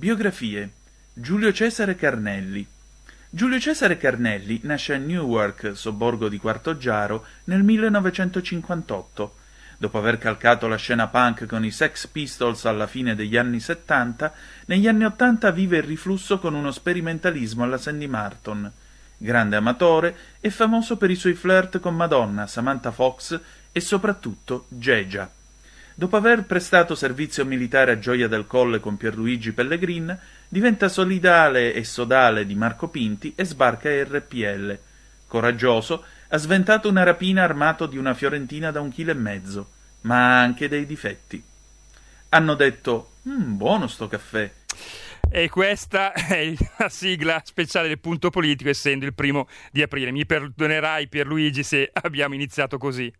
Biografie. 0.00 0.70
Giulio 1.12 1.52
Cesare 1.52 1.94
Carnelli. 1.94 2.66
Giulio 3.28 3.60
Cesare 3.60 3.98
Carnelli 3.98 4.60
nasce 4.62 4.94
a 4.94 4.96
Newark, 4.96 5.72
sobborgo 5.76 6.30
di 6.30 6.38
Quartoggiaro, 6.38 7.26
nel 7.44 7.62
1958. 7.62 9.34
Dopo 9.76 9.98
aver 9.98 10.16
calcato 10.16 10.68
la 10.68 10.76
scena 10.76 11.08
punk 11.08 11.44
con 11.44 11.66
i 11.66 11.70
Sex 11.70 12.06
Pistols 12.06 12.64
alla 12.64 12.86
fine 12.86 13.14
degli 13.14 13.36
anni 13.36 13.60
70, 13.60 14.32
negli 14.64 14.88
anni 14.88 15.04
80 15.04 15.50
vive 15.50 15.76
il 15.76 15.82
riflusso 15.82 16.38
con 16.38 16.54
uno 16.54 16.70
sperimentalismo 16.70 17.62
alla 17.62 17.76
Sandy 17.76 18.06
Martin. 18.06 18.72
Grande 19.18 19.56
amatore, 19.56 20.16
è 20.40 20.48
famoso 20.48 20.96
per 20.96 21.10
i 21.10 21.14
suoi 21.14 21.34
flirt 21.34 21.78
con 21.78 21.94
Madonna, 21.94 22.46
Samantha 22.46 22.90
Fox 22.90 23.38
e 23.70 23.80
soprattutto 23.80 24.64
Gegia. 24.68 25.30
Dopo 26.00 26.16
aver 26.16 26.44
prestato 26.44 26.94
servizio 26.94 27.44
militare 27.44 27.92
a 27.92 27.98
Gioia 27.98 28.26
del 28.26 28.46
Colle 28.46 28.80
con 28.80 28.96
Pierluigi 28.96 29.52
Pellegrin, 29.52 30.18
diventa 30.48 30.88
solidale 30.88 31.74
e 31.74 31.84
sodale 31.84 32.46
di 32.46 32.54
Marco 32.54 32.88
Pinti 32.88 33.34
e 33.36 33.44
sbarca 33.44 33.90
a 33.90 34.04
RPL. 34.04 34.78
Coraggioso, 35.26 36.02
ha 36.28 36.38
sventato 36.38 36.88
una 36.88 37.02
rapina 37.02 37.42
armato 37.42 37.84
di 37.84 37.98
una 37.98 38.14
fiorentina 38.14 38.70
da 38.70 38.80
un 38.80 38.90
chilo 38.90 39.10
e 39.10 39.14
mezzo, 39.14 39.72
ma 40.00 40.38
ha 40.38 40.40
anche 40.40 40.68
dei 40.68 40.86
difetti. 40.86 41.44
Hanno 42.30 42.54
detto, 42.54 43.16
mm, 43.28 43.56
buono 43.58 43.86
sto 43.86 44.08
caffè. 44.08 44.50
E 45.30 45.50
questa 45.50 46.12
è 46.14 46.54
la 46.78 46.88
sigla 46.88 47.42
speciale 47.44 47.88
del 47.88 48.00
punto 48.00 48.30
politico, 48.30 48.70
essendo 48.70 49.04
il 49.04 49.12
primo 49.12 49.48
di 49.70 49.82
aprile. 49.82 50.12
Mi 50.12 50.24
perdonerai 50.24 51.08
Pierluigi 51.08 51.62
se 51.62 51.90
abbiamo 51.92 52.34
iniziato 52.34 52.78
così. 52.78 53.12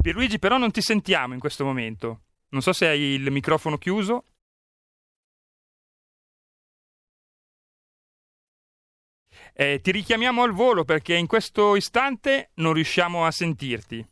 Pierluigi, 0.00 0.38
però 0.38 0.56
non 0.56 0.70
ti 0.70 0.80
sentiamo 0.80 1.34
in 1.34 1.40
questo 1.40 1.64
momento. 1.64 2.22
Non 2.50 2.62
so 2.62 2.72
se 2.72 2.86
hai 2.86 3.00
il 3.00 3.30
microfono 3.30 3.76
chiuso. 3.76 4.24
Eh, 9.52 9.80
ti 9.82 9.90
richiamiamo 9.90 10.42
al 10.42 10.52
volo 10.52 10.84
perché 10.84 11.14
in 11.14 11.26
questo 11.26 11.76
istante 11.76 12.50
non 12.54 12.72
riusciamo 12.72 13.26
a 13.26 13.30
sentirti. 13.30 14.06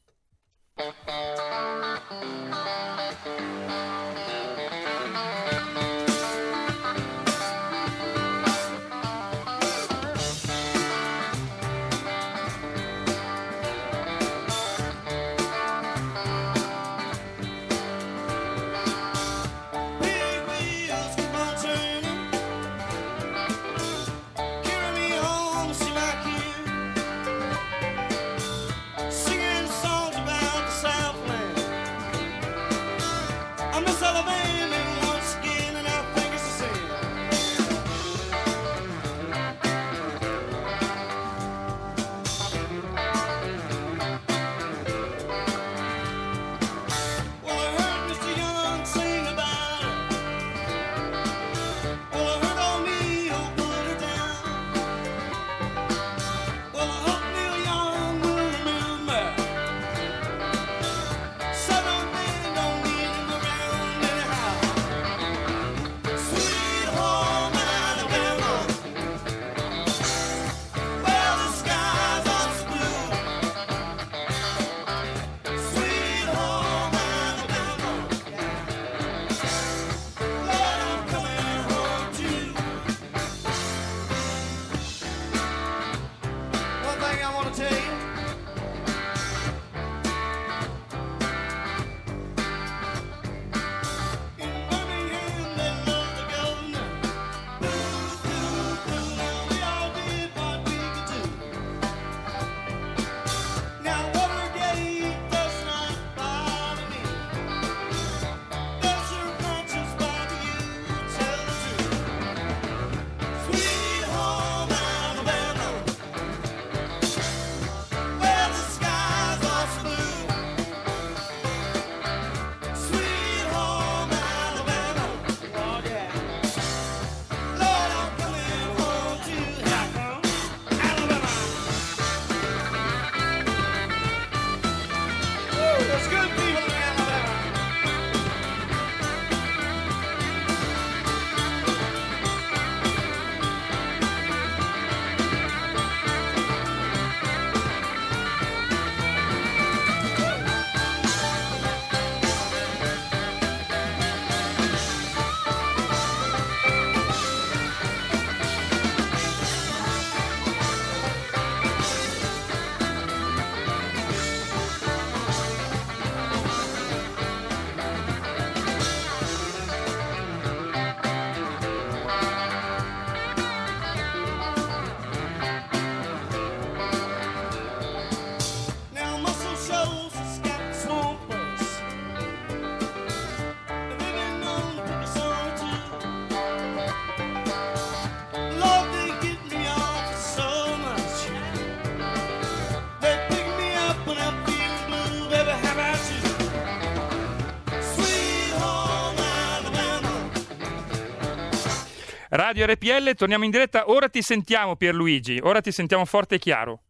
Radio 202.49 202.65
RPL, 202.65 203.15
torniamo 203.15 203.45
in 203.45 203.51
diretta. 203.51 203.91
Ora 203.91 204.09
ti 204.09 204.23
sentiamo 204.23 204.75
Pierluigi, 204.75 205.39
ora 205.43 205.61
ti 205.61 205.71
sentiamo 205.71 206.07
forte 206.07 206.37
e 206.37 206.39
chiaro. 206.39 206.81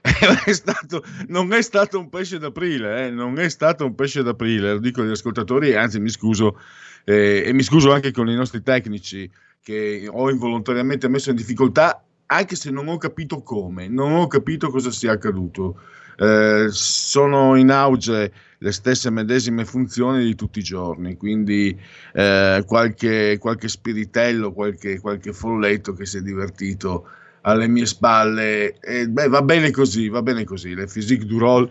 è 0.00 0.52
stato, 0.52 1.02
non 1.26 1.52
è 1.52 1.60
stato 1.60 1.98
un 1.98 2.08
pesce 2.08 2.38
d'aprile, 2.38 3.06
eh? 3.06 3.10
non 3.10 3.40
è 3.40 3.48
stato 3.48 3.84
un 3.84 3.96
pesce 3.96 4.22
d'aprile, 4.22 4.74
lo 4.74 4.78
dico 4.78 5.02
agli 5.02 5.10
ascoltatori, 5.10 5.74
anzi 5.74 5.98
mi 5.98 6.08
scuso 6.08 6.60
eh, 7.04 7.42
e 7.46 7.52
mi 7.52 7.64
scuso 7.64 7.92
anche 7.92 8.12
con 8.12 8.28
i 8.28 8.36
nostri 8.36 8.62
tecnici 8.62 9.28
che 9.60 10.06
ho 10.08 10.30
involontariamente 10.30 11.08
messo 11.08 11.30
in 11.30 11.36
difficoltà, 11.36 12.04
anche 12.26 12.54
se 12.54 12.70
non 12.70 12.86
ho 12.86 12.96
capito 12.96 13.42
come, 13.42 13.88
non 13.88 14.12
ho 14.12 14.28
capito 14.28 14.70
cosa 14.70 14.92
sia 14.92 15.10
accaduto. 15.10 15.80
Eh, 16.20 16.66
sono 16.68 17.56
in 17.56 17.70
auge 17.70 18.30
le 18.58 18.72
stesse 18.72 19.08
medesime 19.08 19.64
funzioni 19.64 20.22
di 20.22 20.34
tutti 20.34 20.58
i 20.58 20.62
giorni, 20.62 21.16
quindi 21.16 21.74
eh, 22.12 22.62
qualche, 22.66 23.38
qualche, 23.38 23.68
spiritello, 23.68 24.52
qualche, 24.52 25.00
qualche 25.00 25.32
folletto 25.32 25.94
che 25.94 26.04
si 26.04 26.18
è 26.18 26.20
divertito 26.20 27.08
alle 27.40 27.68
mie 27.68 27.86
spalle. 27.86 28.78
E, 28.80 29.08
beh, 29.08 29.28
va 29.28 29.40
bene 29.40 29.70
così, 29.70 30.10
va 30.10 30.20
bene 30.20 30.44
così. 30.44 30.74
Le 30.74 30.86
physique 30.86 31.24
du 31.24 31.38
rôle 31.38 31.70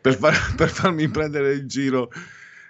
per, 0.00 0.16
far, 0.16 0.34
per 0.56 0.70
farmi 0.70 1.06
prendere 1.10 1.52
il 1.52 1.66
giro. 1.66 2.10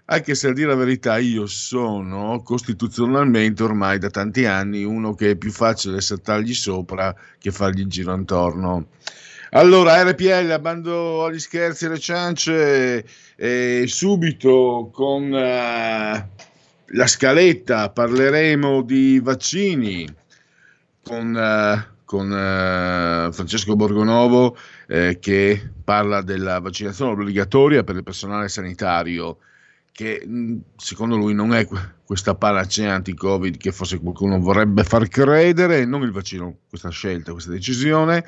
Anche 0.06 0.34
se 0.34 0.48
a 0.48 0.52
dire 0.52 0.66
la 0.66 0.74
verità 0.74 1.18
io 1.18 1.46
sono 1.46 2.42
costituzionalmente 2.42 3.62
ormai 3.62 4.00
da 4.00 4.10
tanti 4.10 4.44
anni 4.46 4.82
uno 4.82 5.14
che 5.14 5.30
è 5.30 5.36
più 5.36 5.52
facile 5.52 6.00
saltargli 6.00 6.52
sopra 6.52 7.14
che 7.38 7.52
fargli 7.52 7.82
il 7.82 7.86
giro 7.86 8.12
intorno. 8.12 8.88
Allora, 9.50 10.02
RPL, 10.02 10.50
abbando 10.50 11.25
agli 11.25 11.41
scherzi 11.41 11.85
e 11.85 11.87
alle 11.88 11.99
ciance, 11.99 13.05
eh, 13.37 13.85
subito 13.87 14.91
con 14.93 15.25
uh, 15.25 16.29
la 16.93 17.06
scaletta 17.06 17.91
parleremo 17.91 18.82
di 18.82 19.19
vaccini 19.20 20.06
con 21.02 21.35
uh, 21.35 21.99
con 22.11 22.32
eh, 22.32 23.29
Francesco 23.31 23.76
Borgonovo 23.76 24.56
eh, 24.88 25.19
che 25.20 25.70
parla 25.85 26.23
della 26.23 26.58
vaccinazione 26.58 27.12
obbligatoria 27.12 27.85
per 27.85 27.94
il 27.94 28.02
personale 28.02 28.49
sanitario 28.49 29.38
che 29.93 30.20
mm, 30.26 30.58
secondo 30.76 31.17
lui 31.17 31.35
non 31.35 31.55
è 31.55 31.69
questa 32.05 32.35
panacea 32.35 32.94
anti-covid 32.94 33.56
che 33.58 33.70
forse 33.70 34.00
qualcuno 34.00 34.41
vorrebbe 34.41 34.82
far 34.82 35.06
credere, 35.06 35.85
non 35.85 36.02
il 36.02 36.11
vaccino, 36.11 36.56
questa 36.69 36.88
scelta, 36.88 37.31
questa 37.31 37.52
decisione. 37.52 38.25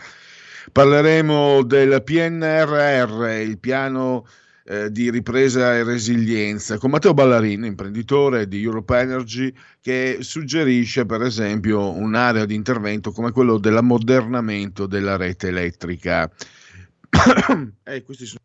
Parleremo 0.70 1.62
del 1.64 2.02
PNRR, 2.02 3.40
il 3.40 3.58
piano 3.58 4.26
eh, 4.64 4.90
di 4.90 5.10
ripresa 5.10 5.74
e 5.74 5.82
resilienza, 5.82 6.78
con 6.78 6.90
Matteo 6.90 7.14
Ballarin, 7.14 7.64
imprenditore 7.64 8.46
di 8.46 8.62
Europe 8.62 8.96
Energy, 8.96 9.52
che 9.80 10.18
suggerisce 10.20 11.04
per 11.04 11.22
esempio 11.22 11.90
un'area 11.90 12.44
di 12.44 12.54
intervento 12.54 13.10
come 13.10 13.32
quello 13.32 13.58
dell'ammodernamento 13.58 14.86
della 14.86 15.16
rete 15.16 15.48
elettrica. 15.48 16.30
eh, 17.84 18.02
questi 18.02 18.26
sono... 18.26 18.40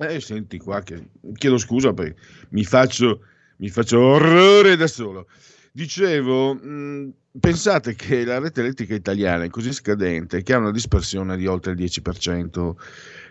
Eh, 0.00 0.20
senti 0.20 0.58
qua 0.58 0.80
che 0.82 1.08
chiedo 1.34 1.58
scusa 1.58 1.92
perché 1.92 2.20
mi 2.50 2.64
faccio, 2.64 3.22
mi 3.56 3.68
faccio 3.68 4.00
orrore 4.00 4.76
da 4.76 4.86
solo. 4.86 5.26
Dicevo, 5.78 6.58
pensate 7.38 7.94
che 7.94 8.24
la 8.24 8.40
rete 8.40 8.62
elettrica 8.62 8.96
italiana 8.96 9.44
è 9.44 9.48
così 9.48 9.72
scadente 9.72 10.42
che 10.42 10.52
ha 10.52 10.58
una 10.58 10.72
dispersione 10.72 11.36
di 11.36 11.46
oltre 11.46 11.70
il 11.70 11.78
10%. 11.78 12.74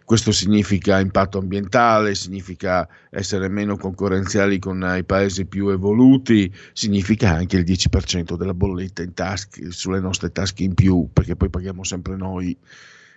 Questo 0.06 0.32
significa 0.32 0.98
impatto 0.98 1.40
ambientale, 1.40 2.16
significa 2.16 2.88
essere 3.10 3.50
meno 3.50 3.76
concorrenziali 3.76 4.60
con 4.60 4.82
i 4.98 5.04
paesi 5.04 5.46
più 5.46 5.68
evoluti, 5.68 6.50
significa 6.72 7.32
anche 7.32 7.58
il 7.58 7.66
10% 7.66 8.38
della 8.38 8.54
bolletta 8.54 9.04
tasche, 9.14 9.70
sulle 9.72 10.00
nostre 10.00 10.32
tasche 10.32 10.64
in 10.64 10.74
più, 10.74 11.10
perché 11.12 11.36
poi 11.36 11.50
paghiamo 11.50 11.84
sempre 11.84 12.16
noi. 12.16 12.58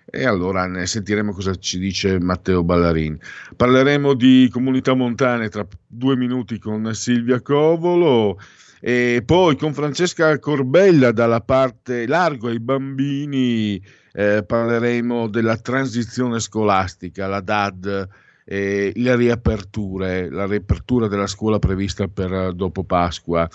E 0.07 0.25
allora 0.27 0.67
ne 0.67 0.87
sentiremo 0.87 1.33
cosa 1.33 1.55
ci 1.55 1.79
dice 1.79 2.19
Matteo 2.19 2.65
Ballarin. 2.65 3.17
Parleremo 3.55 4.15
di 4.15 4.49
comunità 4.51 4.95
montane 4.95 5.49
tra 5.51 5.65
due 5.87 6.17
minuti 6.17 6.59
con 6.59 6.93
Silvia 6.95 7.41
Covolo 7.41 8.37
e 8.81 9.23
poi 9.25 9.57
con 9.57 9.75
Francesca 9.75 10.39
Corbella 10.39 11.13
dalla 11.13 11.43
parte 11.43 12.07
largo 12.07 12.49
ai 12.49 12.61
bambini 12.61 13.81
eh, 14.13 14.43
parleremo 14.45 15.29
della 15.29 15.59
transizione 15.59 16.41
scolastica, 16.41 17.27
la 17.27 17.41
DAD, 17.41 18.09
eh, 18.45 18.93
le 18.95 19.17
riaperture, 19.17 20.31
la 20.31 20.47
riapertura 20.47 21.09
della 21.09 21.27
scuola 21.27 21.59
prevista 21.59 22.09
per 22.09 22.53
dopo 22.55 22.85
Pasqua. 22.85 23.49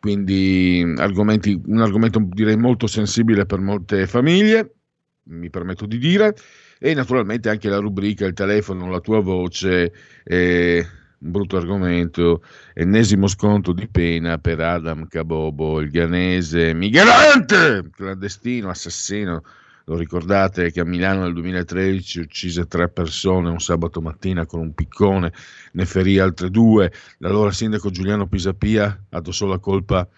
Quindi 0.00 0.82
un 0.82 0.98
argomento 0.98 2.20
direi 2.24 2.56
molto 2.56 2.86
sensibile 2.86 3.44
per 3.44 3.58
molte 3.60 4.06
famiglie, 4.06 4.76
mi 5.24 5.50
permetto 5.50 5.84
di 5.84 5.98
dire, 5.98 6.34
e 6.78 6.94
naturalmente 6.94 7.50
anche 7.50 7.68
la 7.68 7.76
rubrica, 7.76 8.24
il 8.24 8.32
telefono, 8.32 8.90
la 8.90 9.00
tua 9.00 9.20
voce. 9.20 9.92
Eh, 10.24 10.86
brutto 11.22 11.58
argomento, 11.58 12.42
ennesimo 12.72 13.26
sconto 13.26 13.72
di 13.72 13.86
pena 13.88 14.38
per 14.38 14.58
Adam 14.60 15.06
Cabobo, 15.06 15.80
il 15.80 15.90
ghanese 15.90 16.72
migrante, 16.72 17.90
clandestino, 17.94 18.70
assassino. 18.70 19.42
Lo 19.84 19.96
ricordate 19.96 20.70
che 20.70 20.80
a 20.80 20.84
Milano 20.84 21.22
nel 21.22 21.34
2013 21.34 22.20
uccise 22.20 22.66
tre 22.66 22.88
persone 22.88 23.50
un 23.50 23.58
sabato 23.60 24.00
mattina 24.00 24.46
con 24.46 24.60
un 24.60 24.72
piccone, 24.72 25.32
ne 25.72 25.84
ferì 25.84 26.18
altre 26.18 26.48
due. 26.48 26.90
L'allora 27.18 27.50
sindaco 27.50 27.90
Giuliano 27.90 28.26
Pisapia 28.26 28.98
addossò 29.10 29.46
la 29.46 29.58
colpa 29.58 30.08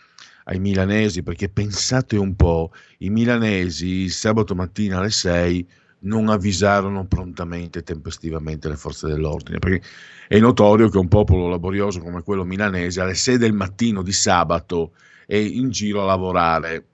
ai 0.45 0.61
milanesi 0.61 1.23
perché 1.23 1.49
pensate 1.49 2.17
un 2.17 2.37
po', 2.37 2.73
i 2.99 3.11
milanesi 3.11 4.03
il 4.03 4.13
sabato 4.13 4.55
mattina 4.55 4.99
alle 4.99 5.11
6 5.11 5.67
non 6.03 6.29
avvisarono 6.29 7.07
prontamente 7.07 7.81
e 7.81 7.83
tempestivamente 7.83 8.69
le 8.69 8.77
forze 8.77 9.07
dell'ordine, 9.07 9.59
perché 9.59 9.83
è 10.29 10.39
notorio 10.39 10.89
che 10.89 10.99
un 10.99 11.09
popolo 11.09 11.49
laborioso 11.49 12.01
come 12.01 12.23
quello 12.23 12.45
milanese 12.45 13.01
alle 13.01 13.15
6 13.15 13.39
del 13.39 13.53
mattino 13.53 14.03
di 14.03 14.13
sabato 14.13 14.93
è 15.27 15.37
in 15.37 15.71
giro 15.71 16.03
a 16.03 16.07
lavorare. 16.07 16.87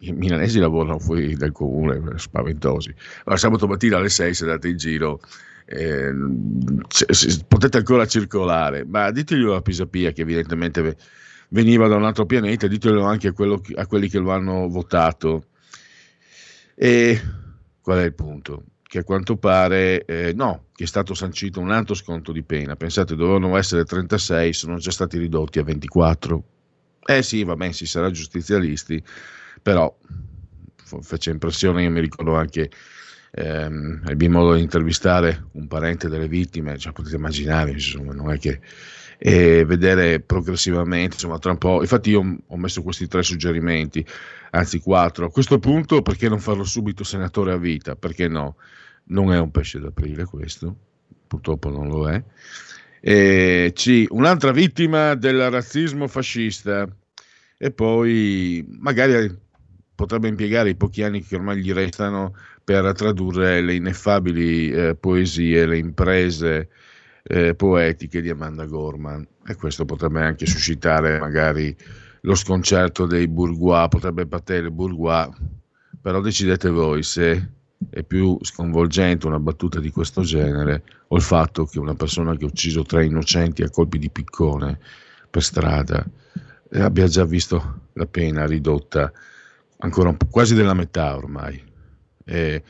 I 0.00 0.12
milanesi 0.12 0.58
lavorano 0.58 0.98
fuori 0.98 1.34
dal 1.34 1.52
comune, 1.52 2.18
spaventosi. 2.18 2.94
Allora, 3.24 3.36
sabato 3.36 3.66
mattina 3.66 3.96
alle 3.96 4.08
6 4.08 4.34
se 4.34 4.44
andate 4.44 4.68
in 4.68 4.76
giro, 4.76 5.20
eh, 5.66 6.12
c- 6.86 7.44
potete 7.46 7.78
ancora 7.78 8.06
circolare, 8.06 8.84
ma 8.84 9.10
diteglielo 9.10 9.54
a 9.54 9.60
Pisapia 9.60 10.12
che 10.12 10.22
evidentemente 10.22 10.96
veniva 11.50 11.88
da 11.88 11.96
un 11.96 12.04
altro 12.04 12.26
pianeta, 12.26 12.66
ditelo 12.66 13.04
anche 13.04 13.28
a, 13.28 13.32
che, 13.32 13.74
a 13.74 13.86
quelli 13.86 14.08
che 14.08 14.18
lo 14.18 14.30
hanno 14.30 14.68
votato. 14.68 15.46
E 16.74 17.20
Qual 17.88 18.00
è 18.00 18.04
il 18.04 18.12
punto? 18.12 18.64
Che 18.82 18.98
a 18.98 19.02
quanto 19.02 19.38
pare 19.38 20.04
eh, 20.04 20.34
no, 20.34 20.66
che 20.74 20.84
è 20.84 20.86
stato 20.86 21.14
sancito 21.14 21.58
un 21.58 21.70
altro 21.70 21.94
sconto 21.94 22.32
di 22.32 22.42
pena. 22.42 22.76
Pensate, 22.76 23.16
dovevano 23.16 23.56
essere 23.56 23.84
36, 23.84 24.52
sono 24.52 24.76
già 24.76 24.90
stati 24.90 25.16
ridotti 25.16 25.58
a 25.58 25.62
24. 25.62 26.44
Eh 27.06 27.22
sì, 27.22 27.44
va 27.44 27.56
bene, 27.56 27.72
si 27.72 27.86
sarà 27.86 28.10
giustizialisti, 28.10 29.02
però 29.62 29.96
fece 31.00 31.30
impressione, 31.30 31.84
io 31.84 31.90
mi 31.90 32.00
ricordo 32.00 32.36
anche 32.36 32.70
ehm, 33.30 34.02
ebbi 34.06 34.28
modo 34.28 34.52
di 34.52 34.60
intervistare 34.60 35.46
un 35.52 35.66
parente 35.66 36.10
delle 36.10 36.28
vittime, 36.28 36.76
cioè 36.76 36.92
potete 36.92 37.16
immaginare, 37.16 37.70
insomma, 37.70 38.12
non 38.12 38.30
è 38.30 38.38
che 38.38 38.60
e 39.18 39.64
vedere 39.64 40.20
progressivamente, 40.20 41.14
insomma, 41.14 41.38
tra 41.38 41.50
un 41.50 41.58
po'. 41.58 41.80
Infatti, 41.80 42.10
io 42.10 42.38
ho 42.46 42.56
messo 42.56 42.82
questi 42.82 43.08
tre 43.08 43.22
suggerimenti, 43.22 44.06
anzi 44.50 44.78
quattro. 44.78 45.26
A 45.26 45.30
questo 45.30 45.58
punto, 45.58 46.02
perché 46.02 46.28
non 46.28 46.38
farlo 46.38 46.64
subito 46.64 47.02
senatore 47.02 47.52
a 47.52 47.56
vita? 47.56 47.96
Perché 47.96 48.28
no? 48.28 48.56
Non 49.10 49.32
è 49.32 49.38
un 49.38 49.50
pesce 49.50 49.80
d'aprile 49.80 50.24
questo, 50.24 50.76
purtroppo 51.26 51.68
non 51.70 51.88
lo 51.88 52.08
è. 52.08 52.22
E 53.00 53.72
C. 53.74 54.06
Un'altra 54.10 54.52
vittima 54.52 55.14
del 55.14 55.50
razzismo 55.50 56.06
fascista. 56.06 56.88
E 57.60 57.72
poi 57.72 58.64
magari 58.68 59.36
potrebbe 59.96 60.28
impiegare 60.28 60.68
i 60.68 60.76
pochi 60.76 61.02
anni 61.02 61.24
che 61.24 61.34
ormai 61.34 61.60
gli 61.60 61.72
restano 61.72 62.36
per 62.62 62.92
tradurre 62.92 63.60
le 63.62 63.74
ineffabili 63.74 64.70
eh, 64.70 64.94
poesie, 64.94 65.66
le 65.66 65.78
imprese 65.78 66.68
eh, 67.28 67.54
poetiche 67.54 68.20
di 68.20 68.30
Amanda 68.30 68.64
Gorman. 68.64 69.26
E 69.46 69.54
questo 69.54 69.84
potrebbe 69.84 70.22
anche 70.22 70.46
suscitare 70.46 71.18
magari 71.18 71.76
lo 72.22 72.34
sconcerto 72.34 73.06
dei 73.06 73.28
bourgeois, 73.28 73.88
potrebbe 73.88 74.26
battere 74.26 74.70
bourgeois, 74.70 75.28
però 76.00 76.20
decidete 76.20 76.70
voi 76.70 77.02
se 77.02 77.52
è 77.90 78.02
più 78.02 78.36
sconvolgente 78.42 79.26
una 79.26 79.38
battuta 79.38 79.78
di 79.78 79.90
questo 79.90 80.22
genere 80.22 80.82
o 81.08 81.16
il 81.16 81.22
fatto 81.22 81.64
che 81.64 81.78
una 81.78 81.94
persona 81.94 82.34
che 82.34 82.44
ha 82.44 82.48
ucciso 82.48 82.82
tre 82.82 83.04
innocenti 83.04 83.62
a 83.62 83.70
colpi 83.70 83.98
di 83.98 84.10
piccone 84.10 84.80
per 85.30 85.42
strada 85.42 86.04
eh, 86.70 86.80
abbia 86.80 87.06
già 87.06 87.24
visto 87.24 87.82
la 87.92 88.06
pena 88.06 88.46
ridotta 88.46 89.12
ancora 89.78 90.08
un 90.08 90.16
po', 90.16 90.26
quasi 90.26 90.54
della 90.54 90.74
metà 90.74 91.14
ormai. 91.16 91.62
E 92.24 92.62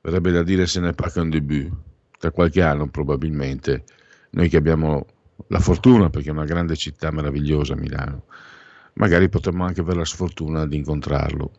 verrebbe 0.00 0.30
da 0.30 0.42
dire 0.42 0.66
se 0.66 0.80
ne 0.80 0.92
pas 0.92 1.14
un 1.16 1.28
début, 1.28 1.70
tra 2.18 2.30
qualche 2.30 2.62
anno 2.62 2.88
probabilmente 2.88 3.84
noi 4.32 4.48
che 4.48 4.56
abbiamo 4.56 5.06
la 5.48 5.60
fortuna, 5.60 6.10
perché 6.10 6.28
è 6.28 6.32
una 6.32 6.44
grande 6.44 6.76
città 6.76 7.10
meravigliosa 7.10 7.74
Milano, 7.74 8.24
magari 8.94 9.28
potremmo 9.28 9.64
anche 9.64 9.80
avere 9.80 9.98
la 9.98 10.04
sfortuna 10.04 10.66
di 10.66 10.76
incontrarlo. 10.76 11.50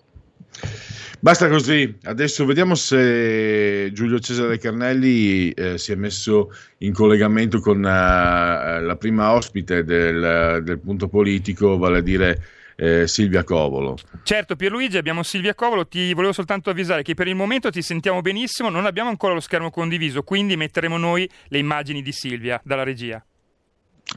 Basta 1.20 1.48
così, 1.48 1.98
adesso 2.04 2.46
vediamo 2.46 2.76
se 2.76 3.90
Giulio 3.94 4.20
Cesare 4.20 4.58
Carnelli 4.58 5.52
eh, 5.52 5.78
si 5.78 5.94
è 5.94 5.96
messo 5.96 6.52
in 6.80 6.92
collegamento 6.94 7.60
con 7.60 7.78
uh, 7.78 7.82
la 7.82 8.98
prima 9.00 9.32
ospite 9.32 9.84
del, 9.84 10.62
del, 10.64 10.80
punto 10.80 11.08
politico, 11.08 11.78
vale 11.78 12.00
a 12.00 12.02
dire 12.02 12.44
eh, 12.76 13.08
Silvia 13.08 13.44
Covolo. 13.44 13.98
Certo, 14.24 14.56
Pierluigi, 14.56 14.98
abbiamo 14.98 15.24
Silvia 15.24 15.56
Covolo, 15.56 15.88
ti 15.88 16.14
volevo 16.14 16.34
soltanto 16.34 16.70
avvisare 16.70 17.04
che 17.04 17.14
per 17.14 17.28
il 17.28 17.36
momento 17.36 17.70
ti 17.70 17.82
sentiamo 17.82 18.22
benissimo, 18.22 18.70
non 18.70 18.86
abbiamo 18.86 19.10
ancora 19.10 19.34
lo 19.34 19.40
schermo 19.40 19.70
condiviso, 19.70 20.24
quindi 20.24 20.56
metteremo 20.56 20.98
noi 20.98 21.30
le 21.48 21.58
immagini 21.58 22.02
di 22.02 22.12
Silvia 22.12 22.62
dalla 22.64 22.84
regia. 22.84 23.24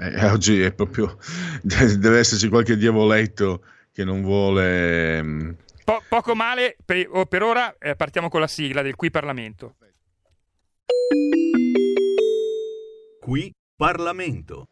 Eh, 0.00 0.26
oggi 0.26 0.60
è 0.60 0.72
proprio, 0.72 1.16
deve 1.62 2.18
esserci 2.18 2.48
qualche 2.48 2.76
diavoletto 2.76 3.62
che 3.92 4.04
non 4.04 4.22
vuole... 4.22 5.22
Mm, 5.22 5.50
po- 5.84 6.02
poco 6.08 6.34
male, 6.34 6.76
per, 6.84 7.06
oh, 7.10 7.26
per 7.26 7.42
ora 7.42 7.74
eh, 7.78 7.94
partiamo 7.94 8.28
con 8.28 8.40
la 8.40 8.46
sigla 8.46 8.82
del 8.82 8.94
Qui 8.94 9.10
Parlamento. 9.10 9.76
Qui 13.20 13.52
Parlamento. 13.74 14.68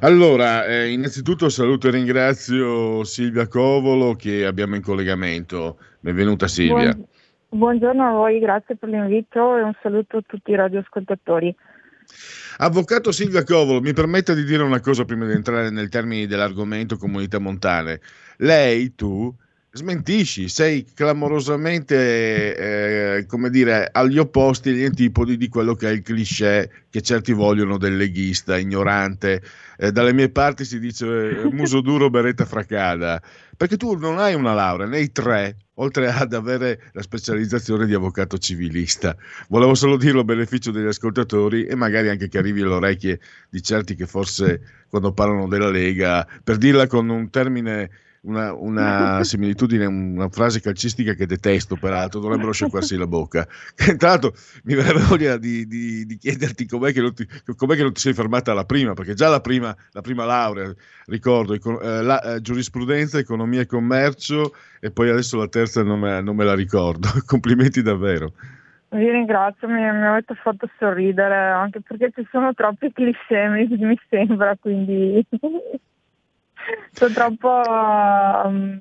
Allora, 0.00 0.66
eh, 0.66 0.90
innanzitutto 0.90 1.48
saluto 1.48 1.88
e 1.88 1.90
ringrazio 1.90 3.04
Silvia 3.04 3.46
Covolo 3.48 4.14
che 4.14 4.46
abbiamo 4.46 4.76
in 4.76 4.82
collegamento. 4.82 5.78
Benvenuta 6.00 6.48
Silvia. 6.48 6.94
Buon, 6.94 7.06
buongiorno 7.48 8.08
a 8.08 8.12
voi, 8.12 8.38
grazie 8.38 8.76
per 8.76 8.88
l'invito 8.88 9.56
e 9.56 9.62
un 9.62 9.74
saluto 9.82 10.18
a 10.18 10.22
tutti 10.26 10.50
i 10.52 10.56
radioascoltatori. 10.56 11.54
Avvocato 12.58 13.12
Silvia 13.12 13.44
Covolo, 13.44 13.80
mi 13.80 13.92
permetta 13.92 14.34
di 14.34 14.44
dire 14.44 14.62
una 14.62 14.80
cosa 14.80 15.04
prima 15.04 15.26
di 15.26 15.32
entrare 15.32 15.70
nel 15.70 15.88
termine 15.88 16.26
dell'argomento 16.26 16.96
comunità 16.96 17.38
montane. 17.38 18.00
Lei, 18.38 18.94
tu, 18.94 19.34
smentisci, 19.72 20.48
sei 20.48 20.84
clamorosamente, 20.92 22.56
eh, 23.18 23.26
come 23.26 23.50
dire, 23.50 23.88
agli 23.92 24.18
opposti, 24.18 24.70
agli 24.70 24.84
antipodi 24.84 25.36
di 25.36 25.48
quello 25.48 25.74
che 25.74 25.88
è 25.88 25.92
il 25.92 26.02
cliché 26.02 26.86
che 26.90 27.00
certi 27.02 27.32
vogliono 27.32 27.78
del 27.78 27.96
leghista, 27.96 28.58
ignorante. 28.58 29.42
Eh, 29.78 29.92
dalle 29.92 30.12
mie 30.12 30.28
parti 30.28 30.64
si 30.64 30.80
dice 30.80 31.06
eh, 31.06 31.44
muso 31.54 31.80
duro, 31.80 32.10
beretta 32.10 32.44
fracada, 32.44 33.22
perché 33.56 33.76
tu 33.76 33.94
non 33.94 34.18
hai 34.18 34.34
una 34.34 34.54
laurea, 34.54 34.86
nei 34.88 35.12
tre, 35.12 35.56
oltre 35.74 36.08
ad 36.08 36.32
avere 36.32 36.90
la 36.92 37.02
specializzazione 37.02 37.86
di 37.86 37.94
avvocato 37.94 38.38
civilista. 38.38 39.16
Volevo 39.48 39.74
solo 39.76 39.96
dirlo 39.96 40.22
a 40.22 40.24
beneficio 40.24 40.72
degli 40.72 40.88
ascoltatori 40.88 41.66
e 41.66 41.76
magari 41.76 42.08
anche 42.08 42.28
che 42.28 42.38
arrivi 42.38 42.62
alle 42.62 42.74
orecchie 42.74 43.20
di 43.48 43.62
certi 43.62 43.94
che 43.94 44.06
forse 44.06 44.60
quando 44.88 45.12
parlano 45.12 45.46
della 45.46 45.70
Lega, 45.70 46.26
per 46.42 46.56
dirla 46.56 46.88
con 46.88 47.08
un 47.08 47.30
termine 47.30 48.08
una, 48.22 48.52
una 48.52 49.24
similitudine, 49.24 49.86
una 49.86 50.28
frase 50.28 50.60
calcistica 50.60 51.14
che 51.14 51.26
detesto, 51.26 51.76
peraltro, 51.76 52.20
dovrebbero 52.20 52.52
sciacquarsi 52.52 52.96
la 52.96 53.06
bocca. 53.06 53.46
Tra 53.74 54.08
l'altro 54.08 54.34
mi 54.64 54.74
verrebbe 54.74 55.04
voglia 55.04 55.36
di, 55.36 55.66
di, 55.66 56.04
di 56.04 56.16
chiederti 56.16 56.66
com'è 56.66 56.92
che, 56.92 57.12
ti, 57.12 57.26
com'è 57.56 57.76
che, 57.76 57.82
non 57.82 57.92
ti, 57.92 58.00
sei 58.00 58.12
fermata 58.12 58.52
alla 58.52 58.64
prima, 58.64 58.92
perché 58.92 59.14
già 59.14 59.28
la 59.28 59.40
prima, 59.40 59.74
la 59.92 60.00
prima 60.00 60.24
laurea, 60.24 60.72
ricordo, 61.06 61.54
eh, 61.54 62.02
la, 62.02 62.20
eh, 62.22 62.40
giurisprudenza, 62.40 63.18
economia 63.18 63.62
e 63.62 63.66
commercio, 63.66 64.52
e 64.80 64.90
poi 64.90 65.10
adesso 65.10 65.36
la 65.38 65.48
terza 65.48 65.82
non 65.82 66.00
me, 66.00 66.20
non 66.20 66.36
me 66.36 66.44
la 66.44 66.54
ricordo. 66.54 67.08
Complimenti 67.24 67.82
davvero. 67.82 68.32
Vi 68.92 69.08
ringrazio, 69.08 69.68
mi, 69.68 69.80
mi, 69.80 70.04
avete 70.04 70.34
fatto 70.34 70.68
sorridere 70.76 71.36
anche 71.36 71.80
perché 71.80 72.10
ci 72.12 72.26
sono 72.28 72.52
troppi 72.54 72.92
cliché, 72.92 73.46
mi, 73.48 73.68
mi 73.78 73.96
sembra, 74.08 74.56
quindi 74.60 75.24
c'è 76.92 77.10
troppa 77.10 78.42
um, 78.46 78.80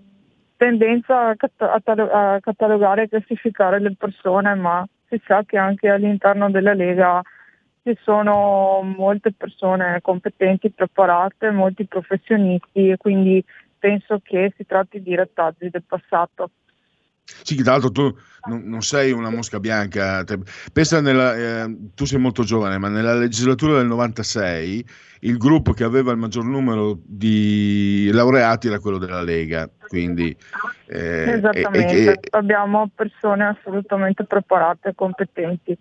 tendenza 0.57 1.29
a, 1.29 1.35
catalog- 1.35 2.11
a 2.11 2.39
catalogare 2.41 3.03
e 3.03 3.09
classificare 3.09 3.79
le 3.79 3.95
persone, 3.97 4.55
ma 4.55 4.85
si 5.07 5.21
sa 5.25 5.43
che 5.43 5.57
anche 5.57 5.89
all'interno 5.89 6.49
della 6.51 6.73
Lega 6.73 7.21
ci 7.83 7.97
sono 8.03 8.81
molte 8.83 9.31
persone 9.31 9.99
competenti, 10.01 10.69
preparate, 10.69 11.49
molti 11.49 11.85
professionisti 11.85 12.89
e 12.89 12.97
quindi 12.97 13.43
penso 13.79 14.19
che 14.21 14.53
si 14.55 14.65
tratti 14.65 15.01
di 15.01 15.15
retaggi 15.15 15.69
del 15.69 15.83
passato. 15.87 16.51
Sì, 17.43 17.55
tra 17.57 17.73
l'altro 17.73 17.91
tu 17.91 18.15
non, 18.47 18.63
non, 18.65 18.81
sei 18.81 19.11
una 19.11 19.29
mosca 19.29 19.59
bianca, 19.59 20.23
pensa 20.71 21.01
nella, 21.01 21.35
eh, 21.35 21.77
tu 21.93 22.05
sei 22.05 22.19
molto 22.19 22.43
giovane, 22.43 22.77
ma 22.77 22.87
nella 22.87 23.13
legislatura 23.13 23.77
del 23.77 23.87
96 23.87 24.85
il 25.21 25.37
gruppo 25.37 25.73
che 25.73 25.83
aveva 25.83 26.11
il 26.11 26.17
maggior 26.17 26.45
numero 26.45 26.99
di 27.03 28.09
laureati 28.11 28.67
era 28.67 28.79
quello 28.79 28.97
della 28.97 29.21
Lega. 29.21 29.69
Quindi, 29.87 30.35
eh, 30.87 31.31
Esattamente, 31.31 31.93
e, 31.93 32.09
e, 32.11 32.19
abbiamo 32.31 32.89
persone 32.93 33.45
assolutamente 33.45 34.23
preparate 34.23 34.89
e 34.89 34.95
competenti. 34.95 35.77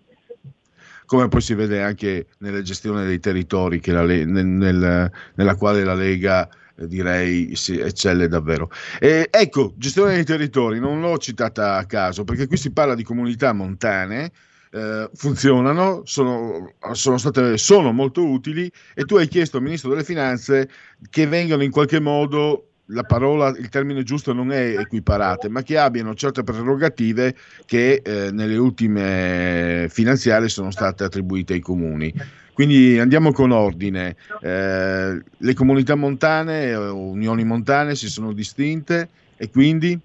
Come 1.05 1.27
poi 1.27 1.41
si 1.41 1.55
vede 1.55 1.81
anche 1.81 2.27
nella 2.39 2.61
gestione 2.61 3.05
dei 3.05 3.19
territori 3.19 3.81
la, 3.85 4.03
nel, 4.03 4.27
nel, 4.27 5.11
nella 5.35 5.55
quale 5.55 5.83
la 5.83 5.95
Lega 5.95 6.47
direi 6.87 7.55
si 7.55 7.79
eccelle 7.79 8.27
davvero. 8.27 8.69
E, 8.99 9.27
ecco, 9.29 9.73
gestione 9.77 10.15
dei 10.15 10.25
territori, 10.25 10.79
non 10.79 11.01
l'ho 11.01 11.17
citata 11.17 11.77
a 11.77 11.85
caso 11.85 12.23
perché 12.23 12.47
qui 12.47 12.57
si 12.57 12.71
parla 12.71 12.95
di 12.95 13.03
comunità 13.03 13.53
montane. 13.53 14.31
Eh, 14.71 15.09
funzionano, 15.15 16.01
sono, 16.05 16.75
sono, 16.91 17.17
state, 17.17 17.57
sono 17.57 17.91
molto 17.91 18.23
utili 18.23 18.71
e 18.93 19.03
tu 19.05 19.15
hai 19.15 19.27
chiesto 19.27 19.57
al 19.57 19.63
Ministro 19.63 19.89
delle 19.89 20.03
Finanze 20.03 20.69
che 21.09 21.25
vengano 21.25 21.63
in 21.63 21.71
qualche 21.71 21.99
modo 21.99 22.69
la 22.91 23.03
parola, 23.03 23.49
il 23.49 23.69
termine 23.69 24.03
giusto 24.03 24.33
non 24.33 24.51
è 24.51 24.77
equiparate, 24.77 25.49
ma 25.49 25.61
che 25.61 25.77
abbiano 25.77 26.13
certe 26.15 26.43
prerogative 26.43 27.35
che 27.65 28.01
eh, 28.03 28.31
nelle 28.31 28.57
ultime 28.57 29.87
finanziarie 29.89 30.49
sono 30.49 30.71
state 30.71 31.03
attribuite 31.03 31.53
ai 31.53 31.59
comuni. 31.59 32.13
Quindi 32.59 32.99
andiamo 32.99 33.31
con 33.31 33.51
ordine. 33.51 34.17
Eh, 34.41 35.23
le 35.37 35.53
comunità 35.53 35.95
montane, 35.95 36.75
unioni 36.75 37.45
montane 37.45 37.95
si 37.95 38.09
sono 38.09 38.33
distinte 38.33 39.07
e 39.37 39.49
quindi? 39.49 39.97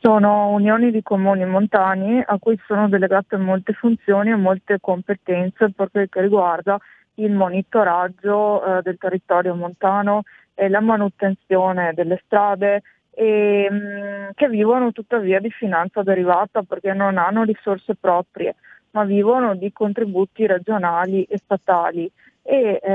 Sono 0.00 0.52
unioni 0.52 0.90
di 0.90 1.02
comuni 1.02 1.44
montani 1.44 2.18
a 2.24 2.38
cui 2.38 2.58
sono 2.66 2.88
delegate 2.88 3.36
molte 3.36 3.74
funzioni 3.74 4.30
e 4.30 4.36
molte 4.36 4.78
competenze 4.80 5.70
per 5.76 5.90
quel 5.90 6.08
che 6.08 6.22
riguarda 6.22 6.78
il 7.16 7.30
monitoraggio 7.30 8.78
eh, 8.78 8.80
del 8.80 8.96
territorio 8.96 9.54
montano 9.54 10.22
e 10.54 10.70
la 10.70 10.80
manutenzione 10.80 11.92
delle 11.94 12.22
strade 12.24 12.80
e, 13.10 13.68
mm, 13.70 14.28
che 14.34 14.48
vivono 14.48 14.92
tuttavia 14.92 15.38
di 15.40 15.50
finanza 15.50 16.02
derivata 16.02 16.62
perché 16.62 16.94
non 16.94 17.18
hanno 17.18 17.42
risorse 17.42 17.96
proprie 17.96 18.54
ma 18.92 19.04
vivono 19.04 19.54
di 19.54 19.72
contributi 19.72 20.46
regionali 20.46 21.24
e 21.24 21.38
statali. 21.38 22.10
E 22.42 22.80
eh, 22.82 22.90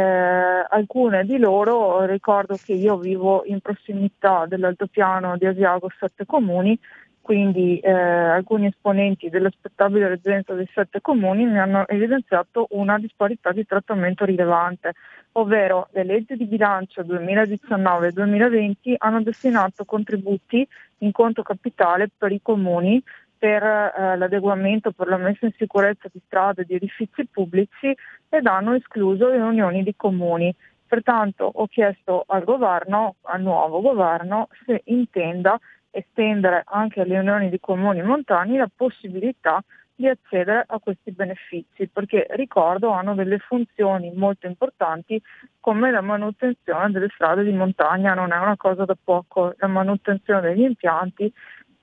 alcune 0.70 1.24
di 1.24 1.38
loro, 1.38 2.06
ricordo 2.06 2.58
che 2.62 2.74
io 2.74 2.98
vivo 2.98 3.44
in 3.46 3.60
prossimità 3.62 4.46
dell'altopiano 4.48 5.38
di 5.38 5.46
Asiago, 5.46 5.90
sette 5.98 6.26
comuni, 6.26 6.78
quindi 7.26 7.80
eh, 7.80 7.92
alcuni 7.92 8.68
esponenti 8.68 9.30
dell'aspettabile 9.30 10.08
reggenza 10.08 10.54
dei 10.54 10.70
sette 10.72 11.02
comuni 11.02 11.44
mi 11.46 11.58
hanno 11.58 11.88
evidenziato 11.88 12.68
una 12.72 13.00
disparità 13.00 13.52
di 13.52 13.66
trattamento 13.66 14.26
rilevante, 14.26 14.94
ovvero 15.32 15.88
le 15.94 16.04
leggi 16.04 16.36
di 16.36 16.46
bilancio 16.46 17.02
2019 17.02 18.10
e 18.10 18.12
2020 18.12 18.96
hanno 19.00 19.24
destinato 19.24 19.86
contributi 19.86 20.68
in 21.00 21.12
conto 21.12 21.42
capitale 21.42 22.10
per 22.16 22.32
i 22.32 22.42
comuni 22.44 23.02
per 23.46 23.62
eh, 23.62 24.18
l'adeguamento, 24.18 24.92
per 24.92 25.08
la 25.08 25.18
messa 25.18 25.46
in 25.46 25.54
sicurezza 25.56 26.10
di 26.12 26.20
strade 26.26 26.64
e 26.64 26.66
di 26.66 26.74
edifici 26.74 27.28
pubblici 27.28 27.96
ed 28.28 28.48
hanno 28.48 28.74
escluso 28.74 29.30
le 29.30 29.38
unioni 29.38 29.84
di 29.84 29.94
comuni. 29.96 30.52
Pertanto 30.88 31.52
ho 31.54 31.68
chiesto 31.68 32.24
al 32.26 32.44
governo, 32.44 33.18
al 33.22 33.44
nuovo 33.44 33.82
governo, 33.82 34.48
se 34.66 34.82
intenda 34.86 35.60
estendere 35.92 36.64
anche 36.66 37.02
alle 37.02 37.20
unioni 37.20 37.50
di 37.52 37.60
comuni 37.60 38.02
montani 38.02 38.58
la 38.58 38.70
possibilità 38.76 39.64
di 39.94 40.08
accedere 40.08 40.64
a 40.68 40.80
questi 40.80 41.12
benefici, 41.12 41.88
perché 41.88 42.26
ricordo 42.32 42.90
hanno 42.90 43.14
delle 43.14 43.38
funzioni 43.38 44.12
molto 44.12 44.48
importanti 44.48 45.22
come 45.60 45.92
la 45.92 46.02
manutenzione 46.02 46.90
delle 46.90 47.10
strade 47.14 47.44
di 47.44 47.54
montagna, 47.54 48.16
non 48.16 48.34
è 48.34 48.38
una 48.38 48.58
cosa 48.58 48.86
da 48.86 48.98
poco, 49.02 49.54
la 49.58 49.68
manutenzione 49.68 50.42
degli 50.42 50.64
impianti 50.64 51.32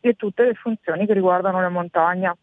e 0.03 0.15
tutte 0.15 0.45
le 0.45 0.55
funzioni 0.55 1.07
che 1.07 1.15
riguardano 1.15 1.61
la 1.61 1.69
montagna. 1.69 2.37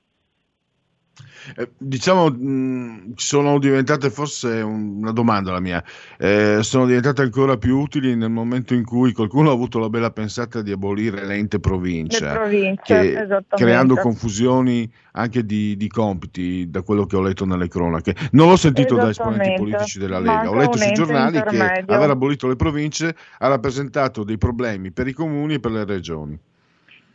Eh, 1.58 1.70
diciamo, 1.78 2.30
mh, 2.30 3.14
sono 3.16 3.60
diventate 3.60 4.10
forse 4.10 4.62
una 4.62 5.12
domanda 5.12 5.52
la 5.52 5.60
mia, 5.60 5.84
eh, 6.18 6.60
sono 6.62 6.86
diventate 6.86 7.22
ancora 7.22 7.58
più 7.58 7.78
utili 7.78 8.16
nel 8.16 8.30
momento 8.30 8.74
in 8.74 8.86
cui 8.86 9.12
qualcuno 9.12 9.50
ha 9.50 9.54
avuto 9.54 9.80
la 9.80 9.90
bella 9.90 10.12
pensata 10.12 10.62
di 10.62 10.72
abolire 10.72 11.26
l'ente 11.26 11.60
provincia, 11.60 12.34
province, 12.34 12.82
che, 12.84 13.44
creando 13.50 13.96
confusioni 13.96 14.90
anche 15.14 15.46
di, 15.46 15.76
di, 15.76 15.88
compiti, 15.90 16.70
da 16.70 16.82
quello 16.84 17.06
che 17.06 17.18
ho 17.18 17.22
letto 17.22 17.46
nelle 17.46 17.68
cronache. 17.68 18.16
Non 18.32 18.48
l'ho 18.48 18.58
sentito 18.58 18.96
da 18.96 19.10
esponenti 19.10 19.56
politici 19.62 20.00
della 20.00 20.20
Lega, 20.20 20.34
Manca 20.34 20.50
ho 20.52 20.56
letto 20.56 20.78
sui 20.78 20.94
giornali 20.94 21.42
che 21.42 21.56
intermedio. 21.56 21.96
aver 21.96 22.10
abolito 22.12 22.48
le 22.48 22.56
province 22.56 23.16
ha 23.40 23.48
rappresentato 23.48 24.24
dei 24.24 24.38
problemi 24.38 24.92
per 24.92 25.08
i 25.08 25.14
comuni 25.14 25.56
e 25.56 25.60
per 25.60 25.72
le 25.72 25.84
regioni. 25.84 26.40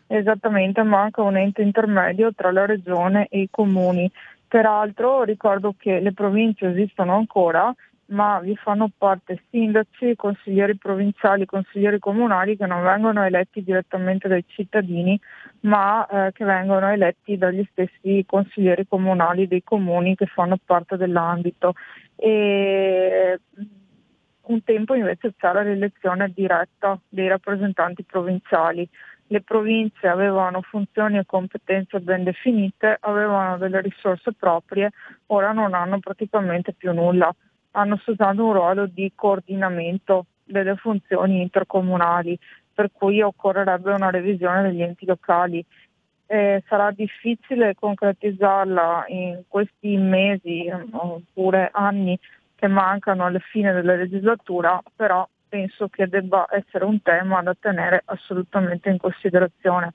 Esattamente, 0.07 0.83
manca 0.83 1.23
un 1.23 1.37
ente 1.37 1.63
intermedio 1.63 2.33
tra 2.35 2.53
la 2.53 2.67
regione 2.67 3.27
e 3.31 3.41
i 3.41 3.49
comuni. 3.51 4.11
Peraltro 4.47 5.25
ricordo 5.25 5.75
che 5.77 5.99
le 6.01 6.13
province 6.13 6.69
esistono 6.69 7.15
ancora, 7.17 7.75
ma 8.07 8.39
vi 8.41 8.55
fanno 8.57 8.91
parte 8.97 9.43
sindaci, 9.51 10.15
consiglieri 10.15 10.77
provinciali, 10.77 11.47
consiglieri 11.47 11.99
comunali 11.99 12.57
che 12.57 12.67
non 12.67 12.83
vengono 12.83 13.25
eletti 13.25 13.65
direttamente 13.65 14.29
dai 14.29 14.45
cittadini, 14.47 15.19
ma 15.61 16.07
eh, 16.07 16.33
che 16.33 16.45
vengono 16.45 16.89
eletti 16.91 17.39
dagli 17.39 17.67
stessi 17.71 18.25
consiglieri 18.27 18.87
comunali 18.87 19.49
dei 19.49 19.63
comuni 19.65 20.15
che 20.15 20.27
fanno 20.27 20.59
parte 20.63 20.97
dell'ambito. 20.97 21.75
E 22.17 23.41
un 24.43 24.63
tempo 24.63 24.95
invece 24.95 25.33
c'era 25.39 25.63
l'elezione 25.63 26.31
diretta 26.35 26.99
dei 27.09 27.29
rappresentanti 27.29 28.03
provinciali. 28.03 28.87
Le 29.29 29.41
province 29.41 30.07
avevano 30.07 30.61
funzioni 30.61 31.19
e 31.19 31.25
competenze 31.25 32.01
ben 32.01 32.25
definite, 32.25 32.99
avevano 33.01 33.57
delle 33.57 33.81
risorse 33.81 34.33
proprie, 34.33 34.91
ora 35.27 35.53
non 35.53 35.75
hanno 35.75 35.99
praticamente 35.99 36.73
più 36.73 36.93
nulla. 36.93 37.35
Hanno 37.73 37.99
soltanto 38.05 38.45
un 38.45 38.53
ruolo 38.53 38.87
di 38.87 39.11
coordinamento 39.15 40.27
delle 40.45 40.77
funzioni 40.77 41.41
intercomunali, 41.41 42.39
per 42.73 42.91
cui 42.93 43.23
occorrerebbe 43.23 43.93
una 43.93 44.11
revisione 44.11 44.63
degli 44.63 44.83
enti 44.83 45.07
locali. 45.07 45.65
Eh, 46.27 46.63
sarà 46.69 46.91
difficile 46.91 47.75
concretizzarla 47.75 49.05
in 49.09 49.43
questi 49.49 49.97
mesi 49.97 50.71
oppure 50.91 51.69
anni 51.73 52.19
che 52.55 52.67
mancano 52.67 53.25
alla 53.25 53.39
fine 53.41 53.73
della 53.73 53.95
legislatura, 53.95 54.81
però 54.95 55.27
penso 55.55 55.87
che 55.87 56.09
debba 56.09 56.49
essere 56.51 56.85
un 56.85 57.01
tema 57.01 57.41
da 57.41 57.55
tenere 57.55 58.03
assolutamente 58.07 58.89
in 58.91 58.99
considerazione. 58.99 59.95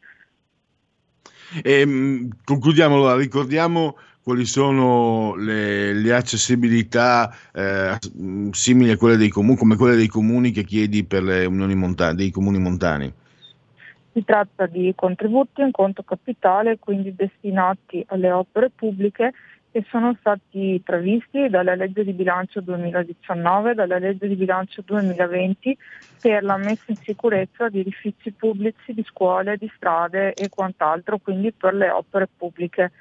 E, 1.61 1.85
mh, 1.85 2.29
concludiamo, 2.45 3.17
ricordiamo 3.17 3.97
quali 4.23 4.45
sono 4.45 5.35
le, 5.35 5.91
le 5.91 6.13
accessibilità 6.13 7.35
eh, 7.51 7.97
mh, 8.13 8.51
simili 8.51 8.91
a 8.91 8.97
quelle 8.97 9.17
dei 9.17 9.27
comuni, 9.27 9.57
come 9.57 9.75
quelle 9.75 9.97
dei 9.97 10.07
comuni 10.07 10.51
che 10.51 10.63
chiedi 10.63 11.03
per 11.03 11.23
le 11.23 11.43
unioni 11.43 11.75
montane, 11.75 12.15
dei 12.15 12.31
comuni 12.31 12.57
montani. 12.57 13.11
Si 14.13 14.23
tratta 14.23 14.65
di 14.65 14.93
contributi 14.95 15.59
in 15.59 15.71
conto 15.71 16.03
capitale, 16.03 16.79
quindi 16.79 17.13
destinati 17.13 18.01
alle 18.07 18.31
opere 18.31 18.69
pubbliche 18.73 19.33
che 19.71 19.85
sono 19.89 20.15
stati 20.19 20.81
previsti 20.83 21.47
dalla 21.49 21.75
legge 21.75 22.03
di 22.03 22.13
bilancio 22.13 22.61
2019 22.61 23.71
e 23.71 23.75
dalla 23.75 23.99
legge 23.99 24.27
di 24.27 24.35
bilancio 24.35 24.81
2020 24.83 25.77
per 26.19 26.43
la 26.43 26.57
messa 26.57 26.83
in 26.87 26.97
sicurezza 27.03 27.69
di 27.69 27.79
edifici 27.79 28.31
pubblici, 28.31 28.93
di 28.93 29.03
scuole, 29.07 29.57
di 29.57 29.71
strade 29.75 30.33
e 30.33 30.49
quant'altro, 30.49 31.17
quindi 31.19 31.51
per 31.51 31.73
le 31.73 31.89
opere 31.89 32.27
pubbliche, 32.35 32.91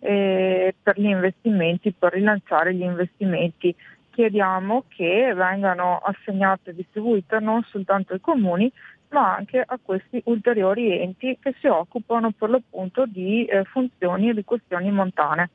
e 0.00 0.74
per 0.80 0.98
gli 0.98 1.06
investimenti, 1.06 1.92
per 1.92 2.12
rilanciare 2.12 2.74
gli 2.74 2.82
investimenti. 2.82 3.74
Chiediamo 4.10 4.84
che 4.88 5.32
vengano 5.34 5.98
assegnate 5.98 6.70
e 6.70 6.74
distribuite 6.74 7.38
non 7.40 7.62
soltanto 7.64 8.12
ai 8.12 8.20
comuni, 8.20 8.70
ma 9.10 9.34
anche 9.34 9.62
a 9.64 9.78
questi 9.82 10.20
ulteriori 10.24 11.00
enti 11.00 11.38
che 11.40 11.54
si 11.60 11.66
occupano 11.66 12.32
per 12.32 12.50
l'appunto 12.50 13.06
di 13.06 13.44
eh, 13.44 13.64
funzioni 13.64 14.28
e 14.28 14.34
di 14.34 14.44
questioni 14.44 14.90
montane. 14.90 15.50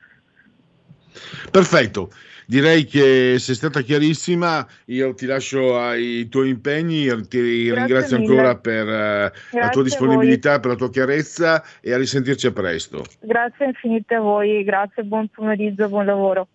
Perfetto, 1.51 2.11
direi 2.47 2.85
che 2.85 3.35
sei 3.39 3.55
stata 3.55 3.81
chiarissima, 3.81 4.65
io 4.85 5.13
ti 5.13 5.25
lascio 5.25 5.77
ai 5.77 6.27
tuoi 6.29 6.49
impegni, 6.49 7.05
ti 7.27 7.65
Grazie 7.67 7.73
ringrazio 7.73 8.19
mille. 8.19 8.31
ancora 8.31 8.57
per 8.57 8.87
eh, 8.87 8.91
la 8.91 9.31
Grazie 9.51 9.71
tua 9.71 9.81
a 9.81 9.83
disponibilità, 9.83 10.59
per 10.59 10.71
la 10.71 10.77
tua 10.77 10.89
chiarezza 10.89 11.63
e 11.81 11.93
a 11.93 11.97
risentirci 11.97 12.47
a 12.47 12.51
presto. 12.51 13.03
Grazie 13.21 13.65
infinite 13.65 14.15
a 14.15 14.19
voi, 14.19 14.63
grazie, 14.63 15.03
buon 15.03 15.27
pomeriggio, 15.29 15.87
buon 15.87 16.05
lavoro. 16.05 16.47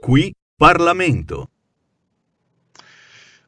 Qui 0.00 0.32
Parlamento. 0.56 1.50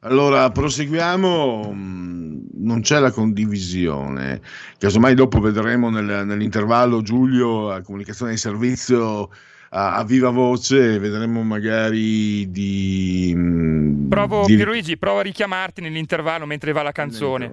Allora, 0.01 0.49
proseguiamo, 0.49 1.71
mm, 1.73 2.37
non 2.61 2.79
c'è 2.81 2.99
la 2.99 3.11
condivisione, 3.11 4.41
casomai 4.77 5.13
dopo 5.13 5.39
vedremo 5.41 5.89
nel- 5.89 6.25
nell'intervallo 6.25 7.01
Giulio 7.01 7.69
a 7.69 7.81
comunicazione 7.81 8.31
di 8.31 8.37
servizio 8.37 9.29
a, 9.71 9.95
a 9.95 10.03
viva 10.05 10.29
voce, 10.29 10.97
vedremo 10.99 11.43
magari 11.43 12.49
di... 12.49 13.33
mm, 13.35 14.07
Provo, 14.07 14.45
di- 14.45 14.55
Pierluigi, 14.55 14.97
provo 14.97 15.19
a 15.19 15.23
richiamarti 15.23 15.81
nell'intervallo 15.81 16.45
mentre 16.45 16.71
va 16.71 16.81
la 16.81 16.91
canzone. 16.93 17.51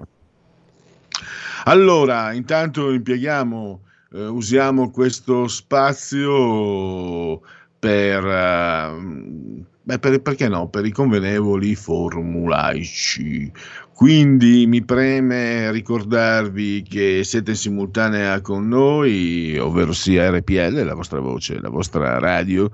Allora, 1.65 2.31
intanto 2.31 2.91
impieghiamo, 2.91 3.81
eh, 4.13 4.25
usiamo 4.27 4.89
questo 4.89 5.47
spazio 5.49 7.41
per, 7.77 8.25
eh, 8.25 9.65
beh, 9.87 9.99
per- 9.99 10.21
perché 10.21 10.49
no, 10.49 10.67
per 10.67 10.85
i 10.85 10.91
convenevoli 10.91 11.73
formulaici. 11.75 13.49
Quindi 13.93 14.67
mi 14.67 14.83
preme 14.83 15.71
ricordarvi 15.71 16.83
che 16.83 17.23
siete 17.23 17.51
in 17.51 17.57
simultanea 17.57 18.41
con 18.41 18.67
noi, 18.67 19.57
ovvero 19.57 19.93
sia 19.93 20.29
RPL, 20.29 20.83
la 20.83 20.93
vostra 20.93 21.19
voce, 21.19 21.61
la 21.61 21.69
vostra 21.69 22.19
radio, 22.19 22.69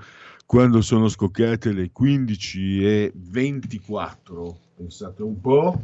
quando 0.47 0.81
sono 0.81 1.07
scoccate 1.07 1.71
le 1.71 1.91
15 1.93 2.83
e 2.83 3.11
24. 3.13 4.57
Pensate 4.75 5.21
un 5.21 5.39
po' 5.39 5.81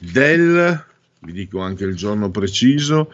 del 0.00 0.84
vi 1.22 1.32
dico 1.32 1.60
anche 1.60 1.84
il 1.84 1.96
giorno 1.96 2.30
preciso, 2.30 3.12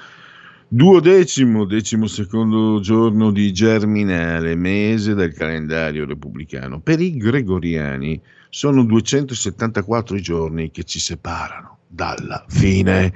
duodecimo, 0.68 1.64
decimo 1.64 2.06
secondo 2.06 2.80
giorno 2.80 3.30
di 3.30 3.52
Germinale, 3.52 4.56
mese 4.56 5.14
del 5.14 5.32
calendario 5.32 6.04
repubblicano. 6.04 6.80
Per 6.80 7.00
i 7.00 7.16
gregoriani 7.16 8.20
sono 8.48 8.84
274 8.84 10.16
i 10.16 10.22
giorni 10.22 10.70
che 10.70 10.84
ci 10.84 10.98
separano 10.98 11.78
dalla 11.86 12.44
fine. 12.48 13.12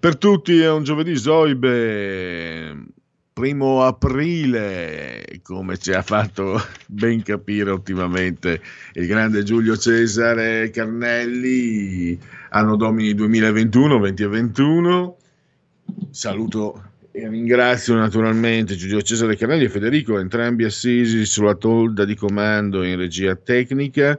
Per 0.00 0.16
tutti 0.16 0.58
è 0.58 0.70
un 0.70 0.82
giovedì 0.82 1.16
Zoibe, 1.16 2.84
primo 3.32 3.82
aprile, 3.82 5.24
come 5.42 5.76
ci 5.78 5.92
ha 5.92 6.02
fatto 6.02 6.58
ben 6.86 7.22
capire 7.22 7.70
ottimamente 7.70 8.60
il 8.94 9.06
grande 9.06 9.42
Giulio 9.42 9.76
Cesare 9.76 10.70
Carnelli, 10.70 12.18
anno 12.50 12.76
domini 12.76 13.12
2021, 13.14 13.98
20 13.98 14.22
e 14.22 14.28
21. 14.28 15.16
Saluto 16.10 16.92
ringrazio 17.14 17.94
naturalmente 17.94 18.74
Giulio 18.74 19.00
Cesare 19.00 19.36
Carnelli 19.36 19.64
e 19.64 19.68
Federico, 19.68 20.18
entrambi 20.18 20.64
assisi 20.64 21.24
sulla 21.26 21.54
tolda 21.54 22.04
di 22.04 22.16
comando 22.16 22.82
in 22.82 22.96
regia 22.96 23.36
tecnica. 23.36 24.18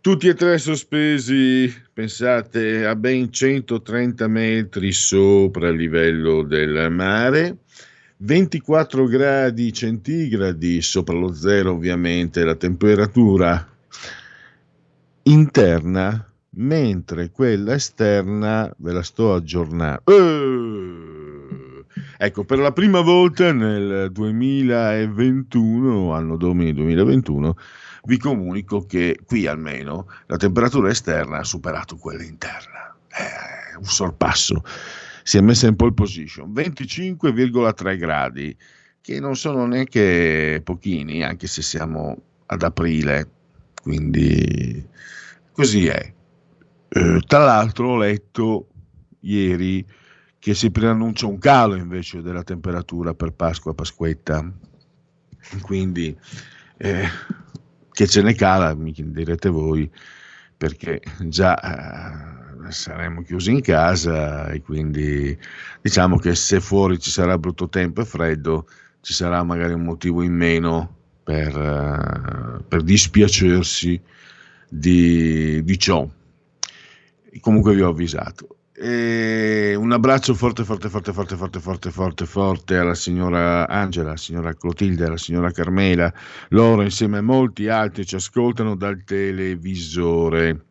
Tutti 0.00 0.28
e 0.28 0.34
tre 0.34 0.56
sospesi, 0.56 1.72
pensate, 1.92 2.86
a 2.86 2.94
ben 2.94 3.30
130 3.30 4.28
metri 4.28 4.92
sopra 4.92 5.68
il 5.68 5.76
livello 5.76 6.42
del 6.42 6.90
mare. 6.90 7.58
24 8.18 9.04
gradi 9.06 9.72
centigradi 9.72 10.80
sopra 10.80 11.14
lo 11.14 11.34
zero 11.34 11.72
ovviamente 11.72 12.44
la 12.44 12.54
temperatura 12.54 13.68
interna 15.24 16.26
mentre 16.50 17.30
quella 17.30 17.74
esterna 17.74 18.74
ve 18.78 18.92
la 18.92 19.02
sto 19.02 19.34
aggiornando 19.34 20.00
Eh! 20.06 21.05
Ecco 22.18 22.44
per 22.44 22.58
la 22.58 22.72
prima 22.72 23.00
volta 23.00 23.52
nel 23.52 24.10
2021 24.12 26.12
anno 26.12 26.36
domini 26.36 26.72
2021 26.72 27.56
vi 28.06 28.18
comunico 28.18 28.86
che 28.86 29.18
qui 29.24 29.46
almeno 29.46 30.06
la 30.26 30.36
temperatura 30.36 30.90
esterna 30.90 31.38
ha 31.38 31.44
superato 31.44 31.96
quella 31.96 32.22
interna. 32.22 32.96
Eh, 33.08 33.76
un 33.76 33.84
sorpasso. 33.84 34.62
Si 35.22 35.36
è 35.36 35.40
messa 35.40 35.66
in 35.66 35.76
pole 35.76 35.92
position. 35.92 36.52
25,3 36.52 37.98
gradi 37.98 38.56
che 39.00 39.20
non 39.20 39.36
sono 39.36 39.66
neanche 39.66 40.60
pochini 40.64 41.24
anche 41.24 41.48
se 41.48 41.62
siamo 41.62 42.16
ad 42.46 42.62
aprile. 42.62 43.28
Quindi 43.82 44.86
così 45.52 45.88
è. 45.88 46.12
Eh, 46.88 47.20
tra 47.26 47.44
l'altro 47.44 47.88
ho 47.88 47.96
letto 47.96 48.68
ieri 49.20 49.84
che 50.46 50.54
si 50.54 50.70
preannuncia 50.70 51.26
un 51.26 51.38
calo 51.38 51.74
invece 51.74 52.22
della 52.22 52.44
temperatura 52.44 53.14
per 53.14 53.32
Pasqua, 53.32 53.74
Pasquetta. 53.74 54.48
Quindi 55.60 56.16
eh, 56.76 57.08
che 57.90 58.06
ce 58.06 58.22
ne 58.22 58.32
cala, 58.36 58.72
mi 58.76 58.94
direte 58.96 59.48
voi, 59.48 59.90
perché 60.56 61.00
già 61.22 61.58
eh, 61.58 62.70
saremo 62.70 63.22
chiusi 63.22 63.50
in 63.50 63.60
casa 63.60 64.46
e 64.50 64.62
quindi 64.62 65.36
diciamo 65.80 66.16
che 66.16 66.36
se 66.36 66.60
fuori 66.60 67.00
ci 67.00 67.10
sarà 67.10 67.36
brutto 67.38 67.68
tempo 67.68 68.02
e 68.02 68.04
freddo, 68.04 68.68
ci 69.00 69.14
sarà 69.14 69.42
magari 69.42 69.72
un 69.72 69.82
motivo 69.82 70.22
in 70.22 70.34
meno 70.34 70.94
per, 71.24 71.56
uh, 71.56 72.62
per 72.68 72.82
dispiacersi 72.82 74.00
di, 74.68 75.64
di, 75.64 75.76
ciò. 75.76 76.08
Comunque 77.40 77.74
vi 77.74 77.80
ho 77.80 77.88
avvisato. 77.88 78.55
E 78.78 79.74
un 79.74 79.90
abbraccio 79.92 80.34
forte, 80.34 80.62
forte, 80.62 80.90
forte, 80.90 81.12
forte, 81.12 81.36
forte, 81.36 81.60
forte, 81.60 81.90
forte, 81.90 82.26
forte 82.26 82.76
alla 82.76 82.94
signora 82.94 83.66
Angela, 83.68 84.08
alla 84.08 84.16
signora 84.18 84.54
Clotilde, 84.54 85.06
alla 85.06 85.16
signora 85.16 85.50
Carmela. 85.50 86.12
Loro 86.50 86.82
insieme 86.82 87.18
a 87.18 87.22
molti 87.22 87.68
altri 87.68 88.04
ci 88.04 88.16
ascoltano 88.16 88.74
dal 88.74 89.02
televisore. 89.04 90.64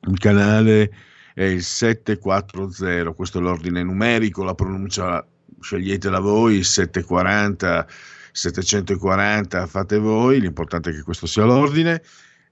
Il 0.00 0.18
canale 0.18 0.90
è 1.32 1.44
il 1.44 1.62
740, 1.62 3.12
questo 3.12 3.38
è 3.38 3.40
l'ordine 3.40 3.82
numerico, 3.82 4.44
la 4.44 4.54
pronuncia 4.54 5.26
sceglietela 5.58 6.20
voi, 6.20 6.62
740 6.62 7.86
740 8.36 9.66
fate 9.66 9.98
voi, 9.98 10.40
l'importante 10.40 10.90
è 10.90 10.92
che 10.92 11.02
questo 11.02 11.26
sia 11.26 11.44
l'ordine. 11.44 12.02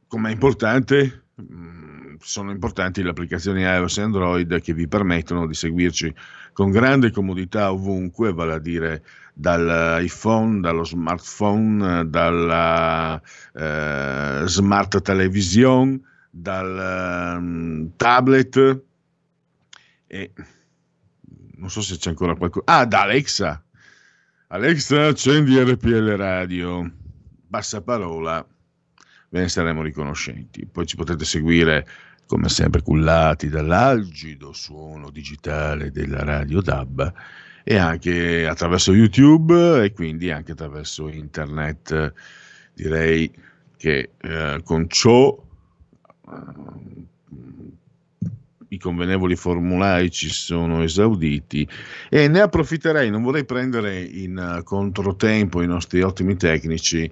Come 0.07 0.31
è 0.31 0.33
importante, 0.33 1.25
mm, 1.41 1.94
sono 2.25 2.51
importanti 2.51 3.03
le 3.03 3.11
applicazioni 3.11 3.63
iOS 3.63 3.99
e 3.99 4.03
Android 4.03 4.61
che 4.61 4.73
vi 4.73 4.89
permettono 4.89 5.47
di 5.47 5.55
seguirci 5.55 6.15
con 6.53 6.71
grande 6.71 7.11
comodità 7.11 7.71
ovunque, 7.71 8.33
vale 8.33 8.55
a 8.55 8.59
dire 8.59 9.05
dall'iPhone, 9.35 10.61
dallo 10.61 10.85
smartphone, 10.85 12.09
dalla 12.09 13.21
eh, 13.53 14.43
smart 14.47 15.03
television, 15.03 16.01
dal 16.31 17.37
um, 17.39 17.91
tablet 17.97 18.83
e 20.07 20.33
non 21.57 21.71
so 21.71 21.83
se 21.83 21.97
c'è 21.97 22.11
ancora 22.11 22.35
qualcosa. 22.37 22.65
Ah, 22.67 22.87
da 22.87 23.03
Alexa, 23.03 23.63
Alexa, 24.49 25.07
accendi 25.07 25.59
RPL 25.59 26.17
Radio. 26.17 26.91
Bassa 27.47 27.83
parola, 27.83 28.47
ve 29.31 29.41
ne 29.41 29.49
saremo 29.49 29.83
riconoscenti. 29.83 30.67
Poi 30.67 30.87
ci 30.87 30.97
potete 30.97 31.25
seguire, 31.25 31.87
come 32.27 32.49
sempre, 32.49 32.83
cullati 32.83 33.49
dall'algido 33.49 34.53
suono 34.53 35.11
digitale 35.11 35.91
della 35.91 36.23
Radio 36.25 36.61
DAB 36.61 37.13
e 37.63 37.77
anche 37.77 38.47
attraverso 38.47 38.93
YouTube 38.93 39.83
e 39.83 39.93
quindi 39.93 40.31
anche 40.31 40.53
attraverso 40.53 41.09
internet. 41.09 42.13
Direi 42.75 43.31
che 43.77 44.11
eh, 44.21 44.61
con 44.65 44.89
ciò 44.89 45.37
eh, 46.29 47.03
i 48.69 48.79
convenevoli 48.79 49.37
formulari 49.37 50.11
ci 50.11 50.29
sono 50.29 50.83
esauditi 50.83 51.67
e 52.11 52.29
ne 52.29 52.41
approfitterei, 52.41 53.11
non 53.11 53.23
vorrei 53.23 53.45
prendere 53.45 54.03
in 54.03 54.37
eh, 54.37 54.63
controtempo 54.63 55.63
i 55.63 55.67
nostri 55.67 56.03
ottimi 56.03 56.37
tecnici 56.37 57.11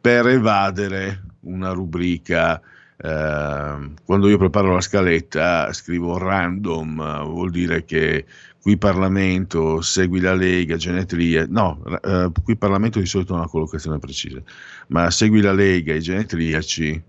per 0.00 0.26
evadere 0.26 1.22
una 1.40 1.70
rubrica. 1.72 2.60
Eh, 2.98 3.90
quando 4.04 4.28
io 4.28 4.38
preparo 4.38 4.72
la 4.74 4.80
scaletta 4.80 5.72
scrivo 5.72 6.16
random, 6.18 7.24
vuol 7.24 7.50
dire 7.50 7.84
che 7.84 8.24
qui 8.60 8.78
Parlamento 8.78 9.80
segui 9.80 10.20
la 10.20 10.34
Lega, 10.34 10.76
genetria, 10.76 11.46
no, 11.48 11.82
eh, 12.02 12.30
qui 12.42 12.56
Parlamento 12.56 12.98
di 12.98 13.06
solito 13.06 13.34
ha 13.34 13.38
una 13.38 13.48
collocazione 13.48 13.98
precisa, 13.98 14.42
ma 14.88 15.10
segui 15.10 15.40
la 15.40 15.52
Lega, 15.52 15.94
i 15.94 16.00
genetriaci, 16.00 17.02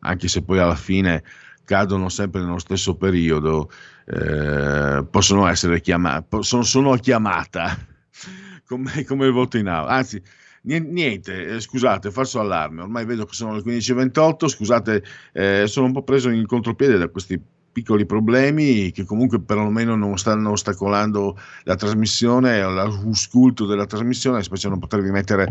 anche 0.00 0.28
se 0.28 0.42
poi 0.42 0.58
alla 0.58 0.76
fine 0.76 1.22
cadono 1.64 2.08
sempre 2.08 2.42
nello 2.42 2.58
stesso 2.58 2.96
periodo, 2.96 3.70
eh, 4.06 5.04
possono 5.08 5.46
essere 5.46 5.80
chiamati, 5.80 6.42
sono, 6.42 6.62
sono 6.62 6.94
chiamata, 6.96 7.76
come, 8.66 9.04
come, 9.04 9.26
il 9.26 9.32
voto 9.32 9.56
in 9.56 9.68
aula. 9.68 9.90
Anzi, 9.90 10.22
niente, 10.62 11.46
eh, 11.46 11.60
scusate, 11.60 12.10
falso 12.10 12.40
allarme, 12.40 12.82
ormai 12.82 13.04
vedo 13.04 13.24
che 13.24 13.34
sono 13.34 13.54
le 13.54 13.62
15.28, 13.62 14.48
scusate, 14.48 15.04
eh, 15.32 15.64
sono 15.66 15.86
un 15.86 15.92
po' 15.92 16.02
preso 16.02 16.30
in 16.30 16.46
contropiede 16.46 16.98
da 16.98 17.08
questi 17.08 17.40
piccoli 17.72 18.04
problemi 18.04 18.90
che 18.90 19.04
comunque 19.04 19.40
perlomeno 19.40 19.94
non 19.94 20.18
stanno 20.18 20.50
ostacolando 20.50 21.38
la 21.64 21.76
trasmissione, 21.76 22.60
l'ascolto 22.60 23.64
della 23.64 23.86
trasmissione, 23.86 24.42
specie 24.42 24.68
non 24.68 24.78
potervi 24.78 25.10
mettere 25.10 25.48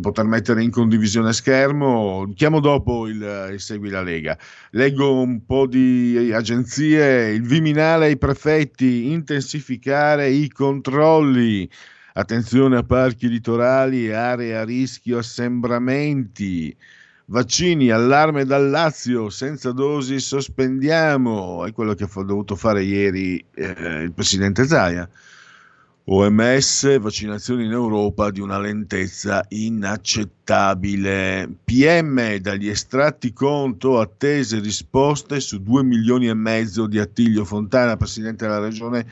poter 0.00 0.24
mettere 0.24 0.62
in 0.62 0.70
condivisione 0.70 1.32
schermo. 1.32 2.30
Chiamo 2.34 2.60
dopo 2.60 3.06
il, 3.06 3.50
il, 3.52 3.60
Segui 3.60 3.90
la 3.90 4.02
Lega. 4.02 4.36
Leggo 4.70 5.20
un 5.20 5.44
po' 5.44 5.66
di 5.66 6.32
agenzie. 6.34 7.30
Il 7.30 7.42
Viminale 7.42 8.06
ai 8.06 8.18
prefetti, 8.18 9.12
intensificare 9.12 10.30
i 10.30 10.48
controlli. 10.48 11.68
Attenzione 12.16 12.76
a 12.76 12.84
parchi 12.84 13.28
litorali 13.28 14.06
e 14.06 14.12
aree 14.12 14.56
a 14.56 14.62
rischio 14.62 15.18
assembramenti. 15.18 16.72
Vaccini, 17.24 17.90
allarme 17.90 18.44
dal 18.44 18.70
Lazio, 18.70 19.30
senza 19.30 19.72
dosi 19.72 20.20
sospendiamo. 20.20 21.66
È 21.66 21.72
quello 21.72 21.94
che 21.94 22.04
ha 22.04 22.22
dovuto 22.22 22.54
fare 22.54 22.84
ieri 22.84 23.44
eh, 23.54 24.02
il 24.02 24.12
presidente 24.12 24.64
Zaia. 24.64 25.10
OMS, 26.04 27.00
vaccinazioni 27.00 27.64
in 27.64 27.72
Europa 27.72 28.30
di 28.30 28.38
una 28.38 28.60
lentezza 28.60 29.44
inaccettabile. 29.48 31.52
PM 31.64 32.36
dagli 32.36 32.68
estratti 32.68 33.32
conto, 33.32 33.98
attese 33.98 34.60
risposte 34.60 35.40
su 35.40 35.60
2 35.60 35.82
milioni 35.82 36.28
e 36.28 36.34
mezzo 36.34 36.86
di 36.86 37.00
Attilio 37.00 37.44
Fontana, 37.44 37.96
presidente 37.96 38.46
della 38.46 38.60
regione 38.60 39.04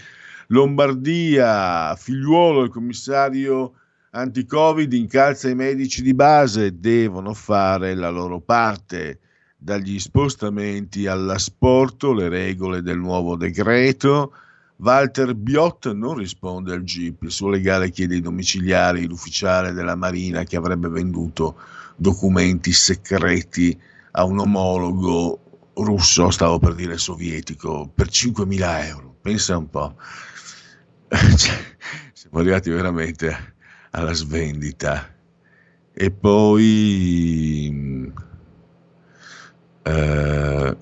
Lombardia. 0.53 1.97
Figliuolo, 1.97 2.63
il 2.65 2.71
commissario 2.71 3.73
anti-Covid, 4.11 4.93
incalza 4.93 5.49
i 5.49 5.55
medici 5.55 6.03
di 6.03 6.13
base, 6.13 6.79
devono 6.79 7.33
fare 7.33 7.95
la 7.95 8.11
loro 8.11 8.39
parte. 8.41 9.19
Dagli 9.57 9.99
spostamenti 9.99 11.07
all'asporto, 11.07 12.13
le 12.13 12.29
regole 12.29 12.83
del 12.83 12.99
nuovo 12.99 13.37
decreto 13.37 14.33
Walter 14.77 15.35
Biot 15.35 15.93
non 15.93 16.17
risponde 16.17 16.75
al 16.75 16.83
GIP, 16.83 17.23
il 17.23 17.31
suo 17.31 17.49
legale 17.49 17.91
chiede 17.91 18.17
i 18.17 18.21
domiciliari 18.21 19.07
l'ufficiale 19.07 19.73
della 19.73 19.95
Marina 19.95 20.43
che 20.43 20.57
avrebbe 20.57 20.89
venduto 20.89 21.57
documenti 21.95 22.73
segreti 22.73 23.79
a 24.13 24.25
un 24.25 24.41
omologo 24.41 25.71
russo, 25.75 26.31
stavo 26.31 26.59
per 26.59 26.75
dire 26.75 26.99
sovietico, 26.99 27.89
per 27.95 28.09
5.000 28.09 28.87
euro. 28.87 29.15
Pensa 29.23 29.57
un 29.57 29.71
po'. 29.71 29.95
Cioè, 31.37 31.59
siamo 32.13 32.39
arrivati 32.39 32.71
veramente 32.71 33.55
alla 33.91 34.13
svendita. 34.13 35.15
E 35.93 36.11
poi... 36.11 38.13
Eh, 39.83 40.77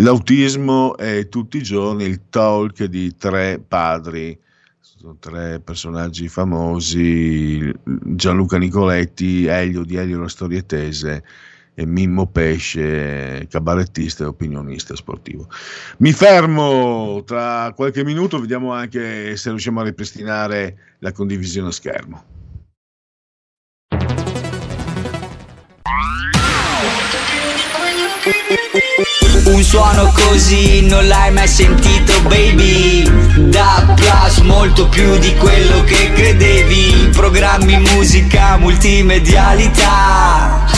L'autismo 0.00 0.96
è 0.96 1.28
tutti 1.28 1.56
i 1.56 1.62
giorni 1.62 2.04
il 2.04 2.28
talk 2.30 2.84
di 2.84 3.16
tre 3.16 3.58
padri, 3.58 4.38
sono 4.78 5.16
tre 5.18 5.58
personaggi 5.58 6.28
famosi, 6.28 7.68
Gianluca 7.82 8.58
Nicoletti, 8.58 9.46
Elio 9.46 9.82
di 9.82 9.96
Elio 9.96 10.20
la 10.20 10.28
Storie 10.28 10.64
Tese 10.64 11.24
e 11.78 11.86
Mimmo 11.86 12.26
Pesce, 12.26 13.46
cabarettista 13.48 14.24
e 14.24 14.26
opinionista 14.26 14.96
sportivo. 14.96 15.46
Mi 15.98 16.12
fermo 16.12 17.22
tra 17.24 17.72
qualche 17.72 18.02
minuto, 18.02 18.40
vediamo 18.40 18.72
anche 18.72 19.36
se 19.36 19.50
riusciamo 19.50 19.78
a 19.78 19.84
ripristinare 19.84 20.96
la 20.98 21.12
condivisione 21.12 21.68
a 21.68 21.70
schermo. 21.70 22.24
Un 29.44 29.62
suono 29.62 30.10
così 30.12 30.84
non 30.84 31.06
l'hai 31.06 31.32
mai 31.32 31.46
sentito 31.46 32.20
baby 32.22 33.04
Da 33.50 33.94
Plus 33.94 34.40
molto 34.40 34.88
più 34.88 35.16
di 35.18 35.32
quello 35.36 35.84
che 35.84 36.10
credevi 36.12 37.10
Programmi, 37.12 37.78
musica, 37.78 38.56
multimedialità 38.58 40.77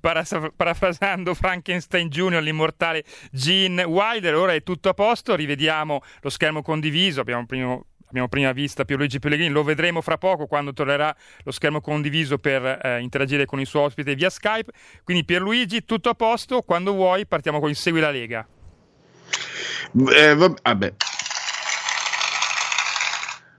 Parafrasando 0.00 1.34
Frankenstein 1.34 2.08
Jr., 2.08 2.40
l'immortale 2.40 3.04
Gene 3.30 3.82
Wilder. 3.84 4.34
Ora 4.34 4.52
è 4.52 4.62
tutto 4.62 4.88
a 4.88 4.94
posto, 4.94 5.34
rivediamo 5.34 6.02
lo 6.20 6.30
schermo 6.30 6.62
condiviso, 6.62 7.20
abbiamo 7.20 7.46
prima 7.46 7.80
abbiamo 8.08 8.28
prima 8.28 8.52
vista 8.52 8.84
Pierluigi 8.84 9.18
Pellegrini, 9.18 9.50
lo 9.50 9.62
vedremo 9.62 10.00
fra 10.00 10.16
poco 10.16 10.46
quando 10.46 10.72
tornerà 10.72 11.14
lo 11.44 11.50
schermo 11.50 11.80
condiviso 11.80 12.38
per 12.38 12.80
eh, 12.82 13.00
interagire 13.00 13.44
con 13.44 13.60
il 13.60 13.66
suo 13.66 13.82
ospite 13.82 14.14
via 14.14 14.30
Skype. 14.30 14.72
Quindi 15.04 15.24
Pierluigi, 15.24 15.84
tutto 15.84 16.08
a 16.08 16.14
posto, 16.14 16.62
quando 16.62 16.92
vuoi 16.92 17.26
partiamo 17.26 17.60
con 17.60 17.68
il 17.68 17.76
Segui 17.76 18.00
la 18.00 18.10
Lega. 18.10 18.46
Eh, 20.16 20.34
vabbè. 20.34 20.94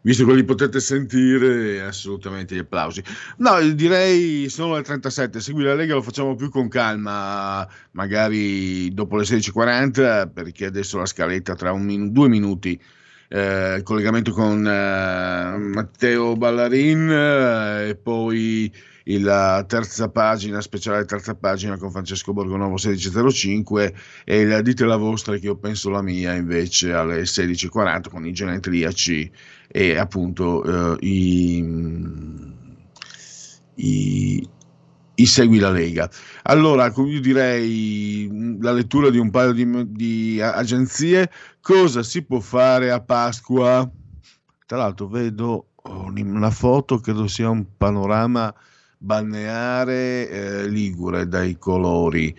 Visto 0.01 0.25
che 0.25 0.33
li 0.33 0.45
potete 0.45 0.79
sentire, 0.79 1.81
assolutamente 1.81 2.55
gli 2.55 2.59
applausi. 2.59 3.03
No, 3.37 3.59
direi 3.71 4.47
sono 4.49 4.75
le 4.75 4.83
37. 4.83 5.39
Segui 5.41 5.63
la 5.63 5.75
Lega, 5.75 5.95
lo 5.95 6.01
facciamo 6.01 6.35
più 6.35 6.49
con 6.49 6.69
calma, 6.69 7.67
magari 7.91 8.93
dopo 8.93 9.17
le 9.17 9.23
16.40, 9.23 10.31
perché 10.31 10.65
adesso 10.65 10.97
la 10.97 11.05
scaletta 11.05 11.55
tra 11.55 11.75
min- 11.75 12.11
due 12.11 12.29
minuti 12.29 12.79
eh, 13.29 13.75
il 13.75 13.83
collegamento 13.83 14.31
con 14.31 14.65
eh, 14.65 15.57
Matteo 15.57 16.35
Ballarin 16.35 17.09
eh, 17.09 17.89
e 17.89 17.95
poi 17.95 18.71
la 19.17 19.63
terza 19.67 20.09
pagina, 20.09 20.61
speciale 20.61 21.05
terza 21.05 21.33
pagina 21.35 21.77
con 21.77 21.91
Francesco 21.91 22.33
Borgonovo 22.33 22.75
16.05 22.75 23.93
e 24.23 24.39
il 24.39 24.61
dite 24.61 24.85
la 24.85 24.97
vostra 24.97 25.35
che 25.37 25.45
io 25.45 25.57
penso 25.57 25.89
la 25.89 26.01
mia 26.03 26.35
invece 26.35 26.93
alle 26.93 27.23
16.40 27.23 28.09
con 28.09 28.25
i 28.25 28.31
genetriaci 28.31 29.31
e 29.71 29.97
appunto 29.97 30.63
eh, 30.63 31.05
i, 31.05 31.63
i 33.75 34.49
i 35.19 35.25
Segui 35.25 35.59
la 35.59 35.69
Lega. 35.69 36.09
Allora, 36.43 36.91
io 36.95 37.19
direi 37.19 38.57
la 38.61 38.71
lettura 38.71 39.09
di 39.09 39.17
un 39.17 39.29
paio 39.29 39.51
di, 39.51 39.91
di, 39.91 40.41
agenzie. 40.41 41.29
Cosa 41.61 42.03
si 42.03 42.23
può 42.23 42.39
fare 42.39 42.89
a 42.89 43.01
Pasqua? 43.01 43.89
Tra 44.65 44.77
l'altro 44.77 45.07
vedo 45.07 45.67
una 45.83 46.51
foto, 46.51 46.99
credo 46.99 47.27
sia 47.27 47.49
un 47.49 47.65
panorama 47.77 48.53
balneare 48.97 50.29
eh, 50.29 50.67
ligure 50.67 51.27
dai 51.27 51.57
colori 51.57 52.35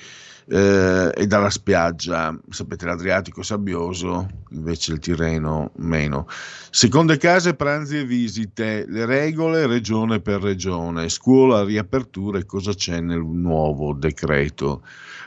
eh, 0.50 1.12
e 1.14 1.26
dalla 1.26 1.50
spiaggia. 1.50 2.36
Sapete, 2.48 2.84
l'Adriatico 2.84 3.42
sabbioso, 3.42 4.26
invece 4.50 4.92
il 4.92 4.98
Tirreno 4.98 5.70
meno. 5.76 6.26
Seconde 6.70 7.16
case, 7.18 7.54
pranzi 7.54 7.98
e 7.98 8.04
visite, 8.04 8.84
le 8.88 9.06
regole 9.06 9.66
regione 9.66 10.20
per 10.20 10.42
regione, 10.42 11.08
scuola, 11.08 11.64
riapertura 11.64 12.38
e 12.38 12.46
cosa 12.46 12.74
c'è 12.74 13.00
nel 13.00 13.20
nuovo 13.20 13.94
decreto. 13.94 14.82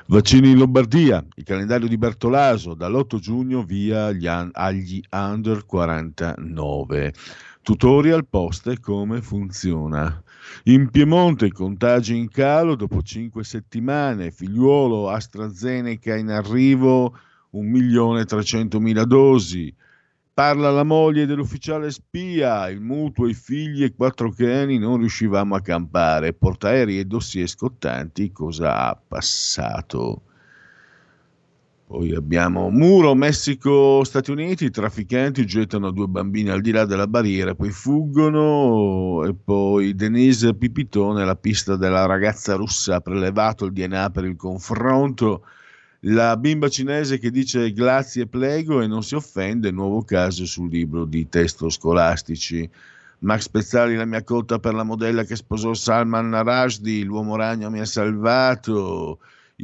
Vaccini 0.08 0.52
in 0.52 0.58
Lombardia, 0.58 1.24
il 1.36 1.44
calendario 1.46 1.88
di 1.88 1.98
Bertolaso, 1.98 2.74
dall'8 2.74 3.18
giugno 3.20 3.64
via 3.64 4.08
agli 4.52 5.02
under 5.10 5.66
49. 5.66 7.14
Tutorial 7.62 8.28
poste 8.28 8.82
come 8.82 9.22
funziona. 9.22 10.23
In 10.66 10.90
Piemonte 10.90 11.52
contagi 11.52 12.16
in 12.16 12.30
calo 12.30 12.76
dopo 12.76 13.02
cinque 13.02 13.44
settimane, 13.44 14.32
figliuolo 14.32 15.10
AstraZeneca 15.10 16.16
in 16.16 16.30
arrivo 16.30 17.18
1.300.000 17.54 19.04
dosi. 19.04 19.76
Parla 20.34 20.72
la 20.72 20.84
moglie 20.84 21.28
dell'ufficiale 21.28 21.92
spia, 21.92 22.68
il 22.70 22.82
mutuo, 22.82 23.28
i 23.28 23.36
figli 23.36 23.84
e 23.84 23.94
quattro 23.94 24.32
cani 24.32 24.80
non 24.80 24.98
riuscivamo 24.98 25.54
a 25.54 25.62
campare, 25.62 26.34
portaerei 26.34 26.98
e 26.98 27.06
dossier 27.06 27.48
scottanti, 27.48 28.32
cosa 28.32 28.88
ha 28.88 28.96
passato? 28.96 30.24
Poi 31.86 32.16
abbiamo 32.16 32.70
Muro, 32.70 33.14
Messico, 33.14 34.04
Stati 34.04 34.32
Uniti, 34.32 34.66
i 34.66 34.72
trafficanti 34.72 35.46
gettano 35.46 35.92
due 35.92 36.08
bambini 36.08 36.50
al 36.50 36.62
di 36.62 36.72
là 36.72 36.86
della 36.86 37.08
barriera, 37.08 37.54
poi 37.54 37.70
fuggono 37.70 39.24
e 39.26 39.36
poi 39.36 39.94
Denise 39.94 40.56
Pipitone, 40.56 41.24
la 41.24 41.36
pista 41.36 41.76
della 41.76 42.06
ragazza 42.06 42.56
russa, 42.56 42.96
ha 42.96 43.02
prelevato 43.02 43.66
il 43.66 43.74
DNA 43.74 44.10
per 44.10 44.26
il 44.26 44.36
confronto, 44.36 45.46
la 46.06 46.36
bimba 46.36 46.68
cinese 46.68 47.20
che 47.20 47.30
dice 47.30 47.72
grazie 47.74 48.28
prego 48.28 48.82
e 48.82 48.88
non 48.88 49.04
si 49.04 49.16
offende, 49.16 49.70
nuovo 49.70 50.04
caso 50.04 50.46
sul 50.46 50.70
libro 50.70 51.06
di 51.06 51.30
testo 51.30 51.70
scolastici. 51.70 52.68
Max 53.20 53.48
Pezzali, 53.48 53.96
la 53.96 54.06
mia 54.06 54.24
cotta 54.24 54.58
per 54.60 54.74
la 54.74 54.84
modella 54.84 55.24
che 55.24 55.36
sposò 55.36 55.74
Salman 55.74 56.44
Rushdie, 56.44 57.04
l'uomo 57.06 57.36
ragno 57.36 57.70
mi 57.70 57.80
ha 57.80 57.86
salvato 57.86 59.20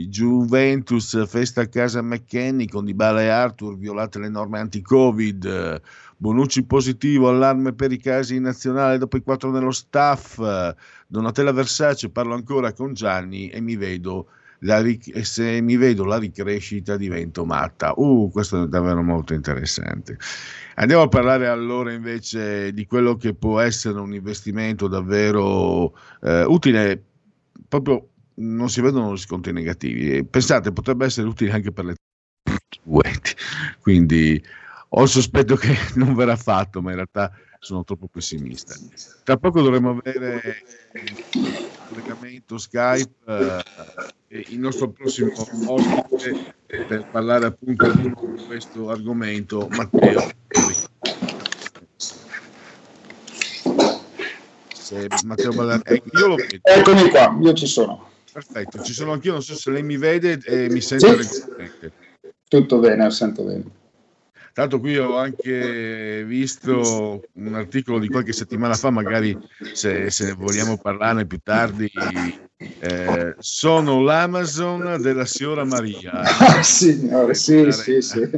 Juventus, 0.08 1.28
festa 1.28 1.62
a 1.62 1.68
casa 1.68 2.02
McKenny 2.02 2.68
con 2.68 2.86
Dybala 2.86 3.22
e 3.22 3.28
Arthur, 3.28 3.78
violate 3.78 4.20
le 4.20 4.30
norme 4.30 4.60
anti-Covid, 4.60 5.82
Bonucci 6.18 6.64
positivo, 6.64 7.30
allarme 7.30 7.74
per 7.74 7.92
i 7.92 7.98
casi 7.98 8.36
in 8.36 8.44
nazionale 8.44 8.98
dopo 8.98 9.18
i 9.18 9.24
quattro 9.24 9.52
nello 9.52 9.72
staff, 9.72 10.40
Donatella 11.08 11.52
Versace, 11.52 12.10
parlo 12.10 12.34
ancora 12.34 12.74
con 12.74 12.94
Gianni 12.94 13.50
e 13.50 13.62
mi 13.62 13.76
vedo 13.76 14.28
la 14.60 14.82
ric- 14.82 15.16
e 15.16 15.24
se 15.24 15.62
mi 15.62 15.78
vedo 15.78 16.04
la 16.04 16.18
ricrescita 16.18 16.98
divento 16.98 17.46
matta. 17.46 17.94
Uh, 17.96 18.30
questo 18.32 18.64
è 18.64 18.68
davvero 18.68 19.02
molto 19.02 19.34
interessante. 19.34 20.18
Andiamo 20.76 21.04
a 21.04 21.08
parlare 21.08 21.48
allora 21.48 21.92
invece 21.92 22.74
di 22.74 22.86
quello 22.86 23.16
che 23.16 23.34
può 23.34 23.60
essere 23.60 24.00
un 24.00 24.14
investimento 24.14 24.88
davvero 24.88 25.94
eh, 26.22 26.44
utile 26.44 27.04
proprio 27.68 28.09
non 28.40 28.70
si 28.70 28.82
vedono 28.82 29.12
riscontri 29.12 29.52
negativi. 29.52 30.24
Pensate, 30.26 30.72
potrebbe 30.72 31.06
essere 31.06 31.28
utile 31.28 31.52
anche 31.52 31.72
per 31.72 31.86
le 31.86 31.96
contribuenti. 32.44 33.34
Quindi 33.82 34.42
ho 34.90 35.04
il 35.04 35.10
sospetto 35.10 35.56
che 35.56 35.76
non 35.96 36.16
verrà 36.16 36.36
fatto, 36.36 36.82
ma 36.82 36.90
in 36.90 36.96
realtà 36.96 37.32
sono 37.60 37.84
troppo 37.84 38.08
pessimista. 38.08 38.74
Tra 39.24 39.38
poco 39.38 39.62
dovremo 39.62 39.90
avere 39.90 40.64
il 40.94 41.26
collegamento 41.88 42.58
Skype 42.58 43.12
eh, 43.26 44.46
il 44.48 44.60
nostro 44.60 44.90
prossimo 44.90 45.32
ospite 45.66 46.56
per 46.66 47.06
parlare 47.12 47.48
appunto 47.48 47.92
di 47.92 48.14
questo 48.48 48.90
argomento, 48.90 49.68
Matteo. 49.72 50.32
Se 54.74 55.08
Matteo 55.26 55.52
Ballar- 55.52 55.82
ecco, 55.84 56.18
io 56.18 56.28
lo. 56.28 56.36
Eccomi 56.62 57.10
qua, 57.10 57.38
io 57.42 57.54
ci 57.54 57.68
sono. 57.68 58.08
Perfetto, 58.40 58.82
ci 58.82 58.94
sono 58.94 59.12
anch'io, 59.12 59.34
non 59.34 59.42
so 59.42 59.54
se 59.54 59.70
lei 59.70 59.84
mi 59.84 59.98
vede 59.98 60.40
e 60.46 60.70
mi 60.70 60.80
sente 60.80 61.24
sì. 61.24 61.44
Tutto 62.48 62.80
bene, 62.80 63.04
lo 63.04 63.10
sento 63.10 63.44
bene. 63.44 63.64
Tanto 64.54 64.80
qui 64.80 64.98
ho 64.98 65.18
anche 65.18 66.24
visto 66.26 67.22
un 67.34 67.54
articolo 67.54 68.00
di 68.00 68.08
qualche 68.08 68.32
settimana 68.32 68.76
fa, 68.76 68.92
magari 68.92 69.38
se, 69.74 70.10
se 70.10 70.32
vogliamo 70.32 70.78
parlarne 70.78 71.26
più 71.26 71.40
tardi, 71.44 71.92
eh, 72.80 73.36
sono 73.40 74.02
l'Amazon 74.02 75.02
della 75.02 75.26
signora 75.26 75.66
Maria. 75.66 76.22
Ah, 76.22 76.64
signore, 76.64 77.34
sì, 77.34 77.70
sì, 77.74 78.02
sì. 78.02 78.30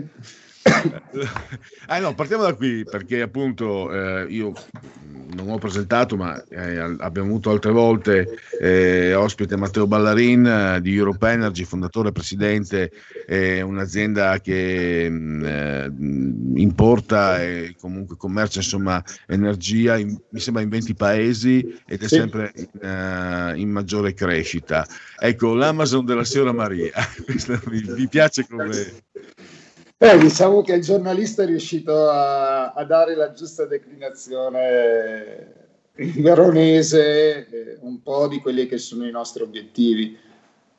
Ah 1.87 1.99
no, 1.99 2.13
partiamo 2.13 2.43
da 2.43 2.53
qui 2.53 2.83
perché 2.83 3.21
appunto 3.21 3.91
eh, 3.91 4.25
io 4.29 4.53
non 5.33 5.49
ho 5.49 5.57
presentato, 5.57 6.15
ma 6.17 6.41
eh, 6.49 6.77
abbiamo 6.77 7.29
avuto 7.29 7.49
altre 7.51 7.71
volte 7.71 8.39
eh, 8.59 9.13
ospite 9.13 9.55
Matteo 9.55 9.87
Ballarin 9.87 10.45
eh, 10.45 10.81
di 10.81 10.95
Europe 10.95 11.29
Energy, 11.29 11.63
fondatore 11.63 12.09
e 12.09 12.11
presidente, 12.11 12.91
è 13.25 13.61
un'azienda 13.61 14.39
che 14.39 15.09
mh, 15.09 15.45
eh, 15.45 15.91
importa 16.55 17.41
e 17.41 17.75
comunque 17.79 18.17
commercia 18.17 18.59
insomma, 18.59 19.01
energia, 19.27 19.97
in, 19.97 20.17
mi 20.29 20.39
sembra 20.39 20.61
in 20.61 20.69
20 20.69 20.93
paesi 20.95 21.79
ed 21.87 22.03
è 22.03 22.07
sì. 22.07 22.15
sempre 22.15 22.51
in, 22.55 22.67
uh, 22.81 23.57
in, 23.57 23.69
maggiore 23.69 24.13
crescita. 24.13 24.85
Ecco, 25.17 25.53
l'Amazon 25.53 26.05
della 26.05 26.23
signora 26.23 26.51
Maria, 26.51 26.91
mi 27.95 28.07
piace 28.07 28.45
come... 28.47 29.09
Eh, 30.03 30.17
diciamo 30.17 30.63
che 30.63 30.73
il 30.73 30.81
giornalista 30.81 31.43
è 31.43 31.45
riuscito 31.45 32.09
a, 32.09 32.71
a 32.71 32.83
dare 32.85 33.13
la 33.13 33.33
giusta 33.33 33.67
declinazione 33.67 35.53
veronese 35.93 37.47
eh, 37.47 37.77
un 37.81 38.01
po' 38.01 38.27
di 38.27 38.39
quelli 38.39 38.65
che 38.65 38.79
sono 38.79 39.05
i 39.05 39.11
nostri 39.11 39.43
obiettivi, 39.43 40.17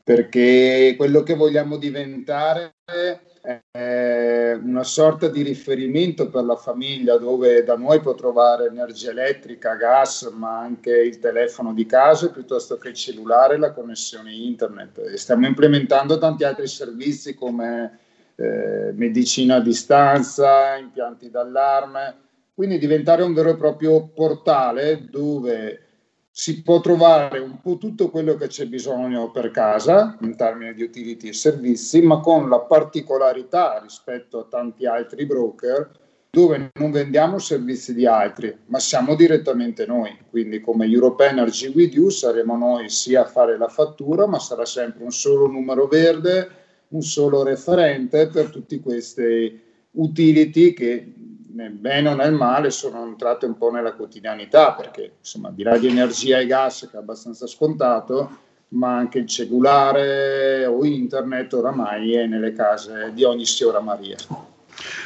perché 0.03 0.95
quello 0.97 1.23
che 1.23 1.37
vogliamo 1.37 1.77
diventare 1.77 2.75
è 2.85 4.59
una 4.61 4.83
sorta 4.83 5.29
di 5.29 5.43
riferimento 5.43 6.29
per 6.29 6.43
la 6.43 6.57
famiglia 6.57 7.16
dove 7.16 7.62
da 7.62 7.77
noi 7.77 8.01
può 8.01 8.16
trovare 8.16 8.66
energia 8.66 9.11
elettrica, 9.12 9.77
gas, 9.77 10.23
ma 10.35 10.59
anche 10.59 10.91
il 10.91 11.20
telefono 11.20 11.73
di 11.73 11.87
casa 11.87 12.29
piuttosto 12.29 12.77
che 12.77 12.89
il 12.89 12.95
cellulare 12.95 13.55
e 13.55 13.59
la 13.59 13.70
connessione 13.70 14.33
internet. 14.33 14.99
E 14.99 15.16
stiamo 15.16 15.47
implementando 15.47 16.18
tanti 16.18 16.43
altri 16.43 16.66
servizi 16.66 17.37
come 17.37 18.01
eh, 18.43 18.93
medicina 18.95 19.57
a 19.57 19.61
distanza, 19.61 20.76
impianti 20.76 21.30
d'allarme, 21.30 22.16
quindi 22.55 22.78
diventare 22.78 23.22
un 23.22 23.32
vero 23.32 23.51
e 23.51 23.57
proprio 23.57 24.09
portale 24.09 25.07
dove 25.09 25.80
si 26.28 26.62
può 26.62 26.80
trovare 26.80 27.38
un 27.38 27.61
po' 27.61 27.76
tutto 27.76 28.11
quello 28.11 28.34
che 28.34 28.49
c'è 28.49 28.66
bisogno 28.66 29.30
per 29.30 29.51
casa 29.51 30.16
in 30.22 30.34
termini 30.34 30.74
di 30.74 30.82
utility 30.82 31.28
e 31.28 31.32
servizi, 31.34 32.03
ma 32.03 32.20
con 32.20 32.49
la 32.49 32.59
particolarità 32.59 33.78
rispetto 33.80 34.40
a 34.40 34.47
tanti 34.49 34.86
altri 34.86 35.24
broker 35.24 35.90
dove 36.30 36.70
non 36.80 36.90
vendiamo 36.90 37.38
servizi 37.38 37.95
di 37.95 38.07
altri, 38.07 38.57
ma 38.66 38.78
siamo 38.78 39.14
direttamente 39.14 39.84
noi. 39.84 40.18
Quindi 40.30 40.62
come 40.62 40.86
Europe 40.86 41.26
Energy 41.26 41.70
With 41.74 41.93
You 41.93 42.09
saremo 42.09 42.57
noi 42.57 42.88
sia 42.88 43.20
a 43.20 43.26
fare 43.26 43.59
la 43.59 43.68
fattura, 43.68 44.26
ma 44.26 44.38
sarà 44.38 44.64
sempre 44.64 45.05
un 45.05 45.12
solo 45.12 45.47
numero 45.47 45.86
verde, 45.86 46.62
un 46.93 47.03
solo 47.03 47.43
referente 47.43 48.28
per 48.28 48.51
tutti 48.51 48.80
questi 48.80 49.61
utility 49.93 50.72
che 50.72 51.12
nel 51.55 51.72
bene 51.72 52.09
o 52.09 52.14
nel 52.14 52.32
male 52.32 52.70
sono 52.70 53.05
entrate 53.05 53.47
un 53.47 53.57
po' 53.57 53.70
nella 53.70 53.93
quotidianità, 53.93 54.72
perché 54.72 55.12
insomma, 55.18 55.51
di 55.51 55.62
là 55.62 55.76
di 55.76 55.88
energia 55.88 56.38
e 56.38 56.47
gas, 56.47 56.88
che 56.90 56.97
è 56.97 57.01
abbastanza 57.01 57.47
scontato, 57.47 58.38
ma 58.68 58.97
anche 58.97 59.18
il 59.18 59.26
cellulare 59.26 60.64
o 60.64 60.84
internet 60.84 61.53
oramai 61.53 62.14
è 62.14 62.26
nelle 62.26 62.53
case 62.53 63.11
di 63.12 63.22
ogni 63.22 63.45
signora 63.45 63.80
Maria. 63.80 64.16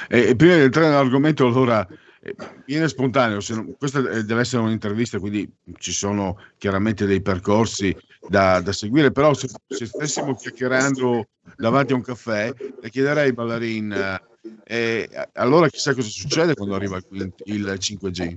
E, 0.09 0.37
prima 0.37 0.55
di 0.55 0.63
entrare 0.63 0.89
nell'argomento, 0.89 1.47
allora 1.47 1.87
eh, 2.21 2.35
viene 2.65 2.87
spontaneo, 2.87 3.41
non, 3.49 3.75
questa 3.77 4.01
deve 4.01 4.41
essere 4.41 4.63
un'intervista, 4.63 5.19
quindi 5.19 5.51
ci 5.79 5.93
sono 5.93 6.39
chiaramente 6.59 7.07
dei 7.07 7.21
percorsi 7.21 7.95
da, 8.29 8.61
da 8.61 8.73
seguire, 8.73 9.13
però 9.13 9.35
se, 9.35 9.49
se, 9.67 9.87
stessimo 9.87 10.35
chiacchierando 10.35 11.27
davanti 11.57 11.93
a 11.93 11.97
un 11.97 12.03
caffè, 12.03 12.53
le 12.81 12.91
chiederei 12.91 13.33
Ballarin, 13.33 14.21
eh, 14.65 15.09
allora 15.35 15.69
chissà 15.69 15.95
cosa 15.95 16.09
succede 16.09 16.55
quando 16.55 16.75
arriva 16.75 16.99
il, 17.11 17.33
il 17.45 17.77
5G, 17.79 18.37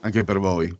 anche 0.00 0.24
per 0.24 0.38
voi. 0.38 0.76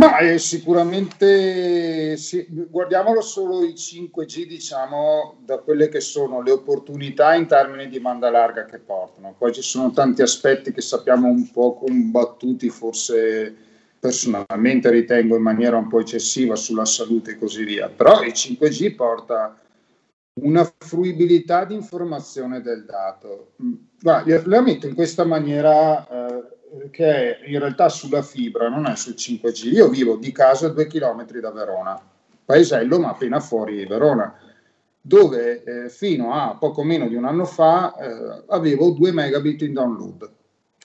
Ma 0.00 0.18
eh, 0.20 0.38
sicuramente 0.38 2.16
sì, 2.16 2.46
guardiamolo 2.48 3.20
solo 3.20 3.62
il 3.62 3.74
5G, 3.74 4.46
diciamo, 4.46 5.40
da 5.44 5.58
quelle 5.58 5.90
che 5.90 6.00
sono 6.00 6.40
le 6.40 6.52
opportunità 6.52 7.34
in 7.34 7.46
termini 7.46 7.86
di 7.86 8.00
banda 8.00 8.30
larga 8.30 8.64
che 8.64 8.78
portano. 8.78 9.34
Poi 9.36 9.52
ci 9.52 9.60
sono 9.60 9.90
tanti 9.90 10.22
aspetti 10.22 10.72
che 10.72 10.80
sappiamo 10.80 11.28
un 11.28 11.50
po' 11.50 11.74
combattuti, 11.74 12.70
forse 12.70 13.54
personalmente 14.00 14.90
ritengo 14.90 15.36
in 15.36 15.42
maniera 15.42 15.76
un 15.76 15.88
po' 15.88 16.00
eccessiva 16.00 16.56
sulla 16.56 16.86
salute 16.86 17.32
e 17.32 17.38
così 17.38 17.64
via. 17.64 17.88
Però 17.88 18.22
il 18.22 18.32
5G 18.32 18.94
porta 18.94 19.56
una 20.40 20.72
fruibilità 20.78 21.64
di 21.64 21.74
informazione 21.74 22.62
del 22.62 22.84
dato. 22.84 23.52
Guarda, 24.00 24.42
la 24.46 24.60
metto 24.62 24.86
in 24.86 24.94
questa 24.94 25.24
maniera. 25.24 26.08
Eh, 26.08 26.58
che 26.90 27.38
in 27.46 27.58
realtà 27.58 27.88
sulla 27.88 28.22
fibra, 28.22 28.68
non 28.68 28.86
è 28.86 28.94
sul 28.96 29.14
5G. 29.14 29.72
Io 29.72 29.88
vivo 29.88 30.16
di 30.16 30.32
casa 30.32 30.66
a 30.66 30.70
due 30.70 30.86
chilometri 30.86 31.40
da 31.40 31.50
Verona, 31.50 32.00
paesello 32.44 33.00
ma 33.00 33.10
appena 33.10 33.40
fuori 33.40 33.76
di 33.76 33.86
Verona, 33.86 34.32
dove 35.00 35.62
eh, 35.64 35.88
fino 35.88 36.32
a 36.32 36.56
poco 36.58 36.82
meno 36.82 37.08
di 37.08 37.14
un 37.14 37.24
anno 37.24 37.44
fa 37.44 37.96
eh, 37.96 38.44
avevo 38.48 38.90
2 38.90 39.12
megabit 39.12 39.62
in 39.62 39.72
download 39.72 40.30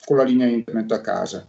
con 0.06 0.18
la 0.18 0.24
linea 0.24 0.48
internet 0.48 0.92
a 0.92 1.02
casa. 1.02 1.46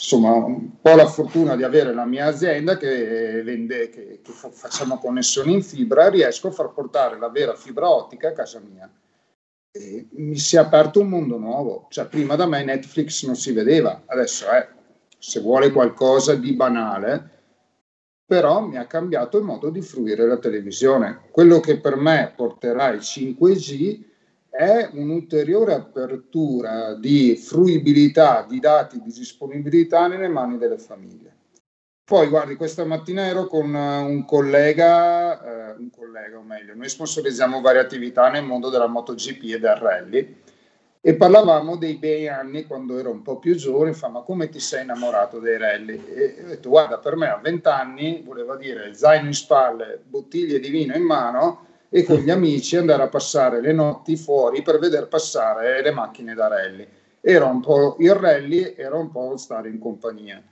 Insomma, 0.00 0.32
un 0.32 0.80
po' 0.80 0.94
la 0.94 1.06
fortuna 1.06 1.56
di 1.56 1.64
avere 1.64 1.92
la 1.92 2.04
mia 2.04 2.26
azienda 2.26 2.76
che 2.76 3.42
vende, 3.42 3.88
che, 3.88 4.20
che 4.22 4.32
facciamo 4.32 4.98
connessioni 4.98 5.54
in 5.54 5.62
fibra, 5.62 6.08
riesco 6.08 6.48
a 6.48 6.52
far 6.52 6.72
portare 6.72 7.18
la 7.18 7.28
vera 7.28 7.54
fibra 7.54 7.90
ottica 7.90 8.28
a 8.28 8.32
casa 8.32 8.60
mia 8.60 8.88
mi 10.10 10.36
si 10.36 10.56
è 10.56 10.58
aperto 10.58 11.00
un 11.00 11.08
mondo 11.08 11.38
nuovo. 11.38 11.86
Cioè, 11.90 12.06
prima 12.06 12.36
da 12.36 12.46
me 12.46 12.64
Netflix 12.64 13.24
non 13.24 13.36
si 13.36 13.52
vedeva, 13.52 14.02
adesso 14.06 14.48
è, 14.48 14.68
se 15.18 15.40
vuole 15.40 15.70
qualcosa 15.70 16.34
di 16.34 16.54
banale, 16.54 17.36
però 18.24 18.60
mi 18.60 18.76
ha 18.76 18.86
cambiato 18.86 19.38
il 19.38 19.44
modo 19.44 19.70
di 19.70 19.80
fruire 19.80 20.26
la 20.26 20.38
televisione. 20.38 21.28
Quello 21.30 21.60
che 21.60 21.80
per 21.80 21.96
me 21.96 22.32
porterà 22.36 22.88
il 22.88 23.00
5G 23.00 24.04
è 24.58 24.90
un'ulteriore 24.92 25.72
apertura 25.72 26.94
di 26.94 27.36
fruibilità 27.36 28.42
di 28.42 28.58
dati 28.58 29.00
di 29.00 29.12
disponibilità 29.12 30.08
nelle 30.08 30.26
mani 30.26 30.58
delle 30.58 30.78
famiglie. 30.78 31.32
Poi, 32.02 32.26
guardi, 32.26 32.56
questa 32.56 32.84
mattina 32.84 33.24
ero 33.24 33.46
con 33.46 33.72
eh, 33.72 33.98
un 33.98 34.24
collega, 34.24 35.70
eh, 35.70 35.74
un 35.78 35.90
collega 35.90 36.38
o 36.38 36.42
meglio, 36.42 36.74
noi 36.74 36.88
sponsorizziamo 36.88 37.60
varie 37.60 37.82
attività 37.82 38.30
nel 38.30 38.42
mondo 38.42 38.68
della 38.68 38.88
MotoGP 38.88 39.44
e 39.44 39.60
del 39.60 39.76
rally 39.76 40.36
e 41.00 41.14
parlavamo 41.14 41.76
dei 41.76 41.94
bei 41.94 42.26
anni 42.26 42.64
quando 42.64 42.98
ero 42.98 43.12
un 43.12 43.22
po' 43.22 43.38
più 43.38 43.54
giovane, 43.54 43.92
fa 43.92 44.08
ma 44.08 44.22
come 44.22 44.48
ti 44.48 44.58
sei 44.58 44.82
innamorato 44.82 45.38
dei 45.38 45.56
rally? 45.56 46.04
E 46.04 46.42
ho 46.42 46.48
detto 46.48 46.68
guarda 46.68 46.98
per 46.98 47.14
me 47.14 47.28
a 47.28 47.38
20 47.40 47.68
anni 47.68 48.22
voleva 48.24 48.56
dire 48.56 48.92
zaino 48.92 49.28
in 49.28 49.34
spalle, 49.34 50.02
bottiglie 50.04 50.58
di 50.58 50.68
vino 50.68 50.96
in 50.96 51.04
mano 51.04 51.66
e 51.90 52.04
con 52.04 52.18
gli 52.18 52.30
amici 52.30 52.76
andare 52.76 53.02
a 53.02 53.08
passare 53.08 53.60
le 53.60 53.72
notti 53.72 54.16
fuori 54.16 54.62
per 54.62 54.78
vedere 54.78 55.06
passare 55.06 55.82
le 55.82 55.90
macchine 55.90 56.34
da 56.34 56.48
rally. 56.48 56.86
Era 57.20 57.46
un 57.46 57.60
po' 57.60 57.96
il 57.98 58.14
rally, 58.14 58.74
era 58.76 58.96
un 58.96 59.10
po' 59.10 59.36
stare 59.36 59.68
in 59.68 59.78
compagnia. 59.78 60.42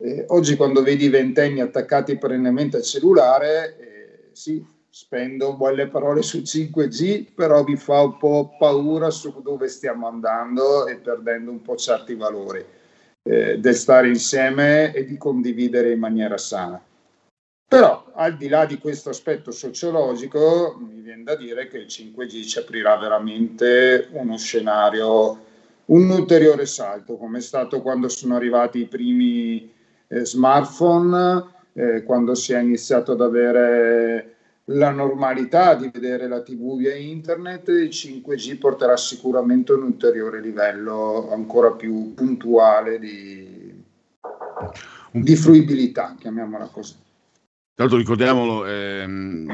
Eh, 0.00 0.24
oggi 0.28 0.56
quando 0.56 0.82
vedi 0.82 1.08
ventenni 1.08 1.60
attaccati 1.60 2.18
perennemente 2.18 2.76
al 2.76 2.82
cellulare, 2.82 3.76
eh, 3.78 4.30
sì, 4.32 4.64
spendo 4.88 5.56
buone 5.56 5.88
parole 5.88 6.22
su 6.22 6.38
5G, 6.38 7.32
però 7.34 7.64
mi 7.64 7.76
fa 7.76 8.02
un 8.02 8.16
po' 8.16 8.54
paura 8.58 9.10
su 9.10 9.40
dove 9.42 9.68
stiamo 9.68 10.06
andando 10.06 10.86
e 10.86 10.96
perdendo 10.96 11.50
un 11.50 11.62
po' 11.62 11.76
certi 11.76 12.14
valori 12.14 12.64
eh, 13.22 13.58
del 13.58 13.74
stare 13.74 14.08
insieme 14.08 14.92
e 14.92 15.04
di 15.04 15.16
condividere 15.16 15.92
in 15.92 15.98
maniera 15.98 16.38
sana. 16.38 16.82
Però 17.68 18.12
al 18.14 18.38
di 18.38 18.48
là 18.48 18.64
di 18.64 18.78
questo 18.78 19.10
aspetto 19.10 19.50
sociologico, 19.50 20.78
mi 20.80 21.02
viene 21.02 21.22
da 21.22 21.36
dire 21.36 21.68
che 21.68 21.76
il 21.76 21.86
5G 21.86 22.46
ci 22.46 22.58
aprirà 22.58 22.96
veramente 22.96 24.08
uno 24.12 24.38
scenario, 24.38 25.38
un 25.84 26.08
ulteriore 26.08 26.64
salto, 26.64 27.18
come 27.18 27.38
è 27.38 27.40
stato 27.42 27.82
quando 27.82 28.08
sono 28.08 28.36
arrivati 28.36 28.78
i 28.78 28.86
primi 28.86 29.70
eh, 30.06 30.24
smartphone, 30.24 31.44
eh, 31.74 32.04
quando 32.04 32.34
si 32.34 32.54
è 32.54 32.58
iniziato 32.58 33.12
ad 33.12 33.20
avere 33.20 34.36
la 34.70 34.90
normalità 34.90 35.74
di 35.74 35.90
vedere 35.92 36.26
la 36.26 36.40
TV 36.40 36.78
via 36.78 36.94
internet, 36.94 37.68
il 37.68 37.90
5G 37.90 38.56
porterà 38.56 38.96
sicuramente 38.96 39.72
un 39.72 39.82
ulteriore 39.82 40.40
livello 40.40 41.30
ancora 41.30 41.72
più 41.72 42.14
puntuale 42.14 42.98
di, 42.98 43.84
di 45.10 45.36
fruibilità, 45.36 46.16
chiamiamola 46.18 46.68
così. 46.72 47.06
Tra 47.78 47.86
l'altro 47.86 48.02
ricordiamolo 48.02 48.66
ehm, 48.66 49.46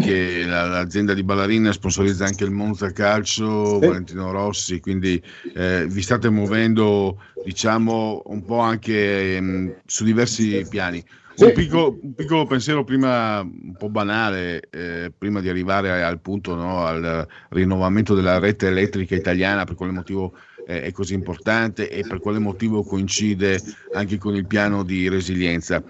che 0.00 0.44
la, 0.46 0.66
l'azienda 0.66 1.12
di 1.12 1.22
Ballarina 1.22 1.72
sponsorizza 1.72 2.24
anche 2.24 2.42
il 2.42 2.50
Monza 2.50 2.90
Calcio, 2.90 3.80
sì. 3.82 3.86
Valentino 3.86 4.30
Rossi, 4.30 4.80
quindi 4.80 5.22
eh, 5.54 5.84
vi 5.86 6.00
state 6.00 6.30
muovendo 6.30 7.20
diciamo 7.44 8.22
un 8.28 8.46
po' 8.46 8.60
anche 8.60 9.36
ehm, 9.36 9.74
su 9.84 10.04
diversi 10.04 10.66
piani. 10.70 11.04
Sì. 11.34 11.44
Un, 11.44 11.52
piccolo, 11.52 11.98
un, 12.00 12.14
piccolo, 12.14 12.46
pensiero 12.46 12.82
prima, 12.82 13.40
un 13.40 13.74
po' 13.76 13.90
banale, 13.90 14.62
eh, 14.70 15.12
prima 15.16 15.42
di 15.42 15.50
arrivare 15.50 16.02
al 16.02 16.20
punto, 16.20 16.54
no, 16.54 16.86
al 16.86 17.26
rinnovamento 17.50 18.14
della 18.14 18.38
rete 18.38 18.68
elettrica 18.68 19.16
italiana, 19.16 19.64
per 19.64 19.74
quale 19.74 19.92
motivo 19.92 20.32
eh, 20.66 20.82
è 20.82 20.92
così 20.92 21.14
importante 21.14 21.88
e 21.90 22.02
per 22.06 22.20
quale 22.20 22.38
motivo 22.38 22.82
coincide 22.82 23.60
anche 23.92 24.18
con 24.18 24.34
il 24.34 24.46
piano 24.46 24.82
di 24.82 25.08
resilienza. 25.08 25.82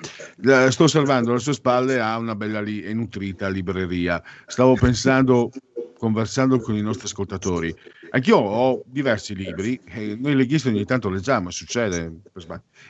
sto 0.68 0.84
osservando 0.84 1.30
alle 1.30 1.40
sue 1.40 1.52
spalle 1.52 2.00
ha 2.00 2.16
una 2.18 2.34
bella 2.34 2.60
li- 2.60 2.82
e 2.82 2.92
nutrita 2.92 3.48
libreria. 3.48 4.22
Stavo 4.46 4.74
pensando, 4.74 5.50
conversando 5.98 6.58
con 6.58 6.76
i 6.76 6.82
nostri 6.82 7.06
ascoltatori, 7.06 7.74
anch'io 8.10 8.36
ho 8.36 8.82
diversi 8.86 9.34
libri, 9.34 9.80
e 9.84 10.16
noi 10.18 10.34
leghisti 10.34 10.68
ogni 10.68 10.84
tanto 10.84 11.08
leggiamo, 11.08 11.50
succede, 11.50 12.20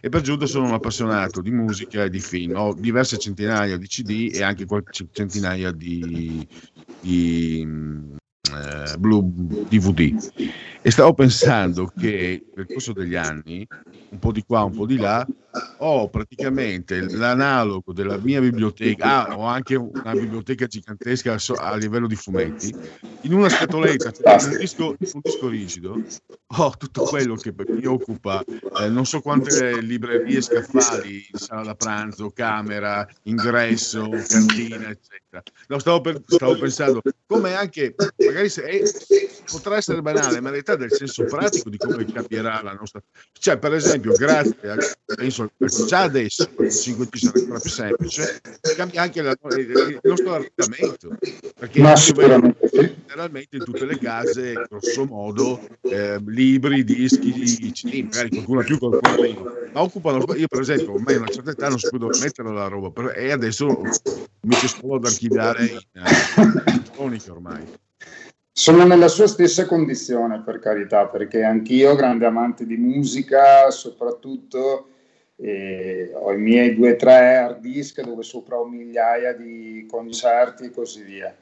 e 0.00 0.08
per 0.08 0.20
giunta 0.20 0.46
sono 0.46 0.66
un 0.66 0.72
appassionato 0.72 1.40
di 1.40 1.50
musica 1.50 2.04
e 2.04 2.10
di 2.10 2.20
film, 2.20 2.54
ho 2.56 2.74
diverse 2.74 3.18
centinaia 3.18 3.76
di 3.76 3.86
CD 3.86 4.30
e 4.34 4.42
anche 4.42 4.66
qualche 4.66 5.06
centinaia 5.12 5.70
di, 5.70 6.46
di 7.00 7.66
eh, 8.52 8.96
Blue 8.98 9.22
DVD 9.68 10.14
e 10.86 10.90
stavo 10.90 11.14
pensando 11.14 11.90
che 11.96 12.44
nel 12.54 12.66
corso 12.70 12.92
degli 12.92 13.14
anni, 13.14 13.66
un 14.10 14.18
po' 14.18 14.32
di 14.32 14.42
qua, 14.44 14.64
un 14.64 14.74
po' 14.74 14.84
di 14.84 14.98
là, 14.98 15.26
ho 15.78 16.08
praticamente 16.08 17.00
l'analogo 17.00 17.92
della 17.92 18.16
mia 18.18 18.40
biblioteca, 18.40 19.28
ah, 19.28 19.38
ho 19.38 19.44
anche 19.44 19.76
una 19.76 20.12
biblioteca 20.12 20.66
gigantesca 20.66 21.36
a 21.56 21.76
livello 21.76 22.06
di 22.06 22.16
fumetti, 22.16 22.74
in 23.22 23.32
una 23.32 23.48
scatoletta, 23.48 24.10
cioè 24.10 24.52
un, 24.52 24.56
disco, 24.58 24.88
un 24.98 25.20
disco 25.22 25.48
rigido, 25.48 26.02
ho 26.56 26.76
tutto 26.76 27.02
quello 27.04 27.36
che 27.36 27.54
mi 27.68 27.84
occupa, 27.84 28.42
eh, 28.80 28.88
non 28.88 29.06
so 29.06 29.20
quante 29.20 29.80
librerie, 29.80 30.40
scaffali, 30.40 31.26
sala 31.32 31.62
da 31.62 31.74
pranzo, 31.74 32.30
camera, 32.30 33.06
ingresso, 33.22 34.08
cantina, 34.28 34.88
eccetera. 34.88 35.42
No, 35.68 35.78
stavo, 35.78 36.00
per, 36.00 36.22
stavo 36.26 36.56
pensando 36.58 37.00
come 37.26 37.54
anche, 37.54 37.94
magari 38.18 38.48
se, 38.48 38.62
eh, 38.62 38.82
potrà 39.50 39.76
essere 39.76 40.02
banale, 40.02 40.40
ma 40.40 40.48
in 40.48 40.54
realtà 40.54 40.76
del 40.76 40.92
senso 40.92 41.24
pratico 41.24 41.70
di 41.70 41.76
come 41.76 42.04
cambierà 42.04 42.62
la 42.62 42.72
nostra... 42.72 43.02
Cioè, 43.32 43.58
per 43.58 43.74
esempio, 43.74 44.12
grazie 44.12 44.70
a, 44.70 44.76
penso, 45.14 45.43
già 45.86 46.00
adesso, 46.00 46.48
il 46.58 46.66
5G 46.66 47.16
sarà 47.16 47.38
ancora 47.38 47.58
più 47.60 47.70
semplice, 47.70 48.40
cambia 48.76 49.02
anche 49.02 49.22
la- 49.22 49.36
il 49.56 50.00
nostro 50.02 50.34
arredamento, 50.34 51.16
perché 51.56 51.80
Ma 51.80 51.94
generalmente 51.94 53.56
in 53.56 53.64
tutte 53.64 53.84
le 53.84 53.98
case, 53.98 54.66
grosso 54.68 55.04
modo, 55.04 55.60
eh, 55.82 56.20
libri, 56.26 56.84
dischi, 56.84 57.32
CD, 57.72 58.04
magari 58.04 58.28
qualcuno 58.30 58.62
più, 58.62 58.78
qualcuno 58.78 59.18
meno, 59.20 59.44
ma 59.72 59.82
occupano, 59.82 60.24
io 60.34 60.46
per 60.48 60.60
esempio, 60.60 60.94
ormai 60.94 61.14
a 61.14 61.18
una 61.18 61.28
certa 61.28 61.50
età 61.50 61.68
non 61.68 61.78
so 61.78 61.88
più 61.88 61.98
dove 61.98 62.18
mettere 62.18 62.52
la 62.52 62.68
roba, 62.68 62.90
però- 62.90 63.10
e 63.10 63.30
adesso 63.30 63.66
mi 64.42 64.54
c'è 64.54 64.66
solo 64.66 64.98
da 64.98 65.08
archiviare 65.08 65.64
in 65.66 65.80
eh, 65.92 66.70
elettronica 66.70 67.32
ormai. 67.32 67.64
Sono 68.56 68.86
nella 68.86 69.08
sua 69.08 69.26
stessa 69.26 69.66
condizione, 69.66 70.42
per 70.42 70.60
carità, 70.60 71.06
perché 71.06 71.42
anch'io, 71.42 71.96
grande 71.96 72.24
amante 72.24 72.64
di 72.66 72.76
musica, 72.76 73.68
soprattutto 73.70 74.90
eh, 75.36 76.12
ho 76.14 76.32
i 76.32 76.38
miei 76.38 76.74
due 76.74 76.92
o 76.92 76.96
tre 76.96 77.36
hard 77.36 77.60
disk 77.60 78.00
dove 78.02 78.22
sopra 78.22 78.56
ho 78.56 78.66
migliaia 78.66 79.32
di 79.32 79.86
concerti 79.90 80.64
e 80.64 80.70
così 80.70 81.02
via. 81.02 81.34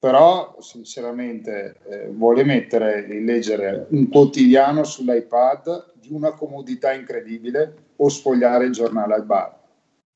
Però, 0.00 0.56
sinceramente, 0.60 1.76
eh, 1.88 2.06
vuole 2.08 2.44
mettere 2.44 3.04
e 3.06 3.20
leggere 3.20 3.86
un 3.90 4.08
quotidiano 4.08 4.84
sull'iPad 4.84 5.94
di 5.94 6.12
una 6.12 6.32
comodità 6.32 6.92
incredibile 6.92 7.74
o 7.96 8.08
sfogliare 8.08 8.66
il 8.66 8.72
giornale 8.72 9.14
al 9.14 9.24
bar. 9.24 9.56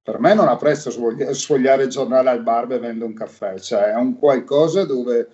Per 0.01 0.19
me 0.21 0.35
non 0.35 0.49
ha 0.49 0.57
presto 0.57 0.91
sfogli- 0.91 1.29
sfogliare 1.31 1.85
il 1.85 1.89
giornale 1.89 2.31
al 2.31 2.43
bar 2.43 2.67
bevendo 2.67 3.05
un 3.05 3.13
caffè, 3.13 3.59
cioè 3.59 3.91
è 3.91 3.97
un 3.97 4.19
qualcosa 4.19 4.85
dove 4.85 5.29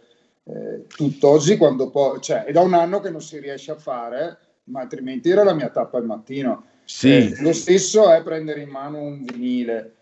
eh, 0.44 0.86
tutt'oggi 0.86 1.58
quando 1.58 1.90
poi, 1.90 2.20
cioè 2.20 2.44
è 2.44 2.52
da 2.52 2.62
un 2.62 2.72
anno 2.72 3.00
che 3.00 3.10
non 3.10 3.20
si 3.20 3.38
riesce 3.38 3.70
a 3.70 3.76
fare, 3.76 4.38
ma 4.64 4.80
altrimenti 4.80 5.28
era 5.28 5.44
la 5.44 5.54
mia 5.54 5.68
tappa 5.68 5.98
al 5.98 6.06
mattino. 6.06 6.64
Sì. 6.88 7.10
Eh, 7.10 7.42
lo 7.42 7.52
stesso 7.52 8.10
è 8.10 8.22
prendere 8.22 8.62
in 8.62 8.70
mano 8.70 8.98
un 9.02 9.22
vinile, 9.22 9.96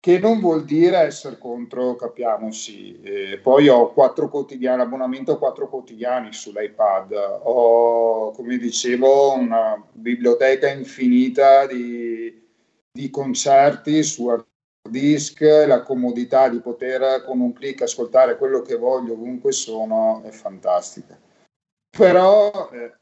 che 0.00 0.18
non 0.18 0.40
vuol 0.40 0.64
dire 0.64 0.96
essere 0.96 1.36
contro, 1.36 1.96
capiamoci. 1.96 2.98
Eh, 3.02 3.38
poi 3.42 3.68
ho 3.68 3.92
quattro 3.92 4.30
quotidiani, 4.30 4.80
abbonamento 4.80 5.32
a 5.32 5.38
quattro 5.38 5.68
quotidiani 5.68 6.32
sull'iPad, 6.32 7.40
ho, 7.42 8.30
come 8.30 8.56
dicevo, 8.56 9.34
una 9.34 9.86
biblioteca 9.92 10.70
infinita 10.70 11.66
di, 11.66 12.42
di 12.90 13.10
concerti 13.10 14.02
su 14.02 14.34
disk, 14.88 15.42
la 15.42 15.82
comodità 15.82 16.48
di 16.48 16.60
poter 16.60 17.22
con 17.22 17.40
un 17.40 17.52
clic 17.52 17.82
ascoltare 17.82 18.38
quello 18.38 18.62
che 18.62 18.76
voglio 18.76 19.12
ovunque 19.12 19.52
sono 19.52 20.22
è 20.24 20.30
fantastica. 20.30 21.20
Però 21.90 22.70
eh, 22.72 22.94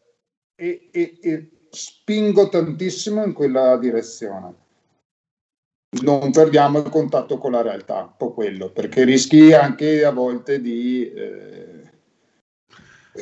e, 0.56 0.88
e- 0.90 1.18
e 1.22 1.50
spingo 1.70 2.48
tantissimo 2.48 3.24
in 3.24 3.32
quella 3.32 3.76
direzione. 3.76 4.66
Non 6.02 6.30
perdiamo 6.30 6.78
il 6.78 6.88
contatto 6.90 7.38
con 7.38 7.52
la 7.52 7.62
realtà, 7.62 8.02
un 8.02 8.16
po' 8.16 8.32
quello, 8.32 8.70
perché 8.70 9.04
rischi 9.04 9.52
anche 9.54 10.04
a 10.04 10.10
volte 10.10 10.60
di 10.60 11.10
eh, 11.10 11.90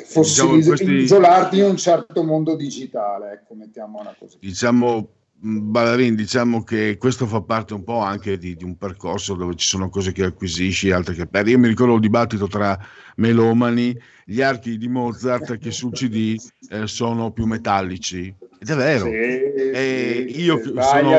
fossili- 0.05 0.57
Diciamo, 0.57 0.77
questi- 0.77 0.93
isolarti 0.93 1.59
in 1.59 1.65
un 1.65 1.77
certo 1.77 2.25
mondo 2.25 2.57
digitale, 2.57 3.33
ecco, 3.33 3.55
mettiamola 3.55 4.15
così. 4.19 4.39
diciamo 4.41 5.09
mh, 5.41 5.59
Ballerin, 5.71 6.15
diciamo 6.15 6.63
che 6.65 6.97
questo 6.99 7.27
fa 7.27 7.41
parte 7.43 7.75
un 7.75 7.85
po' 7.85 8.01
anche 8.01 8.39
di, 8.39 8.57
di 8.57 8.65
un 8.65 8.77
percorso 8.77 9.35
dove 9.35 9.55
ci 9.57 9.67
sono 9.67 9.89
cose 9.89 10.13
che 10.13 10.25
acquisisci, 10.25 10.91
altre 10.91 11.15
che 11.15 11.27
perdi. 11.27 11.51
Io 11.53 11.59
mi 11.59 11.69
ricordo 11.69 11.95
il 11.95 12.01
dibattito 12.01 12.47
tra 12.49 12.79
melomani, 13.17 13.97
gli 14.25 14.43
archi 14.43 14.77
di 14.77 14.89
Mozart 14.89 15.59
che 15.59 15.71
sul 15.71 15.93
CD 15.93 16.37
eh, 16.71 16.87
sono 16.87 17.31
più 17.33 17.47
metallici. 17.47 18.35
Ed 18.59 18.71
è 18.71 18.75
vero. 18.75 19.07
Sì, 19.07 19.13
E 19.15 20.27
sì, 20.31 20.41
io 20.43 20.57
sono- 20.83 21.11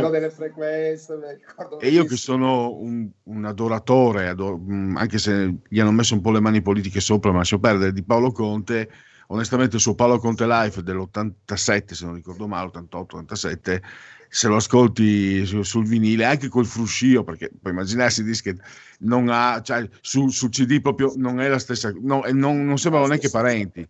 E 1.79 1.89
io 1.89 2.05
che 2.05 2.15
sono 2.15 2.73
un, 2.73 3.07
un 3.23 3.45
adoratore, 3.45 4.27
ador- 4.29 4.59
mh, 4.59 4.97
anche 4.97 5.17
se 5.17 5.55
gli 5.67 5.79
hanno 5.79 5.91
messo 5.91 6.13
un 6.15 6.21
po' 6.21 6.31
le 6.31 6.39
mani 6.39 6.61
politiche 6.61 6.99
sopra, 6.99 7.31
ma 7.31 7.37
lascio 7.37 7.59
perdere, 7.59 7.93
di 7.93 8.03
Paolo 8.03 8.31
Conte, 8.31 8.89
onestamente 9.27 9.75
il 9.75 9.81
suo 9.81 9.95
Paolo 9.95 10.19
Conte 10.19 10.45
Live 10.45 10.83
dell'87, 10.83 11.93
se 11.93 12.05
non 12.05 12.15
ricordo 12.15 12.47
male, 12.47 12.69
88-87, 12.73 13.81
se 14.29 14.47
lo 14.47 14.57
ascolti 14.57 15.45
su- 15.45 15.63
sul 15.63 15.85
vinile, 15.85 16.25
anche 16.25 16.49
col 16.49 16.65
fruscio, 16.65 17.23
perché 17.23 17.49
puoi 17.59 17.73
immaginarsi 17.73 18.23
che 18.41 18.55
non 18.99 19.29
ha, 19.29 19.61
cioè 19.61 19.87
sul, 20.01 20.31
sul 20.31 20.49
CD 20.49 20.81
proprio 20.81 21.13
non 21.15 21.39
è 21.39 21.47
la 21.47 21.59
stessa, 21.59 21.93
no, 22.01 22.23
non, 22.31 22.65
non 22.65 22.77
sembrano 22.77 23.07
neanche 23.07 23.29
parenti. 23.29 23.87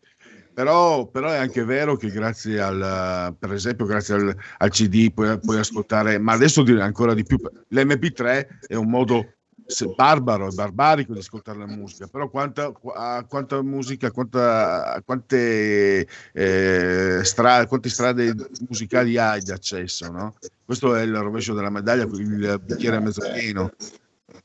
Però, 0.53 1.05
però 1.07 1.29
è 1.29 1.37
anche 1.37 1.63
vero 1.63 1.95
che 1.97 2.09
grazie 2.09 2.59
al, 2.59 3.35
per 3.37 3.53
esempio, 3.53 3.85
grazie 3.85 4.15
al, 4.15 4.35
al 4.57 4.69
CD 4.71 5.13
puoi, 5.13 5.37
puoi 5.39 5.59
ascoltare, 5.59 6.17
ma 6.17 6.31
adesso 6.33 6.63
direi 6.63 6.81
ancora 6.81 7.13
di 7.13 7.23
più, 7.23 7.37
l'MP3 7.69 8.47
è 8.67 8.73
un 8.73 8.89
modo 8.89 9.36
se- 9.67 9.93
barbaro 9.95 10.47
e 10.47 10.53
barbarico 10.53 11.13
di 11.13 11.19
ascoltare 11.19 11.59
la 11.59 11.67
musica, 11.67 12.07
però 12.07 12.29
quanta, 12.29 12.71
qua- 12.71 13.23
quanta 13.27 13.61
musica, 13.61 14.11
quanta, 14.11 15.01
quante, 15.05 16.07
eh, 16.33 17.19
stra- 17.23 17.65
quante 17.67 17.89
strade 17.89 18.33
musicali 18.67 19.17
hai 19.17 19.41
di 19.41 19.51
accesso, 19.51 20.09
no? 20.11 20.35
Questo 20.65 20.95
è 20.95 21.03
il 21.03 21.15
rovescio 21.15 21.53
della 21.53 21.69
medaglia, 21.69 22.03
il 22.03 22.61
bicchiere 22.63 22.99
mezzo 22.99 23.21
pieno. 23.33 23.71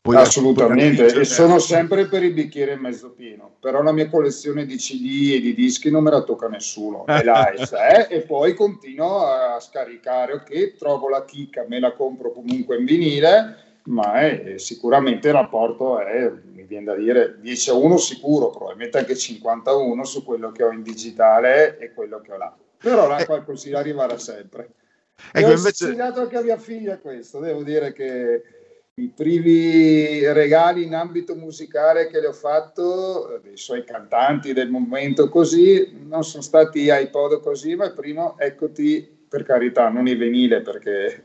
Poi- 0.00 0.16
Assolutamente, 0.16 1.06
e 1.06 1.24
sono 1.24 1.58
sempre 1.58 2.06
per 2.06 2.22
il 2.22 2.32
bicchiere 2.32 2.76
mezzo 2.76 3.10
pieno, 3.10 3.56
però 3.60 3.82
la 3.82 3.92
mia 3.92 4.08
collezione 4.08 4.64
di 4.64 4.76
CD 4.76 5.32
e 5.34 5.40
di 5.40 5.54
dischi 5.54 5.90
non 5.90 6.02
me 6.02 6.10
la 6.10 6.22
tocca 6.22 6.48
nessuno, 6.48 7.06
è 7.06 7.22
là 7.22 7.50
e 7.50 7.64
c'è, 7.64 8.08
e 8.10 8.22
poi 8.22 8.54
continuo 8.54 9.24
a 9.26 9.60
scaricare, 9.60 10.34
ok, 10.34 10.76
trovo 10.76 11.08
la 11.08 11.24
chicca, 11.24 11.64
me 11.68 11.78
la 11.78 11.92
compro 11.92 12.32
comunque 12.32 12.78
in 12.78 12.84
vinile, 12.84 13.71
ma 13.84 14.20
è- 14.20 14.54
sicuramente 14.58 15.28
il 15.28 15.34
rapporto 15.34 15.98
è, 16.00 16.30
mi 16.52 16.62
viene 16.64 16.84
da 16.86 16.94
dire, 16.94 17.36
10 17.40 17.70
a 17.70 17.74
1 17.74 17.96
sicuro, 17.96 18.50
probabilmente 18.50 18.98
anche 18.98 19.16
50 19.16 19.70
a 19.70 19.76
1 19.76 20.04
su 20.04 20.24
quello 20.24 20.50
che 20.52 20.62
ho 20.62 20.70
in 20.70 20.82
digitale 20.82 21.78
e 21.78 21.92
quello 21.92 22.20
che 22.20 22.32
ho 22.32 22.36
là. 22.36 22.54
Però 22.78 23.06
là 23.08 23.24
qualcosina 23.24 23.78
arriverà 23.78 24.16
sempre. 24.18 24.62
Eh. 25.32 25.38
Ecco, 25.40 25.48
E 25.48 25.52
ho 25.52 25.56
invece- 25.56 25.84
insegnato 25.86 26.20
anche 26.20 26.36
a 26.36 26.42
mia 26.42 26.58
figlia 26.58 26.98
questo, 26.98 27.38
devo 27.38 27.62
dire 27.62 27.92
che 27.92 28.42
i 28.94 29.08
primi 29.08 30.20
regali 30.32 30.84
in 30.84 30.94
ambito 30.94 31.34
musicale 31.34 32.08
che 32.08 32.20
le 32.20 32.26
ho 32.26 32.32
fatto, 32.32 33.36
eh, 33.36 33.40
dei 33.40 33.56
suoi 33.56 33.84
cantanti 33.84 34.52
del 34.52 34.68
momento 34.70 35.28
così, 35.28 35.96
non 36.06 36.24
sono 36.24 36.42
stati 36.42 36.88
iPod 36.90 37.40
così, 37.40 37.74
ma 37.74 37.86
il 37.86 37.94
primo, 37.94 38.36
eccoti, 38.38 39.20
per 39.28 39.44
carità, 39.44 39.88
non 39.88 40.08
il 40.08 40.18
vinile 40.18 40.60
perché 40.60 41.22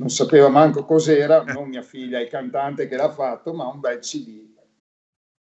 non 0.00 0.08
sapeva 0.08 0.48
manco 0.48 0.84
cos'era, 0.84 1.42
non 1.44 1.68
mia 1.68 1.82
figlia, 1.82 2.18
il 2.20 2.28
cantante 2.28 2.88
che 2.88 2.96
l'ha 2.96 3.10
fatto, 3.10 3.52
ma 3.52 3.68
un 3.68 3.80
bel 3.80 3.98
CD. 3.98 4.48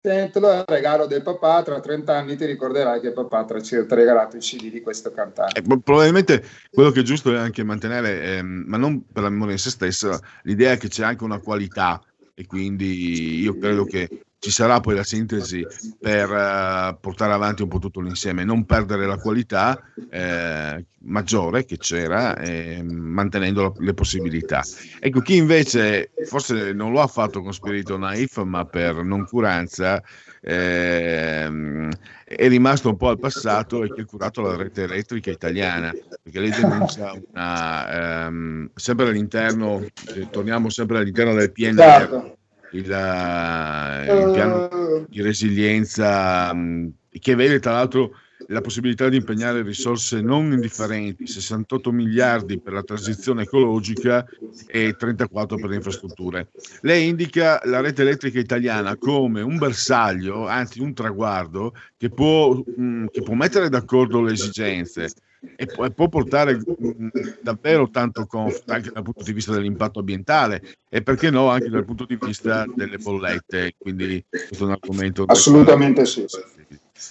Sentilo, 0.01 0.51
è 0.51 0.63
regalo 0.65 1.05
del 1.05 1.21
papà, 1.21 1.61
tra 1.61 1.79
30 1.79 2.15
anni 2.15 2.35
ti 2.35 2.45
ricorderai 2.45 2.99
che 2.99 3.11
papà 3.11 3.45
ti 3.45 3.75
ha 3.75 3.85
regalato 3.89 4.35
il 4.35 4.41
CD 4.41 4.71
di 4.71 4.81
questo 4.81 5.11
cantante. 5.11 5.59
Eh, 5.59 5.61
pro- 5.61 5.79
probabilmente 5.79 6.43
quello 6.71 6.89
che 6.89 7.01
è 7.01 7.03
giusto 7.03 7.31
è 7.31 7.37
anche 7.37 7.63
mantenere, 7.63 8.37
ehm, 8.37 8.63
ma 8.65 8.77
non 8.77 9.05
per 9.05 9.23
la 9.23 9.29
memoria 9.29 9.53
in 9.53 9.59
se 9.59 9.69
stessa, 9.69 10.19
l'idea 10.43 10.75
che 10.75 10.87
c'è 10.87 11.03
anche 11.03 11.23
una 11.23 11.39
qualità 11.39 12.01
e 12.33 12.45
quindi 12.45 13.39
io 13.39 13.57
credo 13.57 13.85
che 13.85 14.25
ci 14.47 14.53
sarà 14.53 14.79
poi 14.79 14.95
la 14.95 15.03
sintesi 15.03 15.67
per 15.99 16.31
eh, 16.31 16.97
portare 17.01 17.33
avanti 17.33 17.63
un 17.63 17.67
po' 17.67 17.79
tutto 17.79 17.99
l'insieme, 17.99 18.45
non 18.45 18.65
perdere 18.65 19.05
la 19.05 19.17
qualità 19.17 19.77
eh, 20.09 20.85
maggiore 20.99 21.65
che 21.65 21.77
c'era, 21.77 22.37
eh, 22.37 22.81
mantenendo 22.81 23.61
la- 23.63 23.73
le 23.77 23.93
possibilità. 23.93 24.65
Ecco, 24.99 25.19
chi 25.19 25.35
invece 25.35 26.13
forse 26.21 26.71
non 26.71 26.93
lo 26.93 27.01
ha 27.01 27.07
fatto 27.07 27.41
con 27.41 27.51
spirito 27.53 27.97
naif, 27.97 28.41
ma 28.43 28.63
per 28.65 29.03
noncuranza, 29.03 30.01
ehm, 30.41 31.89
è 32.23 32.47
rimasto 32.47 32.89
un 32.89 32.95
po' 32.97 33.09
al 33.09 33.19
passato 33.19 33.83
e 33.83 33.91
che 33.91 34.01
ha 34.01 34.05
curato 34.05 34.41
la 34.41 34.55
rete 34.55 34.83
elettrica 34.83 35.29
italiana, 35.29 35.93
perché 36.21 36.39
lei 36.39 36.51
denuncia 36.51 37.11
una, 37.31 38.27
ehm, 38.27 38.69
sempre 38.75 39.07
all'interno, 39.09 39.83
eh, 40.13 40.27
torniamo 40.29 40.69
sempre 40.69 40.99
all'interno 40.99 41.33
del 41.33 41.51
PNR, 41.51 41.97
Certo. 41.97 42.36
Il, 42.71 42.91
eh, 42.91 44.13
il 44.13 44.29
piano 44.31 45.05
di 45.07 45.21
resilienza 45.21 46.53
mh, 46.53 46.93
che 47.19 47.35
vede 47.35 47.59
tra 47.59 47.73
l'altro 47.73 48.11
la 48.47 48.61
possibilità 48.61 49.09
di 49.09 49.17
impegnare 49.17 49.61
risorse 49.61 50.21
non 50.21 50.51
indifferenti, 50.51 51.27
68 51.27 51.91
miliardi 51.91 52.59
per 52.59 52.73
la 52.73 52.83
transizione 52.83 53.43
ecologica 53.43 54.25
e 54.67 54.95
34 54.97 55.57
per 55.57 55.69
le 55.69 55.75
infrastrutture. 55.75 56.49
Lei 56.81 57.07
indica 57.07 57.61
la 57.65 57.81
rete 57.81 58.03
elettrica 58.03 58.39
italiana 58.39 58.95
come 58.97 59.41
un 59.41 59.57
bersaglio, 59.57 60.47
anzi 60.47 60.79
un 60.79 60.93
traguardo, 60.93 61.73
che 61.97 62.09
può, 62.09 62.53
mh, 62.53 63.07
che 63.11 63.21
può 63.21 63.33
mettere 63.33 63.69
d'accordo 63.69 64.21
le 64.21 64.33
esigenze 64.33 65.11
e 65.55 65.65
può, 65.65 66.09
portare 66.09 66.55
mh, 66.55 67.07
davvero 67.41 67.89
tanto 67.89 68.25
comfort 68.25 68.69
anche 68.71 68.91
dal 68.91 69.03
punto 69.03 69.23
di 69.23 69.33
vista 69.33 69.51
dell'impatto 69.51 69.99
ambientale 69.99 70.61
e 70.89 71.01
perché 71.01 71.29
no 71.29 71.49
anche 71.49 71.69
dal 71.69 71.85
punto 71.85 72.05
di 72.05 72.17
vista 72.19 72.65
delle 72.73 72.97
bollette. 72.97 73.73
Quindi 73.77 74.23
questo 74.29 74.63
è 74.63 74.67
un 74.67 74.71
argomento. 74.71 75.23
Assolutamente 75.25 76.05
sì. 76.05 76.25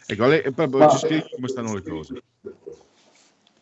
Ecco, 0.07 0.27
lei 0.27 0.43
proprio 0.53 0.81
Ma- 0.81 0.89
ci 0.89 0.99
spieghi 0.99 1.29
come 1.35 1.49
stanno 1.49 1.75
le 1.75 1.83
cose. 1.83 2.23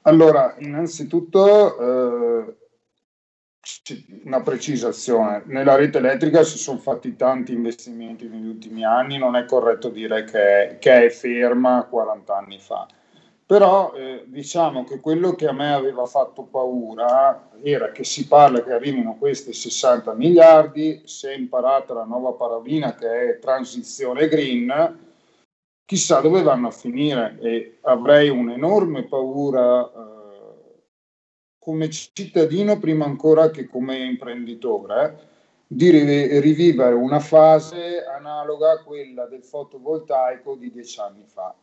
Allora, 0.02 0.54
innanzitutto 0.58 1.78
eh, 1.78 2.56
una 4.24 4.42
precisazione. 4.42 5.42
Nella 5.46 5.76
rete 5.76 5.98
elettrica 5.98 6.42
si 6.42 6.58
sono 6.58 6.78
fatti 6.78 7.16
tanti 7.16 7.52
investimenti 7.52 8.28
negli 8.28 8.46
ultimi 8.46 8.84
anni, 8.84 9.18
non 9.18 9.36
è 9.36 9.44
corretto 9.44 9.88
dire 9.88 10.24
che, 10.24 10.76
che 10.78 11.06
è 11.06 11.10
ferma 11.10 11.86
40 11.88 12.36
anni 12.36 12.58
fa. 12.58 12.86
Però 13.46 13.92
eh, 13.94 14.24
diciamo 14.26 14.84
che 14.84 15.00
quello 15.00 15.34
che 15.34 15.46
a 15.46 15.52
me 15.52 15.72
aveva 15.72 16.06
fatto 16.06 16.42
paura 16.44 17.50
era 17.62 17.90
che 17.92 18.02
si 18.02 18.26
parla 18.26 18.62
che 18.62 18.72
arrivino 18.72 19.16
questi 19.16 19.52
60 19.52 20.14
miliardi, 20.14 21.02
si 21.04 21.26
è 21.26 21.34
imparata 21.34 21.92
la 21.92 22.04
nuova 22.04 22.32
parolina 22.32 22.94
che 22.94 23.30
è 23.30 23.38
transizione 23.38 24.28
green, 24.28 24.98
chissà 25.84 26.20
dove 26.20 26.42
vanno 26.42 26.68
a 26.68 26.72
finire 26.72 27.38
e 27.40 27.78
avrei 27.82 28.28
un'enorme 28.28 29.04
paura 29.04 29.84
eh, 29.84 30.82
come 31.58 31.90
cittadino 31.90 32.78
prima 32.78 33.04
ancora 33.04 33.50
che 33.50 33.66
come 33.66 33.98
imprenditore 33.98 35.32
di 35.66 35.90
ri- 35.90 36.40
rivivere 36.40 36.94
una 36.94 37.20
fase 37.20 38.04
analoga 38.04 38.72
a 38.72 38.82
quella 38.82 39.26
del 39.26 39.42
fotovoltaico 39.42 40.56
di 40.56 40.70
dieci 40.70 41.00
anni 41.00 41.24
fa. 41.26 41.54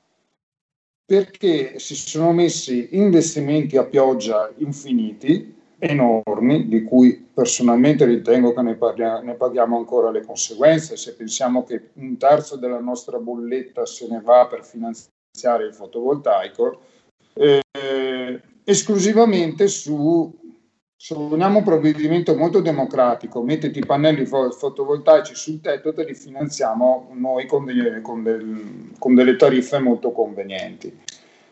Perché 1.05 1.80
si 1.80 1.95
sono 1.95 2.32
messi 2.32 2.89
investimenti 2.91 3.78
a 3.78 3.86
pioggia 3.86 4.51
infiniti, 4.57 5.61
enormi, 5.84 6.68
di 6.68 6.84
cui 6.84 7.28
personalmente 7.34 8.06
ritengo 8.06 8.54
che 8.54 8.62
ne, 8.62 8.76
parlia- 8.76 9.20
ne 9.22 9.34
paghiamo 9.34 9.78
ancora 9.78 10.12
le 10.12 10.24
conseguenze, 10.24 10.96
se 10.96 11.16
pensiamo 11.16 11.64
che 11.64 11.90
un 11.94 12.18
terzo 12.18 12.56
della 12.56 12.80
nostra 12.80 13.18
bolletta 13.18 13.86
se 13.88 14.08
ne 14.08 14.22
va 14.24 14.46
per 14.46 14.64
finanziare 14.64 15.66
il 15.66 15.74
fotovoltaico, 15.74 16.82
eh, 17.34 17.62
esclusivamente 18.64 19.68
su, 19.68 20.32
se 20.96 21.16
vogliamo 21.16 21.58
un 21.58 21.64
provvedimento 21.64 22.36
molto 22.36 22.62
democratico, 22.62 23.42
mettiti 23.42 23.80
i 23.80 23.86
pannelli 23.86 24.28
fo- 24.28 24.52
fotovoltaici 24.52 25.34
sul 25.34 25.62
tetto, 25.62 25.94
te 25.94 26.04
li 26.04 26.14
finanziamo 26.14 27.10
noi 27.14 27.48
con, 27.48 27.66
delle- 27.66 28.02
con 28.02 28.22
del- 28.22 28.92
con 29.00 29.16
delle 29.16 29.36
tariffe 29.36 29.80
molto 29.80 30.12
convenienti. 30.12 30.96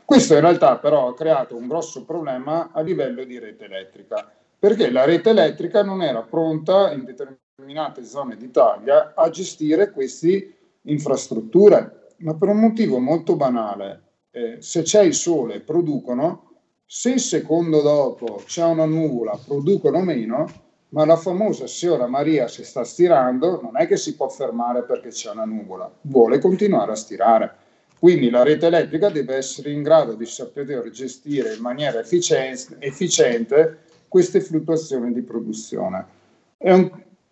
Questo 0.09 0.33
in 0.33 0.39
realtà 0.39 0.79
però 0.79 1.09
ha 1.09 1.13
creato 1.13 1.55
un 1.55 1.67
grosso 1.67 2.03
problema 2.03 2.71
a 2.73 2.81
livello 2.81 3.23
di 3.25 3.37
rete 3.37 3.65
elettrica, 3.65 4.27
perché 4.57 4.89
la 4.89 5.05
rete 5.05 5.29
elettrica 5.29 5.83
non 5.83 6.01
era 6.01 6.23
pronta 6.23 6.91
in 6.91 7.05
determinate 7.05 8.03
zone 8.03 8.35
d'Italia 8.35 9.13
a 9.15 9.29
gestire 9.29 9.91
queste 9.91 10.55
infrastrutture, 10.81 12.15
ma 12.21 12.33
per 12.33 12.49
un 12.49 12.57
motivo 12.57 12.97
molto 12.97 13.35
banale. 13.35 14.01
Eh, 14.31 14.57
se 14.61 14.81
c'è 14.81 15.03
il 15.03 15.13
sole 15.13 15.59
producono, 15.59 16.53
se 16.87 17.11
il 17.11 17.19
secondo 17.19 17.83
dopo 17.83 18.41
c'è 18.45 18.63
una 18.63 18.85
nuvola 18.85 19.39
producono 19.45 20.01
meno, 20.01 20.49
ma 20.89 21.05
la 21.05 21.17
famosa 21.17 21.67
signora 21.67 22.07
Maria 22.07 22.47
si 22.47 22.63
sta 22.63 22.83
stirando, 22.83 23.61
non 23.61 23.77
è 23.77 23.85
che 23.85 23.95
si 23.95 24.15
può 24.15 24.27
fermare 24.27 24.81
perché 24.85 25.09
c'è 25.09 25.29
una 25.29 25.45
nuvola, 25.45 25.87
vuole 26.01 26.39
continuare 26.39 26.93
a 26.93 26.95
stirare. 26.95 27.67
Quindi 27.99 28.29
la 28.29 28.43
rete 28.43 28.67
elettrica 28.67 29.09
deve 29.09 29.35
essere 29.35 29.71
in 29.71 29.83
grado 29.83 30.13
di 30.13 30.25
saper 30.25 30.89
gestire 30.89 31.53
in 31.53 31.61
maniera 31.61 31.99
efficien- 31.99 32.77
efficiente 32.79 33.79
queste 34.07 34.39
fluttuazioni 34.39 35.11
di 35.11 35.21
produzione. 35.21 36.05
È 36.57 36.71
un, 36.71 36.89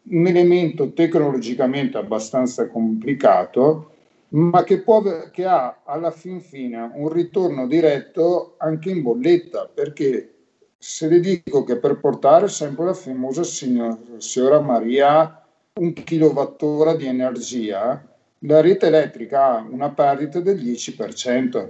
un 0.09 0.28
elemento 0.28 0.91
tecnologicamente 0.91 1.97
abbastanza 1.97 2.68
complicato, 2.68 3.91
ma 4.30 4.63
che, 4.65 4.82
può, 4.82 5.01
che 5.32 5.45
ha 5.45 5.84
alla 5.86 6.11
fin 6.11 6.41
fine 6.41 6.91
un 6.95 7.07
ritorno 7.09 7.65
diretto 7.65 8.55
anche 8.57 8.89
in 8.89 9.01
bolletta, 9.01 9.70
perché 9.74 10.34
se 10.78 11.07
le 11.07 11.22
dico 11.22 11.63
che 11.63 11.78
per 11.78 11.97
portare 11.99 12.49
sempre 12.49 12.86
la 12.86 12.93
famosa 12.93 13.43
signor- 13.43 14.18
signora 14.18 14.59
Maria 14.59 15.41
un 15.80 15.93
kilowattora 15.93 16.95
di 16.95 17.05
energia, 17.05 18.03
la 18.39 18.61
rete 18.61 18.88
elettrica 18.88 19.45
ha 19.45 19.67
una 19.69 19.91
perdita 19.91 20.39
del 20.39 20.57
10%, 20.57 21.69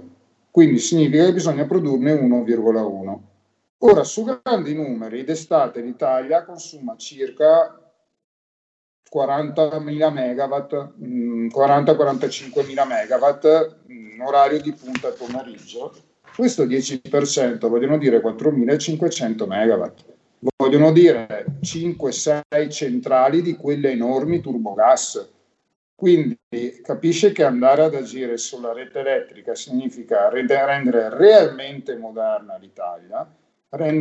quindi 0.50 0.78
significa 0.78 1.24
che 1.24 1.32
bisogna 1.32 1.66
produrne 1.66 2.12
1,1. 2.12 3.18
Ora, 3.78 4.02
su 4.02 4.24
grandi 4.24 4.74
numeri, 4.74 5.24
d'estate 5.24 5.80
l'Italia 5.80 6.44
consuma 6.44 6.96
circa 6.96 7.78
40.000 9.08 10.10
megawatt, 10.10 10.92
mm, 11.00 11.48
40-45.000 11.48 12.84
megawatt 12.84 13.76
in 13.86 14.20
orario 14.20 14.60
di 14.60 14.72
punta 14.72 15.10
pomeriggio. 15.10 15.94
Questo 16.34 16.66
10% 16.66 17.68
vogliono 17.68 17.98
dire 17.98 18.20
4.500 18.20 19.46
megawatt. 19.46 20.04
Vogliono 20.56 20.92
dire 20.92 21.46
5-6 21.62 22.70
centrali 22.70 23.42
di 23.42 23.56
quelle 23.56 23.90
enormi 23.90 24.40
turbogas. 24.40 25.37
Quindi 25.98 26.38
capisce 26.80 27.32
che 27.32 27.42
andare 27.42 27.82
ad 27.82 27.94
agire 27.96 28.36
sulla 28.36 28.72
rete 28.72 29.00
elettrica 29.00 29.56
significa 29.56 30.28
rende- 30.28 30.64
rendere 30.64 31.08
realmente 31.08 31.96
moderna 31.96 32.56
l'Italia, 32.56 33.28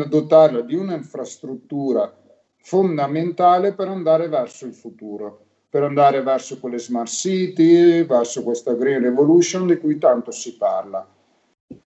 dotarla 0.08 0.62
di 0.62 0.76
un'infrastruttura 0.76 2.16
fondamentale 2.62 3.74
per 3.74 3.88
andare 3.88 4.28
verso 4.30 4.68
il 4.68 4.76
futuro, 4.76 5.43
per 5.68 5.82
andare 5.82 6.22
verso 6.22 6.60
quelle 6.60 6.78
smart 6.78 7.10
city, 7.10 8.06
verso 8.06 8.43
questa 8.43 8.76
green 8.76 9.02
revolution 9.02 9.66
di 9.66 9.78
cui 9.78 9.98
tanto 9.98 10.30
si 10.30 10.56
parla. 10.56 11.04